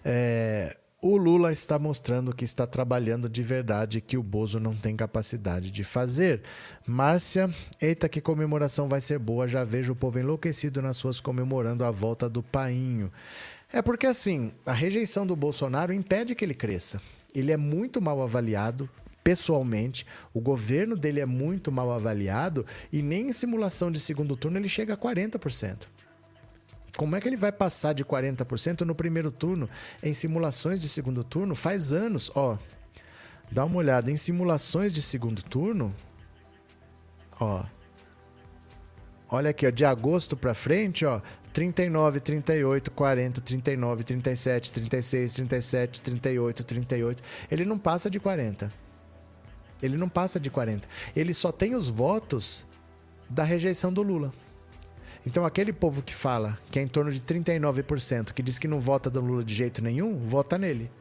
É, 0.03 0.77
o 1.01 1.15
Lula 1.15 1.51
está 1.51 1.77
mostrando 1.77 2.33
que 2.33 2.43
está 2.43 2.65
trabalhando 2.65 3.29
de 3.29 3.43
verdade 3.43 4.01
que 4.01 4.17
o 4.17 4.23
Bozo 4.23 4.59
não 4.59 4.75
tem 4.75 4.95
capacidade 4.95 5.69
de 5.69 5.83
fazer. 5.83 6.41
Márcia, 6.87 7.53
eita 7.79 8.09
que 8.09 8.19
comemoração 8.19 8.87
vai 8.87 8.99
ser 8.99 9.19
boa, 9.19 9.47
já 9.47 9.63
vejo 9.63 9.93
o 9.93 9.95
povo 9.95 10.17
enlouquecido 10.17 10.81
nas 10.81 10.97
suas 10.97 11.19
comemorando 11.19 11.85
a 11.85 11.91
volta 11.91 12.27
do 12.27 12.41
painho. 12.41 13.11
É 13.71 13.81
porque 13.81 14.07
assim, 14.07 14.53
a 14.65 14.71
rejeição 14.71 15.27
do 15.27 15.35
Bolsonaro 15.35 15.93
impede 15.93 16.33
que 16.35 16.45
ele 16.45 16.53
cresça. 16.53 17.01
Ele 17.35 17.51
é 17.51 17.57
muito 17.57 18.01
mal 18.01 18.21
avaliado 18.21 18.89
pessoalmente, 19.23 20.07
o 20.33 20.39
governo 20.39 20.95
dele 20.95 21.19
é 21.19 21.25
muito 21.25 21.69
mal 21.69 21.91
avaliado 21.91 22.65
e 22.93 23.01
nem 23.01 23.27
em 23.27 23.33
simulação 23.33 23.91
de 23.91 23.99
segundo 23.99 24.37
turno 24.37 24.57
ele 24.57 24.69
chega 24.69 24.93
a 24.93 24.97
40%. 24.97 25.85
Como 26.95 27.13
é 27.13 27.19
que 27.19 27.27
ele 27.27 27.35
vai 27.35 27.51
passar 27.51 27.91
de 27.91 28.05
40% 28.05 28.81
no 28.81 28.95
primeiro 28.95 29.29
turno 29.29 29.69
em 30.01 30.13
simulações 30.13 30.79
de 30.79 30.87
segundo 30.87 31.25
turno? 31.25 31.55
Faz 31.55 31.91
anos, 31.91 32.31
ó. 32.33 32.57
Dá 33.51 33.65
uma 33.65 33.77
olhada 33.77 34.09
em 34.09 34.15
simulações 34.15 34.93
de 34.93 35.01
segundo 35.01 35.43
turno. 35.43 35.93
Ó. 37.37 37.65
Olha 39.29 39.49
aqui, 39.49 39.67
ó, 39.67 39.69
de 39.69 39.83
agosto 39.83 40.37
para 40.37 40.53
frente, 40.53 41.05
ó, 41.05 41.21
39, 41.57 42.19
38, 42.19 42.91
40, 42.91 43.41
39, 43.41 44.03
37, 44.03 44.71
36, 44.71 45.33
37, 45.33 46.01
38, 46.01 46.63
38. 46.63 47.23
Ele 47.49 47.65
não 47.65 47.79
passa 47.79 48.11
de 48.11 48.19
40. 48.19 48.71
Ele 49.81 49.97
não 49.97 50.07
passa 50.07 50.39
de 50.39 50.51
40. 50.51 50.87
Ele 51.15 51.33
só 51.33 51.51
tem 51.51 51.73
os 51.73 51.89
votos 51.89 52.63
da 53.27 53.43
rejeição 53.43 53.91
do 53.91 54.03
Lula. 54.03 54.31
Então 55.25 55.47
aquele 55.47 55.73
povo 55.73 56.03
que 56.03 56.13
fala 56.13 56.59
que 56.69 56.77
é 56.77 56.81
em 56.83 56.87
torno 56.87 57.11
de 57.11 57.19
39%, 57.21 58.33
que 58.33 58.43
diz 58.43 58.59
que 58.59 58.67
não 58.67 58.79
vota 58.79 59.09
do 59.09 59.19
Lula 59.19 59.43
de 59.43 59.55
jeito 59.55 59.83
nenhum, 59.83 60.15
vota 60.15 60.59
nele. 60.59 60.91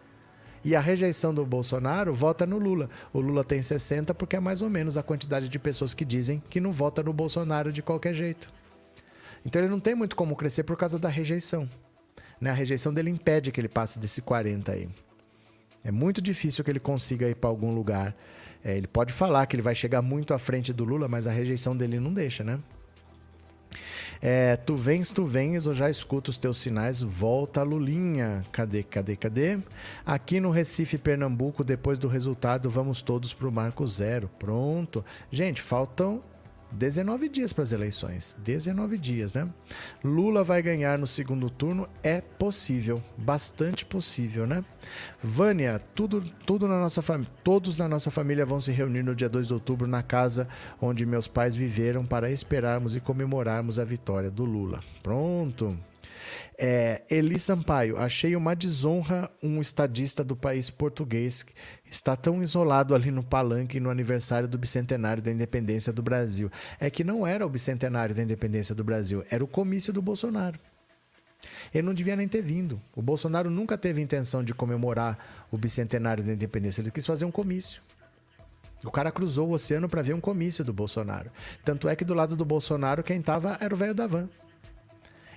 E 0.65 0.75
a 0.75 0.81
rejeição 0.81 1.35
do 1.35 1.45
Bolsonaro 1.45 2.15
vota 2.15 2.47
no 2.47 2.57
Lula. 2.57 2.89
O 3.13 3.21
Lula 3.21 3.45
tem 3.45 3.63
60 3.63 4.15
porque 4.15 4.37
é 4.37 4.41
mais 4.41 4.63
ou 4.63 4.71
menos 4.71 4.97
a 4.97 5.03
quantidade 5.03 5.51
de 5.51 5.59
pessoas 5.59 5.93
que 5.93 6.03
dizem 6.03 6.43
que 6.49 6.61
não 6.61 6.73
vota 6.73 7.03
no 7.03 7.13
Bolsonaro 7.13 7.71
de 7.71 7.83
qualquer 7.83 8.15
jeito. 8.15 8.57
Então 9.47 9.63
ele 9.63 9.71
não 9.71 9.79
tem 9.79 9.95
muito 9.95 10.17
como 10.17 10.35
crescer 10.35 10.65
por 10.65 10.77
causa 10.77 10.99
da 10.99 11.09
rejeição. 11.09 11.69
Né? 12.41 12.51
A 12.51 12.53
rejeição 12.53 12.93
dele 12.93 13.11
impede 13.11 13.53
que 13.53 13.61
ele 13.61 13.69
passe 13.69 13.97
desse 13.97 14.21
40 14.21 14.73
aí. 14.73 14.89
É 15.85 15.93
muito 15.93 16.21
difícil 16.21 16.65
que 16.65 16.71
ele 16.71 16.81
consiga 16.81 17.29
ir 17.29 17.37
para 17.37 17.49
algum 17.49 17.73
lugar. 17.73 18.13
É, 18.65 18.77
ele 18.77 18.89
pode 18.89 19.13
falar 19.13 19.47
que 19.47 19.55
ele 19.55 19.63
vai 19.63 19.77
chegar 19.77 20.03
muito 20.03 20.35
à 20.35 20.39
frente 20.39 20.73
do 20.73 20.85
Lula, 20.85 21.07
mas 21.07 21.29
a 21.29 21.31
rejeição 21.31 21.77
dele 21.77 22.01
não 22.01 22.13
deixa, 22.13 22.43
né? 22.43 22.59
É, 24.21 24.57
tu 24.57 24.75
vens, 24.75 25.11
tu 25.11 25.25
vens, 25.25 25.67
eu 25.67 25.75
já 25.75 25.89
escuto 25.89 26.33
os 26.33 26.39
teus 26.39 26.59
sinais. 26.59 27.01
Volta, 27.01 27.63
Lulinha. 27.63 28.45
Cadê, 28.51 28.83
cadê, 28.83 29.15
cadê? 29.15 29.59
Aqui 30.05 30.41
no 30.41 30.51
Recife, 30.51 30.99
Pernambuco, 30.99 31.63
depois 31.63 32.01
do 32.01 32.09
resultado, 32.09 32.69
vamos 32.69 33.01
todos 33.01 33.33
pro 33.33 33.53
Marco 33.53 33.87
Zero. 33.87 34.29
Pronto. 34.41 35.05
Gente, 35.31 35.63
faltam 35.63 36.21
19 36.73 37.29
dias 37.29 37.53
para 37.53 37.65
as 37.65 37.73
eleições. 37.73 38.37
19 38.43 38.99
dias, 38.99 39.35
né? 39.35 39.49
Lula 40.05 40.45
vai 40.45 40.63
ganhar 40.63 40.99
no 40.99 41.07
segundo 41.07 41.49
turno? 41.49 41.89
É 42.03 42.21
possível. 42.21 43.03
Bastante 43.17 43.85
possível, 43.85 44.47
né? 44.47 44.65
Vânia, 45.23 45.81
tudo, 45.95 46.23
tudo 46.45 46.69
na 46.69 46.81
nossa 46.81 47.03
família. 47.03 47.33
Todos 47.43 47.77
na 47.77 47.89
nossa 47.89 48.11
família 48.11 48.45
vão 48.45 48.61
se 48.61 48.73
reunir 48.73 49.03
no 49.03 49.15
dia 49.15 49.29
2 49.29 49.49
de 49.49 49.55
outubro 49.55 49.87
na 49.87 50.03
casa 50.03 50.49
onde 50.81 51.07
meus 51.07 51.29
pais 51.29 51.57
viveram 51.57 52.05
para 52.05 52.31
esperarmos 52.31 52.95
e 52.95 53.01
comemorarmos 53.01 53.79
a 53.79 53.85
vitória 53.85 54.31
do 54.31 54.45
Lula. 54.45 54.83
Pronto. 55.03 55.77
É, 56.59 57.03
Eli 57.11 57.39
Sampaio, 57.39 57.99
achei 57.99 58.35
uma 58.35 58.57
desonra 58.57 59.31
um 59.43 59.61
estadista 59.61 60.25
do 60.25 60.35
país 60.35 60.71
português 60.71 61.45
está 61.85 62.17
tão 62.17 62.41
isolado 62.41 62.95
ali 62.95 63.11
no 63.11 63.23
palanque 63.23 63.79
no 63.79 63.91
aniversário 63.91 64.49
do 64.49 64.57
bicentenário 64.57 65.23
da 65.23 65.31
independência 65.31 65.93
do 65.93 66.03
Brasil. 66.03 66.51
É 66.81 66.89
que 66.89 67.05
não 67.05 67.27
era 67.27 67.45
o 67.45 67.49
bicentenário 67.49 68.15
da 68.15 68.23
independência 68.23 68.75
do 68.75 68.83
Brasil, 68.83 69.23
era 69.31 69.45
o 69.45 69.47
comício 69.47 69.93
do 69.93 70.01
Bolsonaro. 70.01 70.59
Ele 71.75 71.87
não 71.87 71.93
devia 71.93 72.17
nem 72.17 72.27
ter 72.27 72.41
vindo. 72.41 72.81
O 72.95 73.03
Bolsonaro 73.03 73.51
nunca 73.51 73.77
teve 73.77 74.01
intenção 74.01 74.43
de 74.43 74.55
comemorar 74.55 75.47
o 75.51 75.59
bicentenário 75.59 76.25
da 76.25 76.33
independência, 76.33 76.81
ele 76.81 76.91
quis 76.91 77.07
fazer 77.07 77.27
um 77.27 77.31
comício. 77.31 77.83
O 78.83 78.91
cara 78.91 79.13
cruzou 79.13 79.49
o 79.49 79.53
oceano 79.53 79.89
para 79.89 80.01
ver 80.01 80.15
um 80.15 80.21
comício 80.21 80.65
do 80.65 80.73
Bolsonaro. 80.73 81.31
Tanto 81.65 81.87
é 81.87 81.95
que 81.95 82.05
do 82.05 82.15
lado 82.15 82.35
do 82.35 82.45
Bolsonaro 82.45 83.03
quem 83.03 83.21
estava 83.21 83.59
era 83.61 83.75
o 83.75 83.77
velho 83.77 83.95
da 83.95 84.07
van. 84.07 84.29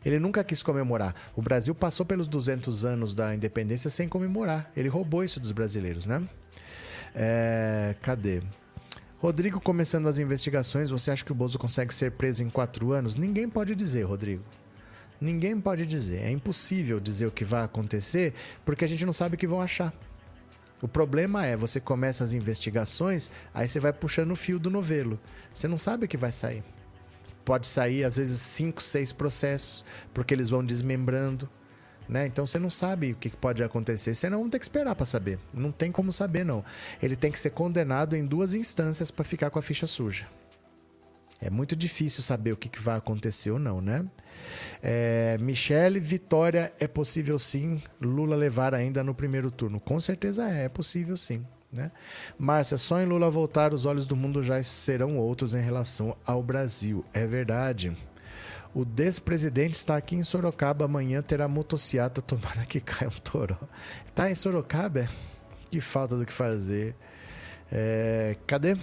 Ele 0.04 0.20
nunca 0.20 0.44
quis 0.44 0.64
comemorar. 0.64 1.16
O 1.36 1.42
Brasil 1.42 1.74
passou 1.76 2.06
pelos 2.06 2.28
200 2.28 2.86
anos 2.86 3.14
da 3.14 3.34
independência 3.34 3.90
sem 3.90 4.08
comemorar. 4.08 4.72
Ele 4.76 4.90
roubou 4.90 5.24
isso 5.24 5.40
dos 5.40 5.52
brasileiros, 5.52 6.06
né? 6.06 6.22
É, 7.16 7.96
cadê? 8.02 8.42
Rodrigo 9.18 9.60
começando 9.60 10.08
as 10.08 10.18
investigações, 10.18 10.90
você 10.90 11.12
acha 11.12 11.26
que 11.26 11.32
o 11.32 11.36
Bozo 11.36 11.60
consegue 11.60 11.94
ser 11.94 12.12
preso 12.12 12.44
em 12.44 12.50
quatro 12.50 12.94
anos? 12.94 13.16
Ninguém 13.16 13.50
pode 13.50 13.76
dizer, 13.76 14.04
Rodrigo. 14.04 14.44
Ninguém 15.20 15.60
pode 15.60 15.86
dizer. 15.86 16.22
É 16.22 16.32
impossível 16.32 17.00
dizer 17.00 17.26
o 17.26 17.32
que 17.32 17.44
vai 17.44 17.64
acontecer 17.64 18.34
porque 18.64 18.86
a 18.86 18.88
gente 18.88 19.06
não 19.06 19.12
sabe 19.12 19.36
o 19.36 19.38
que 19.38 19.48
vão 19.48 19.62
achar. 19.62 19.94
O 20.82 20.88
problema 20.88 21.46
é, 21.46 21.58
você 21.58 21.82
começa 21.82 22.24
as 22.24 22.32
investigações, 22.32 23.30
aí 23.54 23.68
você 23.68 23.82
vai 23.82 23.92
puxando 23.92 24.32
o 24.32 24.36
fio 24.36 24.58
do 24.58 24.70
novelo. 24.70 25.20
Você 25.54 25.68
não 25.68 25.78
sabe 25.78 26.06
o 26.06 26.08
que 26.08 26.16
vai 26.16 26.32
sair 26.32 26.64
pode 27.50 27.66
sair 27.66 28.04
às 28.04 28.18
vezes 28.18 28.40
cinco, 28.40 28.80
seis 28.80 29.12
processos, 29.12 29.84
porque 30.14 30.36
eles 30.36 30.50
vão 30.50 30.64
desmembrando. 30.64 31.50
Né? 32.08 32.28
Então 32.28 32.46
você 32.46 32.60
não 32.60 32.70
sabe 32.70 33.14
o 33.14 33.16
que 33.16 33.28
pode 33.28 33.64
acontecer. 33.64 34.14
Você 34.14 34.30
não 34.30 34.48
tem 34.48 34.60
que 34.60 34.66
esperar 34.66 34.94
para 34.94 35.08
saber. 35.08 35.40
Não 35.52 35.72
tem 35.72 35.92
como 35.92 36.12
saber, 36.12 36.46
não. 36.46 36.64
Ele 37.02 37.16
tem 37.16 37.32
que 37.32 37.40
ser 37.40 37.50
condenado 37.50 38.16
em 38.16 38.24
duas 38.24 38.54
instâncias 38.54 39.10
para 39.10 39.26
ficar 39.26 39.50
com 39.50 39.58
a 39.58 39.64
ficha 39.64 39.88
suja. 39.88 40.28
É 41.42 41.50
muito 41.50 41.76
difícil 41.76 42.22
saber 42.22 42.52
o 42.52 42.58
que, 42.58 42.70
vai 42.80 42.98
acontecer 42.98 43.50
ou 43.50 43.58
não, 43.58 43.82
né? 43.82 44.06
É, 44.84 45.36
Michele, 45.40 46.00
vitória 46.00 46.72
é 46.80 46.88
possível 46.88 47.40
sim. 47.40 47.82
Lula 48.00 48.36
levar 48.36 48.76
ainda 48.76 49.04
no 49.04 49.16
primeiro 49.16 49.50
turno. 49.50 49.80
Com 49.80 50.00
certeza 50.00 50.48
é, 50.48 50.66
é 50.66 50.70
possível 50.70 51.18
sim. 51.18 51.44
Né? 51.72 51.92
Márcia, 52.38 52.78
só 52.78 53.00
em 53.00 53.06
Lula 53.06 53.30
voltar, 53.30 53.74
os 53.74 53.86
olhos 53.86 54.08
do 54.08 54.16
mundo 54.16 54.42
já 54.42 54.62
serão 54.64 55.18
outros 55.18 55.54
em 55.54 55.62
relação 55.62 56.18
ao 56.26 56.42
Brasil. 56.42 57.06
É 57.14 57.28
verdade. 57.28 57.96
O 58.74 58.84
despresidente 58.84 59.76
está 59.76 59.96
aqui 59.96 60.16
em 60.16 60.24
Sorocaba. 60.24 60.86
Amanhã 60.86 61.22
terá 61.22 61.48
motociata. 61.48 62.22
Tomara 62.22 62.66
que 62.66 62.80
caia 62.80 63.10
um 63.10 63.20
toró. 63.20 63.58
Tá 64.14 64.30
em 64.30 64.36
Sorocaba? 64.36 65.08
Que 65.70 65.80
falta 65.80 66.16
do 66.16 66.26
que 66.26 66.34
fazer. 66.34 66.96
É, 67.72 68.36
cadê? 68.48 68.76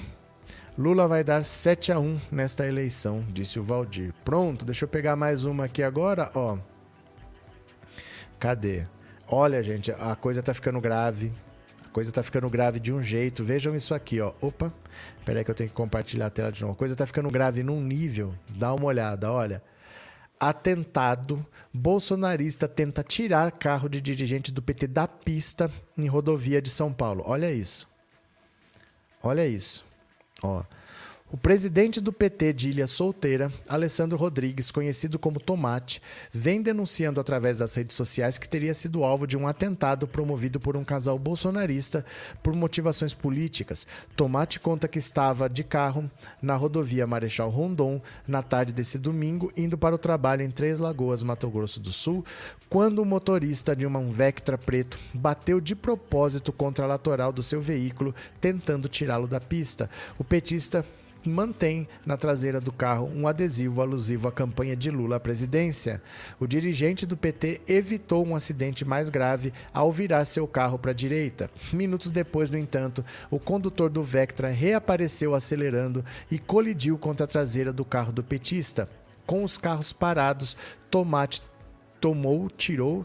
Lula 0.78 1.08
vai 1.08 1.24
dar 1.24 1.44
7 1.44 1.90
a 1.90 1.98
1 1.98 2.20
nesta 2.30 2.66
eleição, 2.66 3.24
disse 3.30 3.58
o 3.58 3.62
Valdir. 3.62 4.12
Pronto, 4.22 4.64
deixa 4.64 4.84
eu 4.84 4.88
pegar 4.88 5.16
mais 5.16 5.46
uma 5.46 5.64
aqui 5.64 5.82
agora, 5.82 6.30
ó. 6.34 6.58
Cadê? 8.38 8.86
Olha, 9.26 9.62
gente, 9.62 9.90
a 9.90 10.14
coisa 10.14 10.42
tá 10.42 10.52
ficando 10.52 10.78
grave 10.78 11.32
coisa 11.96 12.12
tá 12.12 12.22
ficando 12.22 12.50
grave 12.50 12.78
de 12.78 12.92
um 12.92 13.00
jeito. 13.00 13.42
Vejam 13.42 13.74
isso 13.74 13.94
aqui, 13.94 14.20
ó. 14.20 14.34
Opa, 14.42 14.70
peraí 15.24 15.42
que 15.42 15.50
eu 15.50 15.54
tenho 15.54 15.70
que 15.70 15.74
compartilhar 15.74 16.26
a 16.26 16.30
tela 16.30 16.52
de 16.52 16.60
novo. 16.60 16.74
A 16.74 16.76
coisa 16.76 16.94
tá 16.94 17.06
ficando 17.06 17.30
grave 17.30 17.62
num 17.62 17.80
nível. 17.80 18.34
Dá 18.50 18.74
uma 18.74 18.84
olhada, 18.84 19.32
olha. 19.32 19.62
Atentado. 20.38 21.44
Bolsonarista 21.72 22.68
tenta 22.68 23.02
tirar 23.02 23.50
carro 23.50 23.88
de 23.88 23.98
dirigente 24.02 24.52
do 24.52 24.60
PT 24.60 24.88
da 24.88 25.08
pista 25.08 25.72
em 25.96 26.06
rodovia 26.06 26.60
de 26.60 26.68
São 26.68 26.92
Paulo. 26.92 27.22
Olha 27.26 27.50
isso. 27.50 27.88
Olha 29.22 29.46
isso. 29.46 29.82
Ó. 30.42 30.62
O 31.28 31.36
presidente 31.36 32.00
do 32.00 32.12
PT 32.12 32.52
de 32.52 32.70
Ilha 32.70 32.86
Solteira, 32.86 33.52
Alessandro 33.68 34.16
Rodrigues, 34.16 34.70
conhecido 34.70 35.18
como 35.18 35.40
Tomate, 35.40 36.00
vem 36.30 36.62
denunciando 36.62 37.20
através 37.20 37.58
das 37.58 37.74
redes 37.74 37.96
sociais 37.96 38.38
que 38.38 38.48
teria 38.48 38.72
sido 38.72 39.02
alvo 39.02 39.26
de 39.26 39.36
um 39.36 39.48
atentado 39.48 40.06
promovido 40.06 40.60
por 40.60 40.76
um 40.76 40.84
casal 40.84 41.18
bolsonarista 41.18 42.06
por 42.44 42.54
motivações 42.54 43.12
políticas. 43.12 43.88
Tomate 44.14 44.60
conta 44.60 44.86
que 44.86 45.00
estava 45.00 45.50
de 45.50 45.64
carro 45.64 46.08
na 46.40 46.54
rodovia 46.54 47.08
Marechal 47.08 47.50
Rondon 47.50 48.00
na 48.24 48.40
tarde 48.40 48.72
desse 48.72 48.96
domingo, 48.96 49.52
indo 49.56 49.76
para 49.76 49.96
o 49.96 49.98
trabalho 49.98 50.42
em 50.42 50.50
Três 50.50 50.78
Lagoas, 50.78 51.24
Mato 51.24 51.50
Grosso 51.50 51.80
do 51.80 51.90
Sul, 51.90 52.24
quando 52.70 53.00
o 53.00 53.04
motorista 53.04 53.74
de 53.74 53.84
uma 53.84 53.96
Vectra 54.06 54.56
preto 54.56 54.96
bateu 55.12 55.60
de 55.60 55.74
propósito 55.74 56.52
contra 56.52 56.84
a 56.84 56.88
lateral 56.88 57.32
do 57.32 57.42
seu 57.42 57.60
veículo, 57.60 58.14
tentando 58.40 58.88
tirá-lo 58.88 59.26
da 59.26 59.40
pista. 59.40 59.90
O 60.16 60.22
petista 60.22 60.86
mantém 61.28 61.88
na 62.04 62.16
traseira 62.16 62.60
do 62.60 62.72
carro 62.72 63.10
um 63.14 63.26
adesivo 63.26 63.80
alusivo 63.80 64.28
à 64.28 64.32
campanha 64.32 64.76
de 64.76 64.90
Lula 64.90 65.16
à 65.16 65.20
presidência. 65.20 66.02
O 66.38 66.46
dirigente 66.46 67.04
do 67.06 67.16
PT 67.16 67.60
evitou 67.66 68.26
um 68.26 68.34
acidente 68.34 68.84
mais 68.84 69.08
grave 69.08 69.52
ao 69.72 69.92
virar 69.92 70.24
seu 70.24 70.46
carro 70.46 70.78
para 70.78 70.90
a 70.90 70.94
direita. 70.94 71.50
Minutos 71.72 72.10
depois, 72.10 72.50
no 72.50 72.58
entanto, 72.58 73.04
o 73.30 73.38
condutor 73.38 73.90
do 73.90 74.02
Vectra 74.02 74.48
reapareceu 74.48 75.34
acelerando 75.34 76.04
e 76.30 76.38
colidiu 76.38 76.98
contra 76.98 77.24
a 77.24 77.28
traseira 77.28 77.72
do 77.72 77.84
carro 77.84 78.12
do 78.12 78.22
petista. 78.22 78.88
Com 79.26 79.42
os 79.42 79.58
carros 79.58 79.92
parados, 79.92 80.56
Tomate 80.90 81.42
tomou, 82.00 82.48
tirou 82.48 83.04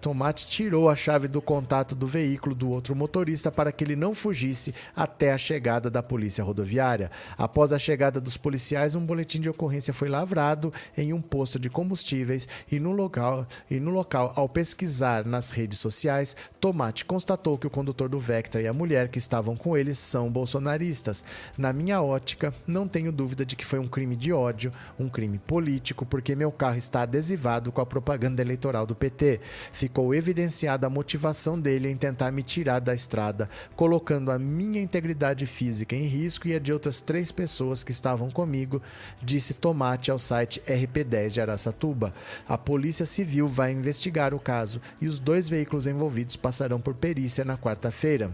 Tomate 0.00 0.46
tirou 0.46 0.88
a 0.88 0.94
chave 0.94 1.26
do 1.26 1.42
contato 1.42 1.96
do 1.96 2.06
veículo 2.06 2.54
do 2.54 2.70
outro 2.70 2.94
motorista 2.94 3.50
para 3.50 3.72
que 3.72 3.82
ele 3.82 3.96
não 3.96 4.14
fugisse 4.14 4.72
até 4.94 5.32
a 5.32 5.38
chegada 5.38 5.90
da 5.90 6.02
polícia 6.02 6.44
rodoviária. 6.44 7.10
Após 7.36 7.72
a 7.72 7.78
chegada 7.80 8.20
dos 8.20 8.36
policiais, 8.36 8.94
um 8.94 9.04
boletim 9.04 9.40
de 9.40 9.50
ocorrência 9.50 9.92
foi 9.92 10.08
lavrado 10.08 10.72
em 10.96 11.12
um 11.12 11.20
posto 11.20 11.58
de 11.58 11.68
combustíveis 11.68 12.46
e 12.70 12.78
no 12.78 12.92
local, 12.92 13.44
e 13.68 13.80
no 13.80 13.90
local 13.90 14.32
ao 14.36 14.48
pesquisar 14.48 15.24
nas 15.24 15.50
redes 15.50 15.80
sociais, 15.80 16.36
Tomate 16.60 17.04
constatou 17.04 17.58
que 17.58 17.66
o 17.66 17.70
condutor 17.70 18.08
do 18.08 18.20
Vectra 18.20 18.62
e 18.62 18.68
a 18.68 18.72
mulher 18.72 19.08
que 19.08 19.18
estavam 19.18 19.56
com 19.56 19.76
ele 19.76 19.94
são 19.94 20.30
bolsonaristas. 20.30 21.24
Na 21.56 21.72
minha 21.72 22.00
ótica, 22.00 22.54
não 22.66 22.86
tenho 22.86 23.10
dúvida 23.10 23.44
de 23.44 23.56
que 23.56 23.66
foi 23.66 23.80
um 23.80 23.88
crime 23.88 24.14
de 24.14 24.32
ódio, 24.32 24.72
um 24.98 25.08
crime 25.08 25.38
político, 25.38 26.06
porque 26.06 26.36
meu 26.36 26.52
carro 26.52 26.78
está 26.78 27.02
adesivado 27.02 27.72
com 27.72 27.80
a 27.80 27.86
propaganda 27.86 28.42
eleitoral 28.42 28.86
do 28.86 28.94
PT 28.94 29.40
ficou 29.88 30.14
evidenciada 30.14 30.86
a 30.86 30.90
motivação 30.90 31.58
dele 31.58 31.88
em 31.88 31.96
tentar 31.96 32.30
me 32.30 32.42
tirar 32.42 32.78
da 32.78 32.94
estrada, 32.94 33.48
colocando 33.74 34.30
a 34.30 34.38
minha 34.38 34.82
integridade 34.82 35.46
física 35.46 35.96
em 35.96 36.02
risco 36.02 36.46
e 36.46 36.54
a 36.54 36.58
de 36.58 36.74
outras 36.74 37.00
três 37.00 37.32
pessoas 37.32 37.82
que 37.82 37.90
estavam 37.90 38.30
comigo, 38.30 38.82
disse 39.22 39.54
Tomate 39.54 40.10
ao 40.10 40.18
site 40.18 40.60
RP10 40.68 41.30
de 41.30 41.40
Araçatuba. 41.40 42.12
A 42.46 42.58
Polícia 42.58 43.06
Civil 43.06 43.48
vai 43.48 43.72
investigar 43.72 44.34
o 44.34 44.38
caso 44.38 44.78
e 45.00 45.06
os 45.06 45.18
dois 45.18 45.48
veículos 45.48 45.86
envolvidos 45.86 46.36
passarão 46.36 46.78
por 46.78 46.92
perícia 46.94 47.42
na 47.42 47.56
quarta-feira. 47.56 48.30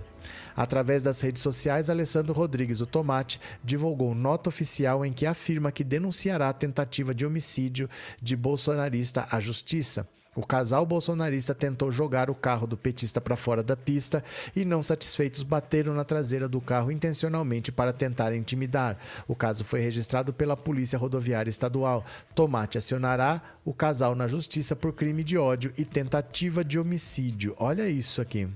Através 0.56 1.05
das 1.05 1.20
redes 1.20 1.40
sociais, 1.40 1.89
Alessandro 1.89 2.35
Rodrigues, 2.35 2.81
o 2.81 2.86
Tomate, 2.86 3.40
divulgou 3.62 4.12
nota 4.12 4.48
oficial 4.48 5.06
em 5.06 5.12
que 5.12 5.24
afirma 5.24 5.70
que 5.70 5.85
denunciará 5.85 6.48
a 6.48 6.52
tentativa 6.52 7.14
de 7.14 7.24
homicídio 7.24 7.89
de 8.20 8.35
bolsonarista 8.35 9.28
à 9.31 9.39
justiça. 9.39 10.09
O 10.35 10.44
casal 10.44 10.85
bolsonarista 10.85 11.55
tentou 11.55 11.93
jogar 11.93 12.28
o 12.28 12.35
carro 12.35 12.66
do 12.66 12.77
petista 12.77 13.20
para 13.20 13.36
fora 13.36 13.62
da 13.62 13.77
pista 13.77 14.24
e, 14.55 14.65
não 14.65 14.82
satisfeitos, 14.82 15.43
bateram 15.43 15.94
na 15.94 16.05
traseira 16.05 16.48
do 16.48 16.61
carro 16.61 16.90
intencionalmente 16.90 17.70
para 17.70 17.93
tentar 17.93 18.35
intimidar. 18.35 18.98
O 19.28 19.36
caso 19.36 19.65
foi 19.65 19.81
registrado 19.81 20.32
pela 20.32 20.56
Polícia 20.56 20.98
Rodoviária 20.98 21.51
Estadual. 21.51 22.05
Tomate 22.35 22.78
acionará 22.78 23.40
o 23.65 23.73
casal 23.73 24.15
na 24.15 24.27
justiça 24.27 24.74
por 24.74 24.93
crime 24.93 25.23
de 25.23 25.39
ódio 25.39 25.73
e 25.78 25.85
tentativa 25.85 26.65
de 26.65 26.78
homicídio. 26.78 27.55
Olha 27.59 27.89
isso 27.89 28.20
aqui. 28.20 28.48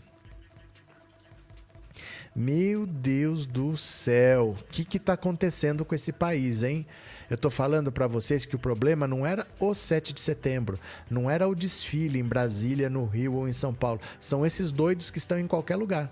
Meu 2.35 2.87
Deus 2.87 3.47
do 3.47 3.77
céu, 3.77 4.55
o 4.61 4.65
que 4.71 4.97
está 4.97 5.15
acontecendo 5.15 5.85
com 5.85 5.95
esse 5.95 6.13
país, 6.13 6.63
hein? 6.63 6.87
Eu 7.31 7.35
estou 7.35 7.51
falando 7.51 7.93
para 7.93 8.07
vocês 8.07 8.47
que 8.47 8.57
o 8.57 8.59
problema 8.59 9.07
não 9.07 9.27
era 9.27 9.47
o 9.61 9.75
7 9.75 10.15
de 10.15 10.21
setembro, 10.21 10.79
não 11.11 11.31
era 11.31 11.47
o 11.47 11.55
desfile 11.55 12.19
em 12.19 12.25
Brasília, 12.25 12.89
no 12.89 13.05
Rio 13.05 13.35
ou 13.35 13.49
em 13.49 13.53
São 13.53 13.75
Paulo. 13.75 14.01
São 14.19 14.47
esses 14.47 14.73
doidos 14.73 15.11
que 15.11 15.19
estão 15.19 15.39
em 15.39 15.47
qualquer 15.47 15.77
lugar. 15.77 16.11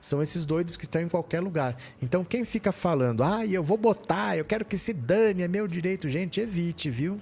São 0.00 0.22
esses 0.22 0.44
doidos 0.44 0.76
que 0.76 0.84
estão 0.84 1.00
em 1.00 1.08
qualquer 1.08 1.40
lugar. 1.40 1.76
Então, 2.00 2.24
quem 2.24 2.44
fica 2.44 2.72
falando, 2.72 3.22
ah, 3.22 3.46
eu 3.46 3.62
vou 3.62 3.76
botar, 3.76 4.36
eu 4.36 4.44
quero 4.44 4.64
que 4.64 4.76
se 4.76 4.92
dane, 4.92 5.42
é 5.42 5.48
meu 5.48 5.68
direito, 5.68 6.08
gente, 6.08 6.40
evite, 6.40 6.90
viu? 6.90 7.20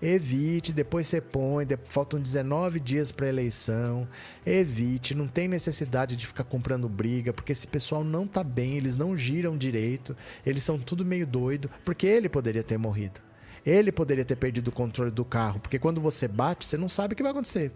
Evite, 0.00 0.72
depois 0.72 1.08
você 1.08 1.20
põe, 1.20 1.66
faltam 1.88 2.20
19 2.20 2.78
dias 2.78 3.10
para 3.10 3.28
eleição. 3.28 4.06
Evite, 4.46 5.14
não 5.14 5.26
tem 5.26 5.48
necessidade 5.48 6.14
de 6.14 6.26
ficar 6.26 6.44
comprando 6.44 6.88
briga, 6.88 7.32
porque 7.32 7.52
esse 7.52 7.66
pessoal 7.66 8.04
não 8.04 8.26
tá 8.26 8.44
bem, 8.44 8.76
eles 8.76 8.96
não 8.96 9.16
giram 9.16 9.56
direito, 9.56 10.16
eles 10.46 10.62
são 10.62 10.78
tudo 10.78 11.04
meio 11.04 11.26
doido, 11.26 11.68
porque 11.84 12.06
ele 12.06 12.28
poderia 12.28 12.62
ter 12.62 12.78
morrido. 12.78 13.20
Ele 13.66 13.90
poderia 13.90 14.24
ter 14.24 14.36
perdido 14.36 14.68
o 14.68 14.72
controle 14.72 15.10
do 15.10 15.24
carro, 15.24 15.58
porque 15.58 15.78
quando 15.78 16.00
você 16.00 16.28
bate, 16.28 16.64
você 16.64 16.76
não 16.76 16.88
sabe 16.88 17.14
o 17.14 17.16
que 17.16 17.22
vai 17.22 17.32
acontecer. 17.32 17.72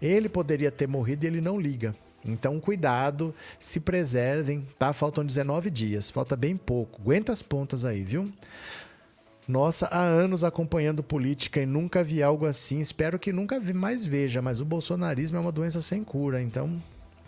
Ele 0.00 0.28
poderia 0.28 0.70
ter 0.70 0.86
morrido 0.86 1.24
e 1.24 1.26
ele 1.26 1.40
não 1.40 1.58
liga. 1.58 1.94
Então, 2.24 2.60
cuidado, 2.60 3.34
se 3.58 3.80
preservem, 3.80 4.66
tá? 4.78 4.92
Faltam 4.92 5.24
19 5.24 5.70
dias, 5.70 6.10
falta 6.10 6.36
bem 6.36 6.56
pouco. 6.56 7.00
Aguenta 7.00 7.32
as 7.32 7.40
pontas 7.40 7.84
aí, 7.84 8.02
viu? 8.02 8.30
Nossa, 9.48 9.86
há 9.86 10.02
anos 10.02 10.42
acompanhando 10.42 11.04
política 11.04 11.60
e 11.60 11.66
nunca 11.66 12.02
vi 12.02 12.20
algo 12.20 12.46
assim. 12.46 12.80
Espero 12.80 13.18
que 13.18 13.32
nunca 13.32 13.60
mais 13.60 14.04
veja, 14.04 14.42
mas 14.42 14.60
o 14.60 14.64
bolsonarismo 14.64 15.36
é 15.36 15.40
uma 15.40 15.52
doença 15.52 15.80
sem 15.80 16.02
cura, 16.02 16.42
então, 16.42 16.82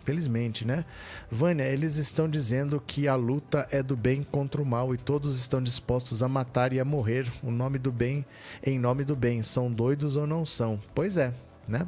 felizmente, 0.05 0.65
né? 0.65 0.85
Vânia, 1.31 1.63
eles 1.63 1.97
estão 1.97 2.29
dizendo 2.29 2.83
que 2.85 3.07
a 3.07 3.15
luta 3.15 3.69
é 3.71 3.85
do 3.85 3.95
bem 3.95 4.25
contra 4.25 4.61
o 4.61 4.67
mal 4.67 4.93
e 4.93 4.99
todos 4.99 5.39
estão 5.39 5.63
dispostos 5.63 6.21
a 6.21 6.29
matar 6.29 6.73
e 6.73 6.81
a 6.81 6.85
morrer. 6.85 7.33
O 7.41 7.53
nome 7.53 7.79
do 7.79 7.93
bem 7.93 8.27
em 8.65 8.81
nome 8.81 9.05
do 9.05 9.15
bem. 9.15 9.41
São 9.45 9.71
doidos 9.71 10.17
ou 10.17 10.27
não 10.27 10.45
são? 10.45 10.81
Pois 10.95 11.17
é, 11.17 11.33
né? 11.69 11.87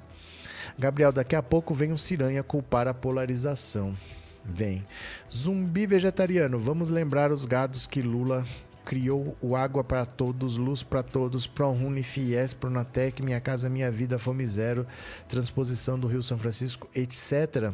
Gabriel, 0.78 1.10
daqui 1.10 1.34
a 1.34 1.42
pouco 1.42 1.74
vem 1.74 1.90
o 1.90 1.98
Ciranha 1.98 2.44
culpar 2.44 2.86
a 2.86 2.94
polarização. 2.94 3.96
Vem. 4.44 4.86
Zumbi 5.32 5.86
vegetariano, 5.86 6.58
vamos 6.58 6.88
lembrar 6.88 7.32
os 7.32 7.44
gados 7.44 7.86
que 7.86 8.00
Lula 8.00 8.46
criou 8.90 9.36
o 9.40 9.54
Água 9.54 9.84
para 9.84 10.04
Todos, 10.04 10.56
Luz 10.56 10.82
para 10.82 11.00
Todos, 11.00 11.46
ProUni, 11.46 12.02
FIES, 12.02 12.54
Pronatec, 12.54 13.22
Minha 13.22 13.40
Casa 13.40 13.70
Minha 13.70 13.88
Vida, 13.88 14.18
Fome 14.18 14.44
Zero, 14.44 14.84
Transposição 15.28 15.96
do 15.96 16.08
Rio 16.08 16.20
São 16.20 16.36
Francisco, 16.36 16.90
etc. 16.92 17.72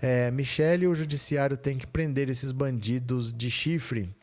É, 0.00 0.30
Michele, 0.30 0.86
o 0.86 0.94
judiciário 0.94 1.56
tem 1.56 1.76
que 1.76 1.88
prender 1.88 2.30
esses 2.30 2.52
bandidos 2.52 3.32
de 3.32 3.50
chifre. 3.50 4.14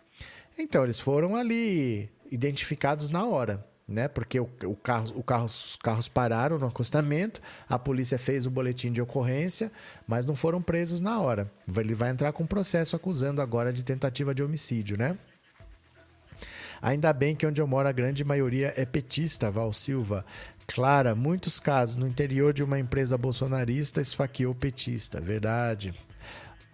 Então, 0.57 0.85
eles 0.85 1.01
foram 1.01 1.35
ali 1.35 2.09
identificados 2.31 3.09
na 3.09 3.25
hora. 3.25 3.67
Né? 3.85 4.07
Porque 4.07 4.39
o, 4.39 4.49
o 4.63 4.75
carro, 4.77 5.11
o 5.17 5.23
carro, 5.23 5.45
os 5.47 5.75
carros 5.83 6.07
pararam 6.07 6.57
no 6.57 6.67
acostamento, 6.67 7.41
a 7.67 7.77
polícia 7.77 8.17
fez 8.17 8.45
o 8.45 8.49
boletim 8.49 8.89
de 8.89 9.01
ocorrência, 9.01 9.69
mas 10.07 10.25
não 10.25 10.33
foram 10.33 10.61
presos 10.61 11.01
na 11.01 11.19
hora. 11.19 11.51
Ele 11.77 11.93
vai 11.93 12.09
entrar 12.09 12.31
com 12.31 12.45
processo 12.47 12.95
acusando 12.95 13.41
agora 13.41 13.73
de 13.73 13.83
tentativa 13.83 14.33
de 14.33 14.41
homicídio, 14.41 14.97
né? 14.97 15.17
Ainda 16.81 17.13
bem 17.13 17.35
que 17.35 17.45
onde 17.45 17.61
eu 17.61 17.67
moro 17.67 17.87
a 17.87 17.91
grande 17.91 18.23
maioria 18.23 18.73
é 18.75 18.85
petista, 18.85 19.51
Val 19.51 19.71
Silva. 19.71 20.25
Clara, 20.67 21.13
muitos 21.13 21.59
casos 21.59 21.95
no 21.95 22.07
interior 22.07 22.53
de 22.53 22.63
uma 22.63 22.79
empresa 22.79 23.17
bolsonarista 23.17 24.01
esfaqueou 24.01 24.55
petista, 24.55 25.21
verdade. 25.21 25.93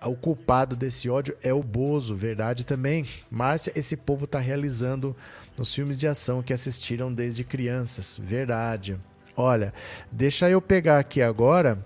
O 0.05 0.15
culpado 0.15 0.75
desse 0.75 1.09
ódio 1.09 1.35
é 1.41 1.51
o 1.51 1.63
Bozo, 1.63 2.15
verdade 2.15 2.65
também. 2.65 3.05
Márcia, 3.31 3.73
esse 3.75 3.97
povo 3.97 4.25
está 4.25 4.39
realizando 4.39 5.15
nos 5.57 5.73
filmes 5.73 5.97
de 5.97 6.07
ação 6.07 6.43
que 6.43 6.53
assistiram 6.53 7.11
desde 7.11 7.43
crianças, 7.43 8.15
verdade. 8.21 8.97
Olha, 9.35 9.73
deixa 10.11 10.49
eu 10.49 10.61
pegar 10.61 10.99
aqui 10.99 11.21
agora 11.21 11.83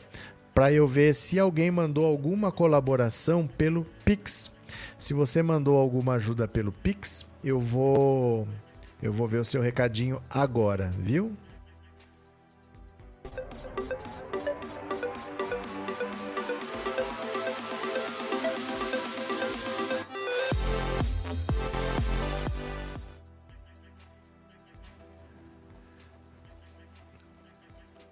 para 0.53 0.72
eu 0.72 0.85
ver 0.85 1.15
se 1.15 1.39
alguém 1.39 1.72
mandou 1.72 2.06
alguma 2.06 2.52
colaboração 2.52 3.48
pelo 3.48 3.85
Pix. 4.03 4.52
Se 4.98 5.14
você 5.14 5.41
mandou 5.41 5.77
alguma 5.77 6.14
ajuda 6.14 6.48
pelo 6.48 6.72
Pix, 6.72 7.26
eu 7.43 7.60
vou 7.60 8.48
eu 9.02 9.11
vou 9.11 9.27
ver 9.27 9.39
o 9.39 9.45
seu 9.45 9.61
recadinho 9.61 10.22
agora, 10.30 10.91
viu? 10.98 11.35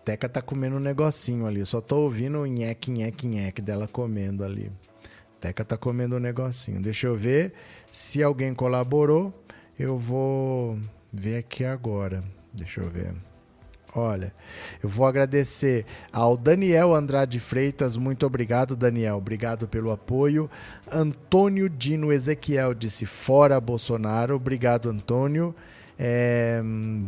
Teca 0.09 0.27
tá 0.27 0.41
comendo 0.41 0.77
um 0.77 0.79
negocinho 0.79 1.45
ali. 1.45 1.63
Só 1.63 1.79
tô 1.79 1.99
ouvindo 1.99 2.39
o 2.39 2.45
nheque, 2.47 2.89
nheque, 2.89 3.27
nheque 3.27 3.61
dela 3.61 3.87
comendo 3.87 4.43
ali. 4.43 4.71
Teca 5.39 5.63
tá 5.63 5.77
comendo 5.77 6.15
um 6.15 6.19
negocinho. 6.19 6.81
Deixa 6.81 7.07
eu 7.07 7.15
ver 7.15 7.53
se 7.91 8.21
alguém 8.21 8.53
colaborou. 8.53 9.33
Eu 9.77 9.97
vou 9.97 10.77
ver 11.11 11.37
aqui 11.37 11.63
agora. 11.63 12.23
Deixa 12.53 12.81
eu 12.81 12.89
ver. 12.89 13.13
Olha, 13.95 14.31
eu 14.83 14.87
vou 14.87 15.07
agradecer 15.07 15.83
ao 16.13 16.37
Daniel 16.37 16.93
Andrade 16.93 17.39
Freitas, 17.39 17.97
muito 17.97 18.23
obrigado, 18.23 18.75
Daniel, 18.75 19.17
obrigado 19.17 19.67
pelo 19.67 19.89
apoio. 19.89 20.49
Antônio 20.91 21.67
Dino 21.67 22.13
Ezequiel 22.13 22.75
disse 22.75 23.07
fora 23.07 23.59
Bolsonaro, 23.59 24.35
obrigado, 24.35 24.89
Antônio. 24.89 25.55
É, 26.01 26.61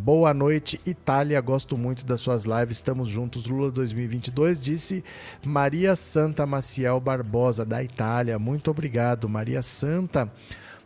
boa 0.04 0.34
noite, 0.34 0.78
Itália. 0.86 1.40
Gosto 1.40 1.78
muito 1.78 2.06
das 2.06 2.20
suas 2.20 2.44
lives. 2.44 2.76
Estamos 2.76 3.08
juntos. 3.08 3.46
Lula 3.46 3.72
2022 3.72 4.62
disse 4.62 5.02
Maria 5.42 5.96
Santa 5.96 6.46
Maciel 6.46 7.00
Barbosa, 7.00 7.64
da 7.64 7.82
Itália. 7.82 8.38
Muito 8.38 8.70
obrigado, 8.70 9.30
Maria 9.30 9.62
Santa. 9.62 10.30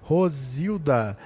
Rosilda. 0.03 1.17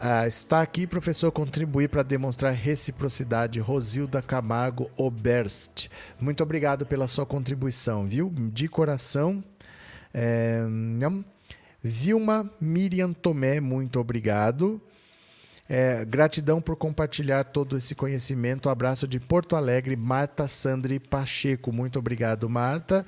Ah, 0.00 0.26
está 0.26 0.60
aqui, 0.60 0.88
professor, 0.88 1.30
contribuir 1.30 1.88
para 1.88 2.02
demonstrar 2.02 2.52
reciprocidade. 2.52 3.60
Rosilda 3.60 4.20
Camargo 4.20 4.90
Oberst. 4.96 5.88
Muito 6.20 6.42
obrigado 6.42 6.84
pela 6.84 7.06
sua 7.06 7.24
contribuição, 7.24 8.04
viu? 8.04 8.34
De 8.52 8.66
coração. 8.66 9.42
É... 10.12 10.64
Vilma 11.80 12.50
Miriam 12.60 13.12
Tomé, 13.12 13.60
muito 13.60 14.00
obrigado. 14.00 14.82
É, 15.68 16.04
gratidão 16.04 16.60
por 16.60 16.76
compartilhar 16.76 17.44
todo 17.44 17.76
esse 17.76 17.94
conhecimento. 17.94 18.68
abraço 18.68 19.08
de 19.08 19.18
Porto 19.18 19.56
Alegre, 19.56 19.96
Marta 19.96 20.46
Sandri 20.46 20.98
Pacheco. 20.98 21.72
Muito 21.72 21.98
obrigado, 21.98 22.48
Marta. 22.48 23.04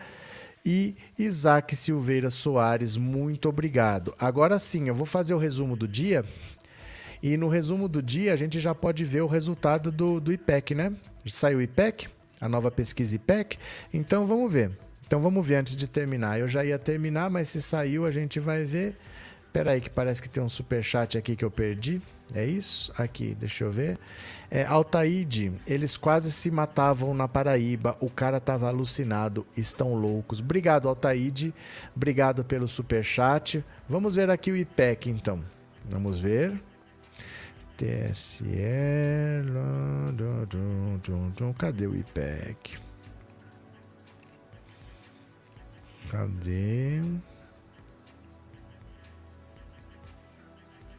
E 0.65 0.97
Isaac 1.17 1.77
Silveira 1.77 2.29
Soares, 2.29 2.97
muito 2.97 3.49
obrigado. 3.49 4.13
Agora 4.19 4.59
sim, 4.59 4.89
eu 4.89 4.95
vou 4.95 5.07
fazer 5.07 5.33
o 5.33 5.39
resumo 5.39 5.77
do 5.77 5.87
dia. 5.87 6.25
E 7.23 7.37
no 7.37 7.49
resumo 7.49 7.89
do 7.89 8.03
dia 8.03 8.33
a 8.33 8.37
gente 8.37 8.59
já 8.59 8.75
pode 8.75 9.05
ver 9.05 9.21
o 9.21 9.29
resultado 9.29 9.93
do, 9.93 10.19
do 10.19 10.33
IPEC, 10.33 10.75
né? 10.75 10.93
Saiu 11.27 11.59
o 11.59 11.63
IPEC, 11.63 12.09
a 12.41 12.49
nova 12.49 12.71
pesquisa 12.71 13.15
IPEC. 13.15 13.59
Então 13.95 14.27
vamos 14.27 14.53
ver. 14.53 14.73
Então 15.07 15.21
vamos 15.21 15.47
ver 15.47 15.57
antes 15.57 15.77
de 15.77 15.87
terminar. 15.87 16.41
Eu 16.41 16.49
já 16.49 16.65
ia 16.65 16.79
terminar, 16.79 17.31
mas 17.31 17.49
se 17.49 17.63
saiu 17.63 18.05
a 18.05 18.11
gente 18.11 18.41
vai 18.41 18.65
ver. 18.65 18.97
Espera 19.47 19.71
aí 19.71 19.81
que 19.81 19.89
parece 19.89 20.21
que 20.21 20.29
tem 20.29 20.43
um 20.43 20.49
super 20.49 20.83
chat 20.83 21.17
aqui 21.17 21.37
que 21.37 21.45
eu 21.45 21.51
perdi. 21.51 22.03
É 22.35 22.45
isso? 22.45 22.93
Aqui, 22.99 23.35
deixa 23.35 23.65
eu 23.65 23.71
ver. 23.71 23.99
É, 24.51 24.65
Altaíde, 24.65 25.53
eles 25.67 25.97
quase 25.97 26.33
se 26.33 26.51
matavam 26.51 27.15
na 27.15 27.29
Paraíba. 27.29 27.97
O 28.01 28.11
cara 28.11 28.41
tava 28.41 28.69
alucinado. 28.69 29.47
Estão 29.57 29.95
loucos. 29.95 30.41
Obrigado, 30.41 30.89
Altaíde. 30.89 31.55
Obrigado 31.95 32.45
pelo 32.45 32.67
super 32.67 33.05
chat. 33.05 33.65
Vamos 33.89 34.15
ver 34.15 34.31
aqui 34.31 34.51
o 34.51 34.57
IPEC, 34.57 35.11
então. 35.11 35.43
Vamos 35.89 36.21
ver. 36.21 36.61
TSE. 37.77 38.45
Cadê 41.59 41.87
o 41.87 41.95
IPEC? 41.95 42.79
Cadê? 46.11 47.03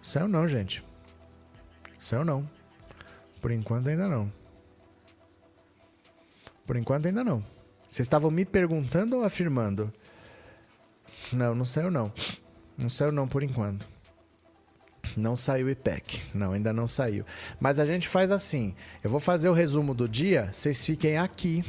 Saiu 0.02 0.28
não, 0.28 0.48
gente. 0.48 0.87
Saiu 2.08 2.24
não. 2.24 2.50
Por 3.42 3.52
enquanto 3.52 3.90
ainda 3.90 4.08
não. 4.08 4.32
Por 6.66 6.78
enquanto 6.78 7.06
ainda 7.06 7.22
não. 7.22 7.44
Vocês 7.82 8.06
estavam 8.06 8.32
me 8.32 8.46
perguntando 8.46 9.18
ou 9.18 9.26
afirmando? 9.26 9.94
Não, 11.34 11.54
não 11.54 11.66
saiu 11.66 11.92
não. 11.92 12.10
Não 12.78 12.88
saiu 12.88 13.12
não 13.12 13.28
por 13.28 13.44
enquanto. 13.44 13.86
Não 15.18 15.36
saiu 15.36 15.68
o 15.68 15.70
IPEC. 15.70 16.22
Não, 16.34 16.54
ainda 16.54 16.72
não 16.72 16.88
saiu. 16.88 17.26
Mas 17.60 17.78
a 17.78 17.86
gente 17.86 18.08
faz 18.08 18.32
assim. 18.32 18.74
Eu 19.04 19.10
vou 19.10 19.20
fazer 19.20 19.50
o 19.50 19.54
resumo 19.54 19.94
do 19.94 20.08
dia. 20.08 20.50
Vocês 20.54 20.86
fiquem 20.86 21.18
aqui 21.18 21.66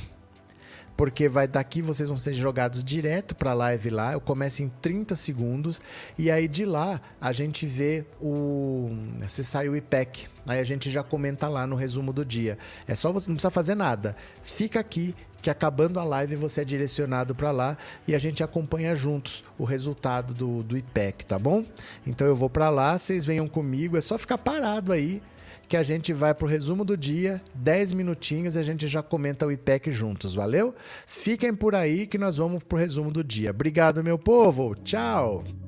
porque 0.99 1.29
vai 1.29 1.47
daqui 1.47 1.81
vocês 1.81 2.09
vão 2.09 2.19
ser 2.19 2.33
jogados 2.33 2.83
direto 2.83 3.37
para 3.37 3.55
live 3.55 3.89
lá. 3.89 4.15
Eu 4.15 4.21
começo 4.21 4.65
em 4.65 4.69
30 4.83 5.15
segundos 5.15 5.81
e 6.19 6.29
aí 6.29 6.49
de 6.49 6.65
lá 6.65 7.01
a 7.21 7.31
gente 7.31 7.65
vê 7.67 8.05
o 8.21 8.91
se 9.29 9.45
sai 9.45 9.69
o 9.69 9.77
IPEC. 9.77 10.27
Aí 10.45 10.59
a 10.59 10.65
gente 10.65 10.91
já 10.91 11.05
comenta 11.05 11.47
lá 11.47 11.69
no 11.69 11.77
resumo 11.77 12.13
do 12.13 12.25
dia. 12.25 12.59
É 12.85 12.97
só 12.97 13.13
você 13.13 13.29
não 13.29 13.37
precisa 13.37 13.51
fazer 13.53 13.77
nada. 13.77 14.17
Fica 14.43 14.81
aqui 14.81 15.15
que 15.41 15.49
acabando 15.49 16.01
a 16.01 16.05
live 16.05 16.35
você 16.35 16.63
é 16.63 16.65
direcionado 16.65 17.33
para 17.33 17.53
lá 17.53 17.79
e 18.09 18.13
a 18.13 18.19
gente 18.19 18.43
acompanha 18.43 18.93
juntos 18.97 19.45
o 19.57 19.63
resultado 19.63 20.35
do, 20.35 20.65
do 20.65 20.77
IPEC, 20.77 21.27
tá 21.27 21.39
bom? 21.39 21.65
Então 22.05 22.27
eu 22.27 22.35
vou 22.35 22.51
para 22.51 22.71
lá, 22.71 22.99
vocês 22.99 23.25
venham 23.25 23.47
comigo, 23.47 23.97
é 23.97 24.01
só 24.01 24.19
ficar 24.19 24.37
parado 24.37 24.93
aí 24.93 25.23
que 25.69 25.77
a 25.77 25.83
gente 25.83 26.13
vai 26.13 26.35
pro 26.35 26.47
resumo 26.47 26.85
do 26.85 26.97
dia, 26.97 27.41
10 27.55 27.93
minutinhos 27.93 28.57
e 28.57 28.59
a 28.59 28.63
gente 28.63 28.89
já 28.89 29.03
comenta 29.03 29.47
o 29.47 29.53
IPEC 29.53 29.93
juntos, 29.93 30.35
valeu? 30.35 30.75
Fiquem 31.07 31.55
por 31.55 31.75
aí 31.75 32.07
que 32.07 32.17
nós 32.17 32.39
vamos 32.39 32.65
pro 32.65 32.79
resumo 32.79 33.11
do 33.11 33.23
dia. 33.23 33.51
Obrigado, 33.51 34.03
meu 34.03 34.19
povo. 34.19 34.75
Tchau. 34.83 35.68